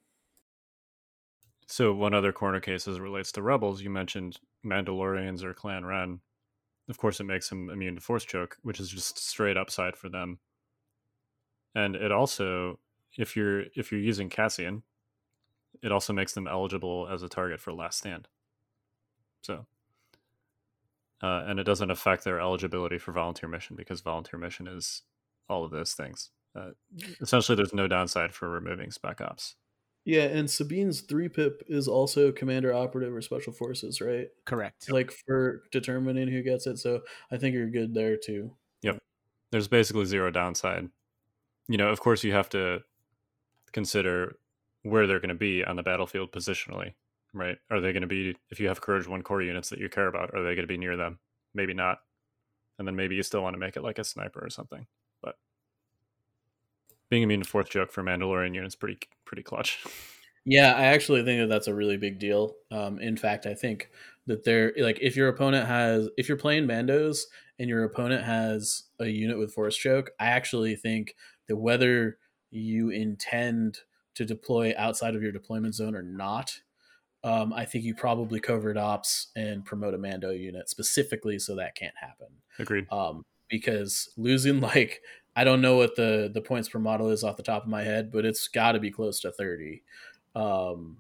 So 1.67 1.95
one 1.95 2.15
other 2.15 2.33
corner 2.33 2.61
case 2.61 2.87
as 2.87 2.97
it 2.97 3.03
relates 3.03 3.33
to 3.33 3.43
rebels, 3.43 3.81
you 3.81 3.91
mentioned 3.91 4.39
Mandalorians 4.65 5.43
or 5.43 5.55
Clan 5.55 5.85
Wren. 5.85 6.21
Of 6.89 6.99
course, 6.99 7.21
it 7.21 7.25
makes 7.25 7.49
them 7.49 7.71
immune 7.71 7.95
to 7.95 8.01
force 8.01 8.25
choke, 8.25 8.57
which 8.63 8.81
is 8.81 8.91
just 8.91 9.19
straight 9.19 9.57
upside 9.57 9.97
for 9.97 10.09
them. 10.09 10.39
And 11.75 11.97
it 11.97 12.13
also, 12.13 12.79
if 13.17 13.37
you're 13.37 13.65
if 13.75 13.91
you're 13.91 14.01
using 14.01 14.29
Cassian, 14.29 14.83
it 15.83 15.91
also 15.91 16.13
makes 16.13 16.35
them 16.35 16.47
eligible 16.47 17.09
as 17.11 17.23
a 17.23 17.29
target 17.29 17.61
for 17.61 17.73
Last 17.73 17.99
Stand. 17.99 18.29
So, 19.43 19.67
uh, 21.23 21.45
and 21.47 21.59
it 21.59 21.65
doesn't 21.65 21.91
affect 21.91 22.25
their 22.25 22.41
eligibility 22.41 22.99
for 22.99 23.13
volunteer 23.13 23.49
mission 23.49 23.77
because 23.77 24.01
volunteer 24.03 24.39
mission 24.39 24.67
is 24.67 25.03
all 25.49 25.65
of 25.65 25.71
those 25.71 25.95
things. 25.95 26.31
Uh, 26.55 26.71
essentially, 27.21 27.57
there's 27.57 27.75
no 27.75 27.89
downside 27.89 28.33
for 28.33 28.49
removing 28.49 28.91
spec 28.91 29.21
ops. 29.21 29.57
Yeah, 30.05 30.25
and 30.25 30.49
Sabine's 30.49 31.01
three 31.01 31.29
pip 31.29 31.63
is 31.67 31.89
also 31.89 32.31
commander 32.31 32.75
operative 32.75 33.15
or 33.15 33.23
special 33.23 33.55
forces, 33.55 34.03
right? 34.03 34.29
Correct. 34.45 34.91
Like 34.91 35.11
for 35.11 35.63
determining 35.73 36.29
who 36.29 36.43
gets 36.43 36.67
it. 36.67 36.79
So 36.79 37.01
I 37.31 37.39
think 37.39 37.55
you're 37.55 37.71
good 37.71 37.95
there 37.95 38.19
too. 38.19 38.53
Yep. 38.83 38.99
There's 39.51 39.69
basically 39.69 40.05
zero 40.05 40.31
downside. 40.31 40.91
You 41.69 41.79
know, 41.79 41.89
of 41.89 42.01
course, 42.01 42.23
you 42.23 42.33
have 42.33 42.51
to 42.51 42.81
consider 43.73 44.37
where 44.83 45.07
they're 45.07 45.21
going 45.21 45.31
to 45.31 45.35
be 45.35 45.65
on 45.65 45.77
the 45.77 45.83
battlefield 45.83 46.33
positionally, 46.33 46.93
right? 47.33 47.57
Are 47.71 47.81
they 47.81 47.93
going 47.93 48.03
to 48.03 48.07
be, 48.07 48.37
if 48.51 48.61
you 48.61 48.69
have 48.69 48.83
Courage 48.83 49.09
One 49.09 49.23
core 49.23 49.41
units 49.41 49.71
that 49.71 49.79
you 49.79 49.89
care 49.89 50.09
about, 50.09 50.35
are 50.35 50.43
they 50.43 50.55
going 50.55 50.67
to 50.67 50.67
be 50.67 50.77
near 50.77 50.99
them? 50.99 51.19
Maybe 51.55 51.73
not. 51.73 52.01
And 52.79 52.87
then 52.87 52.95
maybe 52.95 53.15
you 53.15 53.23
still 53.23 53.43
want 53.43 53.55
to 53.55 53.61
make 53.61 53.77
it 53.77 53.83
like 53.83 53.99
a 53.99 54.05
sniper 54.05 54.45
or 54.45 54.51
something. 54.51 54.87
Being 57.15 57.23
immune 57.23 57.43
to 57.43 57.49
force 57.49 57.69
choke 57.69 57.93
for 57.93 58.03
Mandalorian 58.03 58.57
units 58.57 58.75
pretty 58.75 58.99
pretty 59.25 59.45
clutch. 59.45 59.85
Yeah, 60.45 60.73
I 60.73 60.87
actually 60.87 61.23
think 61.23 61.43
that 61.43 61.47
that's 61.47 61.69
a 61.69 61.75
really 61.75 61.97
big 61.97 62.19
deal. 62.19 62.57
Um, 62.73 62.99
in 62.99 63.17
fact, 63.17 63.47
I 63.47 63.55
think 63.55 63.89
that 64.27 64.43
they're 64.43 64.73
like 64.79 64.99
if 65.01 65.15
your 65.15 65.29
opponent 65.29 65.69
has 65.69 66.09
if 66.17 66.27
you're 66.29 66.37
playing 66.37 66.67
Mandos 66.67 67.21
and 67.61 67.69
your 67.69 67.85
opponent 67.85 68.25
has 68.25 68.83
a 68.99 69.07
unit 69.07 69.39
with 69.39 69.55
force 69.55 69.77
choke, 69.77 70.11
I 70.19 70.27
actually 70.27 70.75
think 70.75 71.15
that 71.47 71.57
whether 71.57 72.19
you 72.51 72.91
intend 72.91 73.79
to 74.17 74.25
deploy 74.25 74.75
outside 74.77 75.15
of 75.15 75.23
your 75.23 75.31
deployment 75.31 75.77
zone 75.77 75.95
or 75.95 76.03
not, 76.03 76.63
um, 77.23 77.53
I 77.53 77.65
think 77.65 77.85
you 77.85 77.95
probably 77.95 78.41
covert 78.41 78.77
ops 78.77 79.29
and 79.37 79.65
promote 79.65 79.95
a 79.95 79.99
Mando 79.99 80.31
unit 80.31 80.69
specifically 80.69 81.39
so 81.39 81.55
that 81.55 81.77
can't 81.77 81.95
happen. 81.97 82.27
Agreed. 82.59 82.89
Um, 82.91 83.23
because 83.49 84.11
losing 84.17 84.61
like 84.75 85.01
I 85.37 85.45
don't 85.45 85.61
know 85.61 85.77
what 85.77 85.97
the 85.97 86.31
the 86.33 86.41
points 86.41 86.69
per 86.69 86.79
model 86.79 87.11
is 87.11 87.25
off 87.25 87.37
the 87.37 87.43
top 87.43 87.65
of 87.65 87.69
my 87.69 87.83
head, 87.83 88.13
but 88.13 88.25
it's 88.25 88.49
got 88.49 88.73
to 88.73 88.81
be 88.81 88.91
close 88.91 89.21
to 89.21 89.33
thirty 89.33 89.83
um, 90.35 90.99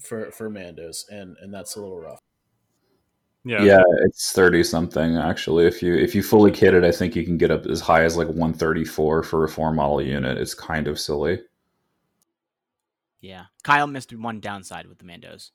for 0.00 0.30
for 0.30 0.50
Mandos, 0.50 1.04
and 1.10 1.36
and 1.40 1.52
that's 1.52 1.76
a 1.76 1.80
little 1.80 2.00
rough. 2.00 2.20
Yeah. 3.44 3.62
Yeah, 3.62 3.82
it's 4.04 4.32
thirty 4.32 4.62
something 4.62 5.16
actually. 5.16 5.66
If 5.66 5.82
you 5.82 5.94
if 5.96 6.14
you 6.14 6.22
fully 6.22 6.50
kit 6.50 6.74
it, 6.74 6.84
I 6.84 6.92
think 6.92 7.16
you 7.16 7.24
can 7.24 7.36
get 7.36 7.50
up 7.50 7.66
as 7.66 7.80
high 7.80 8.04
as 8.04 8.16
like 8.16 8.28
one 8.28 8.52
thirty 8.52 8.84
four 8.84 9.22
for 9.22 9.44
a 9.44 9.48
four 9.48 9.72
model 9.72 10.00
unit. 10.00 10.38
It's 10.38 10.54
kind 10.54 10.86
of 10.86 11.00
silly. 11.00 11.40
Yeah, 13.20 13.44
Kyle 13.62 13.86
missed 13.86 14.14
one 14.14 14.40
downside 14.40 14.86
with 14.86 14.98
the 14.98 15.04
Mandos. 15.04 15.50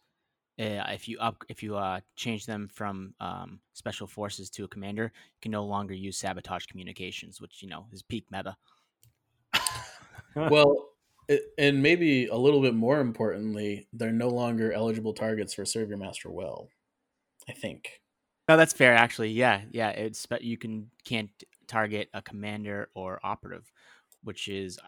Uh, 0.60 0.84
if 0.90 1.08
you 1.08 1.20
up 1.20 1.44
if 1.50 1.62
you 1.62 1.76
uh, 1.76 2.00
change 2.16 2.46
them 2.46 2.68
from 2.74 3.14
um, 3.20 3.60
special 3.74 4.08
forces 4.08 4.50
to 4.50 4.64
a 4.64 4.68
commander, 4.68 5.04
you 5.04 5.40
can 5.42 5.52
no 5.52 5.64
longer 5.64 5.94
use 5.94 6.18
sabotage 6.18 6.66
communications, 6.66 7.40
which 7.40 7.62
you 7.62 7.70
know 7.70 7.86
is 7.92 8.02
peak 8.02 8.26
meta. 8.32 8.56
well, 10.36 10.90
it, 11.28 11.44
and 11.58 11.82
maybe 11.82 12.28
a 12.28 12.36
little 12.36 12.62
bit 12.62 12.74
more 12.74 13.00
importantly, 13.00 13.88
they're 13.94 14.12
no 14.12 14.30
longer 14.30 14.74
eligible 14.74 15.14
targets 15.14 15.54
for 15.54 15.64
serve 15.64 15.90
your 15.90 15.98
master 15.98 16.32
well. 16.32 16.70
I 17.48 17.54
think. 17.54 18.02
No, 18.50 18.58
that's 18.58 18.74
fair. 18.74 18.96
Actually, 18.96 19.32
yeah, 19.32 19.62
yeah. 19.72 19.90
It's 19.90 20.26
but 20.26 20.44
you 20.44 20.58
can 20.58 20.90
can't 21.04 21.30
target 21.68 22.10
a 22.14 22.22
commander 22.22 22.90
or 22.96 23.20
operative, 23.24 23.72
which 24.24 24.48
is 24.48 24.80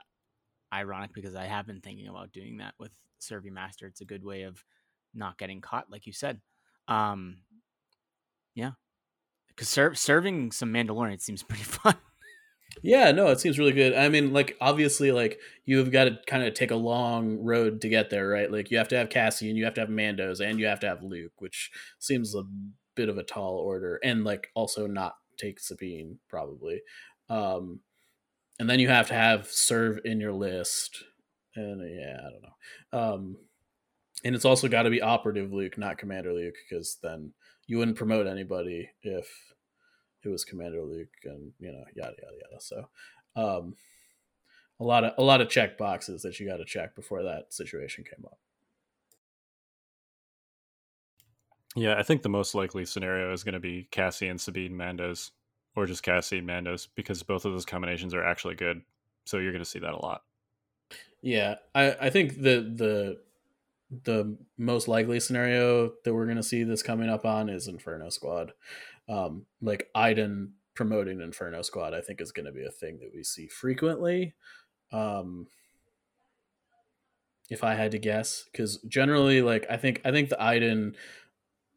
ironic 0.74 1.14
because 1.14 1.36
I 1.36 1.46
have 1.46 1.68
been 1.68 1.82
thinking 1.82 2.08
about 2.08 2.32
doing 2.32 2.58
that 2.58 2.74
with 2.80 2.92
serve 3.20 3.46
your 3.46 3.54
master. 3.54 3.86
It's 3.86 4.02
a 4.02 4.06
good 4.06 4.24
way 4.24 4.44
of 4.44 4.64
not 5.14 5.38
getting 5.38 5.62
caught, 5.62 5.90
like 5.90 6.06
you 6.06 6.14
said. 6.14 6.42
Um, 6.88 7.40
yeah, 8.56 8.72
because 9.48 9.70
serve, 9.70 9.98
serving 9.98 10.52
some 10.52 10.74
Mandalorian 10.74 11.22
seems 11.22 11.44
pretty 11.50 11.64
fun. 11.64 11.96
Yeah, 12.82 13.12
no, 13.12 13.28
it 13.28 13.40
seems 13.40 13.60
really 13.60 13.74
good. 13.74 13.94
I 13.94 14.10
mean, 14.10 14.32
like 14.32 14.56
obviously, 14.62 15.12
like 15.12 15.40
you've 15.66 15.92
got 15.92 16.06
to 16.06 16.20
kind 16.28 16.44
of 16.44 16.54
take 16.54 16.72
a 16.72 16.76
long 16.76 17.44
road 17.44 17.82
to 17.82 17.90
get 17.90 18.10
there, 18.10 18.28
right? 18.28 18.52
Like 18.52 18.72
you 18.72 18.78
have 18.78 18.88
to 18.90 18.98
have 18.98 19.10
Cassian, 19.10 19.56
you 19.56 19.66
have 19.66 19.74
to 19.76 19.82
have 19.82 19.90
Mandos, 19.90 20.40
and 20.40 20.60
you 20.60 20.68
have 20.68 20.80
to 20.82 20.88
have 20.88 21.04
Luke, 21.04 21.34
which 21.40 21.72
seems 21.98 22.36
a 22.36 22.44
bit 22.96 23.10
of 23.10 23.18
a 23.18 23.24
tall 23.24 23.56
order, 23.58 24.00
and 24.04 24.24
like 24.24 24.50
also 24.54 24.88
not 24.88 25.16
take 25.38 25.60
Sabine 25.60 26.20
probably. 26.30 26.82
Um, 27.30 27.82
and 28.60 28.70
then 28.70 28.80
you 28.80 28.90
have 28.90 29.08
to 29.08 29.14
have 29.14 29.48
serve 29.48 30.00
in 30.06 30.20
your 30.20 30.34
list, 30.34 31.04
and 31.56 31.82
yeah, 31.82 32.18
I 32.18 32.30
don't 32.30 32.44
know. 32.44 33.14
Um, 33.16 33.38
and 34.24 34.36
it's 34.36 34.46
also 34.46 34.68
got 34.68 34.84
to 34.84 34.90
be 34.90 35.02
operative 35.02 35.52
Luke, 35.54 35.78
not 35.78 35.98
Commander 35.98 36.34
Luke, 36.34 36.56
because 36.70 36.98
then 37.02 37.34
you 37.68 37.78
wouldn't 37.78 37.98
promote 37.98 38.28
anybody 38.28 38.90
if 39.02 39.30
it 40.24 40.30
was 40.30 40.44
Commander 40.44 40.84
Luke, 40.84 41.10
and 41.24 41.52
you 41.60 41.72
know, 41.72 41.84
yada 41.96 42.14
yada 42.22 42.36
yada. 42.42 42.62
So, 42.62 42.90
um, 43.36 43.76
a 44.80 44.84
lot 44.84 45.04
of 45.04 45.14
a 45.18 45.24
lot 45.24 45.42
of 45.42 45.50
check 45.50 45.78
boxes 45.78 46.22
that 46.24 46.40
you 46.40 46.48
got 46.48 46.58
to 46.58 46.66
check 46.66 46.96
before 46.96 47.24
that 47.24 47.54
situation 47.54 48.04
came 48.04 48.26
up. 48.26 48.40
Yeah, 51.76 51.96
I 51.98 52.04
think 52.04 52.24
the 52.24 52.30
most 52.30 52.56
likely 52.56 52.86
scenario 52.86 53.32
is 53.32 53.44
going 53.44 53.54
to 53.54 53.60
be 53.60 53.88
Cassian 53.92 54.38
Sabine 54.38 54.74
Mandos, 54.74 55.32
or 55.76 55.86
just 55.86 56.04
Cassian 56.04 56.46
Mandos, 56.46 56.88
because 56.96 57.22
both 57.24 57.46
of 57.46 57.54
those 57.54 57.66
combinations 57.66 58.14
are 58.14 58.24
actually 58.24 58.56
good. 58.56 58.82
So 59.26 59.38
you're 59.38 59.52
going 59.52 59.64
to 59.64 59.70
see 59.70 59.80
that 59.80 59.94
a 59.94 60.04
lot. 60.04 60.24
Yeah, 61.22 61.56
I 61.76 61.96
I 62.02 62.10
think 62.10 62.42
the 62.42 62.74
the 62.76 63.22
the 63.90 64.38
most 64.58 64.88
likely 64.88 65.20
scenario 65.20 65.94
that 66.04 66.14
we're 66.14 66.26
going 66.26 66.38
to 66.38 66.44
see 66.44 66.64
this 66.64 66.84
coming 66.84 67.10
up 67.10 67.26
on 67.26 67.50
is 67.50 67.68
Inferno 67.68 68.10
Squad. 68.10 68.54
Um, 69.08 69.46
like 69.62 69.90
Iden 69.96 70.54
promoting 70.76 71.22
Inferno 71.22 71.62
Squad, 71.62 71.94
I 71.94 72.02
think 72.02 72.22
is 72.22 72.32
going 72.32 72.46
to 72.46 72.52
be 72.52 72.66
a 72.66 72.72
thing 72.72 73.00
that 73.00 73.12
we 73.14 73.24
see 73.24 73.48
frequently. 73.48 74.36
Um, 74.92 75.48
if 77.50 77.64
I 77.64 77.74
had 77.74 77.92
to 77.92 78.00
guess, 78.00 78.46
because 78.52 78.78
generally, 78.88 79.42
like 79.42 79.66
I 79.70 79.78
think 79.78 80.02
I 80.06 80.12
think 80.12 80.30
the 80.30 80.42
Iden 80.42 80.96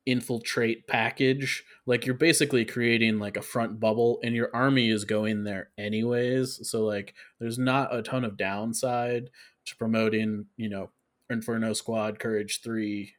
infiltrate 0.05 0.86
package, 0.86 1.64
like 1.86 2.05
you're 2.05 2.14
basically 2.14 2.64
creating 2.64 3.18
like 3.18 3.36
a 3.36 3.43
front 3.43 3.80
bubble, 3.80 4.20
and 4.22 4.34
your 4.34 4.51
army 4.55 4.90
is 4.90 5.05
going 5.05 5.44
there 5.44 5.70
anyways. 5.78 6.68
So 6.68 6.84
like, 6.84 7.14
there's 7.40 7.59
not 7.59 7.94
a 7.94 8.02
ton 8.02 8.24
of 8.24 8.36
downside 8.36 9.30
to 9.64 9.76
promoting, 9.76 10.47
you 10.56 10.68
know, 10.68 10.90
Inferno 11.32 11.72
Squad, 11.72 12.18
Courage 12.18 12.60
Three 12.62 13.14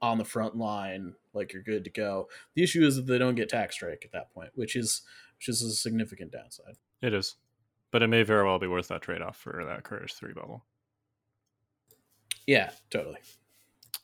on 0.00 0.18
the 0.18 0.24
front 0.24 0.56
line, 0.56 1.14
like 1.32 1.52
you're 1.52 1.62
good 1.62 1.84
to 1.84 1.90
go. 1.90 2.28
The 2.54 2.62
issue 2.62 2.84
is 2.84 2.96
that 2.96 3.06
they 3.06 3.18
don't 3.18 3.36
get 3.36 3.48
tax 3.48 3.76
strike 3.76 4.02
at 4.04 4.12
that 4.12 4.32
point, 4.32 4.50
which 4.54 4.76
is 4.76 5.02
which 5.38 5.48
is 5.48 5.62
a 5.62 5.70
significant 5.70 6.32
downside. 6.32 6.76
It 7.00 7.14
is, 7.14 7.36
but 7.90 8.02
it 8.02 8.08
may 8.08 8.22
very 8.22 8.44
well 8.44 8.58
be 8.58 8.66
worth 8.66 8.88
that 8.88 9.02
trade 9.02 9.22
off 9.22 9.36
for 9.36 9.64
that 9.64 9.84
Courage 9.84 10.14
Three 10.14 10.32
bubble. 10.32 10.64
Yeah, 12.46 12.70
totally. 12.90 13.18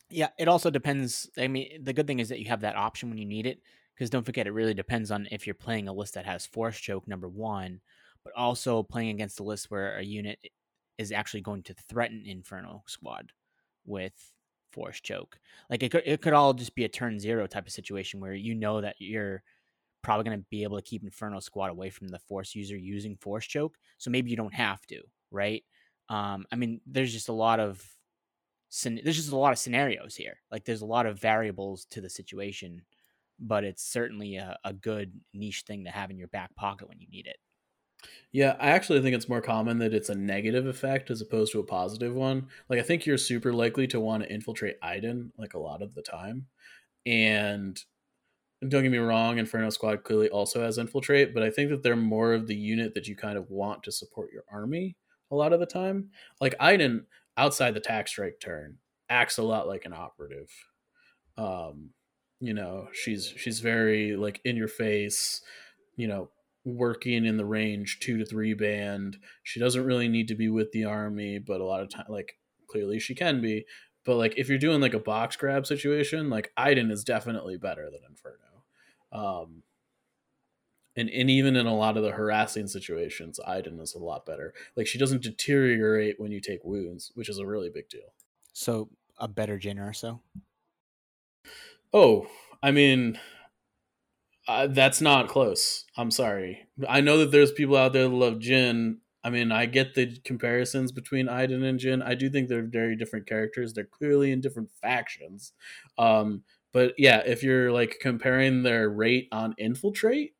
Yeah, 0.09 0.29
it 0.39 0.47
also 0.47 0.69
depends. 0.69 1.29
I 1.37 1.47
mean, 1.47 1.83
the 1.83 1.93
good 1.93 2.07
thing 2.07 2.19
is 2.19 2.29
that 2.29 2.39
you 2.39 2.45
have 2.45 2.61
that 2.61 2.75
option 2.75 3.09
when 3.09 3.17
you 3.17 3.25
need 3.25 3.45
it. 3.45 3.61
Because 3.93 4.09
don't 4.09 4.25
forget, 4.25 4.47
it 4.47 4.51
really 4.51 4.73
depends 4.73 5.11
on 5.11 5.27
if 5.29 5.45
you're 5.45 5.53
playing 5.53 5.89
a 5.89 5.93
list 5.93 6.13
that 6.13 6.25
has 6.25 6.45
force 6.45 6.79
choke 6.79 7.05
number 7.05 7.27
one, 7.27 7.81
but 8.23 8.31
also 8.33 8.81
playing 8.81 9.09
against 9.09 9.41
a 9.41 9.43
list 9.43 9.69
where 9.69 9.97
a 9.97 10.03
unit 10.03 10.39
is 10.97 11.11
actually 11.11 11.41
going 11.41 11.63
to 11.63 11.73
threaten 11.73 12.23
Inferno 12.25 12.81
Squad 12.87 13.33
with 13.89 14.13
force 14.71 15.01
choke. 15.01 15.39
Like 15.69 15.83
it 15.83 15.89
could, 15.91 16.03
it 16.05 16.21
could 16.21 16.33
all 16.33 16.53
just 16.53 16.75
be 16.75 16.85
a 16.85 16.89
turn 16.89 17.19
zero 17.19 17.47
type 17.47 17.67
of 17.67 17.73
situation 17.73 18.19
where 18.19 18.33
you 18.33 18.55
know 18.55 18.81
that 18.81 18.95
you're 18.99 19.43
probably 20.01 20.23
going 20.23 20.39
to 20.39 20.45
be 20.49 20.63
able 20.63 20.77
to 20.77 20.83
keep 20.83 21.03
Inferno 21.03 21.39
Squad 21.39 21.69
away 21.69 21.89
from 21.89 22.07
the 22.07 22.19
force 22.19 22.55
user 22.55 22.77
using 22.77 23.17
force 23.17 23.45
choke. 23.45 23.75
So 23.97 24.09
maybe 24.09 24.29
you 24.29 24.37
don't 24.37 24.53
have 24.53 24.85
to, 24.87 25.01
right? 25.31 25.63
Um, 26.07 26.45
I 26.51 26.55
mean, 26.55 26.81
there's 26.85 27.11
just 27.11 27.29
a 27.29 27.33
lot 27.33 27.59
of 27.59 27.83
there's 28.83 29.15
just 29.15 29.31
a 29.31 29.37
lot 29.37 29.51
of 29.51 29.57
scenarios 29.57 30.15
here. 30.15 30.37
Like 30.51 30.63
there's 30.63 30.81
a 30.81 30.85
lot 30.85 31.07
of 31.07 31.19
variables 31.19 31.85
to 31.91 32.01
the 32.01 32.09
situation, 32.09 32.83
but 33.39 33.63
it's 33.63 33.83
certainly 33.83 34.35
a, 34.35 34.57
a 34.63 34.73
good 34.73 35.11
niche 35.33 35.63
thing 35.65 35.85
to 35.85 35.91
have 35.91 36.11
in 36.11 36.17
your 36.17 36.27
back 36.27 36.55
pocket 36.55 36.87
when 36.87 36.99
you 36.99 37.07
need 37.09 37.25
it. 37.25 37.37
Yeah, 38.31 38.55
I 38.59 38.69
actually 38.69 39.01
think 39.01 39.15
it's 39.15 39.29
more 39.29 39.41
common 39.41 39.79
that 39.79 39.93
it's 39.93 40.09
a 40.09 40.15
negative 40.15 40.67
effect 40.67 41.09
as 41.09 41.21
opposed 41.21 41.51
to 41.53 41.59
a 41.59 41.65
positive 41.65 42.13
one. 42.13 42.47
Like 42.69 42.79
I 42.79 42.83
think 42.83 43.05
you're 43.05 43.17
super 43.17 43.51
likely 43.51 43.87
to 43.87 43.99
want 43.99 44.23
to 44.23 44.31
infiltrate 44.31 44.77
Iden 44.81 45.31
like 45.37 45.55
a 45.55 45.59
lot 45.59 45.81
of 45.81 45.95
the 45.95 46.03
time. 46.03 46.45
And 47.05 47.79
don't 48.67 48.83
get 48.83 48.91
me 48.91 48.97
wrong, 48.97 49.37
Inferno 49.37 49.69
Squad 49.69 50.03
clearly 50.03 50.29
also 50.29 50.61
has 50.61 50.77
infiltrate, 50.77 51.33
but 51.33 51.43
I 51.43 51.49
think 51.49 51.69
that 51.71 51.81
they're 51.81 51.95
more 51.95 52.33
of 52.33 52.45
the 52.45 52.55
unit 52.55 52.93
that 52.93 53.07
you 53.07 53.15
kind 53.15 53.37
of 53.37 53.49
want 53.49 53.83
to 53.83 53.91
support 53.91 54.31
your 54.31 54.43
army 54.51 54.95
a 55.31 55.35
lot 55.35 55.53
of 55.53 55.59
the 55.59 55.65
time. 55.65 56.09
Like 56.39 56.55
Iden 56.59 57.05
outside 57.37 57.73
the 57.73 57.79
tax 57.79 58.11
strike 58.11 58.39
turn 58.39 58.77
acts 59.09 59.37
a 59.37 59.43
lot 59.43 59.67
like 59.67 59.85
an 59.85 59.93
operative. 59.93 60.51
Um, 61.37 61.91
you 62.39 62.53
know, 62.53 62.87
she's 62.93 63.33
she's 63.35 63.59
very 63.59 64.15
like 64.15 64.39
in 64.45 64.55
your 64.55 64.67
face, 64.67 65.41
you 65.95 66.07
know, 66.07 66.29
working 66.69 67.25
in 67.25 67.37
the 67.37 67.45
range 67.45 67.99
two 67.99 68.17
to 68.17 68.25
three 68.25 68.53
band. 68.53 69.17
She 69.43 69.59
doesn't 69.59 69.85
really 69.85 70.07
need 70.07 70.27
to 70.29 70.35
be 70.35 70.49
with 70.49 70.71
the 70.71 70.85
army, 70.85 71.39
but 71.39 71.61
a 71.61 71.65
lot 71.65 71.81
of 71.81 71.89
time, 71.89 72.05
like 72.09 72.37
clearly 72.67 72.99
she 72.99 73.15
can 73.15 73.41
be. 73.41 73.65
But 74.05 74.15
like 74.15 74.37
if 74.37 74.49
you're 74.49 74.57
doing 74.57 74.81
like 74.81 74.93
a 74.93 74.99
box 74.99 75.35
grab 75.35 75.65
situation, 75.67 76.29
like 76.29 76.51
Iden 76.57 76.91
is 76.91 77.03
definitely 77.03 77.57
better 77.57 77.89
than 77.89 77.99
Inferno. 78.09 78.63
Um, 79.11 79.63
and 80.95 81.09
and 81.09 81.29
even 81.29 81.55
in 81.55 81.65
a 81.65 81.75
lot 81.75 81.97
of 81.97 82.03
the 82.03 82.11
harassing 82.11 82.67
situations, 82.67 83.39
Iden 83.45 83.79
is 83.79 83.93
a 83.93 83.99
lot 83.99 84.25
better. 84.25 84.53
Like 84.75 84.87
she 84.87 84.97
doesn't 84.97 85.23
deteriorate 85.23 86.19
when 86.19 86.31
you 86.31 86.41
take 86.41 86.63
wounds, 86.63 87.11
which 87.15 87.29
is 87.29 87.39
a 87.39 87.45
really 87.45 87.69
big 87.69 87.89
deal. 87.89 88.13
So 88.53 88.89
a 89.17 89.27
better 89.27 89.57
Jyn 89.57 89.77
Erso. 89.77 90.21
Oh, 91.93 92.27
I 92.61 92.71
mean, 92.71 93.19
uh, 94.49 94.65
that's 94.65 94.99
not 94.99 95.27
close. 95.27 95.85
I'm 95.95 96.09
sorry. 96.09 96.67
I 96.87 97.01
know 97.01 97.19
that 97.19 97.29
there's 97.31 97.51
people 97.51 97.77
out 97.77 97.93
there 97.93 98.09
that 98.09 98.15
love 98.15 98.39
Jyn. 98.39 98.95
I 99.23 99.29
mean, 99.29 99.51
I 99.51 99.67
get 99.67 99.93
the 99.93 100.17
comparisons 100.25 100.91
between 100.91 101.29
Iden 101.29 101.63
and 101.63 101.79
Jyn. 101.79 102.03
I 102.03 102.15
do 102.15 102.31
think 102.31 102.49
they're 102.49 102.63
very 102.63 102.95
different 102.95 103.27
characters. 103.27 103.73
They're 103.73 103.83
clearly 103.83 104.31
in 104.31 104.41
different 104.41 104.71
factions. 104.81 105.53
Um, 105.99 106.41
but 106.73 106.95
yeah, 106.97 107.21
if 107.27 107.43
you're 107.43 107.71
like 107.71 107.97
comparing 108.01 108.63
their 108.63 108.89
rate 108.89 109.27
on 109.31 109.53
infiltrate 109.59 110.33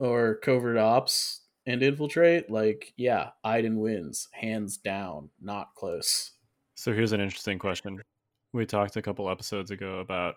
or 0.00 0.34
covert 0.42 0.76
ops 0.76 1.42
and 1.66 1.84
infiltrate, 1.84 2.50
like 2.50 2.94
yeah, 2.96 3.30
Iden 3.44 3.78
wins 3.78 4.28
hands 4.32 4.76
down, 4.76 5.30
not 5.40 5.68
close. 5.76 6.32
So 6.74 6.92
here's 6.92 7.12
an 7.12 7.20
interesting 7.20 7.60
question. 7.60 8.02
We 8.52 8.66
talked 8.66 8.96
a 8.96 9.02
couple 9.02 9.30
episodes 9.30 9.70
ago 9.70 10.00
about 10.00 10.34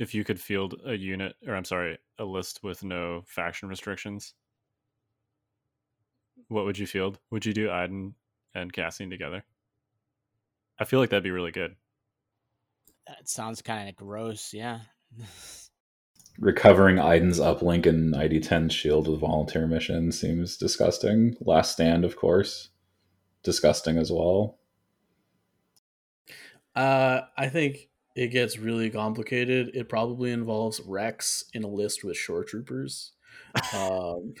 if 0.00 0.14
you 0.14 0.24
could 0.24 0.40
field 0.40 0.80
a 0.86 0.94
unit, 0.94 1.36
or 1.46 1.54
I'm 1.54 1.66
sorry, 1.66 1.98
a 2.18 2.24
list 2.24 2.60
with 2.62 2.82
no 2.82 3.22
faction 3.26 3.68
restrictions. 3.68 4.32
What 6.48 6.64
would 6.64 6.78
you 6.78 6.86
field? 6.86 7.18
Would 7.30 7.44
you 7.44 7.52
do 7.52 7.70
Iden 7.70 8.14
and 8.54 8.72
Cassian 8.72 9.10
together? 9.10 9.44
I 10.78 10.86
feel 10.86 11.00
like 11.00 11.10
that'd 11.10 11.22
be 11.22 11.30
really 11.30 11.52
good. 11.52 11.76
That 13.06 13.28
sounds 13.28 13.60
kind 13.60 13.90
of 13.90 13.94
gross. 13.94 14.54
Yeah. 14.54 14.80
Recovering 16.38 16.98
Iden's 16.98 17.38
uplink 17.38 17.84
and 17.84 18.14
ID10 18.14 18.72
shield 18.72 19.06
with 19.06 19.20
volunteer 19.20 19.66
mission 19.66 20.12
seems 20.12 20.56
disgusting. 20.56 21.36
Last 21.42 21.72
stand, 21.72 22.06
of 22.06 22.16
course, 22.16 22.70
disgusting 23.42 23.98
as 23.98 24.10
well. 24.10 24.58
Uh, 26.74 27.20
I 27.36 27.50
think 27.50 27.89
it 28.14 28.28
gets 28.28 28.58
really 28.58 28.90
complicated. 28.90 29.70
It 29.74 29.88
probably 29.88 30.32
involves 30.32 30.80
Rex 30.80 31.44
in 31.54 31.64
a 31.64 31.68
list 31.68 32.04
with 32.04 32.16
shore 32.16 32.44
troopers. 32.44 33.12
Um, 33.74 34.34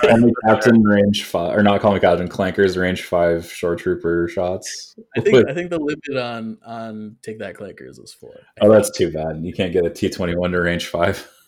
call 0.00 0.18
me 0.18 0.32
Captain 0.46 0.82
range 0.82 1.24
five, 1.24 1.56
or 1.56 1.62
not 1.62 1.80
call 1.80 1.94
me 1.94 2.00
Captain 2.00 2.28
Clankers 2.28 2.76
range 2.76 3.04
five 3.04 3.50
shore 3.50 3.76
trooper 3.76 4.28
shots. 4.28 4.94
I 5.16 5.20
think 5.20 5.48
I 5.48 5.54
think 5.54 5.70
the 5.70 5.78
limit 5.78 6.24
on 6.24 6.58
on 6.64 7.16
take 7.22 7.38
that 7.38 7.54
clankers 7.54 8.02
is 8.02 8.12
four. 8.12 8.34
I 8.34 8.66
oh, 8.66 8.70
think. 8.70 8.72
that's 8.72 8.96
too 8.96 9.12
bad. 9.12 9.44
You 9.44 9.52
can't 9.52 9.72
get 9.72 9.84
a 9.84 9.90
T 9.90 10.08
twenty 10.08 10.36
one 10.36 10.52
to 10.52 10.60
range 10.60 10.86
five. 10.86 11.28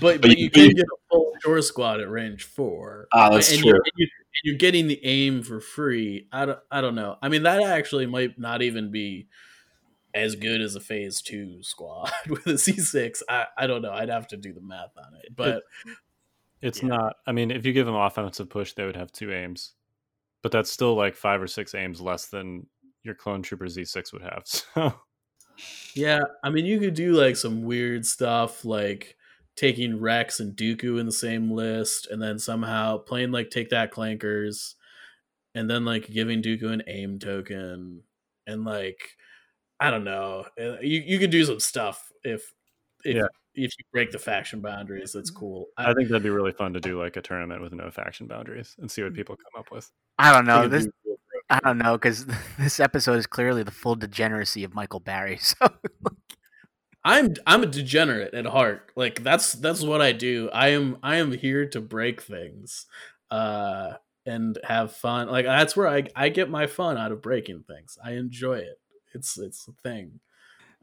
but 0.00 0.20
but 0.20 0.38
you 0.38 0.50
can 0.50 0.68
get 0.70 0.84
a 0.84 0.96
full 1.10 1.32
shore 1.42 1.62
squad 1.62 2.00
at 2.00 2.10
range 2.10 2.44
four. 2.44 3.08
Ah, 3.12 3.30
that's 3.30 3.50
and 3.50 3.60
true. 3.60 3.70
You're, 3.72 3.82
and 3.86 4.08
you're 4.44 4.56
getting 4.58 4.86
the 4.86 5.04
aim 5.04 5.42
for 5.42 5.60
free. 5.60 6.28
I 6.32 6.46
don't 6.46 6.58
I 6.70 6.80
don't 6.80 6.94
know. 6.94 7.16
I 7.22 7.28
mean 7.28 7.42
that 7.44 7.62
actually 7.62 8.06
might 8.06 8.38
not 8.38 8.62
even 8.62 8.90
be 8.90 9.28
as 10.14 10.34
good 10.34 10.60
as 10.60 10.74
a 10.74 10.80
phase 10.80 11.22
two 11.22 11.62
squad 11.62 12.10
with 12.28 12.46
a 12.46 12.54
Z6. 12.54 13.22
I, 13.28 13.46
I 13.56 13.66
don't 13.66 13.82
know. 13.82 13.92
I'd 13.92 14.08
have 14.08 14.26
to 14.28 14.36
do 14.36 14.52
the 14.52 14.60
math 14.60 14.96
on 14.96 15.14
it. 15.22 15.34
But 15.34 15.62
It's 16.62 16.82
Yeah. 16.82 16.88
not. 16.88 17.16
I 17.26 17.32
mean, 17.32 17.50
if 17.50 17.64
you 17.64 17.72
give 17.72 17.86
them 17.86 17.94
offensive 17.94 18.50
push, 18.50 18.72
they 18.72 18.84
would 18.84 18.96
have 18.96 19.12
two 19.12 19.32
aims, 19.32 19.74
but 20.42 20.52
that's 20.52 20.70
still 20.70 20.94
like 20.94 21.14
five 21.14 21.40
or 21.40 21.46
six 21.46 21.74
aims 21.74 22.00
less 22.00 22.26
than 22.26 22.66
your 23.02 23.14
clone 23.14 23.42
trooper 23.42 23.66
Z6 23.66 24.12
would 24.12 24.22
have. 24.22 24.44
So 24.74 24.94
Yeah, 25.94 26.20
I 26.42 26.50
mean, 26.50 26.64
you 26.64 26.78
could 26.78 26.94
do 26.94 27.12
like 27.12 27.36
some 27.36 27.62
weird 27.62 28.06
stuff, 28.06 28.64
like 28.64 29.16
taking 29.60 30.00
Rex 30.00 30.40
and 30.40 30.56
Dooku 30.56 30.98
in 30.98 31.04
the 31.04 31.12
same 31.12 31.50
list, 31.50 32.06
and 32.10 32.22
then 32.22 32.38
somehow 32.38 32.96
playing 32.96 33.30
like 33.30 33.50
take 33.50 33.68
that 33.70 33.92
clankers, 33.92 34.74
and 35.54 35.68
then 35.68 35.84
like 35.84 36.08
giving 36.10 36.40
Dooku 36.42 36.72
an 36.72 36.82
aim 36.86 37.18
token, 37.18 38.02
and 38.46 38.64
like 38.64 39.00
I 39.78 39.90
don't 39.90 40.04
know, 40.04 40.46
Uh, 40.58 40.80
you 40.80 41.00
you 41.04 41.18
could 41.18 41.30
do 41.30 41.44
some 41.44 41.60
stuff 41.60 42.10
if 42.24 42.42
if 43.04 43.16
Yeah. 43.16 43.26
if 43.54 43.72
you 43.78 43.84
break 43.92 44.10
the 44.12 44.18
faction 44.18 44.60
boundaries. 44.62 45.12
That's 45.12 45.30
cool. 45.30 45.66
I 45.76 45.92
think 45.94 46.08
that'd 46.08 46.22
be 46.22 46.30
really 46.30 46.52
fun 46.52 46.72
to 46.74 46.80
do 46.80 46.98
like 46.98 47.16
a 47.16 47.22
tournament 47.22 47.60
with 47.62 47.72
no 47.74 47.90
faction 47.90 48.26
boundaries 48.26 48.74
and 48.78 48.90
see 48.90 49.02
what 49.02 49.12
people 49.14 49.36
come 49.36 49.60
up 49.60 49.70
with. 49.70 49.90
I 50.18 50.32
don't 50.32 50.46
know. 50.46 50.60
think 50.62 50.72
This 50.72 50.82
it'd 50.84 50.92
be 51.04 51.10
real 51.10 51.16
broken. 51.30 51.46
I 51.50 51.60
don't 51.68 51.78
know 51.78 51.96
because 51.98 52.26
this 52.58 52.80
episode 52.80 53.18
is 53.18 53.26
clearly 53.26 53.62
the 53.62 53.70
full 53.70 53.94
degeneracy 53.96 54.64
of 54.64 54.74
Michael 54.74 55.00
Barry. 55.00 55.38
So 55.50 55.68
I'm 57.04 57.34
I'm 57.46 57.62
a 57.62 57.66
degenerate 57.66 58.34
at 58.34 58.46
heart. 58.46 58.92
Like 58.96 59.22
that's 59.22 59.52
that's 59.54 59.82
what 59.82 60.02
I 60.02 60.12
do. 60.12 60.50
I 60.52 60.68
am 60.68 60.98
I 61.02 61.16
am 61.16 61.32
here 61.32 61.66
to 61.70 61.80
break 61.80 62.20
things, 62.22 62.86
uh, 63.30 63.94
and 64.26 64.58
have 64.64 64.92
fun. 64.92 65.28
Like 65.28 65.46
that's 65.46 65.76
where 65.76 65.88
I 65.88 66.04
I 66.14 66.28
get 66.28 66.50
my 66.50 66.66
fun 66.66 66.98
out 66.98 67.12
of 67.12 67.22
breaking 67.22 67.64
things. 67.66 67.96
I 68.04 68.12
enjoy 68.12 68.58
it. 68.58 68.78
It's 69.14 69.38
it's 69.38 69.66
a 69.68 69.72
thing. 69.82 70.20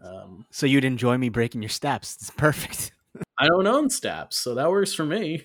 Um, 0.03 0.45
so 0.51 0.65
you'd 0.65 0.85
enjoy 0.85 1.17
me 1.17 1.29
breaking 1.29 1.61
your 1.61 1.69
staps. 1.69 2.15
It's 2.19 2.31
perfect. 2.31 2.91
I 3.37 3.47
don't 3.47 3.67
own 3.67 3.89
staps, 3.89 4.37
so 4.37 4.55
that 4.55 4.69
works 4.69 4.93
for 4.93 5.05
me. 5.05 5.43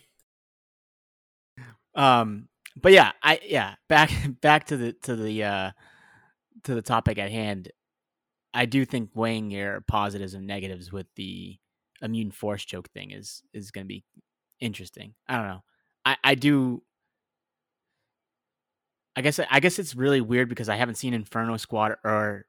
Um, 1.94 2.48
but 2.80 2.92
yeah, 2.92 3.12
I 3.22 3.40
yeah 3.44 3.74
back 3.88 4.10
back 4.40 4.66
to 4.66 4.76
the 4.76 4.92
to 5.02 5.16
the 5.16 5.44
uh 5.44 5.70
to 6.64 6.74
the 6.74 6.82
topic 6.82 7.18
at 7.18 7.30
hand. 7.30 7.70
I 8.54 8.66
do 8.66 8.84
think 8.84 9.10
weighing 9.14 9.50
your 9.50 9.80
positives 9.82 10.34
and 10.34 10.46
negatives 10.46 10.92
with 10.92 11.06
the 11.16 11.58
immune 12.02 12.30
force 12.30 12.64
choke 12.64 12.90
thing 12.90 13.12
is 13.12 13.42
is 13.52 13.70
going 13.70 13.84
to 13.84 13.88
be 13.88 14.04
interesting. 14.60 15.14
I 15.28 15.36
don't 15.36 15.48
know. 15.48 15.62
I 16.04 16.16
I 16.24 16.34
do. 16.34 16.82
I 19.14 19.20
guess 19.20 19.38
I 19.38 19.60
guess 19.60 19.78
it's 19.78 19.94
really 19.94 20.20
weird 20.20 20.48
because 20.48 20.68
I 20.68 20.76
haven't 20.76 20.94
seen 20.96 21.14
Inferno 21.14 21.56
Squad 21.56 21.96
or 22.04 22.46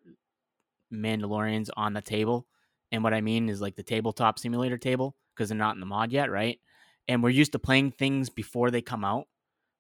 Mandalorians 0.94 1.70
on 1.76 1.94
the 1.94 2.02
table, 2.02 2.48
and 2.92 3.04
what 3.04 3.14
I 3.14 3.22
mean 3.22 3.50
is 3.50 3.62
like 3.62 3.76
the 3.76 3.84
tabletop 3.84 4.40
simulator 4.40 4.78
table 4.78 5.16
because 5.36 5.50
they're 5.50 5.58
not 5.58 5.76
in 5.76 5.80
the 5.80 5.86
mod 5.86 6.12
yet, 6.12 6.32
right? 6.32 6.60
And 7.08 7.22
we're 7.22 7.30
used 7.30 7.52
to 7.54 7.60
playing 7.60 7.92
things 7.92 8.30
before 8.30 8.72
they 8.72 8.82
come 8.82 9.04
out 9.04 9.28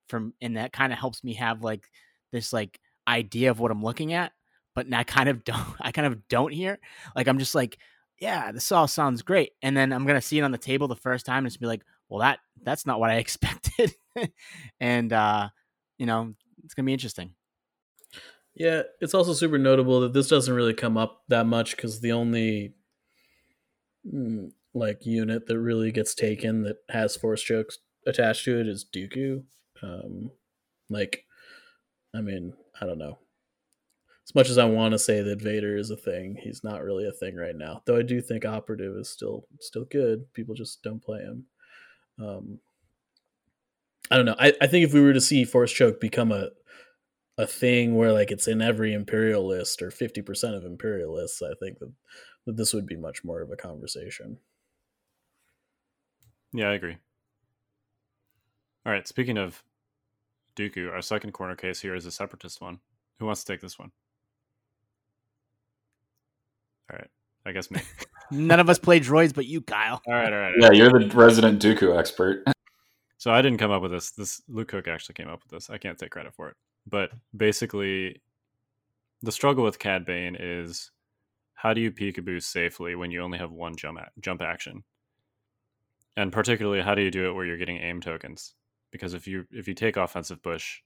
from 0.09 0.33
and 0.41 0.57
that 0.57 0.73
kind 0.73 0.91
of 0.91 0.99
helps 0.99 1.23
me 1.23 1.33
have 1.35 1.63
like 1.63 1.89
this 2.31 2.51
like 2.51 2.79
idea 3.07 3.51
of 3.51 3.59
what 3.59 3.71
I'm 3.71 3.83
looking 3.83 4.13
at, 4.13 4.33
but 4.75 4.91
I 4.93 5.03
kind 5.03 5.29
of 5.29 5.43
don't 5.43 5.75
I 5.79 5.91
kind 5.91 6.07
of 6.07 6.27
don't 6.27 6.53
hear. 6.53 6.79
Like 7.15 7.27
I'm 7.27 7.39
just 7.39 7.55
like, 7.55 7.77
yeah, 8.19 8.51
this 8.51 8.71
all 8.71 8.87
sounds 8.87 9.21
great. 9.21 9.51
And 9.61 9.75
then 9.75 9.91
I'm 9.91 10.05
gonna 10.05 10.21
see 10.21 10.39
it 10.39 10.43
on 10.43 10.51
the 10.51 10.57
table 10.57 10.87
the 10.87 10.95
first 10.95 11.25
time 11.25 11.39
and 11.39 11.47
just 11.47 11.59
be 11.59 11.67
like, 11.67 11.83
well 12.09 12.19
that 12.21 12.39
that's 12.63 12.85
not 12.85 12.99
what 12.99 13.09
I 13.09 13.15
expected. 13.17 13.93
and 14.79 15.11
uh, 15.11 15.49
you 15.97 16.05
know, 16.05 16.33
it's 16.63 16.73
gonna 16.73 16.85
be 16.85 16.93
interesting. 16.93 17.33
Yeah, 18.55 18.83
it's 19.01 19.15
also 19.15 19.33
super 19.33 19.57
notable 19.57 20.01
that 20.01 20.13
this 20.13 20.27
doesn't 20.27 20.53
really 20.53 20.75
come 20.75 20.95
up 20.95 21.23
that 21.29 21.47
much 21.47 21.75
because 21.75 22.01
the 22.01 22.11
only 22.11 22.75
mm, 24.05 24.51
like 24.75 25.05
unit 25.05 25.47
that 25.47 25.59
really 25.59 25.91
gets 25.91 26.13
taken 26.13 26.63
that 26.63 26.77
has 26.89 27.15
force 27.15 27.41
chokes 27.41 27.79
attached 28.05 28.45
to 28.45 28.59
it 28.59 28.67
is 28.67 28.85
Dooku. 28.85 29.43
Um, 29.81 30.31
like, 30.89 31.25
I 32.13 32.21
mean, 32.21 32.53
I 32.79 32.85
don't 32.85 32.99
know. 32.99 33.17
As 34.25 34.35
much 34.35 34.49
as 34.49 34.57
I 34.57 34.65
want 34.65 34.93
to 34.93 34.99
say 34.99 35.21
that 35.21 35.41
Vader 35.41 35.75
is 35.75 35.89
a 35.89 35.97
thing, 35.97 36.37
he's 36.41 36.63
not 36.63 36.83
really 36.83 37.07
a 37.07 37.11
thing 37.11 37.35
right 37.35 37.55
now. 37.55 37.81
Though 37.85 37.97
I 37.97 38.03
do 38.03 38.21
think 38.21 38.45
Operative 38.45 38.95
is 38.95 39.09
still 39.09 39.45
still 39.59 39.85
good. 39.85 40.31
People 40.33 40.55
just 40.55 40.81
don't 40.81 41.03
play 41.03 41.19
him. 41.19 41.45
Um, 42.19 42.59
I 44.09 44.15
don't 44.15 44.25
know. 44.25 44.35
I, 44.39 44.53
I 44.61 44.67
think 44.67 44.85
if 44.85 44.93
we 44.93 45.01
were 45.01 45.13
to 45.13 45.21
see 45.21 45.43
force 45.43 45.71
choke 45.71 45.99
become 45.99 46.31
a 46.31 46.49
a 47.37 47.47
thing 47.47 47.95
where 47.95 48.13
like 48.13 48.31
it's 48.31 48.47
in 48.47 48.61
every 48.61 48.93
imperial 48.93 49.47
list 49.47 49.81
or 49.81 49.89
50% 49.89 50.55
of 50.55 50.65
imperial 50.65 51.15
lists, 51.15 51.41
I 51.41 51.53
think 51.59 51.79
that, 51.79 51.91
that 52.45 52.57
this 52.57 52.73
would 52.73 52.85
be 52.85 52.95
much 52.95 53.23
more 53.23 53.41
of 53.41 53.51
a 53.51 53.55
conversation. 53.55 54.37
Yeah, 56.53 56.69
I 56.69 56.73
agree. 56.73 56.97
All 58.85 58.91
right, 58.91 59.07
speaking 59.07 59.37
of 59.37 59.63
Dooku, 60.55 60.91
our 60.91 61.01
second 61.01 61.31
corner 61.31 61.55
case 61.55 61.81
here 61.81 61.95
is 61.95 62.05
a 62.05 62.11
separatist 62.11 62.61
one. 62.61 62.79
Who 63.19 63.25
wants 63.25 63.43
to 63.43 63.51
take 63.51 63.61
this 63.61 63.79
one? 63.79 63.91
All 66.91 66.97
right, 66.97 67.09
I 67.45 67.51
guess 67.51 67.69
me. 67.71 67.81
None 68.31 68.59
of 68.59 68.69
us 68.69 68.79
play 68.79 68.99
droids, 68.99 69.33
but 69.33 69.45
you, 69.45 69.61
Kyle. 69.61 70.01
All 70.07 70.13
right, 70.13 70.31
all 70.31 70.39
right. 70.39 70.53
Yeah, 70.59 70.71
you're 70.71 70.89
the 70.89 71.07
resident 71.13 71.61
Dooku 71.61 71.97
expert. 71.97 72.43
So 73.19 73.31
I 73.31 73.41
didn't 73.41 73.59
come 73.59 73.71
up 73.71 73.81
with 73.81 73.91
this. 73.91 74.11
This 74.11 74.41
Luke 74.49 74.67
Cook 74.67 74.89
actually 74.89 75.13
came 75.13 75.29
up 75.29 75.41
with 75.43 75.49
this. 75.49 75.69
I 75.69 75.77
can't 75.77 75.97
take 75.97 76.09
credit 76.09 76.33
for 76.33 76.49
it. 76.49 76.57
But 76.85 77.11
basically, 77.33 78.21
the 79.21 79.31
struggle 79.31 79.63
with 79.63 79.79
Cad 79.79 80.03
Bane 80.03 80.35
is 80.37 80.91
how 81.53 81.73
do 81.73 81.79
you 81.79 81.89
peekaboo 81.89 82.43
safely 82.43 82.95
when 82.95 83.11
you 83.11 83.21
only 83.21 83.37
have 83.37 83.53
one 83.53 83.77
jump 83.77 83.99
a- 83.99 84.09
jump 84.19 84.41
action, 84.41 84.83
and 86.17 86.33
particularly 86.33 86.81
how 86.81 86.95
do 86.95 87.01
you 87.01 87.11
do 87.11 87.29
it 87.29 87.33
where 87.33 87.45
you're 87.45 87.55
getting 87.55 87.77
aim 87.77 88.01
tokens? 88.01 88.55
Because 88.91 89.13
if 89.13 89.25
you 89.25 89.45
if 89.51 89.69
you 89.69 89.73
take 89.73 89.95
offensive 89.95 90.43
push, 90.43 90.81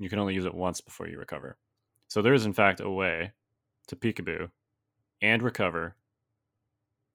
you 0.00 0.08
can 0.08 0.18
only 0.18 0.34
use 0.34 0.46
it 0.46 0.54
once 0.54 0.80
before 0.80 1.06
you 1.06 1.20
recover. 1.20 1.56
So 2.08 2.20
there 2.20 2.34
is 2.34 2.46
in 2.46 2.52
fact 2.52 2.80
a 2.80 2.90
way 2.90 3.30
to 3.86 3.94
peekaboo 3.94 4.50
and 5.22 5.42
recover 5.42 5.96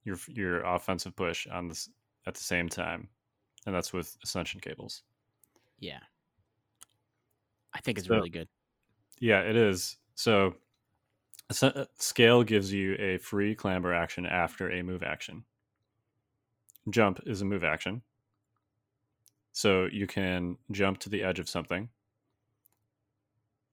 your 0.03 0.17
your 0.27 0.61
offensive 0.63 1.15
push 1.15 1.47
on 1.47 1.67
this 1.67 1.89
at 2.27 2.33
the 2.35 2.43
same 2.43 2.69
time, 2.69 3.07
and 3.65 3.73
that's 3.75 3.93
with 3.93 4.17
ascension 4.23 4.59
cables. 4.59 5.03
Yeah. 5.79 5.99
I 7.73 7.79
think 7.81 7.97
it's 7.97 8.07
So- 8.07 8.15
really 8.15 8.29
good. 8.29 8.47
Yeah, 9.19 9.41
it 9.41 9.55
is. 9.55 9.97
So 10.15 10.55
uh, 11.61 11.85
scale 11.97 12.43
gives 12.43 12.71
you 12.73 12.95
a 12.99 13.17
free 13.17 13.53
clamber 13.55 13.93
action 13.93 14.25
after 14.25 14.71
a 14.71 14.81
move 14.81 15.03
action. 15.03 15.43
Jump 16.89 17.19
is 17.25 17.41
a 17.41 17.45
move 17.45 17.63
action. 17.63 18.01
So 19.51 19.85
you 19.91 20.05
can 20.07 20.57
jump 20.71 20.99
to 20.99 21.09
the 21.09 21.23
edge 21.23 21.39
of 21.39 21.47
something, 21.47 21.87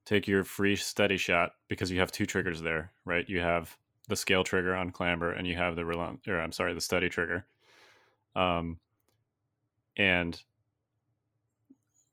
take 0.05 0.27
your 0.27 0.43
free 0.43 0.75
steady 0.77 1.17
shot 1.17 1.55
because 1.67 1.91
you 1.91 1.99
have 1.99 2.11
two 2.11 2.25
triggers 2.25 2.61
there, 2.61 2.91
right? 3.05 3.27
You 3.27 3.41
have 3.41 3.77
the 4.09 4.15
scale 4.15 4.43
trigger 4.43 4.75
on 4.75 4.91
clamber 4.91 5.31
and 5.31 5.47
you 5.47 5.55
have 5.55 5.75
the 5.75 5.85
relent 5.85 6.27
or 6.27 6.39
I'm 6.39 6.51
sorry, 6.51 6.73
the 6.73 6.81
steady 6.81 7.09
trigger. 7.09 7.45
Um 8.35 8.79
and 9.95 10.41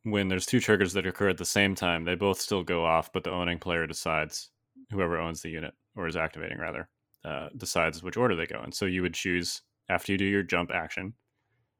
when 0.02 0.28
there's 0.28 0.46
two 0.46 0.60
triggers 0.60 0.92
that 0.94 1.06
occur 1.06 1.28
at 1.28 1.38
the 1.38 1.44
same 1.44 1.74
time, 1.74 2.04
they 2.04 2.14
both 2.14 2.40
still 2.40 2.62
go 2.62 2.84
off, 2.84 3.12
but 3.12 3.24
the 3.24 3.30
owning 3.30 3.58
player 3.58 3.86
decides, 3.86 4.50
whoever 4.90 5.18
owns 5.18 5.42
the 5.42 5.50
unit 5.50 5.74
or 5.94 6.06
is 6.06 6.16
activating 6.16 6.58
rather, 6.58 6.88
uh, 7.24 7.48
decides 7.56 8.02
which 8.02 8.16
order 8.16 8.34
they 8.34 8.46
go 8.46 8.62
in. 8.62 8.72
So 8.72 8.86
you 8.86 9.02
would 9.02 9.14
choose 9.14 9.62
after 9.88 10.12
you 10.12 10.18
do 10.18 10.24
your 10.24 10.42
jump 10.42 10.70
action, 10.72 11.14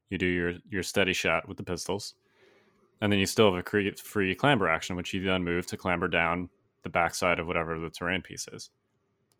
you 0.09 0.17
do 0.17 0.27
your 0.27 0.53
your 0.69 0.83
steady 0.83 1.13
shot 1.13 1.47
with 1.47 1.57
the 1.57 1.63
pistols, 1.63 2.15
and 2.99 3.11
then 3.11 3.19
you 3.19 3.25
still 3.25 3.53
have 3.53 3.65
a 3.65 3.91
free 3.95 4.35
clamber 4.35 4.67
action, 4.67 4.95
which 4.95 5.13
you 5.13 5.23
then 5.23 5.43
move 5.43 5.65
to 5.67 5.77
clamber 5.77 6.07
down 6.07 6.49
the 6.83 6.89
backside 6.89 7.39
of 7.39 7.47
whatever 7.47 7.79
the 7.79 7.89
terrain 7.89 8.21
piece 8.21 8.47
is. 8.51 8.69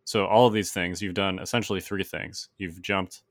So 0.03 0.25
all 0.25 0.47
of 0.47 0.53
these 0.53 0.71
things, 0.71 1.01
you've 1.01 1.13
done 1.13 1.39
essentially 1.39 1.81
three 1.81 2.03
things: 2.03 2.49
you've 2.57 2.81
jumped, 2.81 3.23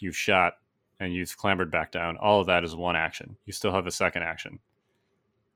you've 0.00 0.16
shot, 0.16 0.54
and 1.00 1.12
you've 1.14 1.36
clambered 1.36 1.70
back 1.70 1.92
down. 1.92 2.16
All 2.18 2.40
of 2.40 2.46
that 2.46 2.64
is 2.64 2.76
one 2.76 2.96
action. 2.96 3.36
You 3.46 3.52
still 3.52 3.72
have 3.72 3.86
a 3.86 3.90
second 3.90 4.22
action 4.22 4.60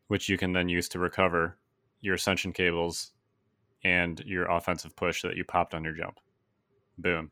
which 0.08 0.28
you 0.28 0.36
can 0.36 0.52
then 0.52 0.68
use 0.68 0.88
to 0.90 0.98
recover 0.98 1.56
your 2.00 2.14
ascension 2.14 2.52
cables 2.52 3.12
and 3.84 4.20
your 4.26 4.50
offensive 4.50 4.94
push 4.96 5.22
that 5.22 5.36
you 5.36 5.44
popped 5.44 5.74
on 5.74 5.84
your 5.84 5.92
jump. 5.92 6.18
Boom. 6.98 7.30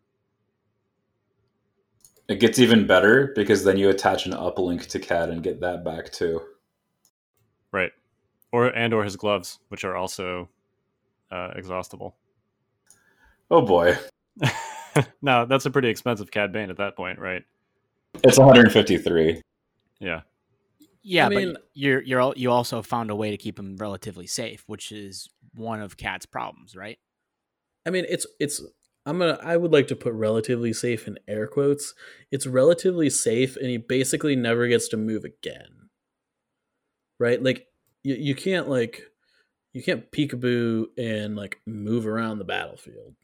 It 2.29 2.41
gets 2.41 2.59
even 2.59 2.87
better 2.87 3.33
because 3.35 3.65
then 3.65 3.77
you 3.77 3.91
attach 3.91 4.27
an 4.27 4.33
uplink 4.33 4.87
to 4.89 4.99
CAD 4.99 5.31
and 5.31 5.43
get 5.43 5.61
that 5.61 5.85
back 5.85 6.11
too. 6.13 6.41
Right. 7.73 7.93
Or 8.53 8.67
and 8.67 8.93
or 8.93 9.05
his 9.05 9.17
gloves, 9.17 9.59
which 9.69 9.85
are 9.85 9.97
also 9.97 10.49
uh, 11.31 11.51
exhaustible. 11.57 12.17
Oh 13.53 13.61
boy, 13.63 13.97
now 15.23 15.45
that's 15.45 15.67
a 15.67 15.71
pretty 15.71 15.89
expensive 15.89 16.31
Cad 16.31 16.53
Bane 16.53 16.71
at 16.71 16.79
that 16.79 16.97
point, 16.97 17.19
right? 17.19 17.43
it's 18.25 18.39
153. 18.39 19.41
Yeah. 20.01 20.23
Yeah, 21.03 21.27
I 21.27 21.29
mean- 21.29 21.53
but 21.53 21.63
you're 21.75 22.01
you're 22.03 22.21
al- 22.21 22.35
you 22.37 22.51
also 22.51 22.81
found 22.83 23.11
a 23.11 23.15
way 23.17 23.31
to 23.31 23.37
keep 23.37 23.59
him 23.59 23.77
relatively 23.77 24.27
safe, 24.27 24.65
which 24.67 24.91
is 24.91 25.29
one 25.55 25.83
of 25.83 25.97
Cad's 25.97 26.27
problems, 26.27 26.75
right? 26.75 26.99
I 27.87 27.91
mean, 27.91 28.07
it's 28.09 28.27
it's. 28.41 28.63
I'm 29.05 29.19
gonna. 29.19 29.39
I 29.43 29.57
would 29.57 29.73
like 29.73 29.89
to 29.89 29.97
put 29.97 30.15
relatively 30.15 30.73
safe 30.73 31.07
in 31.07 31.19
air 31.29 31.47
quotes. 31.47 31.93
It's 32.31 32.47
relatively 32.47 33.11
safe, 33.11 33.57
and 33.57 33.67
he 33.67 33.77
basically 33.77 34.37
never 34.37 34.67
gets 34.69 34.89
to 34.89 34.97
move 34.97 35.25
again. 35.25 35.91
Right? 37.19 37.43
Like 37.43 37.67
you, 38.05 38.15
you 38.15 38.35
can't 38.35 38.69
like 38.69 39.03
you 39.73 39.83
can't 39.83 40.11
peekaboo 40.13 40.87
and 40.97 41.35
like 41.35 41.61
move 41.67 42.07
around 42.07 42.39
the 42.39 42.45
battlefield. 42.45 43.15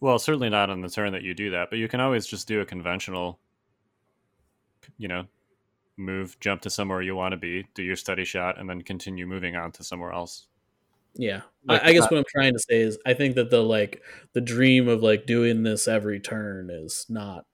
Well, 0.00 0.18
certainly 0.18 0.48
not 0.48 0.70
on 0.70 0.80
the 0.80 0.88
turn 0.88 1.12
that 1.12 1.22
you 1.22 1.34
do 1.34 1.50
that, 1.50 1.70
but 1.70 1.78
you 1.78 1.88
can 1.88 2.00
always 2.00 2.26
just 2.26 2.46
do 2.46 2.60
a 2.60 2.64
conventional, 2.64 3.40
you 4.96 5.08
know, 5.08 5.24
move, 5.96 6.38
jump 6.40 6.62
to 6.62 6.70
somewhere 6.70 7.02
you 7.02 7.16
want 7.16 7.32
to 7.32 7.36
be, 7.36 7.66
do 7.74 7.82
your 7.82 7.96
steady 7.96 8.24
shot, 8.24 8.58
and 8.58 8.70
then 8.70 8.82
continue 8.82 9.26
moving 9.26 9.56
on 9.56 9.72
to 9.72 9.84
somewhere 9.84 10.12
else. 10.12 10.46
Yeah, 11.14 11.40
Like, 11.64 11.82
I, 11.82 11.88
I 11.88 11.92
guess 11.92 12.04
uh, 12.04 12.08
what 12.10 12.18
I'm 12.18 12.24
trying 12.28 12.52
to 12.52 12.60
say 12.60 12.80
is 12.80 12.96
I 13.04 13.14
think 13.14 13.34
that 13.34 13.50
the 13.50 13.62
like 13.62 14.02
the 14.34 14.40
dream 14.40 14.86
of 14.86 15.02
like 15.02 15.26
doing 15.26 15.64
this 15.64 15.88
every 15.88 16.20
turn 16.20 16.70
is 16.70 17.06
not 17.08 17.44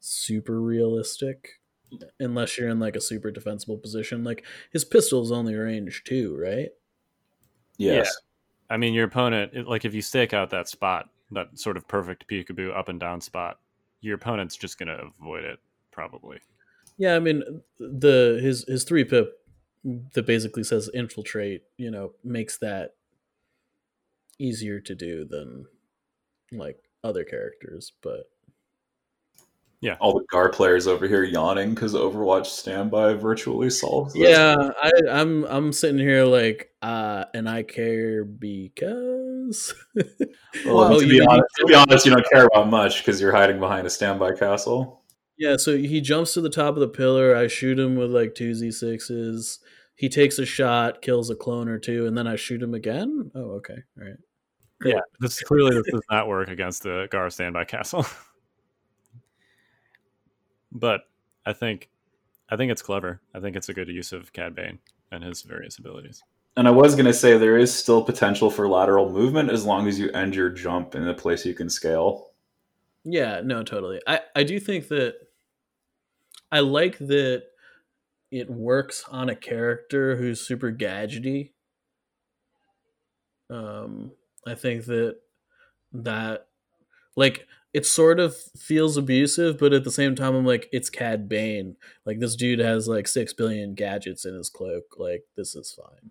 super 0.00 0.60
realistic 0.60 1.48
unless 2.20 2.58
you're 2.58 2.68
in 2.68 2.78
like 2.78 2.96
a 2.96 3.00
super 3.00 3.30
defensible 3.30 3.78
position. 3.78 4.22
Like 4.22 4.44
his 4.70 4.84
pistol's 4.84 5.32
only 5.32 5.54
range 5.54 6.02
two, 6.04 6.36
right? 6.36 6.68
Yes. 7.78 8.14
I 8.68 8.76
mean, 8.76 8.92
your 8.92 9.06
opponent, 9.06 9.66
like 9.66 9.84
if 9.84 9.94
you 9.94 10.02
stake 10.02 10.34
out 10.34 10.50
that 10.50 10.68
spot, 10.68 11.08
that 11.30 11.58
sort 11.58 11.76
of 11.76 11.88
perfect 11.88 12.28
peekaboo 12.28 12.76
up 12.76 12.88
and 12.88 13.00
down 13.00 13.20
spot, 13.20 13.58
your 14.00 14.14
opponent's 14.14 14.56
just 14.56 14.78
going 14.78 14.88
to 14.88 15.10
avoid 15.20 15.44
it, 15.44 15.58
probably. 15.90 16.38
Yeah, 16.98 17.16
I 17.16 17.18
mean 17.18 17.42
the 17.78 18.38
his 18.42 18.64
his 18.66 18.84
three 18.84 19.04
pip 19.04 19.38
that 20.14 20.26
basically 20.26 20.64
says 20.64 20.90
infiltrate, 20.94 21.62
you 21.76 21.90
know, 21.90 22.12
makes 22.24 22.58
that 22.58 22.94
easier 24.38 24.80
to 24.80 24.94
do 24.94 25.24
than 25.24 25.66
like 26.52 26.78
other 27.04 27.24
characters, 27.24 27.92
but 28.02 28.30
Yeah 29.80 29.96
all 30.00 30.14
the 30.14 30.24
GAR 30.30 30.50
players 30.50 30.86
over 30.86 31.06
here 31.06 31.22
yawning 31.22 31.74
because 31.74 31.94
Overwatch 31.94 32.46
Standby 32.46 33.14
virtually 33.14 33.70
solves 33.70 34.14
this. 34.14 34.28
yeah, 34.28 34.70
I, 34.82 34.90
I'm 35.08 35.44
I'm 35.44 35.72
sitting 35.72 35.98
here 35.98 36.24
like, 36.24 36.70
uh, 36.82 37.24
and 37.34 37.48
I 37.48 37.62
care 37.62 38.24
because. 38.24 39.74
Well, 39.94 40.04
Oh, 40.66 41.00
to, 41.00 41.06
you 41.06 41.20
be 41.20 41.26
honest, 41.26 41.48
to 41.58 41.66
be 41.66 41.74
honest, 41.74 42.06
you 42.06 42.12
don't 42.12 42.28
care 42.30 42.46
about 42.46 42.68
much 42.68 42.98
because 42.98 43.20
you're 43.20 43.32
hiding 43.32 43.60
behind 43.60 43.86
a 43.86 43.90
standby 43.90 44.32
castle. 44.32 45.02
Yeah, 45.38 45.56
so 45.58 45.76
he 45.76 46.00
jumps 46.00 46.32
to 46.34 46.40
the 46.40 46.48
top 46.48 46.74
of 46.74 46.80
the 46.80 46.88
pillar. 46.88 47.36
I 47.36 47.46
shoot 47.48 47.78
him 47.78 47.96
with 47.96 48.10
like 48.10 48.34
two 48.34 48.54
Z 48.54 48.70
sixes. 48.72 49.58
He 49.94 50.08
takes 50.08 50.38
a 50.38 50.46
shot, 50.46 51.02
kills 51.02 51.30
a 51.30 51.36
clone 51.36 51.68
or 51.68 51.78
two, 51.78 52.06
and 52.06 52.16
then 52.16 52.26
I 52.26 52.36
shoot 52.36 52.62
him 52.62 52.74
again. 52.74 53.30
Oh, 53.34 53.56
okay, 53.56 53.76
all 53.98 54.06
right. 54.06 54.16
Yeah, 54.84 55.00
this 55.20 55.40
clearly 55.42 55.74
this 55.74 55.90
does 55.90 56.02
not 56.10 56.28
work 56.28 56.48
against 56.48 56.82
the 56.82 57.08
Gar 57.10 57.30
standby 57.30 57.64
castle. 57.64 58.06
but 60.72 61.02
I 61.44 61.52
think 61.52 61.88
I 62.48 62.56
think 62.56 62.70
it's 62.70 62.82
clever. 62.82 63.20
I 63.34 63.40
think 63.40 63.56
it's 63.56 63.68
a 63.68 63.74
good 63.74 63.88
use 63.88 64.12
of 64.12 64.32
Cad 64.32 64.54
Bane 64.54 64.78
and 65.10 65.24
his 65.24 65.42
various 65.42 65.78
abilities. 65.78 66.22
And 66.56 66.66
I 66.66 66.70
was 66.70 66.94
going 66.94 67.06
to 67.06 67.12
say 67.12 67.36
there 67.36 67.58
is 67.58 67.74
still 67.74 68.02
potential 68.02 68.50
for 68.50 68.68
lateral 68.68 69.10
movement 69.10 69.50
as 69.50 69.66
long 69.66 69.86
as 69.88 69.98
you 69.98 70.10
end 70.12 70.34
your 70.34 70.48
jump 70.48 70.94
in 70.94 71.06
a 71.06 71.12
place 71.12 71.44
you 71.44 71.54
can 71.54 71.68
scale. 71.68 72.30
Yeah, 73.04 73.42
no, 73.44 73.62
totally. 73.62 74.00
I 74.06 74.20
I 74.34 74.42
do 74.42 74.58
think 74.58 74.88
that 74.88 75.16
I 76.50 76.60
like 76.60 76.98
that 76.98 77.44
it 78.30 78.50
works 78.50 79.04
on 79.08 79.28
a 79.28 79.36
character 79.36 80.16
who's 80.16 80.40
super 80.40 80.72
gadgety. 80.72 81.52
Um, 83.48 84.12
I 84.46 84.54
think 84.54 84.86
that 84.86 85.18
that 85.92 86.48
like 87.16 87.46
it 87.76 87.84
sort 87.84 88.18
of 88.18 88.34
feels 88.34 88.96
abusive, 88.96 89.58
but 89.58 89.74
at 89.74 89.84
the 89.84 89.90
same 89.90 90.14
time, 90.14 90.34
I'm 90.34 90.46
like, 90.46 90.66
it's 90.72 90.88
Cad 90.88 91.28
Bane. 91.28 91.76
Like 92.06 92.20
this 92.20 92.34
dude 92.34 92.58
has 92.58 92.88
like 92.88 93.06
six 93.06 93.34
billion 93.34 93.74
gadgets 93.74 94.24
in 94.24 94.32
his 94.32 94.48
cloak. 94.48 94.94
Like 94.96 95.24
this 95.36 95.54
is 95.54 95.78
fine. 95.78 96.10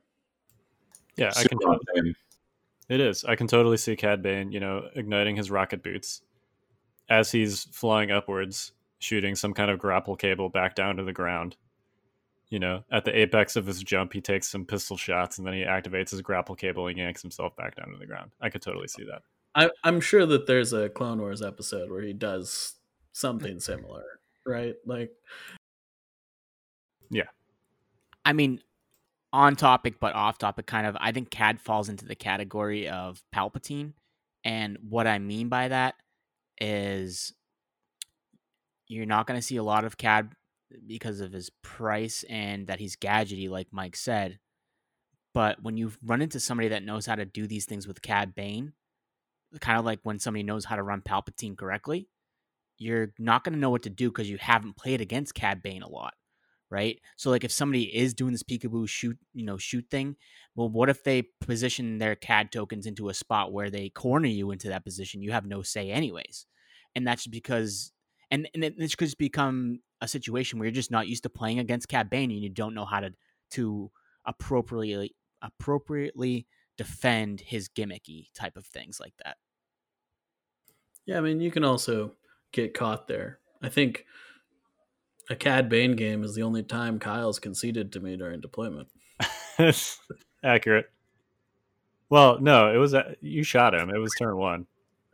Yeah, 1.18 1.30
I 1.30 1.42
can 1.42 1.58
Super 1.60 1.70
on 1.72 1.80
theme. 1.96 2.16
It 2.88 3.00
is. 3.00 3.24
I 3.24 3.36
can 3.36 3.48
totally 3.48 3.78
see 3.78 3.96
Cad 3.96 4.22
Bane, 4.22 4.52
you 4.52 4.60
know, 4.60 4.90
igniting 4.96 5.38
his 5.38 5.50
rocket 5.50 5.82
boots 5.82 6.22
as 7.10 7.32
he's 7.32 7.64
flying 7.72 8.12
upwards, 8.12 8.74
shooting 9.00 9.34
some 9.34 9.56
kind 9.56 9.72
of 9.72 9.80
grapple 9.80 10.16
cable 10.16 10.50
back 10.50 10.76
down 10.76 10.98
to 10.98 11.04
the 11.04 11.14
ground, 11.14 11.56
You 12.50 12.60
know, 12.60 12.84
at 12.92 13.06
the 13.06 13.18
apex 13.18 13.56
of 13.56 13.66
his 13.66 13.82
jump, 13.82 14.14
he 14.14 14.22
takes 14.22 14.48
some 14.48 14.66
pistol 14.66 14.98
shots 14.98 15.40
and 15.40 15.48
then 15.48 15.56
he 15.56 15.62
activates 15.62 16.12
his 16.12 16.22
grapple 16.22 16.56
cable 16.56 16.86
and 16.86 16.98
yanks 16.98 17.24
himself 17.24 17.56
back 17.56 17.76
down 17.76 17.90
to 17.90 17.98
the 17.98 18.06
ground. 18.06 18.30
I 18.40 18.50
could 18.50 18.62
totally 18.62 18.88
see 18.88 19.04
that. 19.06 19.24
I, 19.56 19.70
I'm 19.84 20.02
sure 20.02 20.26
that 20.26 20.48
there's 20.48 20.74
a 20.74 20.90
Clone 20.90 21.20
Wars 21.20 21.42
episode 21.42 21.90
where 21.90 22.02
he 22.02 22.14
does 22.14 22.76
something 23.14 23.60
similar, 23.62 24.04
right? 24.46 24.76
Like, 24.86 25.12
yeah. 27.10 27.30
I 28.26 28.34
mean, 28.34 28.60
on 29.32 29.56
topic 29.56 30.00
but 30.00 30.14
off 30.14 30.38
topic, 30.38 30.66
kind 30.66 30.86
of. 30.86 30.98
I 31.00 31.14
think 31.14 31.30
Cad 31.30 31.62
falls 31.62 31.88
into 31.88 32.06
the 32.06 32.16
category 32.16 32.90
of 32.90 33.24
Palpatine, 33.34 33.94
and 34.44 34.78
what 34.90 35.08
I 35.08 35.20
mean 35.20 35.48
by 35.48 35.70
that 35.70 35.96
is 36.60 37.34
you're 38.88 39.06
not 39.06 39.28
going 39.28 39.40
to 39.40 39.46
see 39.46 39.58
a 39.58 39.64
lot 39.64 39.86
of 39.86 39.98
Cad 39.98 40.34
because 40.86 41.22
of 41.22 41.32
his 41.32 41.50
price 41.62 42.24
and 42.30 42.68
that 42.68 42.80
he's 42.80 42.96
gadgety, 42.96 43.50
like 43.50 43.68
Mike 43.72 43.96
said. 43.96 44.40
But 45.34 45.62
when 45.64 45.78
you 45.78 45.92
run 46.04 46.22
into 46.22 46.40
somebody 46.40 46.70
that 46.70 46.84
knows 46.84 47.06
how 47.06 47.16
to 47.16 47.26
do 47.26 47.48
these 47.48 47.66
things 47.66 47.88
with 47.88 48.02
Cad 48.02 48.36
Bane, 48.36 48.74
kind 49.60 49.80
of 49.80 49.86
like 49.86 50.00
when 50.04 50.20
somebody 50.20 50.44
knows 50.44 50.66
how 50.66 50.76
to 50.76 50.84
run 50.84 51.02
Palpatine 51.02 51.58
correctly, 51.58 52.08
you're 52.78 53.14
not 53.18 53.44
going 53.44 53.54
to 53.54 53.60
know 53.60 53.70
what 53.70 53.84
to 53.84 53.90
do 53.90 54.10
because 54.10 54.30
you 54.30 54.38
haven't 54.38 54.78
played 54.78 55.02
against 55.02 55.36
Cad 55.36 55.62
Bane 55.64 55.82
a 55.82 55.90
lot, 55.90 56.14
right? 56.70 57.00
So 57.16 57.30
like 57.30 57.44
if 57.44 57.52
somebody 57.52 57.84
is 57.84 58.14
doing 58.14 58.32
this 58.32 58.44
peekaboo 58.44 58.90
shoot, 58.90 59.18
you 59.34 59.46
know, 59.46 59.58
shoot 59.58 59.86
thing, 59.90 60.16
well, 60.56 60.70
what 60.70 60.90
if 60.90 61.04
they 61.04 61.24
position 61.42 61.98
their 61.98 62.16
CAD 62.16 62.52
tokens 62.52 62.86
into 62.86 63.10
a 63.10 63.14
spot 63.14 63.54
where 63.54 63.70
they 63.70 63.90
corner 63.90 64.28
you 64.28 64.52
into 64.52 64.68
that 64.70 64.84
position? 64.84 65.22
You 65.22 65.32
have 65.32 65.46
no 65.46 65.62
say 65.62 65.92
anyways, 65.92 66.46
and 66.96 67.08
that's 67.08 67.28
because 67.28 67.92
and 68.32 68.48
and 68.54 68.64
it, 68.64 68.78
this 68.78 68.96
could 68.96 69.06
just 69.06 69.18
become 69.18 69.80
a 70.02 70.08
situation 70.08 70.60
where 70.60 70.66
you're 70.66 70.74
just 70.74 70.92
not 70.92 71.08
used 71.08 71.24
to 71.24 71.30
playing 71.30 71.60
against 71.60 71.88
Cad 71.88 72.10
Bane 72.10 72.32
and 72.32 72.42
you 72.42 72.50
don't 72.50 72.74
know 72.74 72.86
how 72.86 73.00
to 73.00 73.14
to 73.52 73.92
appropriately 74.26 75.16
appropriately 75.42 76.48
defend 76.78 77.40
his 77.42 77.70
gimmicky 77.70 78.28
type 78.34 78.58
of 78.58 78.66
things 78.66 79.00
like 79.00 79.14
that. 79.24 79.38
Yeah, 81.06 81.18
I 81.18 81.22
mean, 81.22 81.40
you 81.40 81.52
can 81.52 81.64
also 81.64 82.12
get 82.52 82.74
caught 82.74 83.08
there. 83.08 83.40
I 83.62 83.70
think 83.70 84.06
a 85.30 85.36
Cad 85.36 85.70
Bane 85.70 85.96
game 85.96 86.24
is 86.24 86.36
the 86.36 86.44
only 86.44 86.64
time 86.64 87.00
Kyle's 87.00 87.40
conceded 87.40 87.92
to 87.94 88.00
me 88.00 88.18
during 88.18 88.42
deployment. 88.42 88.88
Accurate. 90.44 90.90
Well, 92.10 92.40
no, 92.40 92.74
it 92.74 92.78
was 92.78 92.94
a, 92.94 93.16
you 93.22 93.44
shot 93.44 93.74
him. 93.74 93.90
It 93.90 93.98
was 93.98 94.14
turn 94.18 94.38
one. 94.38 94.68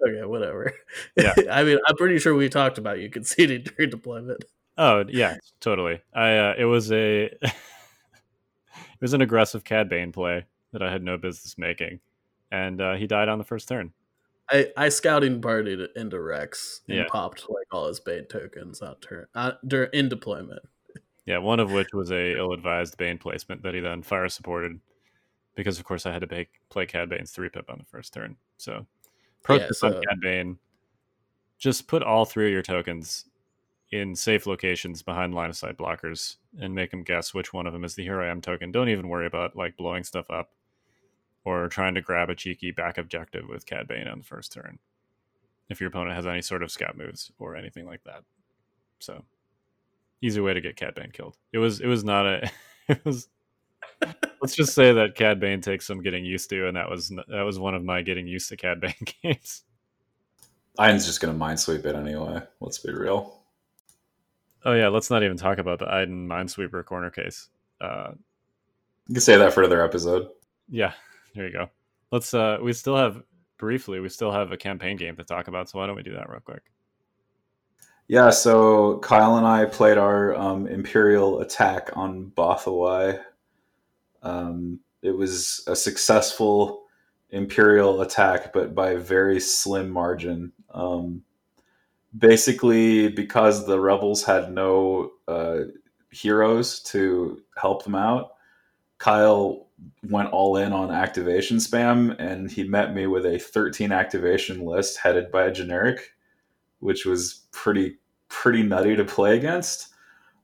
Okay, 0.06 0.26
whatever. 0.26 0.74
Yeah. 1.16 1.34
I 1.52 1.64
mean, 1.64 1.78
I'm 1.88 1.96
pretty 1.96 2.20
sure 2.20 2.36
we 2.36 2.50
talked 2.50 2.78
about 2.78 3.00
you 3.00 3.10
conceding 3.10 3.64
during 3.78 3.90
deployment. 3.90 4.44
Oh 4.78 5.04
yeah, 5.08 5.38
totally. 5.60 6.02
I 6.14 6.38
uh, 6.38 6.54
it 6.58 6.66
was 6.66 6.92
a 6.92 7.24
it 7.26 7.54
was 9.02 9.14
an 9.14 9.22
aggressive 9.22 9.64
Cad 9.64 9.90
Bane 9.90 10.12
play 10.12 10.46
that 10.72 10.82
I 10.82 10.92
had 10.92 11.04
no 11.04 11.18
business 11.18 11.58
making, 11.58 12.00
and 12.52 12.82
uh, 12.82 12.96
he 12.96 13.06
died 13.06 13.30
on 13.30 13.38
the 13.38 13.44
first 13.44 13.68
turn. 13.68 13.92
I, 14.52 14.68
I 14.78 14.90
scouting 14.90 15.42
partied 15.42 15.88
into 15.96 16.20
Rex 16.20 16.82
and 16.88 16.98
Yeah. 16.98 17.06
popped 17.10 17.50
like 17.50 17.68
all 17.72 17.88
his 17.88 18.00
Bane 18.00 18.26
tokens 18.26 18.82
out 18.82 19.02
turn 19.02 19.26
uh, 19.36 19.54
dur- 19.66 19.86
in 19.86 20.10
deployment. 20.10 20.62
Yeah, 21.26 21.38
one 21.38 21.60
of 21.60 21.72
which 21.72 21.88
was 21.94 22.12
a 22.12 22.38
ill-advised 22.38 22.98
Bane 22.98 23.18
placement 23.18 23.62
that 23.64 23.74
he 23.74 23.80
then 23.80 24.02
fire 24.04 24.28
supported, 24.28 24.80
because 25.56 25.78
of 25.80 25.86
course 25.86 26.06
I 26.06 26.12
had 26.12 26.22
to 26.22 26.28
play, 26.28 26.48
play 26.70 26.86
Cad 26.86 27.10
Bane's 27.10 27.32
three 27.32 27.48
pip 27.50 27.70
on 27.70 27.78
the 27.78 27.86
first 27.86 28.14
turn. 28.14 28.36
So, 28.58 28.86
pro 29.44 29.58
Yeah, 29.58 29.68
so- 29.72 29.88
on 29.96 30.04
Cad 30.04 30.20
Bane: 30.20 30.58
just 31.58 31.88
put 31.88 32.02
all 32.04 32.26
three 32.26 32.48
of 32.48 32.52
your 32.54 32.62
tokens 32.64 33.26
in 33.92 34.16
safe 34.16 34.48
locations 34.48 35.02
behind 35.04 35.36
line 35.36 35.50
of 35.50 35.56
sight 35.58 35.78
blockers, 35.78 36.38
and 36.60 36.74
make 36.74 36.92
them 36.92 37.04
guess 37.04 37.34
which 37.34 37.54
one 37.54 37.68
of 37.68 37.74
them 37.74 37.84
is 37.84 37.94
the 37.96 38.04
Here 38.04 38.22
I 38.22 38.28
Am 38.30 38.42
token. 38.42 38.72
Don't 38.72 38.90
even 38.90 39.08
worry 39.08 39.28
about 39.28 39.56
like 39.56 39.78
blowing 39.78 40.04
stuff 40.04 40.26
up 40.30 40.50
or 41.44 41.68
trying 41.68 41.96
to 41.96 42.02
grab 42.02 42.30
a 42.30 42.36
cheeky 42.36 42.72
back 42.72 42.98
objective 42.98 43.48
with 43.48 43.66
Cad 43.66 43.88
Bane 43.88 44.08
on 44.08 44.20
the 44.20 44.24
first 44.24 44.52
turn. 44.54 44.80
If 45.70 45.80
your 45.80 45.88
opponent 45.90 46.16
has 46.16 46.28
any 46.28 46.42
sort 46.42 46.64
of 46.64 46.72
scout 46.72 46.98
moves 46.98 47.32
or 47.40 47.56
anything 47.56 47.86
like 47.86 48.04
that, 48.04 48.24
so 49.00 49.24
easy 50.22 50.40
way 50.42 50.54
to 50.54 50.62
get 50.62 50.76
Cad 50.76 50.96
Bane 50.96 51.12
killed. 51.12 51.38
It 51.54 51.58
was 51.60 51.80
it 51.82 51.88
was 51.88 52.04
not 52.04 52.26
a 52.26 52.50
it 52.88 53.04
was 53.06 53.28
let's 54.42 54.56
just 54.56 54.74
say 54.74 54.92
that 54.94 55.16
Cad 55.16 55.40
Bane 55.40 55.62
takes 55.62 55.88
some 55.88 56.02
getting 56.04 56.26
used 56.26 56.50
to, 56.50 56.68
and 56.68 56.76
that 56.78 56.90
was 56.90 57.10
that 57.10 57.42
was 57.44 57.58
one 57.60 57.74
of 57.76 57.84
my 57.84 58.02
getting 58.02 58.28
used 58.28 58.50
to 58.50 58.58
Cad 58.58 58.82
Bane 58.82 58.94
games. 59.24 59.64
Iron's 60.78 61.06
just 61.06 61.22
gonna 61.22 61.38
minesweep 61.38 61.86
it 61.86 61.96
anyway. 61.96 62.42
Let's 62.60 62.80
be 62.80 62.92
real. 62.94 63.40
Oh 64.64 64.74
yeah, 64.74 64.90
let's 64.90 65.10
not 65.10 65.24
even 65.24 65.38
talk 65.38 65.58
about 65.58 65.80
the 65.80 65.92
Iden 65.92 66.28
Minesweeper 66.28 66.86
corner 66.86 67.10
case. 67.10 67.50
Uh, 67.80 68.12
You 69.08 69.16
can 69.16 69.22
say 69.22 69.36
that 69.38 69.54
for 69.54 69.62
another 69.62 69.84
episode. 69.84 70.30
yeah, 70.70 70.94
there 71.36 71.48
you 71.48 71.54
go. 71.54 71.70
Let's 72.12 72.34
uh 72.34 72.58
we 72.62 72.74
still 72.74 72.98
have 72.98 73.24
briefly 73.58 74.00
we 74.00 74.10
still 74.10 74.32
have 74.32 74.52
a 74.52 74.58
campaign 74.58 74.98
game 74.98 75.16
to 75.16 75.24
talk 75.24 75.48
about, 75.48 75.70
so 75.70 75.80
why 75.80 75.88
don't 75.88 75.96
we 75.96 76.04
do 76.04 76.14
that 76.14 76.30
real 76.30 76.42
quick? 76.42 76.64
Yeah, 78.08 78.30
so 78.30 78.98
Kyle 79.00 79.38
and 79.38 79.48
I 79.48 79.64
played 79.64 79.98
our 79.98 80.36
um, 80.36 80.68
Imperial 80.68 81.40
attack 81.40 81.92
on 81.94 82.32
Bothawui. 82.36 83.22
Um, 84.22 84.82
it 85.02 85.12
was 85.12 85.64
a 85.68 85.76
successful 85.76 86.84
Imperial 87.30 88.02
attack, 88.02 88.52
but 88.52 88.76
by 88.76 88.92
a 88.92 89.00
very 89.00 89.40
slim 89.40 89.90
margin. 89.90 90.52
Um, 90.74 91.24
basically, 92.18 93.08
because 93.08 93.66
the 93.66 93.80
rebels 93.80 94.26
had 94.26 94.52
no 94.52 95.12
uh, 95.30 95.60
heroes 96.10 96.82
to 96.82 97.42
help 97.56 97.86
them 97.86 97.96
out, 97.96 98.34
Kyle 98.98 99.70
went 100.10 100.32
all 100.32 100.58
in 100.58 100.74
on 100.74 100.92
activation 100.92 101.58
spam, 101.58 102.16
and 102.20 102.50
he 102.50 102.64
met 102.64 102.94
me 102.94 103.08
with 103.08 103.26
a 103.26 103.38
13 103.38 103.92
activation 103.92 104.66
list 104.66 105.00
headed 105.00 105.32
by 105.32 105.46
a 105.46 105.52
generic, 105.52 106.12
which 106.80 107.06
was 107.06 107.46
pretty 107.52 107.98
pretty 108.30 108.64
nutty 108.64 108.96
to 108.96 109.04
play 109.04 109.38
against. 109.38 109.90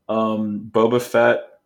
Um, 0.10 0.70
Boba 0.72 1.02
Fett 1.02 1.60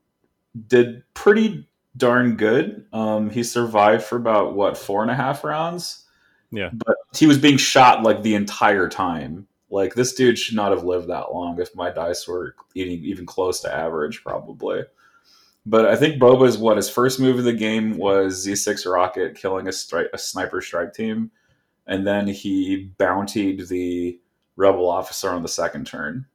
did 0.67 1.03
pretty 1.13 1.67
darn 1.97 2.35
good. 2.35 2.85
Um, 2.93 3.29
he 3.29 3.43
survived 3.43 4.03
for 4.03 4.17
about 4.17 4.55
what 4.55 4.77
four 4.77 5.01
and 5.01 5.11
a 5.11 5.15
half 5.15 5.43
rounds. 5.43 6.05
Yeah. 6.51 6.69
but 6.73 6.97
he 7.15 7.27
was 7.27 7.37
being 7.37 7.57
shot 7.57 8.03
like 8.03 8.23
the 8.23 8.35
entire 8.35 8.89
time. 8.89 9.47
Like 9.69 9.95
this 9.95 10.13
dude 10.13 10.37
should 10.37 10.55
not 10.55 10.71
have 10.71 10.83
lived 10.83 11.07
that 11.07 11.33
long 11.33 11.59
if 11.61 11.73
my 11.75 11.89
dice 11.89 12.27
were 12.27 12.55
eating 12.75 13.03
even 13.05 13.25
close 13.25 13.61
to 13.61 13.73
average, 13.73 14.21
probably. 14.21 14.81
But 15.65 15.85
I 15.85 15.95
think 15.95 16.19
Boba's 16.19 16.57
what 16.57 16.77
his 16.77 16.89
first 16.89 17.19
move 17.19 17.37
of 17.37 17.45
the 17.45 17.53
game 17.53 17.97
was 17.97 18.45
Z6 18.45 18.91
rocket 18.91 19.35
killing 19.35 19.67
a 19.67 19.73
a 20.13 20.17
sniper 20.17 20.61
strike 20.61 20.93
team, 20.93 21.31
and 21.85 22.05
then 22.05 22.27
he 22.27 22.91
bountied 22.99 23.67
the 23.67 24.19
rebel 24.55 24.89
officer 24.89 25.29
on 25.29 25.43
the 25.43 25.47
second 25.47 25.85
turn. 25.85 26.25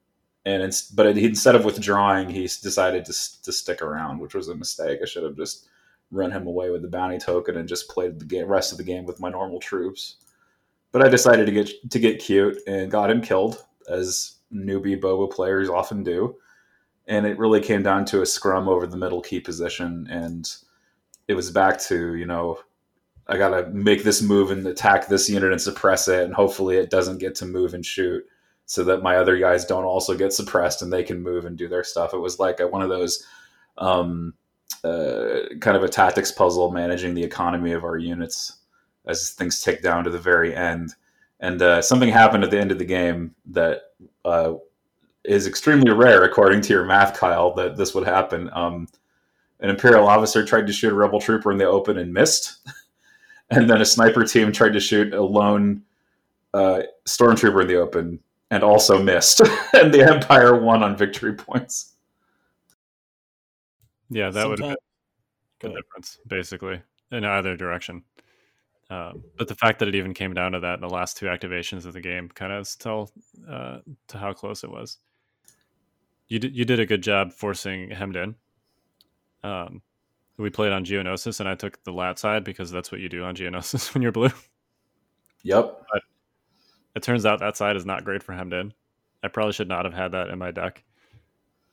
And 0.45 0.63
it's, 0.63 0.83
but 0.83 1.17
he, 1.17 1.25
instead 1.25 1.57
of 1.57 1.65
withdrawing, 1.65 2.29
he 2.31 2.43
decided 2.43 3.05
to, 3.07 3.43
to 3.43 3.53
stick 3.53 3.83
around, 3.83 4.21
which 4.21 4.35
was 4.35 4.49
a 4.49 4.55
mistake. 4.55 5.01
I 5.03 5.07
should 5.07 5.25
have 5.25 5.37
just 5.37 5.67
run 6.13 6.31
him 6.31 6.47
away 6.47 6.71
with 6.71 6.83
the 6.83 6.89
bounty 6.89 7.19
token 7.19 7.57
and 7.57 7.69
just 7.69 7.89
played 7.89 8.21
the 8.21 8.25
game, 8.25 8.47
rest 8.47 8.71
of 8.71 8.79
the 8.79 8.85
game 8.85 9.05
with 9.05 9.19
my 9.19 9.29
normal 9.29 9.59
troops. 9.59 10.17
But 10.93 11.05
I 11.05 11.09
decided 11.09 11.47
to 11.47 11.53
get 11.53 11.91
to 11.91 11.99
get 11.99 12.21
cute 12.21 12.59
and 12.69 12.91
got 12.91 13.11
him 13.11 13.21
killed, 13.21 13.65
as 13.89 14.37
newbie 14.53 15.01
Boba 15.01 15.31
players 15.31 15.69
often 15.69 16.05
do. 16.05 16.37
And 17.09 17.27
it 17.27 17.39
really 17.39 17.61
came 17.61 17.83
down 17.83 18.05
to 18.07 18.23
a 18.23 18.27
scrum 18.27 18.69
over 18.69 18.87
the 18.87 18.97
middle 18.97 19.21
key 19.21 19.41
position, 19.41 20.07
and 20.11 20.53
it 21.29 21.35
was 21.35 21.51
back 21.51 21.79
to 21.83 22.15
you 22.15 22.27
know 22.27 22.59
I 23.29 23.37
gotta 23.37 23.69
make 23.71 24.05
this 24.05 24.23
move 24.23 24.51
and 24.51 24.67
attack 24.67 25.09
this 25.09 25.29
unit 25.29 25.53
and 25.53 25.61
suppress 25.61 26.09
it, 26.09 26.25
and 26.25 26.35
hopefully 26.35 26.77
it 26.77 26.91
doesn't 26.91 27.19
get 27.19 27.35
to 27.37 27.47
move 27.47 27.75
and 27.75 27.85
shoot, 27.85 28.25
so 28.67 28.85
that 28.85 29.03
my 29.03 29.17
other 29.17 29.39
guys 29.39 29.65
don't 29.65 29.85
also 29.85 30.17
get 30.17 30.33
suppressed 30.33 30.83
and 30.83 30.93
they 30.93 31.03
can 31.03 31.23
move 31.23 31.45
and 31.45 31.57
do 31.57 31.69
their 31.69 31.85
stuff. 31.85 32.15
It 32.15 32.19
was 32.19 32.39
like 32.39 32.61
a, 32.61 32.67
one 32.67 32.83
of 32.83 32.89
those 32.89 33.25
um, 33.79 34.35
uh, 34.85 35.41
kind 35.61 35.77
of 35.77 35.83
a 35.83 35.89
tactics 35.89 36.33
puzzle, 36.33 36.71
managing 36.71 37.15
the 37.15 37.25
economy 37.25 37.73
of 37.73 37.85
our 37.85 37.97
units 37.97 38.59
as 39.07 39.31
things 39.31 39.61
tick 39.61 39.83
down 39.83 40.05
to 40.05 40.11
the 40.11 40.19
very 40.19 40.55
end. 40.55 40.95
And 41.41 41.61
uh, 41.63 41.83
something 41.83 42.09
happened 42.09 42.45
at 42.45 42.51
the 42.51 42.59
end 42.59 42.73
of 42.73 42.79
the 42.79 42.85
game 42.85 43.35
that 43.47 43.83
uh, 44.25 44.55
is 45.27 45.47
extremely 45.47 45.93
rare, 45.93 46.25
according 46.25 46.61
to 46.63 46.73
your 46.73 46.85
math, 46.85 47.19
Kyle, 47.19 47.55
that 47.55 47.77
this 47.77 47.95
would 47.95 48.07
happen. 48.07 48.51
Um, 48.53 48.89
an 49.61 49.71
Imperial 49.71 50.07
officer 50.07 50.45
tried 50.45 50.67
to 50.67 50.73
shoot 50.73 50.93
a 50.93 50.95
rebel 50.95 51.21
trooper 51.21 51.51
in 51.53 51.59
the 51.59 51.67
open 51.67 51.99
and 51.99 52.13
missed. 52.13 52.59
and 53.51 53.69
then 53.69 53.81
a 53.81 53.87
sniper 53.87 54.25
team 54.25 54.53
tried 54.53 54.73
to 54.73 54.81
shoot 54.81 55.13
a 55.15 55.23
lone 55.23 55.83
uh, 56.55 56.83
stormtrooper 57.07 57.63
in 57.63 57.69
the 57.69 57.77
open 57.77 58.21
and 58.51 58.63
also 58.63 59.03
missed. 59.03 59.41
and 59.73 59.93
the 59.93 60.03
Empire 60.03 60.61
won 60.61 60.83
on 60.83 60.97
victory 60.97 61.35
points. 61.35 61.95
Yeah, 64.09 64.31
that 64.31 64.49
would 64.49 64.61
have 64.61 64.69
been 64.71 64.77
Go 65.59 65.69
the 65.69 65.75
difference, 65.75 66.19
basically, 66.27 66.83
in 67.11 67.25
either 67.25 67.57
direction. 67.57 68.05
Um, 68.89 69.25
but 69.37 69.49
the 69.49 69.55
fact 69.55 69.81
that 69.81 69.89
it 69.89 69.95
even 69.95 70.15
came 70.15 70.33
down 70.33 70.53
to 70.53 70.61
that 70.61 70.75
in 70.75 70.81
the 70.81 70.89
last 70.89 71.17
two 71.17 71.27
activations 71.27 71.87
of 71.87 71.93
the 71.93 72.01
game 72.01 72.29
kind 72.29 72.53
of 72.53 72.69
tell 72.79 73.11
uh, 73.49 73.79
to 74.09 74.19
how 74.19 74.33
close 74.33 74.63
it 74.63 74.71
was. 74.71 74.99
You 76.29 76.39
did, 76.39 76.57
you 76.57 76.65
did 76.65 76.81
a 76.81 76.87
good 76.87 77.03
job 77.03 77.33
forcing 77.33 77.91
hemmed 77.91 78.17
in. 78.17 78.35
Um, 79.43 79.83
we 80.39 80.51
played 80.51 80.73
on 80.73 80.85
Geonosis, 80.85 81.41
and 81.41 81.49
I 81.49 81.55
took 81.55 81.83
the 81.85 81.93
lat 81.93 82.19
side 82.19 82.45
because 82.45 82.71
that's 82.71 82.91
what 82.91 83.01
you 83.01 83.09
do 83.09 83.25
on 83.25 83.37
Geonosis 83.37 83.95
when 83.95 84.03
you're 84.03 84.13
blue. 84.13 84.31
Yep. 85.43 85.83
It 86.95 87.03
turns 87.03 87.25
out 87.25 87.41
that 87.41 87.57
side 87.57 87.77
is 87.77 87.87
not 87.87 88.05
great 88.05 88.23
for 88.23 88.33
hemmed 88.33 88.53
in. 88.53 88.73
I 89.23 89.29
probably 89.29 89.53
should 89.53 89.69
not 89.69 89.85
have 89.85 89.95
had 89.95 90.13
that 90.13 90.29
in 90.29 90.39
my 90.39 90.51
deck. 90.51 90.83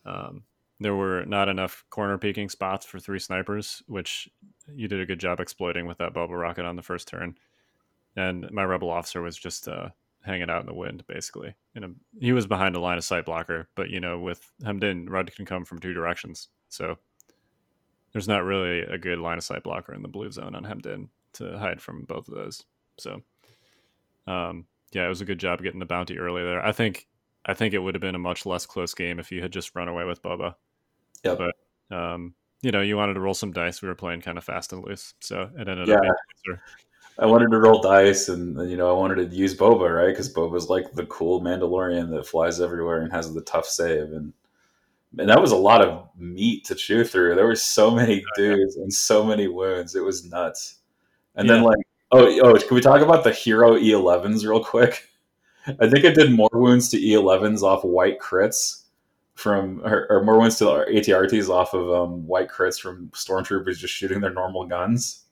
Um, 0.06 0.44
there 0.80 0.96
were 0.96 1.24
not 1.26 1.50
enough 1.50 1.86
corner 1.90 2.18
peeking 2.18 2.50
spots 2.50 2.86
for 2.86 3.00
three 3.00 3.20
snipers, 3.20 3.82
which 3.88 4.30
you 4.74 4.88
did 4.88 5.00
a 5.00 5.06
good 5.06 5.20
job 5.20 5.40
exploiting 5.40 5.88
with 5.88 5.98
that 6.00 6.14
bubble 6.14 6.36
rocket 6.36 6.66
on 6.66 6.76
the 6.76 6.82
first 6.82 7.08
turn. 7.08 7.36
And 8.16 8.50
my 8.52 8.64
rebel 8.64 8.90
officer 8.90 9.22
was 9.22 9.38
just 9.38 9.68
uh, 9.68 9.90
hanging 10.24 10.50
out 10.50 10.62
in 10.62 10.66
the 10.68 10.74
wind, 10.74 11.04
basically. 11.08 11.54
In 11.76 11.84
a, 11.84 11.90
he 12.20 12.32
was 12.34 12.48
behind 12.48 12.76
a 12.76 12.80
line 12.80 12.98
of 12.98 13.04
sight 13.04 13.26
blocker, 13.26 13.70
but 13.76 13.90
you 13.90 14.00
know, 14.00 14.20
with 14.20 14.41
hemmed 14.66 14.84
in, 14.84 15.10
Rud 15.10 15.34
can 15.36 15.45
come 15.45 15.66
from 15.66 15.80
two 15.80 15.94
directions, 15.94 16.50
so 16.70 16.98
there's 18.12 18.28
not 18.28 18.44
really 18.44 18.82
a 18.82 18.98
good 18.98 19.20
line 19.20 19.38
of 19.38 19.44
sight 19.44 19.64
blocker 19.64 19.94
in 19.94 20.02
the 20.02 20.08
blue 20.08 20.32
zone 20.32 20.56
on 20.56 20.64
hemmed 20.64 20.86
in 20.86 21.10
to 21.34 21.58
hide 21.58 21.82
from 21.82 22.04
both 22.06 22.28
of 22.28 22.36
those. 22.36 22.64
So, 23.00 23.22
um, 24.28 24.66
yeah, 24.91 25.06
it 25.06 25.10
was 25.10 25.22
a 25.22 25.26
good 25.26 25.40
job 25.40 25.62
getting 25.64 25.80
the 25.80 25.86
bounty 25.86 26.18
early 26.20 26.44
there. 26.44 26.64
I 26.64 26.72
think 26.72 27.08
I 27.45 27.54
think 27.54 27.74
it 27.74 27.80
would 27.80 27.95
have 27.95 28.02
been 28.02 28.16
a 28.16 28.20
much 28.20 28.45
less 28.45 28.66
close 28.66 28.94
game 28.94 29.20
if 29.20 29.32
you 29.32 29.41
had 29.41 29.52
just 29.52 29.76
run 29.76 29.88
away 29.88 30.06
with 30.06 30.22
Boba. 30.22 30.56
Yep. 31.24 31.40
But 31.40 31.95
um, 31.95 32.36
you 32.62 32.72
know, 32.72 32.82
you 32.82 32.95
wanted 32.95 33.16
to 33.16 33.20
roll 33.20 33.34
some 33.34 33.52
dice. 33.52 33.82
We 33.82 33.88
were 33.90 33.95
playing 33.95 34.22
kind 34.22 34.38
of 34.38 34.44
fast 34.44 34.72
and 34.72 34.84
loose, 34.86 35.16
so 35.20 35.50
it 35.58 35.68
ended 35.68 35.88
Yeah. 35.88 35.95
up 35.95 36.02
being 36.02 36.14
closer. 36.45 36.62
I 37.19 37.26
wanted 37.26 37.52
to 37.52 37.60
roll 37.60 37.81
dice, 37.81 38.30
and 38.30 38.69
you 38.69 38.77
know 38.77 38.90
I 38.90 38.98
wanted 38.98 39.30
to 39.30 39.35
use 39.35 39.56
Boba, 39.56 39.95
right? 39.95 40.07
Because 40.07 40.34
Boba's 40.34 40.69
like 40.69 40.94
the 40.94 41.06
cool 41.06 41.41
Mandalorian 41.41 42.10
that 42.11 42.26
flies 42.26 42.60
everywhere 42.60 43.02
and 43.02 43.11
has 43.11 43.34
the 43.34 43.41
tough 43.41 43.65
save, 43.65 44.11
and 44.11 44.34
and 45.18 45.30
that 45.30 45.41
was 45.41 45.52
a 45.52 45.57
lot 45.57 45.85
of 45.85 46.10
meat 46.18 46.65
to 46.65 46.76
chew 46.76 47.03
through. 47.03 47.35
There 47.35 47.45
were 47.45 47.56
so 47.56 47.91
many 47.91 48.23
dudes 48.35 48.77
and 48.77 48.91
so 48.91 49.23
many 49.23 49.48
wounds. 49.48 49.95
It 49.95 50.03
was 50.03 50.26
nuts. 50.26 50.80
And 51.35 51.49
then 51.49 51.64
like, 51.64 51.77
oh 52.11 52.40
oh, 52.41 52.57
can 52.57 52.76
we 52.76 52.81
talk 52.81 53.02
about 53.02 53.23
the 53.23 53.31
hero 53.31 53.76
E11s 53.76 54.48
real 54.48 54.64
quick? 54.64 55.10
I 55.68 55.90
think 55.90 56.03
it 56.03 56.15
did 56.15 56.31
more 56.31 56.49
wounds 56.52 56.90
to 56.90 56.98
E11s 56.98 57.61
off 57.61 57.84
white 57.84 58.19
crits 58.19 58.84
from, 59.35 59.81
or, 59.85 60.07
or 60.10 60.23
more 60.23 60.38
wounds 60.38 60.57
to 60.57 60.69
our 60.69 60.85
ATRTs 60.85 61.49
off 61.49 61.73
of 61.73 61.90
um, 61.90 62.27
white 62.27 62.49
crits 62.49 62.80
from 62.80 63.07
stormtroopers 63.10 63.77
just 63.77 63.94
shooting 63.94 64.19
their 64.19 64.34
normal 64.34 64.65
guns. 64.65 65.23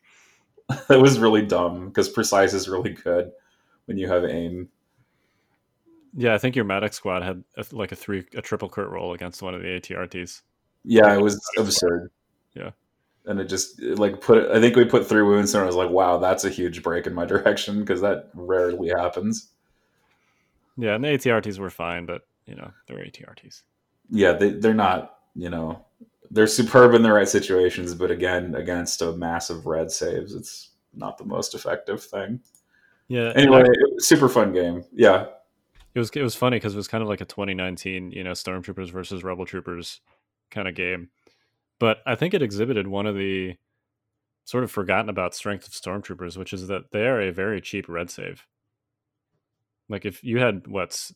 that 0.87 1.01
was 1.01 1.19
really 1.19 1.45
dumb 1.45 1.87
because 1.87 2.09
precise 2.09 2.53
is 2.53 2.69
really 2.69 2.91
good 2.91 3.31
when 3.85 3.97
you 3.97 4.07
have 4.07 4.25
aim. 4.25 4.69
Yeah, 6.15 6.33
I 6.33 6.37
think 6.37 6.55
your 6.55 6.65
medic 6.65 6.93
squad 6.93 7.23
had 7.23 7.43
a, 7.55 7.65
like 7.71 7.91
a 7.91 7.95
three, 7.95 8.25
a 8.35 8.41
triple 8.41 8.69
crit 8.69 8.89
roll 8.89 9.13
against 9.13 9.41
one 9.41 9.55
of 9.55 9.61
the 9.61 9.67
ATRTs. 9.67 10.41
Yeah, 10.83 11.13
it 11.13 11.21
was 11.21 11.39
absurd. 11.57 12.11
Yeah. 12.53 12.71
And 13.25 13.39
it 13.39 13.45
just 13.45 13.81
it, 13.81 13.99
like 13.99 14.19
put 14.19 14.49
I 14.51 14.59
think 14.59 14.75
we 14.75 14.83
put 14.85 15.07
three 15.07 15.21
wounds 15.21 15.53
and 15.53 15.63
I 15.63 15.67
was 15.67 15.75
like, 15.75 15.89
wow, 15.89 16.17
that's 16.17 16.43
a 16.43 16.49
huge 16.49 16.83
break 16.83 17.07
in 17.07 17.13
my 17.13 17.25
direction 17.25 17.79
because 17.79 18.01
that 18.01 18.29
rarely 18.33 18.89
happens. 18.89 19.49
Yeah, 20.77 20.95
and 20.95 21.03
the 21.03 21.09
ATRTs 21.09 21.59
were 21.59 21.69
fine, 21.69 22.05
but 22.05 22.23
you 22.45 22.55
know 22.55 22.71
they're 22.87 22.97
ATRTs. 22.97 23.61
Yeah, 24.09 24.33
they, 24.33 24.49
they're 24.51 24.73
not, 24.73 25.17
you 25.35 25.49
know, 25.49 25.85
they're 26.31 26.47
superb 26.47 26.93
in 26.93 27.01
the 27.03 27.11
right 27.11 27.27
situations, 27.27 27.93
but 27.93 28.09
again, 28.09 28.55
against 28.55 29.01
a 29.01 29.11
massive 29.11 29.65
red 29.65 29.91
saves, 29.91 30.33
it's 30.33 30.71
not 30.93 31.17
the 31.17 31.25
most 31.25 31.53
effective 31.53 32.01
thing. 32.03 32.39
Yeah. 33.07 33.33
Anyway, 33.35 33.59
I- 33.59 33.61
it 33.63 33.93
was 33.93 34.03
a 34.03 34.05
super 34.05 34.29
fun 34.29 34.53
game. 34.53 34.83
Yeah. 34.93 35.27
it 35.93 35.99
was 35.99 36.09
it 36.11 36.21
was 36.23 36.35
funny 36.35 36.55
because 36.55 36.73
it 36.73 36.77
was 36.77 36.87
kind 36.87 37.01
of 37.01 37.09
like 37.09 37.19
a 37.21 37.25
2019, 37.25 38.11
you 38.11 38.23
know, 38.23 38.31
Stormtroopers 38.31 38.89
versus 38.91 39.23
Rebel 39.23 39.45
Troopers 39.45 39.99
kind 40.49 40.67
of 40.67 40.75
game. 40.75 41.09
But 41.79 41.97
I 42.05 42.15
think 42.15 42.33
it 42.33 42.41
exhibited 42.41 42.87
one 42.87 43.05
of 43.07 43.15
the 43.15 43.57
sort 44.45 44.63
of 44.63 44.71
forgotten 44.71 45.09
about 45.09 45.35
strength 45.35 45.67
of 45.67 45.73
Stormtroopers, 45.73 46.37
which 46.37 46.53
is 46.53 46.67
that 46.67 46.91
they 46.91 47.07
are 47.07 47.19
a 47.21 47.31
very 47.31 47.59
cheap 47.59 47.89
red 47.89 48.09
save. 48.09 48.45
Like 49.89 50.05
if 50.05 50.23
you 50.23 50.39
had 50.39 50.67
what's 50.67 51.13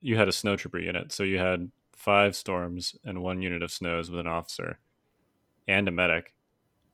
you 0.00 0.16
had 0.16 0.28
a 0.28 0.32
snowtrooper 0.32 0.80
unit, 0.82 1.10
so 1.10 1.24
you 1.24 1.38
had 1.38 1.70
five 2.02 2.34
storms 2.34 2.96
and 3.04 3.22
one 3.22 3.40
unit 3.40 3.62
of 3.62 3.70
snows 3.70 4.10
with 4.10 4.18
an 4.18 4.26
officer 4.26 4.80
and 5.68 5.86
a 5.86 5.92
medic. 5.92 6.34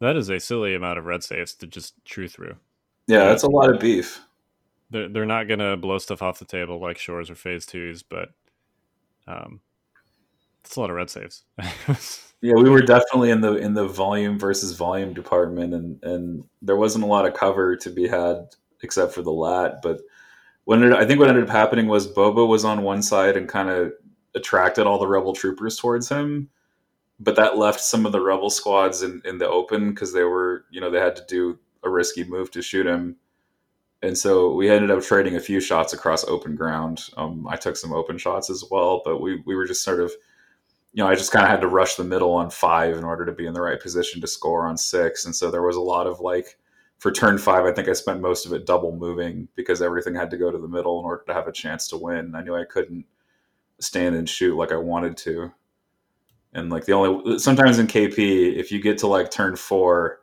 That 0.00 0.16
is 0.16 0.28
a 0.28 0.38
silly 0.38 0.74
amount 0.74 0.98
of 0.98 1.06
red 1.06 1.24
saves 1.24 1.54
to 1.54 1.66
just 1.66 1.94
chew 2.04 2.28
through. 2.28 2.56
Yeah, 3.06 3.24
that's 3.24 3.42
a 3.42 3.48
lot 3.50 3.72
of 3.72 3.80
beef. 3.80 4.20
they're 4.90 5.08
they're 5.08 5.24
not 5.24 5.48
gonna 5.48 5.78
blow 5.78 5.96
stuff 5.96 6.20
off 6.20 6.38
the 6.38 6.44
table 6.44 6.78
like 6.78 6.98
shores 6.98 7.30
or 7.30 7.34
phase 7.34 7.64
twos, 7.64 8.02
but 8.02 8.28
um, 9.26 9.60
it's 10.62 10.76
a 10.76 10.80
lot 10.80 10.90
of 10.90 10.96
red 10.96 11.10
saves. 11.10 11.44
Yeah, 12.40 12.54
we 12.54 12.70
were 12.70 12.82
definitely 12.82 13.30
in 13.30 13.40
the 13.40 13.54
in 13.54 13.74
the 13.74 13.88
volume 13.88 14.38
versus 14.38 14.70
volume 14.76 15.12
department, 15.12 15.74
and 15.74 16.00
and 16.04 16.44
there 16.62 16.76
wasn't 16.76 17.02
a 17.02 17.08
lot 17.08 17.26
of 17.26 17.34
cover 17.34 17.74
to 17.78 17.90
be 17.90 18.06
had 18.06 18.54
except 18.80 19.12
for 19.12 19.22
the 19.22 19.32
lat. 19.32 19.82
But 19.82 20.02
when 20.62 20.84
it, 20.84 20.92
I 20.92 21.04
think 21.04 21.18
what 21.18 21.28
ended 21.28 21.42
up 21.42 21.50
happening 21.50 21.88
was 21.88 22.06
Boba 22.06 22.46
was 22.46 22.64
on 22.64 22.82
one 22.82 23.02
side 23.02 23.36
and 23.36 23.48
kind 23.48 23.68
of 23.70 23.92
attracted 24.34 24.86
all 24.86 24.98
the 24.98 25.06
rebel 25.06 25.32
troopers 25.32 25.78
towards 25.78 26.08
him, 26.08 26.48
but 27.20 27.36
that 27.36 27.58
left 27.58 27.80
some 27.80 28.06
of 28.06 28.12
the 28.12 28.20
rebel 28.20 28.50
squads 28.50 29.02
in 29.02 29.22
in 29.24 29.38
the 29.38 29.48
open 29.48 29.90
because 29.90 30.12
they 30.12 30.24
were 30.24 30.64
you 30.70 30.80
know 30.80 30.90
they 30.90 31.00
had 31.00 31.16
to 31.16 31.24
do 31.28 31.58
a 31.84 31.90
risky 31.90 32.24
move 32.24 32.50
to 32.52 32.62
shoot 32.62 32.86
him. 32.86 33.16
And 34.02 34.16
so 34.16 34.54
we 34.54 34.70
ended 34.70 34.92
up 34.92 35.02
trading 35.02 35.34
a 35.36 35.40
few 35.40 35.60
shots 35.60 35.92
across 35.92 36.24
open 36.24 36.54
ground. 36.54 37.06
Um, 37.16 37.48
I 37.48 37.56
took 37.56 37.76
some 37.76 37.92
open 37.92 38.16
shots 38.16 38.48
as 38.48 38.64
well, 38.70 39.02
but 39.04 39.20
we, 39.20 39.42
we 39.44 39.56
were 39.56 39.66
just 39.66 39.82
sort 39.82 39.98
of 39.98 40.12
you 40.92 41.04
know, 41.04 41.10
I 41.10 41.14
just 41.14 41.32
kind 41.32 41.44
of 41.44 41.50
had 41.50 41.60
to 41.60 41.68
rush 41.68 41.94
the 41.96 42.04
middle 42.04 42.32
on 42.32 42.50
five 42.50 42.96
in 42.96 43.04
order 43.04 43.24
to 43.26 43.32
be 43.32 43.46
in 43.46 43.54
the 43.54 43.60
right 43.60 43.80
position 43.80 44.20
to 44.20 44.26
score 44.26 44.66
on 44.66 44.76
six. 44.76 45.24
And 45.26 45.36
so 45.36 45.50
there 45.50 45.62
was 45.62 45.76
a 45.76 45.80
lot 45.80 46.06
of 46.06 46.20
like, 46.20 46.58
for 46.98 47.12
turn 47.12 47.38
five, 47.38 47.64
I 47.64 47.72
think 47.72 47.88
I 47.88 47.92
spent 47.92 48.20
most 48.20 48.46
of 48.46 48.52
it 48.52 48.66
double 48.66 48.96
moving 48.96 49.46
because 49.54 49.82
everything 49.82 50.14
had 50.14 50.30
to 50.30 50.36
go 50.36 50.50
to 50.50 50.58
the 50.58 50.66
middle 50.66 50.98
in 50.98 51.04
order 51.04 51.22
to 51.26 51.34
have 51.34 51.46
a 51.46 51.52
chance 51.52 51.86
to 51.88 51.96
win. 51.96 52.34
I 52.34 52.42
knew 52.42 52.56
I 52.56 52.64
couldn't 52.64 53.04
stand 53.80 54.16
and 54.16 54.28
shoot 54.28 54.56
like 54.56 54.72
I 54.72 54.76
wanted 54.76 55.16
to. 55.18 55.52
And 56.52 56.70
like 56.70 56.86
the 56.86 56.92
only, 56.92 57.38
sometimes 57.38 57.78
in 57.78 57.86
KP, 57.86 58.56
if 58.56 58.72
you 58.72 58.80
get 58.80 58.98
to 58.98 59.06
like 59.06 59.30
turn 59.30 59.56
four 59.56 60.20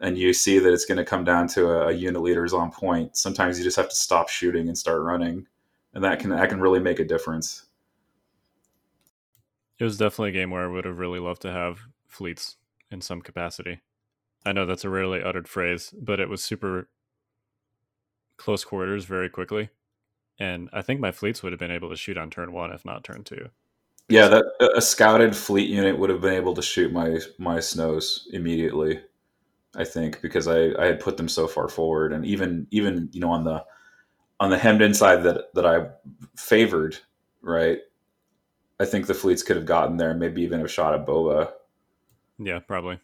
and 0.00 0.16
you 0.16 0.32
see 0.32 0.58
that 0.58 0.72
it's 0.72 0.86
going 0.86 0.98
to 0.98 1.04
come 1.04 1.24
down 1.24 1.46
to 1.48 1.68
a, 1.70 1.88
a 1.88 1.92
unit 1.92 2.22
leader's 2.22 2.52
on 2.54 2.70
point, 2.70 3.16
sometimes 3.16 3.58
you 3.58 3.64
just 3.64 3.76
have 3.76 3.88
to 3.90 3.96
stop 3.96 4.28
shooting 4.28 4.68
and 4.68 4.78
start 4.78 5.02
running. 5.02 5.46
And 5.92 6.02
that 6.04 6.18
can, 6.20 6.30
that 6.30 6.48
can 6.48 6.60
really 6.60 6.80
make 6.80 6.98
a 6.98 7.04
difference. 7.04 7.64
it 9.78 9.84
was 9.84 9.96
definitely 9.96 10.30
a 10.30 10.32
game 10.32 10.50
where 10.50 10.64
I 10.64 10.68
would 10.68 10.84
have 10.84 10.98
really 10.98 11.18
loved 11.18 11.42
to 11.42 11.50
have 11.52 11.80
fleets 12.06 12.56
in 12.90 13.00
some 13.00 13.22
capacity. 13.22 13.80
I 14.44 14.52
know 14.52 14.66
that's 14.66 14.84
a 14.84 14.90
rarely 14.90 15.22
uttered 15.22 15.48
phrase, 15.48 15.92
but 15.98 16.20
it 16.20 16.28
was 16.28 16.42
super 16.42 16.88
close 18.36 18.64
quarters 18.64 19.06
very 19.06 19.28
quickly. 19.30 19.70
And 20.40 20.70
I 20.72 20.80
think 20.82 20.98
my 21.00 21.12
fleets 21.12 21.42
would 21.42 21.52
have 21.52 21.60
been 21.60 21.70
able 21.70 21.90
to 21.90 21.96
shoot 21.96 22.16
on 22.18 22.30
turn 22.30 22.52
one, 22.52 22.72
if 22.72 22.84
not 22.84 23.04
turn 23.04 23.22
two. 23.22 23.50
Yeah, 24.08 24.26
that 24.26 24.44
a 24.74 24.80
scouted 24.80 25.36
fleet 25.36 25.68
unit 25.70 25.96
would 25.96 26.10
have 26.10 26.20
been 26.22 26.34
able 26.34 26.54
to 26.54 26.62
shoot 26.62 26.92
my 26.92 27.20
my 27.38 27.60
snows 27.60 28.26
immediately. 28.32 29.00
I 29.76 29.84
think 29.84 30.20
because 30.20 30.48
I, 30.48 30.70
I 30.82 30.86
had 30.86 30.98
put 30.98 31.16
them 31.16 31.28
so 31.28 31.46
far 31.46 31.68
forward, 31.68 32.12
and 32.12 32.24
even 32.26 32.66
even 32.72 33.08
you 33.12 33.20
know 33.20 33.30
on 33.30 33.44
the 33.44 33.64
on 34.40 34.50
the 34.50 34.58
hemmed 34.58 34.82
in 34.82 34.94
side 34.94 35.22
that 35.22 35.54
that 35.54 35.64
I 35.66 35.88
favored, 36.36 36.98
right? 37.42 37.78
I 38.80 38.86
think 38.86 39.06
the 39.06 39.14
fleets 39.14 39.42
could 39.44 39.56
have 39.56 39.66
gotten 39.66 39.96
there, 39.98 40.14
maybe 40.14 40.42
even 40.42 40.58
have 40.58 40.70
shot 40.72 40.94
at 40.94 41.06
Boba, 41.06 41.52
Yeah, 42.38 42.58
probably. 42.60 42.98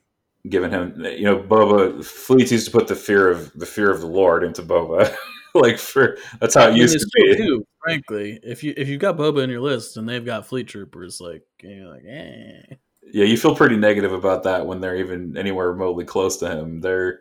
given 0.49 0.71
him 0.71 1.05
you 1.05 1.25
know 1.25 1.39
Boba 1.39 2.03
fleets 2.05 2.51
used 2.51 2.67
to 2.67 2.73
put 2.73 2.89
the 2.89 2.97
fear 2.97 3.29
of 3.31 3.53
the 3.53 3.67
fear 3.67 3.91
of 3.93 4.01
the 4.01 4.07
Lord 4.07 4.43
into 4.43 4.63
Boba, 4.63 5.15
like 5.61 5.79
for 5.79 6.19
that's 6.41 6.55
how 6.55 6.65
it 6.65 6.69
I 6.69 6.71
mean, 6.71 6.83
used 6.83 6.95
it's 6.95 7.05
to 7.05 7.11
true, 7.11 7.33
be. 7.33 7.37
too, 7.37 7.67
frankly, 7.83 8.41
if 8.43 8.63
you 8.63 8.75
if 8.77 8.89
you've 8.89 9.01
got 9.01 9.17
Boba 9.17 9.43
in 9.43 9.51
your 9.51 9.61
list 9.61 9.97
and 9.97 10.09
they've 10.09 10.25
got 10.25 10.47
fleet 10.47 10.69
troopers, 10.69 11.21
like 11.21 11.43
you're 11.63 11.89
like, 11.89 12.05
eh. 12.07 12.75
Yeah, 13.13 13.25
you 13.25 13.37
feel 13.37 13.55
pretty 13.55 13.77
negative 13.77 14.13
about 14.13 14.43
that 14.45 14.67
when 14.67 14.81
they're 14.81 14.97
even 14.97 15.37
anywhere 15.37 15.71
remotely 15.71 16.05
close 16.05 16.37
to 16.39 16.51
him. 16.51 16.81
They're 16.81 17.21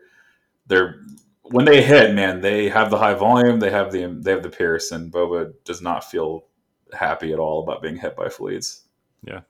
they're 0.66 1.04
when 1.50 1.64
they 1.64 1.82
hit, 1.82 2.14
man, 2.14 2.40
they 2.40 2.68
have 2.68 2.90
the 2.90 2.98
high 2.98 3.14
volume, 3.14 3.60
they 3.60 3.70
have 3.70 3.92
the 3.92 4.06
they 4.20 4.32
have 4.32 4.42
the 4.42 4.50
Pierce, 4.50 4.90
and 4.90 5.12
Boba 5.12 5.52
does 5.64 5.80
not 5.80 6.04
feel 6.04 6.46
happy 6.92 7.32
at 7.32 7.38
all 7.38 7.62
about 7.62 7.82
being 7.82 7.96
hit 7.96 8.16
by 8.16 8.28
fleets. 8.28 8.82
Yeah, 9.22 9.40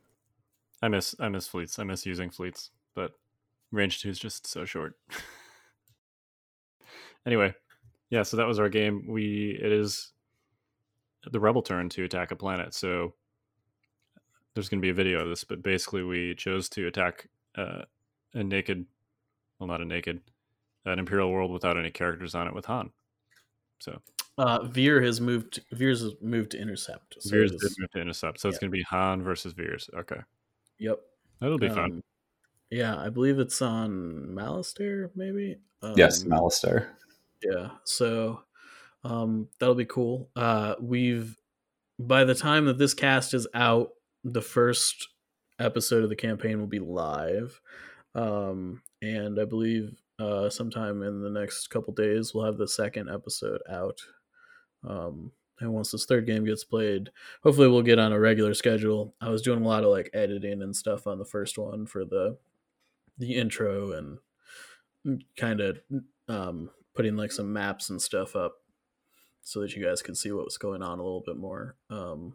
I 0.83 0.89
miss 0.89 1.15
I 1.19 1.29
miss 1.29 1.49
fleets. 1.49 1.79
I 1.79 1.85
miss 1.85 2.05
using 2.05 2.31
fleets, 2.31 2.71
but 2.95 3.13
range 3.73 4.01
two 4.01 4.11
is 4.11 4.19
just 4.19 4.47
so 4.47 4.65
short. 4.65 4.97
anyway, 7.27 7.55
yeah, 8.11 8.23
so 8.23 8.37
that 8.37 8.47
was 8.47 8.59
our 8.59 8.69
game. 8.69 9.05
We 9.07 9.59
it 9.63 9.73
is 9.73 10.13
the 11.31 11.41
rebel 11.41 11.63
turn 11.63 11.89
to 11.91 12.05
attack 12.05 12.31
a 12.31 12.37
planet. 12.37 12.73
So 12.75 13.15
there's 14.55 14.69
going 14.69 14.81
to 14.81 14.87
be 14.87 14.91
a 14.91 14.95
video 14.95 15.21
of 15.21 15.29
this, 15.29 15.45
but 15.45 15.63
basically 15.63 16.03
we 16.03 16.35
chose 16.35 16.69
to 16.71 16.87
attack 16.87 17.29
uh, 17.57 17.83
a 18.35 18.45
naked, 18.45 18.87
well, 19.59 19.67
not 19.67 19.81
a 19.81 19.85
naked, 19.85 20.21
an 20.85 20.99
imperial 20.99 21.31
world 21.33 21.51
without 21.51 21.77
any 21.77 21.91
characters 21.91 22.35
on 22.35 22.47
it 22.47 22.55
with 22.55 22.65
Han. 22.67 22.91
So 23.81 24.01
Uh, 24.39 24.63
Veer 24.65 25.03
has 25.03 25.21
moved. 25.21 25.61
Veers 25.73 26.01
has 26.03 26.13
moved 26.23 26.53
to 26.53 26.59
intercept. 26.61 27.17
So 27.21 27.31
Veers 27.31 27.53
it 27.53 27.61
did 27.61 27.67
is- 27.73 27.77
move 27.79 27.91
to 27.93 28.01
intercept. 28.01 28.41
So 28.41 28.49
it's 28.49 28.59
going 28.59 28.71
to 28.71 28.77
be 28.77 28.83
Han 28.85 29.23
versus 29.23 29.53
Veers. 29.53 29.91
Okay, 29.95 30.21
Yep. 30.79 31.01
that'll 31.41 31.59
be 31.59 31.69
fun. 31.69 31.85
Um, 31.93 32.05
Yeah, 32.71 32.97
I 32.99 33.09
believe 33.11 33.39
it's 33.39 33.61
on 33.63 34.29
Malastare, 34.31 35.11
maybe. 35.15 35.57
yes, 35.97 36.23
Um, 36.25 36.31
Malastare. 36.31 36.89
Yeah, 37.43 37.71
so 37.85 38.43
um, 39.05 39.49
that'll 39.59 39.75
be 39.75 39.85
cool. 39.85 40.31
Uh, 40.37 40.75
we've 40.81 41.37
by 41.99 42.25
the 42.25 42.35
time 42.35 42.67
that 42.67 42.79
this 42.79 42.95
cast 42.95 43.35
is 43.35 43.47
out, 43.55 43.91
the 44.25 44.43
first 44.43 45.09
episode 45.59 46.03
of 46.05 46.11
the 46.11 46.17
campaign 46.17 46.59
will 46.61 46.67
be 46.67 46.79
live, 46.81 47.61
um, 48.15 48.83
and 49.03 49.39
I 49.41 49.45
believe 49.45 49.97
uh, 50.19 50.49
sometime 50.51 51.03
in 51.03 51.23
the 51.23 51.31
next 51.31 51.69
couple 51.69 51.93
days 51.93 52.33
we'll 52.35 52.47
have 52.47 52.59
the 52.59 52.69
second 52.69 53.11
episode 53.11 53.61
out. 53.71 54.01
Um, 54.87 55.33
and 55.61 55.73
once 55.73 55.91
this 55.91 56.05
third 56.07 56.27
game 56.27 56.45
gets 56.45 56.65
played, 56.65 57.11
hopefully 57.43 57.69
we'll 57.69 57.83
get 57.83 57.99
on 57.99 58.13
a 58.13 58.21
regular 58.21 58.55
schedule. 58.55 59.15
I 59.21 59.31
was 59.31 59.43
doing 59.43 59.63
a 59.63 59.69
lot 59.69 59.85
of 59.85 59.91
like 59.91 60.11
editing 60.13 60.63
and 60.63 60.77
stuff 60.77 61.07
on 61.07 61.19
the 61.19 61.25
first 61.25 61.59
one 61.59 61.87
for 61.87 62.05
the 62.05 62.39
the 63.19 63.35
intro 63.37 63.93
and 63.93 64.19
kind 65.37 65.61
of 65.61 65.81
um, 66.29 66.71
putting 66.97 67.17
like 67.17 67.33
some 67.33 67.53
maps 67.53 67.91
and 67.91 68.01
stuff 68.01 68.35
up 68.35 68.57
so 69.43 69.61
that 69.61 69.75
you 69.75 69.85
guys 69.85 70.03
could 70.03 70.17
see 70.17 70.33
what 70.33 70.45
was 70.45 70.59
going 70.59 70.83
on 70.83 70.99
a 70.99 71.03
little 71.03 71.23
bit 71.25 71.37
more. 71.37 71.77
Um, 71.91 72.35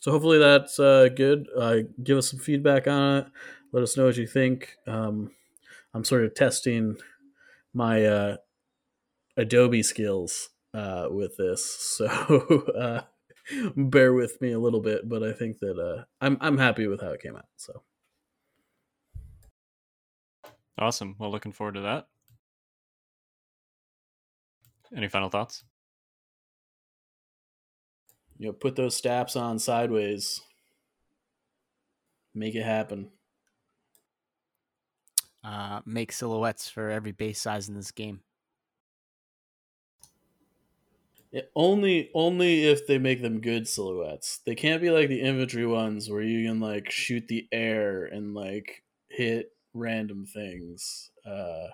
so 0.00 0.10
hopefully 0.10 0.38
that's 0.38 0.78
uh, 0.78 1.08
good. 1.14 1.48
Uh, 1.56 1.78
give 2.02 2.18
us 2.18 2.30
some 2.30 2.40
feedback 2.40 2.86
on 2.86 3.18
it. 3.18 3.26
Let 3.72 3.82
us 3.82 3.96
know 3.96 4.06
what 4.06 4.16
you 4.16 4.26
think. 4.26 4.76
Um, 4.86 5.32
I'm 5.94 6.04
sort 6.04 6.24
of 6.24 6.34
testing 6.34 6.96
my 7.74 8.04
uh, 8.04 8.36
Adobe 9.36 9.82
skills 9.82 10.50
uh, 10.74 11.08
with 11.10 11.36
this, 11.36 11.64
so 11.96 12.06
uh, 12.78 13.02
bear 13.76 14.12
with 14.12 14.40
me 14.40 14.52
a 14.52 14.58
little 14.58 14.80
bit. 14.80 15.08
But 15.08 15.22
I 15.22 15.32
think 15.32 15.58
that 15.58 15.78
uh, 15.78 16.04
I'm 16.20 16.38
I'm 16.40 16.58
happy 16.58 16.86
with 16.86 17.00
how 17.00 17.10
it 17.10 17.22
came 17.22 17.36
out. 17.36 17.46
So 17.56 17.82
Awesome. 20.78 21.16
Well, 21.18 21.30
looking 21.30 21.52
forward 21.52 21.74
to 21.74 21.80
that. 21.82 22.06
Any 24.94 25.08
final 25.08 25.30
thoughts? 25.30 25.64
you 28.38 28.46
know, 28.46 28.52
put 28.52 28.76
those 28.76 28.96
staps 28.96 29.36
on 29.36 29.58
sideways. 29.58 30.40
Make 32.32 32.54
it 32.54 32.62
happen. 32.64 33.12
Uh, 35.42 35.82
make 35.84 36.12
silhouettes 36.12 36.68
for 36.68 36.90
every 36.90 37.12
base 37.12 37.40
size 37.40 37.68
in 37.68 37.74
this 37.74 37.90
game. 37.92 38.22
Yeah, 41.30 41.42
only 41.54 42.10
only 42.14 42.64
if 42.64 42.86
they 42.86 42.98
make 42.98 43.20
them 43.20 43.40
good 43.40 43.68
silhouettes. 43.68 44.38
They 44.38 44.54
can't 44.54 44.80
be 44.80 44.90
like 44.90 45.08
the 45.08 45.20
infantry 45.20 45.66
ones 45.66 46.08
where 46.10 46.22
you 46.22 46.46
can 46.48 46.58
like 46.60 46.90
shoot 46.90 47.28
the 47.28 47.46
air 47.52 48.04
and 48.06 48.34
like 48.34 48.84
hit 49.08 49.54
random 49.74 50.24
things. 50.24 51.10
Uh 51.24 51.68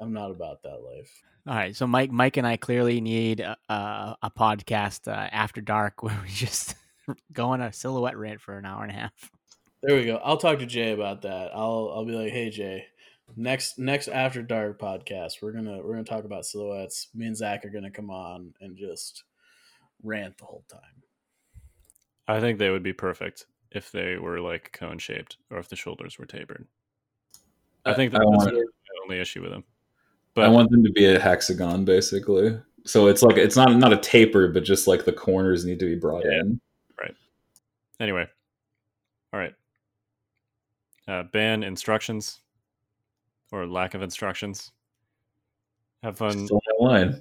I'm 0.00 0.12
not 0.12 0.30
about 0.32 0.62
that 0.64 0.82
life. 0.82 1.22
All 1.50 1.56
right, 1.56 1.74
so 1.74 1.84
Mike, 1.84 2.12
Mike, 2.12 2.36
and 2.36 2.46
I 2.46 2.56
clearly 2.56 3.00
need 3.00 3.40
a, 3.40 3.56
a, 3.68 4.16
a 4.22 4.30
podcast 4.30 5.08
uh, 5.08 5.28
after 5.32 5.60
dark 5.60 6.00
where 6.04 6.16
we 6.22 6.28
just 6.28 6.76
go 7.32 7.48
on 7.48 7.60
a 7.60 7.72
silhouette 7.72 8.16
rant 8.16 8.40
for 8.40 8.56
an 8.56 8.64
hour 8.64 8.84
and 8.84 8.92
a 8.92 8.94
half. 8.94 9.32
There 9.82 9.96
we 9.96 10.04
go. 10.04 10.20
I'll 10.22 10.36
talk 10.36 10.60
to 10.60 10.66
Jay 10.66 10.92
about 10.92 11.22
that. 11.22 11.50
I'll 11.52 11.90
I'll 11.92 12.04
be 12.04 12.12
like, 12.12 12.30
"Hey 12.30 12.50
Jay, 12.50 12.84
next 13.34 13.80
next 13.80 14.06
after 14.06 14.42
dark 14.42 14.78
podcast, 14.78 15.42
we're 15.42 15.50
going 15.50 15.64
to 15.64 15.78
we're 15.78 15.94
going 15.94 16.04
to 16.04 16.08
talk 16.08 16.22
about 16.24 16.46
silhouettes. 16.46 17.08
Me 17.14 17.26
and 17.26 17.36
Zach 17.36 17.64
are 17.64 17.70
going 17.70 17.82
to 17.82 17.90
come 17.90 18.10
on 18.10 18.54
and 18.60 18.76
just 18.76 19.24
rant 20.04 20.38
the 20.38 20.44
whole 20.44 20.64
time." 20.70 21.02
I 22.28 22.38
think 22.38 22.60
they 22.60 22.70
would 22.70 22.84
be 22.84 22.92
perfect 22.92 23.46
if 23.72 23.90
they 23.90 24.18
were 24.18 24.38
like 24.38 24.70
cone 24.72 24.98
shaped 24.98 25.38
or 25.50 25.58
if 25.58 25.68
the 25.68 25.74
shoulders 25.74 26.16
were 26.16 26.26
tapered. 26.26 26.68
I 27.84 27.94
think 27.94 28.14
I 28.14 28.18
that's 28.18 28.26
want- 28.28 28.50
the 28.52 28.66
only 29.02 29.18
issue 29.18 29.42
with 29.42 29.50
them. 29.50 29.64
I 30.36 30.48
want 30.48 30.70
them 30.70 30.82
to 30.84 30.92
be 30.92 31.04
a 31.06 31.18
hexagon, 31.18 31.84
basically. 31.84 32.58
So 32.84 33.08
it's 33.08 33.22
like 33.22 33.36
it's 33.36 33.56
not 33.56 33.74
not 33.76 33.92
a 33.92 33.96
taper, 33.98 34.48
but 34.48 34.64
just 34.64 34.86
like 34.86 35.04
the 35.04 35.12
corners 35.12 35.64
need 35.64 35.78
to 35.80 35.84
be 35.86 35.96
brought 35.96 36.24
Yeah. 36.24 36.40
in. 36.40 36.60
Right. 36.98 37.14
Anyway, 37.98 38.26
all 39.32 39.40
right. 39.40 39.54
Uh, 41.06 41.24
ban 41.24 41.62
instructions 41.62 42.40
or 43.52 43.66
lack 43.66 43.94
of 43.94 44.02
instructions. 44.02 44.72
Have 46.02 46.16
fun. 46.16 46.46
Still 46.46 46.60
line. 46.78 47.20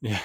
Yeah. 0.00 0.20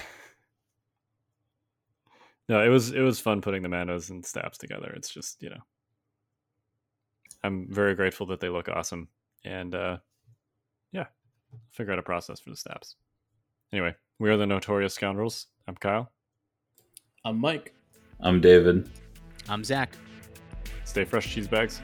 No, 2.47 2.63
it 2.63 2.69
was 2.69 2.91
it 2.91 3.01
was 3.01 3.19
fun 3.19 3.41
putting 3.41 3.61
the 3.61 3.69
Mandos 3.69 4.09
and 4.09 4.26
staps 4.26 4.57
together. 4.57 4.91
It's 4.95 5.09
just 5.09 5.43
you 5.43 5.51
know, 5.51 5.61
I'm 7.43 7.67
very 7.69 7.93
grateful 7.93 8.26
that 8.27 8.39
they 8.39 8.49
look 8.49 8.67
awesome, 8.69 9.07
and 9.45 9.76
uh, 9.76 9.97
yeah, 10.91 11.05
figure 11.71 11.93
out 11.93 11.99
a 11.99 12.03
process 12.03 12.39
for 12.39 12.49
the 12.49 12.55
staps. 12.55 12.95
Anyway, 13.71 13.95
we 14.19 14.30
are 14.30 14.38
the 14.38 14.47
Notorious 14.47 14.93
Scoundrels. 14.93 15.47
I'm 15.67 15.76
Kyle. 15.76 16.11
I'm 17.26 17.39
Mike. 17.39 17.73
I'm 18.19 18.41
David. 18.41 18.89
I'm 19.47 19.63
Zach. 19.63 19.93
Stay 20.84 21.05
fresh, 21.05 21.34
cheese 21.34 21.47
bags. 21.47 21.81